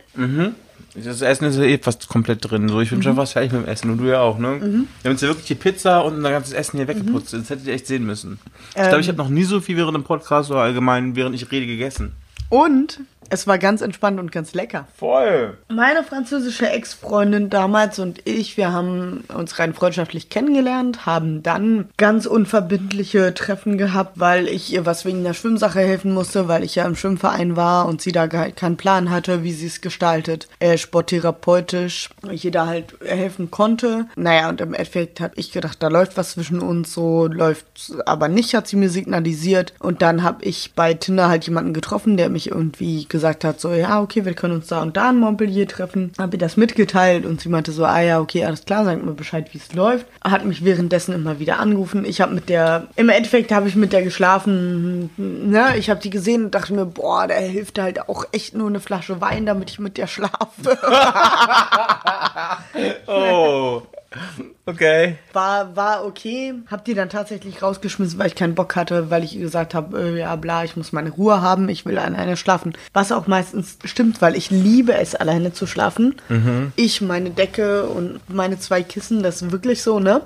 Das 1.03 1.21
Essen 1.21 1.45
ist 1.45 1.57
ja 1.57 1.63
eh 1.63 1.77
fast 1.77 2.07
komplett 2.07 2.49
drin. 2.49 2.69
So, 2.69 2.81
ich 2.81 2.89
bin 2.89 3.03
schon 3.03 3.15
fast 3.15 3.33
fertig 3.33 3.51
mit 3.51 3.63
dem 3.63 3.67
Essen 3.67 3.91
und 3.91 3.99
du 3.99 4.05
ja 4.05 4.21
auch, 4.21 4.39
ne? 4.39 4.59
Wir 4.59 4.67
haben 4.69 4.87
jetzt 5.03 5.21
ja 5.21 5.27
wirklich 5.27 5.45
die 5.45 5.55
Pizza 5.55 6.01
und 6.01 6.15
unser 6.15 6.31
ganzes 6.31 6.53
Essen 6.53 6.77
hier 6.77 6.87
weggeputzt. 6.87 7.33
Das 7.33 7.49
hättet 7.49 7.67
ihr 7.67 7.73
echt 7.73 7.87
sehen 7.87 8.05
müssen. 8.05 8.39
Ich 8.69 8.81
glaube, 8.81 9.01
ich 9.01 9.07
habe 9.07 9.17
noch 9.17 9.29
nie 9.29 9.43
so 9.43 9.59
viel 9.59 9.77
während 9.77 9.95
dem 9.95 10.03
Podcast 10.03 10.49
oder 10.49 10.61
allgemein 10.61 11.15
während 11.15 11.35
ich 11.35 11.51
rede 11.51 11.67
gegessen. 11.67 12.13
Und 12.49 13.01
es 13.29 13.47
war 13.47 13.57
ganz 13.57 13.81
entspannt 13.81 14.19
und 14.19 14.31
ganz 14.31 14.53
lecker. 14.53 14.87
Voll. 14.97 15.57
Meine 15.69 16.03
französische 16.03 16.69
Ex-Freundin 16.69 17.49
damals 17.49 17.99
und 17.99 18.21
ich, 18.25 18.57
wir 18.57 18.71
haben 18.71 19.23
uns 19.33 19.59
rein 19.59 19.73
freundschaftlich 19.73 20.29
kennengelernt, 20.29 21.05
haben 21.05 21.43
dann 21.43 21.89
ganz 21.97 22.25
unverbindliche 22.25 23.33
Treffen 23.33 23.77
gehabt, 23.77 24.19
weil 24.19 24.47
ich 24.47 24.73
ihr 24.73 24.85
was 24.85 25.05
wegen 25.05 25.23
der 25.23 25.33
Schwimmsache 25.33 25.79
helfen 25.79 26.13
musste, 26.13 26.47
weil 26.47 26.63
ich 26.63 26.75
ja 26.75 26.85
im 26.85 26.95
Schwimmverein 26.95 27.55
war 27.55 27.87
und 27.87 28.01
sie 28.01 28.11
da 28.11 28.27
keinen 28.27 28.77
Plan 28.77 29.09
hatte, 29.09 29.43
wie 29.43 29.53
sie 29.53 29.67
es 29.67 29.81
gestaltet. 29.81 30.47
Äh, 30.59 30.77
sporttherapeutisch, 30.77 32.09
ich 32.31 32.45
ihr 32.45 32.51
da 32.51 32.67
halt 32.67 32.95
helfen 33.03 33.51
konnte. 33.51 34.05
Naja, 34.15 34.49
und 34.49 34.61
im 34.61 34.73
Endeffekt 34.73 35.19
habe 35.19 35.33
ich 35.37 35.51
gedacht, 35.51 35.81
da 35.81 35.87
läuft 35.87 36.17
was 36.17 36.31
zwischen 36.31 36.59
uns, 36.59 36.93
so 36.93 37.27
läuft 37.27 37.65
aber 38.05 38.27
nicht, 38.27 38.53
hat 38.55 38.67
sie 38.67 38.75
mir 38.75 38.89
signalisiert. 38.89 39.73
Und 39.79 40.01
dann 40.01 40.23
habe 40.23 40.43
ich 40.45 40.73
bei 40.75 40.93
Tinder 40.93 41.29
halt 41.29 41.45
jemanden 41.45 41.73
getroffen, 41.73 42.17
der 42.17 42.29
mich 42.29 42.49
irgendwie 42.51 43.05
gesagt 43.17 43.43
hat, 43.43 43.59
so, 43.59 43.73
ja, 43.73 44.01
okay, 44.01 44.25
wir 44.25 44.33
können 44.33 44.55
uns 44.55 44.67
da 44.67 44.81
und 44.81 44.95
da 44.95 45.09
in 45.09 45.17
Montpellier 45.17 45.67
treffen. 45.67 46.11
Habe 46.17 46.35
ihr 46.35 46.39
das 46.39 46.57
mitgeteilt 46.57 47.25
und 47.25 47.41
sie 47.41 47.49
meinte 47.49 47.71
so, 47.71 47.83
ah 47.85 47.99
ja, 47.99 48.19
okay, 48.19 48.45
alles 48.45 48.65
klar, 48.65 48.85
sag 48.85 49.03
mir 49.03 49.11
Bescheid, 49.11 49.49
wie 49.53 49.57
es 49.57 49.73
läuft. 49.73 50.05
Hat 50.23 50.45
mich 50.45 50.63
währenddessen 50.63 51.13
immer 51.13 51.39
wieder 51.39 51.59
angerufen. 51.59 52.05
Ich 52.05 52.21
habe 52.21 52.33
mit 52.33 52.49
der, 52.49 52.87
im 52.95 53.09
Endeffekt 53.09 53.51
habe 53.51 53.67
ich 53.67 53.75
mit 53.75 53.93
der 53.93 54.03
geschlafen, 54.03 55.09
ne, 55.17 55.77
ich 55.77 55.89
habe 55.89 55.99
die 55.99 56.09
gesehen 56.09 56.45
und 56.45 56.55
dachte 56.55 56.73
mir, 56.73 56.85
boah, 56.85 57.27
der 57.27 57.39
hilft 57.39 57.79
halt 57.79 58.07
auch 58.07 58.25
echt 58.31 58.55
nur 58.55 58.67
eine 58.67 58.79
Flasche 58.79 59.19
Wein, 59.21 59.45
damit 59.45 59.69
ich 59.69 59.79
mit 59.79 59.97
der 59.97 60.07
schlafe. 60.07 60.77
Oh. 63.07 63.83
Okay. 64.67 65.15
War, 65.31 65.75
war 65.77 66.05
okay. 66.05 66.53
Hab 66.69 66.83
die 66.83 66.93
dann 66.93 67.09
tatsächlich 67.09 67.61
rausgeschmissen, 67.61 68.19
weil 68.19 68.27
ich 68.27 68.35
keinen 68.35 68.53
Bock 68.53 68.75
hatte, 68.75 69.09
weil 69.09 69.23
ich 69.23 69.35
ihr 69.35 69.41
gesagt 69.41 69.73
habe, 69.73 69.97
äh, 69.97 70.19
ja 70.19 70.35
bla, 70.35 70.65
ich 70.65 70.75
muss 70.75 70.91
meine 70.91 71.09
Ruhe 71.09 71.41
haben, 71.41 71.69
ich 71.69 71.85
will 71.85 71.97
alleine 71.97 72.35
schlafen. 72.35 72.73
Was 72.93 73.13
auch 73.13 73.27
meistens 73.27 73.77
stimmt, 73.85 74.21
weil 74.21 74.35
ich 74.35 74.51
liebe 74.51 74.93
es, 74.93 75.15
alleine 75.15 75.53
zu 75.53 75.67
schlafen. 75.67 76.15
Ich, 76.75 76.99
meine 77.01 77.29
Decke 77.29 77.83
und 77.85 78.19
meine 78.27 78.59
zwei 78.59 78.83
Kissen, 78.83 79.23
das 79.23 79.41
ist 79.41 79.51
wirklich 79.51 79.81
so, 79.81 79.99
ne? 79.99 80.21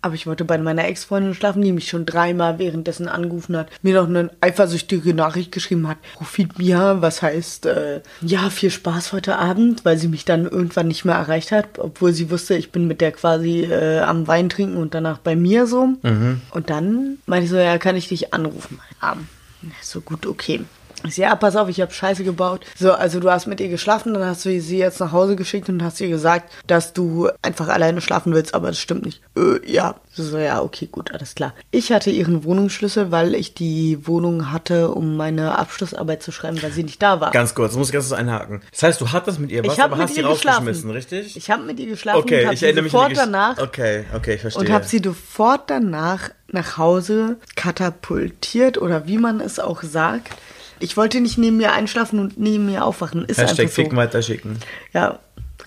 Aber 0.00 0.14
ich 0.14 0.26
wollte 0.26 0.44
bei 0.44 0.56
meiner 0.56 0.86
Ex-Freundin 0.86 1.34
schlafen, 1.34 1.60
die 1.60 1.72
mich 1.72 1.88
schon 1.88 2.06
dreimal 2.06 2.58
währenddessen 2.58 3.08
angerufen 3.08 3.56
hat, 3.56 3.68
mir 3.82 3.94
noch 3.94 4.08
eine 4.08 4.30
eifersüchtige 4.40 5.12
Nachricht 5.12 5.52
geschrieben 5.52 5.88
hat. 5.88 5.98
Rufit 6.18 6.58
mir, 6.58 6.96
was 7.00 7.20
heißt, 7.20 7.66
äh, 7.66 8.00
ja, 8.22 8.48
viel 8.48 8.70
Spaß 8.70 9.12
heute 9.12 9.36
Abend, 9.36 9.84
weil 9.84 9.98
sie 9.98 10.08
mich 10.08 10.24
dann 10.24 10.44
irgendwann 10.44 10.88
nicht 10.88 11.04
mehr 11.04 11.16
erreicht 11.16 11.52
hat, 11.52 11.78
obwohl 11.78 12.12
sie 12.12 12.30
wusste, 12.30 12.54
ich 12.54 12.72
bin 12.72 12.86
mit 12.86 13.02
der 13.02 13.12
quasi 13.12 13.73
äh, 13.80 14.00
am 14.00 14.26
Wein 14.26 14.48
trinken 14.48 14.76
und 14.76 14.94
danach 14.94 15.18
bei 15.18 15.36
mir 15.36 15.66
so. 15.66 15.88
Und 16.50 16.70
dann 16.70 17.18
meinte 17.26 17.44
ich 17.44 17.50
so, 17.50 17.56
ja, 17.56 17.78
kann 17.78 17.96
ich 17.96 18.08
dich 18.08 18.32
anrufen? 18.34 18.80
Ja, 19.02 19.16
So 19.82 20.00
gut, 20.00 20.26
okay. 20.26 20.60
Ich 21.06 21.16
so, 21.16 21.22
ja, 21.22 21.36
pass 21.36 21.56
auf, 21.56 21.68
ich 21.68 21.80
habe 21.80 21.92
Scheiße 21.92 22.24
gebaut. 22.24 22.64
So, 22.76 22.92
also 22.92 23.20
du 23.20 23.30
hast 23.30 23.46
mit 23.46 23.60
ihr 23.60 23.68
geschlafen, 23.68 24.14
dann 24.14 24.24
hast 24.24 24.44
du 24.44 24.60
sie 24.60 24.78
jetzt 24.78 25.00
nach 25.00 25.12
Hause 25.12 25.36
geschickt 25.36 25.68
und 25.68 25.82
hast 25.82 26.00
ihr 26.00 26.08
gesagt, 26.08 26.50
dass 26.66 26.92
du 26.92 27.28
einfach 27.42 27.68
alleine 27.68 28.00
schlafen 28.00 28.32
willst, 28.34 28.54
aber 28.54 28.68
das 28.68 28.78
stimmt 28.78 29.04
nicht. 29.04 29.20
Äh, 29.36 29.70
ja. 29.70 29.96
So, 30.12 30.38
ja, 30.38 30.62
okay, 30.62 30.86
gut, 30.90 31.12
alles 31.12 31.34
klar. 31.34 31.54
Ich 31.70 31.92
hatte 31.92 32.10
ihren 32.10 32.44
Wohnungsschlüssel, 32.44 33.10
weil 33.10 33.34
ich 33.34 33.52
die 33.54 34.06
Wohnung 34.06 34.52
hatte, 34.52 34.90
um 34.90 35.16
meine 35.16 35.58
Abschlussarbeit 35.58 36.22
zu 36.22 36.30
schreiben, 36.30 36.62
weil 36.62 36.70
sie 36.70 36.84
nicht 36.84 37.02
da 37.02 37.20
war. 37.20 37.32
Ganz 37.32 37.54
kurz, 37.54 37.74
muss 37.74 37.88
ich 37.88 37.92
ganz 37.92 38.08
kurz 38.08 38.18
einhaken. 38.18 38.62
Das 38.70 38.82
heißt, 38.84 39.00
du 39.00 39.10
hattest 39.12 39.40
mit 39.40 39.50
ihr 39.50 39.64
was, 39.66 39.78
aber 39.78 39.96
mit 39.96 40.04
hast 40.04 40.16
ihr 40.16 40.22
sie 40.22 40.28
rausgeschmissen, 40.28 40.92
geschlafen. 40.92 41.14
richtig? 41.16 41.36
Ich 41.36 41.50
habe 41.50 41.64
mit 41.64 41.80
ihr 41.80 41.88
geschlafen 41.88 42.20
okay, 42.20 42.40
und 42.40 42.44
habe 42.46 42.54
ich 42.54 42.60
sie 42.60 42.66
erinnere 42.66 42.84
mich 42.84 42.94
an 42.94 43.00
sofort 43.00 43.16
danach 43.16 43.58
Okay, 43.58 44.04
okay, 44.14 44.34
ich 44.34 44.40
verstehe. 44.40 44.62
und 44.62 44.70
habe 44.72 44.84
sie 44.86 45.02
sofort 45.04 45.68
danach 45.68 46.30
nach 46.48 46.78
Hause 46.78 47.36
katapultiert 47.56 48.78
oder 48.78 49.06
wie 49.06 49.18
man 49.18 49.40
es 49.40 49.58
auch 49.58 49.82
sagt. 49.82 50.28
Ich 50.84 50.98
wollte 50.98 51.20
nicht 51.20 51.38
neben 51.38 51.56
mir 51.56 51.72
einschlafen 51.72 52.18
und 52.18 52.38
neben 52.38 52.66
mir 52.66 52.84
aufwachen. 52.84 53.24
Ist 53.24 53.38
Hashtag 53.38 53.60
einfach 53.60 53.74
so. 53.74 53.82
ficken 53.82 53.96
weiterschicken. 53.96 54.58
Ja, 54.92 55.18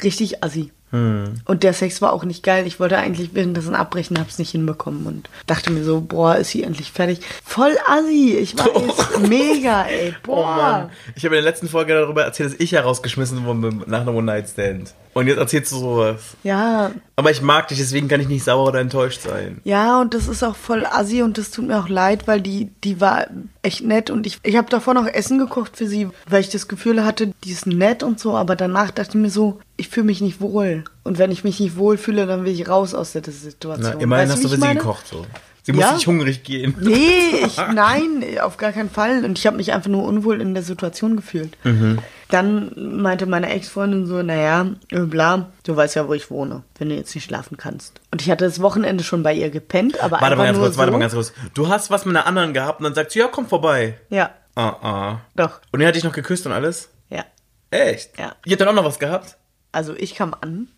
richtig 0.04 0.44
assi. 0.44 0.72
Hm. 0.92 1.42
Und 1.44 1.64
der 1.64 1.74
Sex 1.74 2.02
war 2.04 2.14
auch 2.14 2.24
nicht 2.24 2.44
geil. 2.44 2.66
Ich 2.68 2.80
wollte 2.80 2.98
eigentlich 2.98 3.32
währenddessen 3.34 3.74
abbrechen, 3.76 4.20
hab's 4.20 4.38
nicht 4.38 4.52
hinbekommen 4.52 5.08
und 5.08 5.28
dachte 5.48 5.72
mir 5.72 5.84
so, 5.84 6.02
boah, 6.02 6.36
ist 6.36 6.52
sie 6.52 6.62
endlich 6.64 6.92
fertig. 6.92 7.20
Voll 7.44 7.76
assi, 7.88 8.38
ich 8.40 8.56
weiß. 8.58 9.28
Mega, 9.28 9.84
ey. 9.88 10.14
Oh 10.28 10.36
Boah. 10.36 10.56
Mann. 10.56 10.90
Ich 11.16 11.26
habe 11.26 11.36
in 11.36 11.44
der 11.44 11.52
letzten 11.52 11.68
Folge 11.68 11.94
darüber 11.94 12.24
erzählt, 12.24 12.54
dass 12.54 12.60
ich 12.60 12.74
herausgeschmissen 12.74 13.44
wurde 13.44 13.76
nach 13.88 14.02
einem 14.02 14.16
One-Night-Stand. 14.16 14.94
Und 15.18 15.26
jetzt 15.26 15.40
erzählst 15.40 15.72
du 15.72 15.80
sowas. 15.80 16.22
ja, 16.44 16.92
Aber 17.16 17.32
ich 17.32 17.42
mag 17.42 17.68
dich, 17.70 17.80
deswegen 17.80 18.08
kann 18.08 18.22
ich 18.22 18.28
nicht 18.28 18.44
sauer 18.44 18.68
oder 18.68 18.80
enttäuscht 18.80 19.22
sein. 19.24 19.62
Ja, 19.64 20.00
und 20.00 20.14
das 20.14 20.28
ist 20.28 20.44
auch 20.44 20.56
voll 20.56 20.86
assi 20.86 21.24
und 21.24 21.40
das 21.40 21.50
tut 21.50 21.66
mir 21.66 21.80
auch 21.80 21.90
leid, 21.90 22.28
weil 22.28 22.40
die, 22.40 22.70
die 22.84 23.02
war 23.02 23.26
echt 23.64 23.84
nett 23.84 24.12
und 24.12 24.28
ich, 24.28 24.38
ich 24.44 24.56
habe 24.56 24.70
davor 24.70 24.94
noch 24.94 25.08
Essen 25.08 25.40
gekocht 25.40 25.76
für 25.76 25.88
sie, 25.88 26.08
weil 26.30 26.42
ich 26.42 26.50
das 26.50 26.68
Gefühl 26.68 27.04
hatte, 27.04 27.32
die 27.44 27.52
ist 27.52 27.66
nett 27.66 28.04
und 28.04 28.20
so, 28.20 28.36
aber 28.36 28.56
danach 28.56 28.92
dachte 28.92 29.18
ich 29.18 29.22
mir 29.24 29.32
so, 29.32 29.60
ich 29.76 29.90
fühle 29.90 30.06
mich 30.06 30.22
nicht 30.22 30.40
wohl. 30.40 30.84
Und 31.04 31.18
wenn 31.18 31.32
ich 31.32 31.44
mich 31.44 31.60
nicht 31.60 31.78
wohl 31.78 31.98
fühle, 31.98 32.28
dann 32.28 32.46
will 32.46 32.52
ich 32.52 32.70
raus 32.70 32.94
aus 32.94 33.14
der 33.14 33.24
Situation. 33.24 33.94
Na, 33.96 34.00
immerhin 34.00 34.30
Weißt 34.30 34.44
hast 34.44 34.44
du 34.44 34.50
für 34.50 34.62
sie 34.68 34.74
gekocht. 34.76 35.08
So. 35.08 35.26
Sie 35.68 35.74
muss 35.74 35.84
Ja? 35.84 35.92
nicht 35.96 36.08
hungrig 36.08 36.44
gehen. 36.46 36.78
Nee, 36.80 37.44
ich, 37.46 37.58
nein, 37.74 38.24
auf 38.42 38.56
gar 38.56 38.72
keinen 38.72 38.90
Fall. 38.90 39.26
Und 39.26 39.38
ich 39.38 39.46
habe 39.46 39.58
mich 39.58 39.74
einfach 39.74 39.90
nur 39.90 40.06
unwohl 40.06 40.40
in 40.40 40.54
der 40.54 40.64
Situation 40.64 41.18
gefühlt. 41.18 41.58
Mhm. 41.66 42.00
Dann 42.30 42.72
meinte 43.02 43.26
meine 43.26 43.50
Ex-Freundin 43.50 44.06
so, 44.06 44.24
naja, 44.24 44.66
äh, 44.92 45.00
bla, 45.02 45.52
du 45.66 45.76
weißt 45.76 45.96
ja, 45.96 46.08
wo 46.08 46.14
ich 46.14 46.32
wohne, 46.32 46.64
wenn 46.78 46.88
du 46.88 46.96
jetzt 46.96 47.14
nicht 47.16 47.26
schlafen 47.26 47.58
kannst. 47.58 48.00
Und 48.12 48.22
ich 48.22 48.32
hatte 48.32 48.46
das 48.46 48.62
Wochenende 48.62 49.04
schon 49.04 49.24
bei 49.24 49.34
ihr 49.34 49.50
gepennt, 49.50 50.00
aber 50.02 50.22
Warte 50.22 50.38
mal 50.38 50.46
ganz 50.46 50.58
kurz, 50.58 50.78
warte 50.78 50.90
so. 50.94 50.98
mal 50.98 51.02
ganz 51.02 51.14
kurz. 51.14 51.34
Du 51.54 51.68
hast 51.68 51.92
was 51.92 52.06
mit 52.06 52.16
einer 52.16 52.26
anderen 52.26 52.54
gehabt 52.54 52.80
und 52.80 52.86
dann 52.86 52.94
sagt 52.96 53.12
sie, 53.12 53.20
ja, 53.20 53.28
komm 53.28 53.46
vorbei. 53.48 54.00
Ja, 54.10 54.32
Ah, 54.56 54.70
ah. 54.82 55.22
doch, 55.36 55.60
Und 55.74 55.82
er 55.82 55.90
hat 55.90 55.96
dich 55.96 56.06
noch 56.06 56.14
geküsst 56.14 56.46
und 56.46 56.54
alles? 56.54 56.88
ja. 57.10 57.26
Echt? 57.72 58.18
Ja. 58.18 58.36
Ihr 58.46 58.52
habt 58.54 58.62
dann 58.62 58.70
auch 58.70 58.74
noch 58.74 58.86
was 58.86 59.00
gehabt? 59.00 59.36
Also 59.74 59.94
ich 59.98 60.16
kam 60.16 60.34
an. 60.40 60.70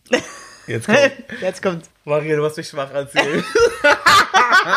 Jetzt 0.66 0.88
kommt. 0.88 1.00
Jetzt 1.42 1.62
kommt's. 1.62 1.90
Maria, 2.04 2.36
du 2.36 2.44
hast 2.44 2.58
mich 2.58 2.68
schwach 2.68 2.92
erzählt. 2.94 3.46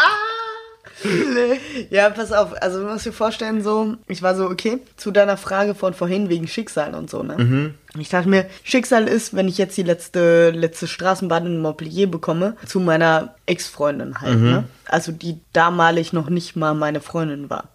Ja, 1.90 2.10
pass 2.10 2.30
auf, 2.30 2.52
also 2.62 2.80
du 2.80 2.88
musst 2.88 3.06
dir 3.06 3.12
vorstellen, 3.12 3.60
so, 3.62 3.96
ich 4.06 4.22
war 4.22 4.36
so, 4.36 4.44
okay, 4.46 4.78
zu 4.96 5.10
deiner 5.10 5.36
Frage 5.36 5.74
von 5.74 5.94
vorhin 5.94 6.28
wegen 6.28 6.46
Schicksal 6.46 6.94
und 6.94 7.10
so, 7.10 7.24
ne? 7.24 7.74
Ich 7.98 8.08
dachte 8.08 8.28
mir, 8.28 8.46
Schicksal 8.62 9.08
ist, 9.08 9.34
wenn 9.34 9.48
ich 9.48 9.58
jetzt 9.58 9.76
die 9.76 9.82
letzte, 9.82 10.50
letzte 10.50 10.86
Straßenbahn 10.86 11.46
in 11.46 11.60
Montpellier 11.60 12.08
bekomme, 12.08 12.56
zu 12.66 12.78
meiner 12.78 13.34
Ex-Freundin 13.46 14.20
halt, 14.20 14.36
ne? 14.52 14.64
Also 14.86 15.10
die 15.10 15.40
damalig 15.52 16.12
noch 16.12 16.30
nicht 16.30 16.54
mal 16.54 16.74
meine 16.74 17.00
Freundin 17.00 17.50
war. 17.50 17.70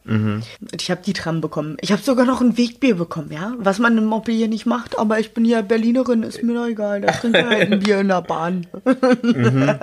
Und 0.71 0.81
ich 0.81 0.89
habe 0.89 1.01
die 1.05 1.13
Tram 1.13 1.41
bekommen. 1.41 1.75
Ich 1.81 1.91
habe 1.91 2.01
sogar 2.01 2.25
noch 2.25 2.39
ein 2.39 2.57
Wegbier 2.57 2.95
bekommen, 2.95 3.31
ja? 3.31 3.53
Was 3.57 3.77
man 3.79 3.97
in 3.97 4.05
Montpellier 4.05 4.47
nicht 4.47 4.65
macht, 4.65 4.97
aber 4.97 5.19
ich 5.19 5.33
bin 5.33 5.43
ja 5.43 5.61
Berlinerin, 5.61 6.23
ist 6.23 6.41
mir 6.43 6.53
doch 6.55 6.67
egal, 6.67 7.01
da 7.01 7.11
trinken 7.11 7.43
wir 7.43 7.49
halt 7.49 7.73
ein 7.73 7.79
Bier 7.81 7.99
in 7.99 8.07
der 8.07 8.21
Bahn. 8.21 8.67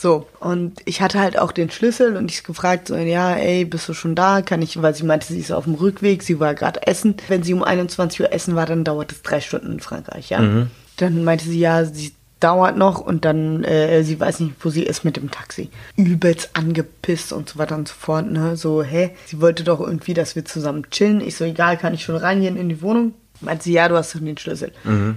So, 0.00 0.28
und 0.38 0.80
ich 0.84 1.00
hatte 1.00 1.18
halt 1.18 1.36
auch 1.38 1.50
den 1.50 1.70
Schlüssel 1.70 2.16
und 2.16 2.30
ich 2.30 2.44
gefragt, 2.44 2.86
so, 2.86 2.94
ja, 2.94 3.34
ey, 3.34 3.64
bist 3.64 3.88
du 3.88 3.94
schon 3.94 4.14
da? 4.14 4.42
Kann 4.42 4.62
ich, 4.62 4.80
weil 4.80 4.94
sie 4.94 5.04
meinte, 5.04 5.26
sie 5.26 5.40
ist 5.40 5.50
auf 5.50 5.64
dem 5.64 5.74
Rückweg, 5.74 6.22
sie 6.22 6.38
war 6.38 6.54
gerade 6.54 6.86
essen. 6.86 7.16
Wenn 7.26 7.42
sie 7.42 7.52
um 7.52 7.64
21 7.64 8.20
Uhr 8.20 8.32
essen 8.32 8.54
war, 8.54 8.64
dann 8.66 8.84
dauert 8.84 9.10
es 9.10 9.22
drei 9.22 9.40
Stunden 9.40 9.72
in 9.72 9.80
Frankreich, 9.80 10.30
ja. 10.30 10.38
Dann 10.98 11.24
meinte 11.24 11.46
sie, 11.46 11.58
ja, 11.58 11.84
sie 11.84 12.12
dauert 12.38 12.76
noch 12.76 13.00
und 13.00 13.24
dann, 13.24 13.64
äh, 13.64 14.04
sie 14.04 14.20
weiß 14.20 14.38
nicht, 14.38 14.54
wo 14.60 14.70
sie 14.70 14.84
ist 14.84 15.04
mit 15.04 15.16
dem 15.16 15.32
Taxi. 15.32 15.70
Übelst 15.96 16.50
angepisst 16.52 17.32
und 17.32 17.48
so 17.48 17.58
weiter 17.58 17.74
und 17.74 17.88
so 17.88 17.94
fort, 17.98 18.30
ne? 18.30 18.56
So, 18.56 18.84
hä, 18.84 19.10
sie 19.26 19.40
wollte 19.40 19.64
doch 19.64 19.80
irgendwie, 19.80 20.14
dass 20.14 20.36
wir 20.36 20.44
zusammen 20.44 20.88
chillen. 20.90 21.20
Ich 21.20 21.36
so, 21.36 21.44
egal, 21.44 21.76
kann 21.76 21.94
ich 21.94 22.04
schon 22.04 22.14
reingehen 22.16 22.56
in 22.56 22.68
die 22.68 22.82
Wohnung? 22.82 23.14
Meint 23.40 23.64
sie, 23.64 23.72
ja, 23.72 23.88
du 23.88 23.96
hast 23.96 24.14
doch 24.14 24.20
den 24.20 24.38
Schlüssel. 24.38 24.72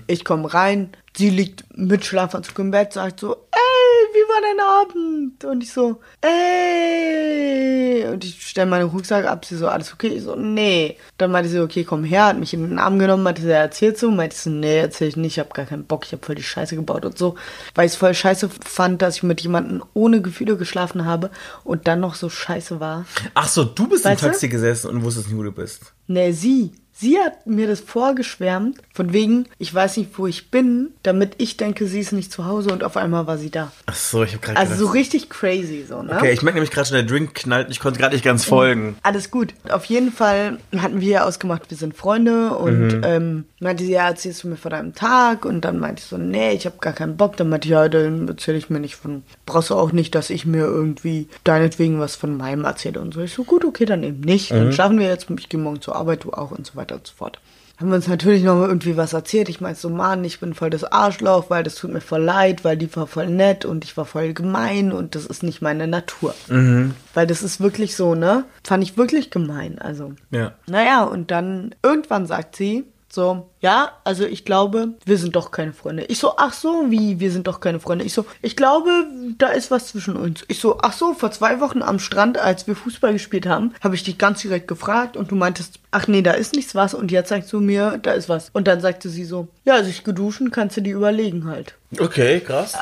Ich 0.07 0.25
komme 0.25 0.51
rein, 0.51 0.89
sie 1.15 1.29
liegt 1.29 1.63
mit 1.77 2.05
Schlafanzug 2.05 2.57
im 2.59 2.71
Bett, 2.71 2.93
sagt 2.93 3.19
so, 3.19 3.33
ey, 3.33 4.07
wie 4.13 4.27
war 4.29 4.41
dein 4.41 4.59
Abend? 4.59 5.45
Und 5.45 5.63
ich 5.63 5.71
so, 5.71 5.99
ey. 6.21 8.07
Und 8.11 8.23
ich 8.23 8.41
stelle 8.47 8.69
meinen 8.69 8.89
Rucksack 8.89 9.25
ab, 9.25 9.45
sie 9.45 9.55
so, 9.57 9.67
alles 9.67 9.93
okay? 9.93 10.07
Ich 10.07 10.23
so, 10.23 10.35
nee. 10.35 10.97
Dann 11.17 11.31
meinte 11.31 11.49
sie, 11.49 11.59
okay, 11.59 11.83
komm 11.83 12.03
her, 12.03 12.25
hat 12.25 12.39
mich 12.39 12.53
in 12.53 12.67
den 12.67 12.79
Arm 12.79 12.99
genommen, 12.99 13.23
meinte 13.23 13.41
sie, 13.41 13.51
erzählt 13.51 13.97
so. 13.97 14.11
Meinte 14.11 14.35
sie, 14.35 14.49
nee, 14.49 14.79
erzähl 14.79 15.07
ich 15.07 15.17
nicht, 15.17 15.33
ich 15.33 15.39
hab 15.39 15.53
gar 15.53 15.65
keinen 15.65 15.85
Bock, 15.85 16.05
ich 16.05 16.13
hab 16.13 16.25
voll 16.25 16.35
die 16.35 16.43
Scheiße 16.43 16.75
gebaut 16.75 17.05
und 17.05 17.17
so. 17.17 17.35
Weil 17.75 17.85
ich 17.85 17.93
es 17.93 17.97
voll 17.97 18.13
scheiße 18.13 18.49
fand, 18.65 19.01
dass 19.01 19.17
ich 19.17 19.23
mit 19.23 19.41
jemandem 19.41 19.83
ohne 19.93 20.21
Gefühle 20.21 20.57
geschlafen 20.57 21.05
habe 21.05 21.29
und 21.63 21.87
dann 21.87 21.99
noch 21.99 22.15
so 22.15 22.29
scheiße 22.29 22.79
war. 22.79 23.05
Ach 23.33 23.47
so, 23.47 23.63
du 23.63 23.87
bist 23.87 24.05
Weißt 24.05 24.21
du? 24.21 24.25
im 24.25 24.31
Taxi 24.31 24.49
gesessen 24.49 24.89
und 24.89 25.03
wusstest 25.03 25.27
nicht, 25.27 25.37
wo 25.37 25.43
du 25.43 25.51
bist. 25.51 25.93
Nee, 26.07 26.31
sie. 26.31 26.71
Sie 27.01 27.17
hat 27.17 27.47
mir 27.47 27.65
das 27.65 27.79
vorgeschwärmt, 27.79 28.77
von 28.93 29.11
wegen, 29.11 29.47
ich 29.57 29.73
weiß 29.73 29.97
nicht, 29.97 30.11
wo 30.19 30.27
ich 30.27 30.51
bin, 30.51 30.89
damit 31.01 31.33
ich 31.39 31.57
denke, 31.57 31.87
sie 31.87 31.99
ist 31.99 32.11
nicht 32.11 32.31
zu 32.31 32.45
Hause 32.45 32.71
und 32.71 32.83
auf 32.83 32.95
einmal 32.95 33.25
war 33.25 33.39
sie 33.39 33.49
da. 33.49 33.71
Ach 33.87 33.95
so, 33.95 34.21
ich 34.23 34.33
habe 34.33 34.45
gerade 34.45 34.59
Also 34.59 34.75
so 34.75 34.79
gedacht. 34.81 34.95
richtig 34.95 35.29
crazy, 35.31 35.83
so, 35.89 36.03
ne? 36.03 36.15
Okay, 36.15 36.31
ich 36.31 36.43
merke 36.43 36.57
nämlich 36.57 36.69
gerade 36.69 36.87
schon, 36.87 36.95
der 36.97 37.03
Drink 37.05 37.33
knallt 37.33 37.71
ich 37.71 37.79
konnte 37.79 37.99
gerade 37.99 38.13
nicht 38.13 38.23
ganz 38.23 38.45
folgen. 38.45 38.97
Alles 39.01 39.31
gut. 39.31 39.55
Auf 39.71 39.85
jeden 39.85 40.11
Fall 40.11 40.59
hatten 40.77 41.01
wir 41.01 41.07
ja 41.09 41.25
ausgemacht, 41.25 41.63
wir 41.69 41.77
sind 41.77 41.95
Freunde 41.97 42.51
und 42.55 42.81
Mhm. 42.97 43.01
ähm, 43.03 43.45
meinte 43.61 43.83
sie, 43.83 43.91
ja, 43.93 44.07
erzählst 44.07 44.43
du 44.43 44.47
mir 44.49 44.57
von 44.57 44.71
deinem 44.71 44.93
Tag? 44.93 45.45
Und 45.45 45.61
dann 45.61 45.79
meinte 45.79 46.01
ich 46.01 46.07
so, 46.09 46.17
nee, 46.17 46.51
ich 46.51 46.65
habe 46.65 46.77
gar 46.81 46.93
keinen 46.93 47.17
Bock. 47.17 47.37
Dann 47.37 47.49
meinte 47.49 47.67
ich, 47.67 47.71
ja, 47.71 47.87
dann 47.87 48.27
erzähle 48.27 48.57
ich 48.57 48.69
mir 48.69 48.79
nicht 48.79 48.95
von, 48.95 49.23
brauchst 49.45 49.69
du 49.69 49.75
auch 49.75 49.91
nicht, 49.91 50.15
dass 50.15 50.29
ich 50.29 50.45
mir 50.45 50.65
irgendwie 50.65 51.27
deinetwegen 51.43 51.99
was 51.99 52.15
von 52.15 52.35
meinem 52.37 52.65
erzähle 52.65 52.99
und 52.99 53.13
so. 53.13 53.21
Ich 53.21 53.33
so, 53.33 53.43
gut, 53.43 53.63
okay, 53.65 53.85
dann 53.85 54.03
eben 54.03 54.21
nicht. 54.21 54.51
Mhm. 54.51 54.55
Dann 54.57 54.73
schlafen 54.73 54.99
wir 54.99 55.07
jetzt, 55.07 55.29
ich 55.29 55.49
gehe 55.49 55.59
morgen 55.59 55.81
zur 55.81 55.95
Arbeit, 55.95 56.23
du 56.23 56.31
auch 56.33 56.51
und 56.51 56.65
so 56.65 56.75
weiter 56.75 56.95
und 56.95 57.07
so 57.07 57.13
fort. 57.15 57.39
Haben 57.79 57.89
wir 57.89 57.95
uns 57.95 58.07
natürlich 58.07 58.43
noch 58.43 58.55
mal 58.57 58.67
irgendwie 58.67 58.95
was 58.95 59.13
erzählt. 59.13 59.49
Ich 59.49 59.59
meinte 59.59 59.79
so, 59.79 59.89
Mann, 59.89 60.23
ich 60.23 60.39
bin 60.39 60.53
voll 60.53 60.69
das 60.69 60.83
Arschloch, 60.83 61.49
weil 61.49 61.63
das 61.63 61.73
tut 61.73 61.91
mir 61.91 61.99
voll 62.01 62.21
leid, 62.21 62.63
weil 62.63 62.77
die 62.77 62.95
war 62.95 63.07
voll 63.07 63.25
nett 63.25 63.65
und 63.65 63.83
ich 63.83 63.97
war 63.97 64.05
voll 64.05 64.33
gemein 64.33 64.91
und 64.91 65.15
das 65.15 65.25
ist 65.25 65.41
nicht 65.41 65.63
meine 65.63 65.87
Natur. 65.87 66.35
Weil 66.47 67.25
das 67.25 67.41
ist 67.41 67.59
wirklich 67.59 67.95
so, 67.95 68.13
ne? 68.13 68.43
Fand 68.63 68.83
ich 68.83 68.97
wirklich 68.97 69.31
gemein. 69.31 69.79
Also, 69.79 70.13
Ja. 70.29 70.51
naja, 70.67 71.03
und 71.05 71.31
dann 71.31 71.73
irgendwann 71.81 72.27
sagt 72.27 72.55
sie 72.55 72.83
so, 73.13 73.49
ja, 73.59 73.91
also 74.03 74.25
ich 74.25 74.45
glaube, 74.45 74.93
wir 75.05 75.17
sind 75.17 75.35
doch 75.35 75.51
keine 75.51 75.73
Freunde. 75.73 76.05
Ich 76.05 76.19
so, 76.19 76.33
ach 76.37 76.53
so, 76.53 76.85
wie, 76.89 77.19
wir 77.19 77.31
sind 77.31 77.47
doch 77.47 77.59
keine 77.59 77.79
Freunde. 77.79 78.05
Ich 78.05 78.13
so, 78.13 78.25
ich 78.41 78.55
glaube, 78.55 78.89
da 79.37 79.49
ist 79.49 79.69
was 79.69 79.87
zwischen 79.87 80.15
uns. 80.15 80.45
Ich 80.47 80.59
so, 80.59 80.77
ach 80.81 80.93
so, 80.93 81.13
vor 81.13 81.31
zwei 81.31 81.59
Wochen 81.59 81.81
am 81.81 81.99
Strand, 81.99 82.37
als 82.37 82.67
wir 82.67 82.75
Fußball 82.75 83.13
gespielt 83.13 83.45
haben, 83.45 83.73
habe 83.81 83.95
ich 83.95 84.03
dich 84.03 84.17
ganz 84.17 84.41
direkt 84.41 84.67
gefragt 84.67 85.17
und 85.17 85.29
du 85.31 85.35
meintest, 85.35 85.79
ach 85.91 86.07
nee, 86.07 86.21
da 86.21 86.31
ist 86.31 86.55
nichts 86.55 86.73
was 86.73 86.93
und 86.93 87.11
jetzt 87.11 87.29
sagst 87.29 87.51
du 87.51 87.59
mir, 87.59 87.99
da 88.01 88.13
ist 88.13 88.29
was. 88.29 88.49
Und 88.53 88.67
dann 88.67 88.79
sagte 88.79 89.09
sie 89.09 89.25
so, 89.25 89.49
ja, 89.65 89.83
sich 89.83 90.03
geduschen 90.03 90.51
kannst 90.51 90.77
du 90.77 90.81
dir 90.81 90.95
überlegen 90.95 91.45
halt. 91.45 91.75
Okay, 91.99 92.39
krass. 92.39 92.77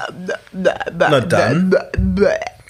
Na 0.53 1.19
dann. 1.21 1.75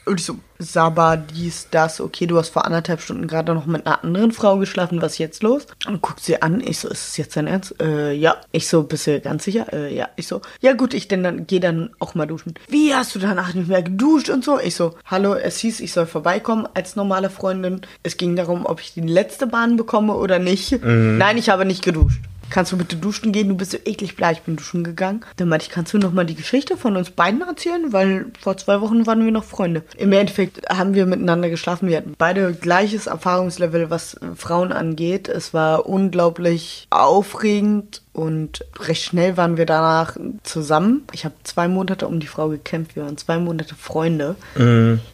Und 0.09 0.19
ich 0.19 0.25
so, 0.25 0.37
Saba, 0.57 1.17
dies, 1.17 1.67
das, 1.69 2.01
okay, 2.01 2.25
du 2.25 2.39
hast 2.39 2.49
vor 2.49 2.65
anderthalb 2.65 2.99
Stunden 2.99 3.27
gerade 3.27 3.53
noch 3.53 3.67
mit 3.67 3.85
einer 3.85 4.03
anderen 4.03 4.31
Frau 4.31 4.57
geschlafen, 4.57 5.03
was 5.03 5.13
ist 5.13 5.17
jetzt 5.19 5.43
los? 5.43 5.67
Und 5.85 6.01
guckt 6.01 6.21
sie 6.21 6.41
an, 6.41 6.61
ich 6.61 6.79
so, 6.79 6.89
ist 6.89 7.09
es 7.09 7.17
jetzt 7.17 7.37
dein 7.37 7.45
Ernst? 7.45 7.79
Äh, 7.79 8.13
ja. 8.13 8.37
Ich 8.51 8.67
so, 8.67 8.81
bist 8.81 9.05
du 9.05 9.21
ganz 9.21 9.43
sicher? 9.43 9.71
Äh, 9.71 9.95
ja. 9.95 10.09
Ich 10.15 10.25
so, 10.25 10.41
ja 10.61 10.73
gut, 10.73 10.95
ich 10.95 11.07
denn 11.07 11.21
dann, 11.21 11.45
geh 11.45 11.59
dann 11.59 11.91
auch 11.99 12.15
mal 12.15 12.25
duschen. 12.25 12.55
Wie, 12.69 12.95
hast 12.95 13.13
du 13.13 13.19
danach 13.19 13.53
nicht 13.53 13.67
mehr 13.67 13.83
geduscht 13.83 14.31
und 14.31 14.43
so? 14.43 14.59
Ich 14.59 14.73
so, 14.73 14.95
hallo, 15.05 15.35
es 15.35 15.59
hieß, 15.59 15.79
ich 15.79 15.93
soll 15.93 16.07
vorbeikommen 16.07 16.67
als 16.73 16.95
normale 16.95 17.29
Freundin. 17.29 17.81
Es 18.01 18.17
ging 18.17 18.35
darum, 18.35 18.65
ob 18.65 18.81
ich 18.81 18.95
die 18.95 19.01
letzte 19.01 19.45
Bahn 19.45 19.77
bekomme 19.77 20.15
oder 20.15 20.39
nicht. 20.39 20.83
Nein, 20.83 21.37
ich 21.37 21.49
habe 21.49 21.65
nicht 21.65 21.83
geduscht. 21.83 22.21
Kannst 22.49 22.71
du 22.71 22.77
bitte 22.77 22.95
duschen 22.95 23.31
gehen? 23.31 23.49
Du 23.49 23.55
bist 23.55 23.71
so 23.71 23.77
eklig 23.85 24.15
bla, 24.15 24.31
ich 24.31 24.41
bin 24.41 24.55
duschen 24.55 24.83
gegangen. 24.83 25.25
Dann 25.37 25.49
meinte 25.49 25.65
ich, 25.65 25.71
kannst 25.71 25.93
du 25.93 25.97
noch 25.97 26.11
mal 26.11 26.25
die 26.25 26.35
Geschichte 26.35 26.77
von 26.77 26.97
uns 26.97 27.11
beiden 27.11 27.41
erzählen? 27.41 27.93
Weil 27.93 28.27
vor 28.39 28.57
zwei 28.57 28.81
Wochen 28.81 29.05
waren 29.05 29.23
wir 29.23 29.31
noch 29.31 29.43
Freunde. 29.43 29.83
Im 29.97 30.11
Endeffekt 30.11 30.67
haben 30.69 30.93
wir 30.93 31.05
miteinander 31.05 31.49
geschlafen. 31.49 31.87
Wir 31.87 31.97
hatten 31.97 32.15
beide 32.17 32.53
gleiches 32.53 33.07
Erfahrungslevel, 33.07 33.89
was 33.89 34.17
Frauen 34.35 34.71
angeht. 34.71 35.27
Es 35.29 35.53
war 35.53 35.87
unglaublich 35.87 36.87
aufregend 36.89 38.01
und 38.11 38.65
recht 38.79 39.03
schnell 39.03 39.37
waren 39.37 39.55
wir 39.57 39.65
danach 39.65 40.17
zusammen. 40.43 41.03
Ich 41.13 41.25
habe 41.25 41.35
zwei 41.43 41.67
Monate 41.67 42.07
um 42.07 42.19
die 42.19 42.27
Frau 42.27 42.49
gekämpft. 42.49 42.95
Wir 42.95 43.03
waren 43.03 43.17
zwei 43.17 43.37
Monate 43.37 43.75
Freunde. 43.75 44.35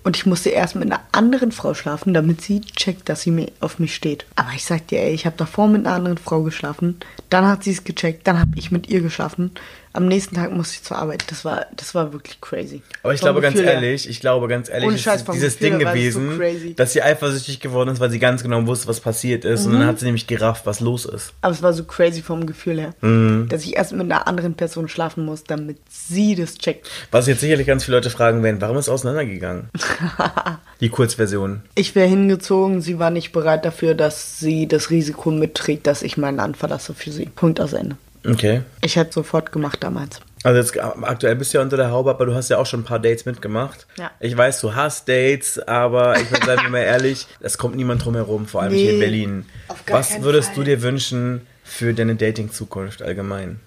Und 0.04 0.16
ich 0.16 0.26
musste 0.26 0.50
erst 0.50 0.76
mit 0.76 0.92
einer 0.92 1.02
anderen 1.12 1.52
Frau 1.52 1.74
schlafen, 1.74 2.14
damit 2.14 2.42
sie 2.42 2.62
checkt, 2.62 3.10
dass 3.10 3.22
sie 3.22 3.32
mir 3.32 3.52
auf 3.60 3.80
mich 3.80 3.94
steht. 3.94 4.26
Aber 4.36 4.50
ich 4.56 4.64
sag 4.64 4.88
dir, 4.88 5.02
ey, 5.02 5.14
ich 5.14 5.26
habe 5.26 5.38
davor 5.38 5.68
mit 5.68 5.86
einer 5.86 5.96
anderen 5.96 6.18
Frau 6.18 6.42
geschlafen. 6.42 6.98
Dann 7.30 7.46
hat 7.46 7.64
sie 7.64 7.72
es 7.72 7.84
gecheckt. 7.84 8.26
Dann 8.28 8.40
habe 8.40 8.52
ich 8.56 8.72
mit 8.72 8.90
ihr 8.90 9.02
geschlafen. 9.02 9.52
Am 9.96 10.08
nächsten 10.08 10.36
Tag 10.36 10.52
musste 10.52 10.76
ich 10.76 10.84
zur 10.84 10.98
Arbeit. 10.98 11.24
Das 11.32 11.46
war, 11.46 11.68
das 11.76 11.96
war 11.96 12.12
wirklich 12.12 12.42
crazy. 12.42 12.82
Aber 13.02 13.14
ich 13.14 13.22
glaube 13.22 13.40
ganz 13.42 13.54
Gefühl 13.54 13.68
her. 13.70 13.76
ehrlich, 13.76 14.10
ich 14.10 14.20
glaube 14.20 14.48
ganz 14.50 14.68
ehrlich, 14.70 15.02
Scheiß, 15.02 15.22
ist 15.22 15.26
vom 15.26 15.36
dieses 15.36 15.58
Gefühl 15.58 15.80
Ding 15.80 15.80
so 15.80 15.92
gewesen, 15.92 16.38
crazy. 16.38 16.76
dass 16.76 16.92
sie 16.94 17.02
eifersüchtig 17.02 17.62
geworden 17.62 17.90
ist, 17.92 18.00
weil 18.02 18.10
sie 18.10 18.20
ganz 18.20 18.44
genau 18.44 18.66
wusste, 18.68 18.88
was 18.88 19.00
passiert 19.00 19.46
ist. 19.46 19.66
Und 19.66 19.74
Mhm. 19.74 19.80
dann 19.80 19.88
hat 19.88 20.00
sie 20.00 20.06
nämlich 20.06 20.28
gerafft, 20.28 20.66
was 20.66 20.82
los 20.82 21.06
ist. 21.06 21.32
Aber 21.42 21.54
es 21.54 21.62
war 21.64 21.72
so 21.74 21.86
crazy 21.86 22.22
vom 22.22 22.46
Gefühl 22.46 22.80
her, 22.80 22.94
Mhm. 23.02 23.48
dass 23.50 23.64
ich 23.64 23.76
erst 23.78 23.94
mit 23.94 24.02
einer 24.02 24.28
anderen 24.28 24.54
Person 24.56 24.88
schlafen 24.90 25.24
muss, 25.26 25.44
damit 25.46 25.78
sie 25.90 26.36
das 26.36 26.56
checkt. 26.58 26.90
Was 27.12 27.28
jetzt 27.28 27.40
sicherlich 27.40 27.66
ganz 27.66 27.86
viele 27.86 27.98
Leute 27.98 28.10
fragen 28.10 28.44
werden, 28.44 28.60
warum 28.60 28.78
ist 28.78 28.86
es 28.86 28.90
auseinandergegangen? 28.90 29.70
Die 30.82 30.90
Kurzversion. 30.90 31.62
Ich 31.76 31.96
wäre 31.96 32.08
hingezogen, 32.08 32.82
sie 32.82 33.00
war 33.00 33.10
nicht 33.10 33.32
bereit 33.32 33.64
dafür, 33.66 33.96
dass 33.96 34.40
sie 34.40 34.68
das 34.68 34.90
Risiko 34.90 35.32
mitträgt, 35.32 35.88
dass 35.88 36.02
ich 36.04 36.18
mein 36.18 36.36
Land 36.36 36.58
verlasse 36.58 36.94
für 36.94 37.12
sie. 37.12 37.28
Punkt 37.28 37.62
aus 37.62 37.74
Ende. 37.74 37.96
Okay. 38.28 38.62
Ich 38.82 38.96
hätte 38.96 39.14
sofort 39.14 39.52
gemacht 39.52 39.78
damals. 39.84 40.20
Also 40.44 40.60
jetzt 40.60 40.80
aktuell 41.04 41.36
bist 41.36 41.54
du 41.54 41.58
ja 41.58 41.64
unter 41.64 41.78
der 41.78 41.90
Haube, 41.92 42.12
aber 42.12 42.26
du 42.28 42.36
hast 42.36 42.50
ja 42.50 42.58
auch 42.60 42.66
schon 42.68 42.82
ein 42.82 42.86
paar 42.86 43.00
Dates 43.00 43.26
mitgemacht. 43.26 43.88
Ja. 43.98 44.12
Ich 44.20 44.38
weiß, 44.38 44.62
du 44.62 44.76
hast 44.76 45.10
Dates, 45.10 45.60
aber 45.60 46.20
ich 46.20 46.30
würde 46.32 46.46
sagen, 46.46 46.70
mal 46.72 46.80
ehrlich, 46.80 47.26
es 47.40 47.58
kommt 47.58 47.76
niemand 47.76 48.06
drum 48.06 48.14
herum, 48.16 48.46
vor 48.46 48.62
allem 48.62 48.74
hier 48.74 48.92
in 48.92 48.96
Nee, 49.00 49.02
Berlin. 49.06 49.46
auf 49.68 49.86
gar 49.86 50.00
Was 50.00 50.22
würdest 50.22 50.50
Fall. 50.50 50.56
du 50.58 50.64
dir 50.66 50.82
wünschen 50.84 51.42
für 51.64 51.94
deine 51.94 52.16
Dating-Zukunft 52.16 53.02
allgemein? 53.02 53.60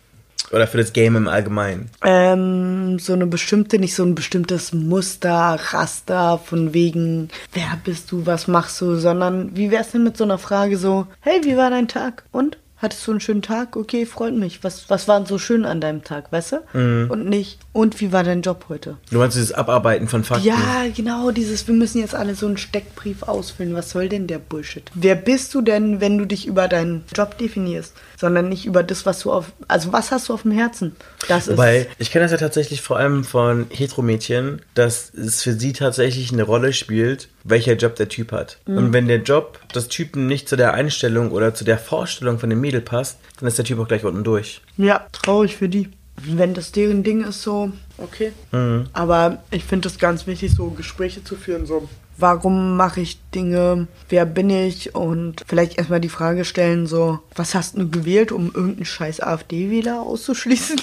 Oder 0.52 0.66
für 0.66 0.78
das 0.78 0.92
Game 0.94 1.14
im 1.16 1.28
Allgemeinen? 1.28 1.90
Ähm, 2.04 2.98
so 2.98 3.12
eine 3.12 3.26
bestimmte, 3.26 3.78
nicht 3.78 3.94
so 3.94 4.02
ein 4.04 4.14
bestimmtes 4.14 4.72
Muster, 4.72 5.58
Raster 5.72 6.38
von 6.38 6.72
wegen, 6.72 7.28
wer 7.52 7.78
bist 7.84 8.10
du, 8.12 8.24
was 8.24 8.46
machst 8.48 8.80
du, 8.80 8.94
sondern 8.96 9.54
wie 9.56 9.70
wär's 9.70 9.90
denn 9.90 10.04
mit 10.04 10.16
so 10.16 10.24
einer 10.24 10.38
Frage 10.38 10.78
so, 10.78 11.06
hey, 11.20 11.40
wie 11.42 11.56
war 11.56 11.70
dein 11.70 11.88
Tag? 11.88 12.22
Und? 12.30 12.56
Hattest 12.80 13.04
du 13.06 13.10
einen 13.10 13.20
schönen 13.20 13.42
Tag? 13.42 13.74
Okay, 13.74 14.06
freut 14.06 14.34
mich. 14.34 14.62
Was, 14.62 14.88
was 14.88 15.08
war 15.08 15.18
denn 15.18 15.26
so 15.26 15.36
schön 15.38 15.64
an 15.64 15.80
deinem 15.80 16.04
Tag, 16.04 16.30
weißt 16.30 16.52
du? 16.52 16.78
Mhm. 16.78 17.10
Und 17.10 17.28
nicht, 17.28 17.58
und 17.72 18.00
wie 18.00 18.12
war 18.12 18.22
dein 18.22 18.42
Job 18.42 18.66
heute? 18.68 18.98
Du 19.10 19.18
meinst 19.18 19.36
dieses 19.36 19.52
Abarbeiten 19.52 20.06
von 20.06 20.22
Fakten? 20.22 20.46
Ja, 20.46 20.84
genau, 20.94 21.32
dieses, 21.32 21.66
wir 21.66 21.74
müssen 21.74 21.98
jetzt 21.98 22.14
alle 22.14 22.36
so 22.36 22.46
einen 22.46 22.56
Steckbrief 22.56 23.24
ausfüllen. 23.24 23.74
Was 23.74 23.90
soll 23.90 24.08
denn 24.08 24.28
der 24.28 24.38
Bullshit? 24.38 24.84
Wer 24.94 25.16
bist 25.16 25.54
du 25.54 25.60
denn, 25.60 26.00
wenn 26.00 26.18
du 26.18 26.24
dich 26.24 26.46
über 26.46 26.68
deinen 26.68 27.04
Job 27.16 27.36
definierst? 27.36 27.94
Sondern 28.16 28.48
nicht 28.48 28.64
über 28.64 28.84
das, 28.84 29.06
was 29.06 29.20
du 29.20 29.32
auf, 29.32 29.46
also 29.66 29.92
was 29.92 30.12
hast 30.12 30.28
du 30.28 30.34
auf 30.34 30.42
dem 30.42 30.52
Herzen? 30.52 30.94
Das 31.26 31.48
ist, 31.48 31.56
Weil 31.56 31.88
ich 31.98 32.12
kenne 32.12 32.26
das 32.26 32.32
ja 32.32 32.38
tatsächlich 32.38 32.80
vor 32.80 32.96
allem 32.96 33.24
von 33.24 33.66
Heteromädchen, 33.70 34.62
dass 34.74 35.12
es 35.14 35.42
für 35.42 35.54
sie 35.54 35.72
tatsächlich 35.72 36.32
eine 36.32 36.44
Rolle 36.44 36.72
spielt, 36.72 37.28
welcher 37.50 37.74
Job 37.74 37.96
der 37.96 38.08
Typ 38.08 38.32
hat. 38.32 38.58
Mhm. 38.66 38.76
Und 38.76 38.92
wenn 38.92 39.08
der 39.08 39.22
Job 39.22 39.60
des 39.72 39.88
Typen 39.88 40.26
nicht 40.26 40.48
zu 40.48 40.56
der 40.56 40.74
Einstellung 40.74 41.30
oder 41.30 41.54
zu 41.54 41.64
der 41.64 41.78
Vorstellung 41.78 42.38
von 42.38 42.50
dem 42.50 42.60
Mädel 42.60 42.80
passt, 42.80 43.18
dann 43.38 43.48
ist 43.48 43.58
der 43.58 43.64
Typ 43.64 43.78
auch 43.78 43.88
gleich 43.88 44.04
unten 44.04 44.24
durch. 44.24 44.60
ja, 44.76 45.06
traurig 45.12 45.56
für 45.56 45.68
die. 45.68 45.88
Wenn 46.20 46.52
das 46.52 46.72
deren 46.72 47.04
Ding 47.04 47.22
ist, 47.22 47.42
so, 47.42 47.70
okay. 47.98 48.32
Mhm. 48.50 48.86
Aber 48.92 49.42
ich 49.50 49.64
finde 49.64 49.88
es 49.88 49.98
ganz 49.98 50.26
wichtig, 50.26 50.52
so 50.52 50.70
Gespräche 50.70 51.22
zu 51.22 51.36
führen, 51.36 51.64
so, 51.64 51.88
warum 52.18 52.76
mache 52.76 53.00
ich 53.00 53.18
Dinge, 53.30 53.86
wer 54.08 54.26
bin 54.26 54.50
ich 54.50 54.94
und 54.94 55.42
vielleicht 55.46 55.78
erstmal 55.78 56.00
die 56.00 56.08
Frage 56.08 56.44
stellen, 56.44 56.86
so, 56.86 57.20
was 57.36 57.54
hast 57.54 57.76
du 57.78 57.88
gewählt, 57.88 58.32
um 58.32 58.46
irgendeinen 58.54 58.84
scheiß 58.84 59.20
AfD-Wähler 59.20 60.00
auszuschließen? 60.02 60.80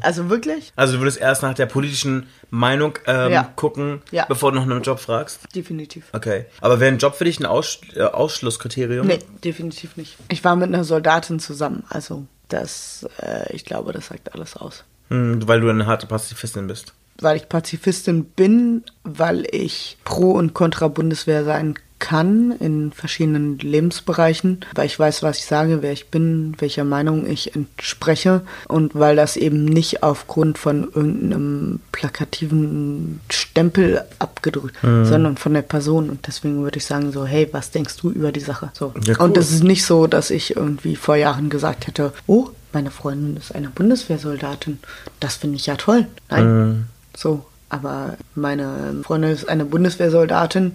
Also 0.00 0.28
wirklich? 0.30 0.72
Also 0.76 0.94
du 0.94 1.00
würdest 1.00 1.18
erst 1.20 1.42
nach 1.42 1.54
der 1.54 1.66
politischen 1.66 2.26
Meinung 2.50 2.98
ähm, 3.06 3.32
Ja. 3.32 3.52
gucken, 3.56 4.02
Ja. 4.10 4.26
bevor 4.26 4.50
du 4.50 4.56
nach 4.58 4.64
einem 4.64 4.82
Job 4.82 4.98
fragst? 4.98 5.40
Definitiv. 5.54 6.06
Okay. 6.12 6.46
Aber 6.60 6.80
wäre 6.80 6.92
ein 6.92 6.98
Job 6.98 7.14
für 7.14 7.24
dich 7.24 7.38
ein 7.40 7.46
Aus 7.46 7.78
äh, 7.94 8.02
Ausschlusskriterium? 8.02 9.06
Nee, 9.06 9.20
definitiv 9.44 9.96
nicht. 9.96 10.16
Ich 10.28 10.42
war 10.44 10.56
mit 10.56 10.68
einer 10.68 10.84
Soldatin 10.84 11.38
zusammen, 11.38 11.84
also 11.88 12.26
das, 12.48 13.06
äh, 13.22 13.52
ich 13.54 13.64
glaube, 13.64 13.92
das 13.92 14.08
sagt 14.08 14.34
alles 14.34 14.56
aus. 14.56 14.84
Hm, 15.08 15.46
weil 15.46 15.60
du 15.60 15.68
eine 15.70 15.86
harte 15.86 16.06
Pazifistin 16.06 16.66
bist. 16.66 16.92
Weil 17.20 17.36
ich 17.36 17.48
Pazifistin 17.48 18.24
bin, 18.24 18.82
weil 19.04 19.46
ich 19.50 19.96
pro 20.04 20.32
und 20.32 20.54
kontra 20.54 20.88
Bundeswehr 20.88 21.44
sein 21.44 21.74
kann 22.04 22.52
in 22.60 22.92
verschiedenen 22.92 23.58
Lebensbereichen, 23.58 24.60
weil 24.74 24.84
ich 24.84 24.98
weiß, 24.98 25.22
was 25.22 25.38
ich 25.38 25.46
sage, 25.46 25.80
wer 25.80 25.92
ich 25.92 26.08
bin, 26.08 26.54
welcher 26.58 26.84
Meinung 26.84 27.26
ich 27.26 27.56
entspreche 27.56 28.42
und 28.68 28.94
weil 28.94 29.16
das 29.16 29.38
eben 29.38 29.64
nicht 29.64 30.02
aufgrund 30.02 30.58
von 30.58 30.84
irgendeinem 30.84 31.80
plakativen 31.92 33.20
Stempel 33.30 34.04
abgedrückt, 34.18 34.76
sondern 34.82 35.38
von 35.38 35.54
der 35.54 35.62
Person 35.62 36.10
und 36.10 36.26
deswegen 36.26 36.62
würde 36.62 36.76
ich 36.76 36.84
sagen 36.84 37.10
so, 37.10 37.24
hey, 37.24 37.48
was 37.52 37.70
denkst 37.70 37.96
du 37.96 38.10
über 38.10 38.32
die 38.32 38.40
Sache? 38.40 38.70
So. 38.74 38.92
Ja, 39.04 39.14
cool. 39.18 39.24
Und 39.24 39.38
es 39.38 39.50
ist 39.50 39.64
nicht 39.64 39.86
so, 39.86 40.06
dass 40.06 40.28
ich 40.30 40.56
irgendwie 40.56 40.96
vor 40.96 41.16
Jahren 41.16 41.48
gesagt 41.48 41.86
hätte, 41.86 42.12
oh, 42.26 42.50
meine 42.74 42.90
Freundin 42.90 43.38
ist 43.38 43.54
eine 43.54 43.70
Bundeswehrsoldatin. 43.70 44.78
Das 45.20 45.36
finde 45.36 45.56
ich 45.56 45.66
ja 45.66 45.76
toll. 45.76 46.06
Nein. 46.28 46.86
So, 47.16 47.44
aber 47.68 48.16
meine 48.34 48.96
Freundin 49.02 49.30
ist 49.30 49.48
eine 49.48 49.64
Bundeswehrsoldatin 49.64 50.74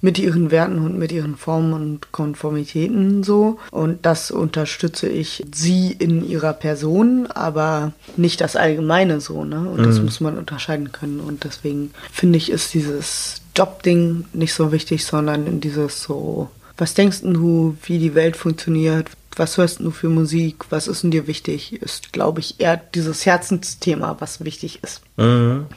mit 0.00 0.18
ihren 0.18 0.50
Werten 0.50 0.78
und 0.78 0.96
mit 0.96 1.10
ihren 1.10 1.36
Formen 1.36 1.72
und 1.72 2.12
Konformitäten 2.12 3.24
so. 3.24 3.58
Und 3.70 4.06
das 4.06 4.30
unterstütze 4.30 5.08
ich 5.08 5.44
sie 5.52 5.90
in 5.90 6.28
ihrer 6.28 6.52
Person, 6.52 7.26
aber 7.26 7.92
nicht 8.16 8.40
das 8.40 8.54
Allgemeine 8.54 9.20
so, 9.20 9.44
ne? 9.44 9.68
Und 9.68 9.84
das 9.84 10.00
muss 10.00 10.20
man 10.20 10.38
unterscheiden 10.38 10.92
können. 10.92 11.20
Und 11.20 11.44
deswegen 11.44 11.90
finde 12.12 12.38
ich, 12.38 12.50
ist 12.50 12.74
dieses 12.74 13.42
Jobding 13.56 14.26
nicht 14.32 14.54
so 14.54 14.70
wichtig, 14.70 15.04
sondern 15.04 15.46
in 15.46 15.60
dieses 15.60 16.02
so, 16.02 16.48
was 16.76 16.94
denkst 16.94 17.22
du, 17.22 17.76
wie 17.82 17.98
die 17.98 18.14
Welt 18.14 18.36
funktioniert? 18.36 19.08
Was 19.38 19.56
hörst 19.56 19.80
du 19.80 19.90
für 19.92 20.08
Musik? 20.08 20.64
Was 20.70 20.88
ist 20.88 21.04
denn 21.04 21.12
dir 21.12 21.26
wichtig? 21.26 21.72
Ist, 21.80 22.12
glaube 22.12 22.40
ich, 22.40 22.58
eher 22.58 22.76
dieses 22.76 23.24
Herzensthema, 23.24 24.16
was 24.18 24.44
wichtig 24.44 24.80
ist. 24.82 25.02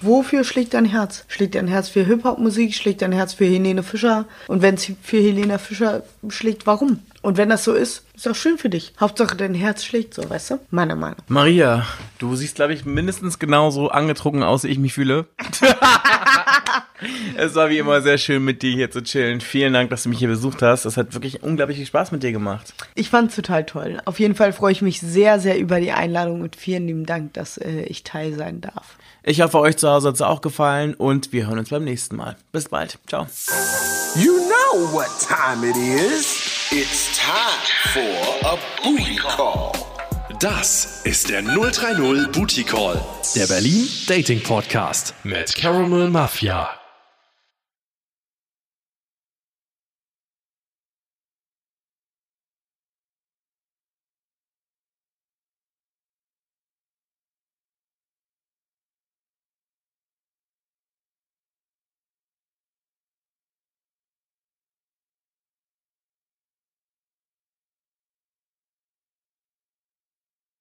Wofür 0.01 0.43
schlägt 0.43 0.73
dein 0.73 0.85
Herz? 0.85 1.25
Schlägt 1.27 1.55
dein 1.55 1.67
Herz 1.67 1.89
für 1.89 2.03
Hip-Hop-Musik? 2.03 2.73
Schlägt 2.73 3.01
dein 3.01 3.11
Herz 3.11 3.33
für 3.33 3.45
Helene 3.45 3.83
Fischer? 3.83 4.25
Und 4.47 4.61
wenn 4.61 4.75
es 4.75 4.91
für 5.03 5.17
Helene 5.17 5.59
Fischer 5.59 6.03
schlägt, 6.29 6.65
warum? 6.65 6.99
Und 7.21 7.37
wenn 7.37 7.49
das 7.49 7.63
so 7.63 7.73
ist, 7.73 8.03
ist 8.15 8.27
auch 8.27 8.35
schön 8.35 8.57
für 8.57 8.69
dich. 8.69 8.93
Hauptsache 8.99 9.35
dein 9.35 9.53
Herz 9.53 9.83
schlägt 9.83 10.13
so, 10.13 10.27
weißt 10.27 10.51
du? 10.51 10.59
Meiner 10.71 10.95
Meinung. 10.95 11.17
Maria, 11.27 11.85
du 12.17 12.35
siehst, 12.35 12.55
glaube 12.55 12.73
ich, 12.73 12.83
mindestens 12.83 13.37
genauso 13.37 13.89
angetrunken 13.89 14.43
aus, 14.43 14.63
wie 14.63 14.69
ich 14.69 14.79
mich 14.79 14.93
fühle. 14.93 15.25
es 17.37 17.53
war 17.55 17.69
wie 17.69 17.77
immer 17.77 18.01
sehr 18.01 18.17
schön, 18.17 18.43
mit 18.43 18.63
dir 18.63 18.71
hier 18.71 18.89
zu 18.89 19.03
chillen. 19.03 19.39
Vielen 19.39 19.73
Dank, 19.73 19.91
dass 19.91 20.03
du 20.03 20.09
mich 20.09 20.19
hier 20.19 20.27
besucht 20.27 20.63
hast. 20.63 20.85
Das 20.85 20.97
hat 20.97 21.13
wirklich 21.13 21.43
unglaublich 21.43 21.77
viel 21.77 21.85
Spaß 21.85 22.11
mit 22.11 22.23
dir 22.23 22.31
gemacht. 22.31 22.73
Ich 22.95 23.09
fand's 23.09 23.35
total 23.35 23.65
toll. 23.65 24.01
Auf 24.05 24.19
jeden 24.19 24.35
Fall 24.35 24.51
freue 24.51 24.71
ich 24.71 24.81
mich 24.81 24.99
sehr, 24.99 25.39
sehr 25.39 25.59
über 25.59 25.79
die 25.79 25.91
Einladung 25.91 26.41
und 26.41 26.55
vielen 26.55 26.87
lieben 26.87 27.05
Dank, 27.05 27.33
dass 27.33 27.57
äh, 27.57 27.83
ich 27.83 28.03
Teil 28.03 28.33
sein 28.33 28.61
darf. 28.61 28.97
Ich 29.23 29.41
hoffe, 29.41 29.59
euch 29.59 29.77
zu 29.77 29.87
Hause 29.87 30.07
hat 30.07 30.15
es 30.15 30.21
auch 30.21 30.41
gefallen 30.41 30.95
und 30.95 31.31
wir 31.31 31.45
hören 31.47 31.59
uns 31.59 31.69
beim 31.69 31.83
nächsten 31.83 32.15
Mal. 32.15 32.35
Bis 32.51 32.69
bald. 32.69 32.97
Ciao. 33.07 33.27
You 34.15 34.33
know 34.33 34.91
what 34.91 35.09
time 35.19 35.63
it 35.69 35.77
is. 35.77 36.50
It's 36.73 37.17
time 37.17 37.59
for 37.91 38.47
a 38.47 38.57
booty 38.81 39.17
call. 39.17 39.73
Das 40.39 41.01
ist 41.03 41.29
der 41.29 41.41
030 41.41 42.31
Booty 42.31 42.63
Call, 42.63 43.03
der 43.35 43.47
Berlin 43.47 43.89
Dating 44.07 44.41
Podcast 44.41 45.13
mit 45.25 45.53
Caramel 45.53 46.09
Mafia. 46.09 46.80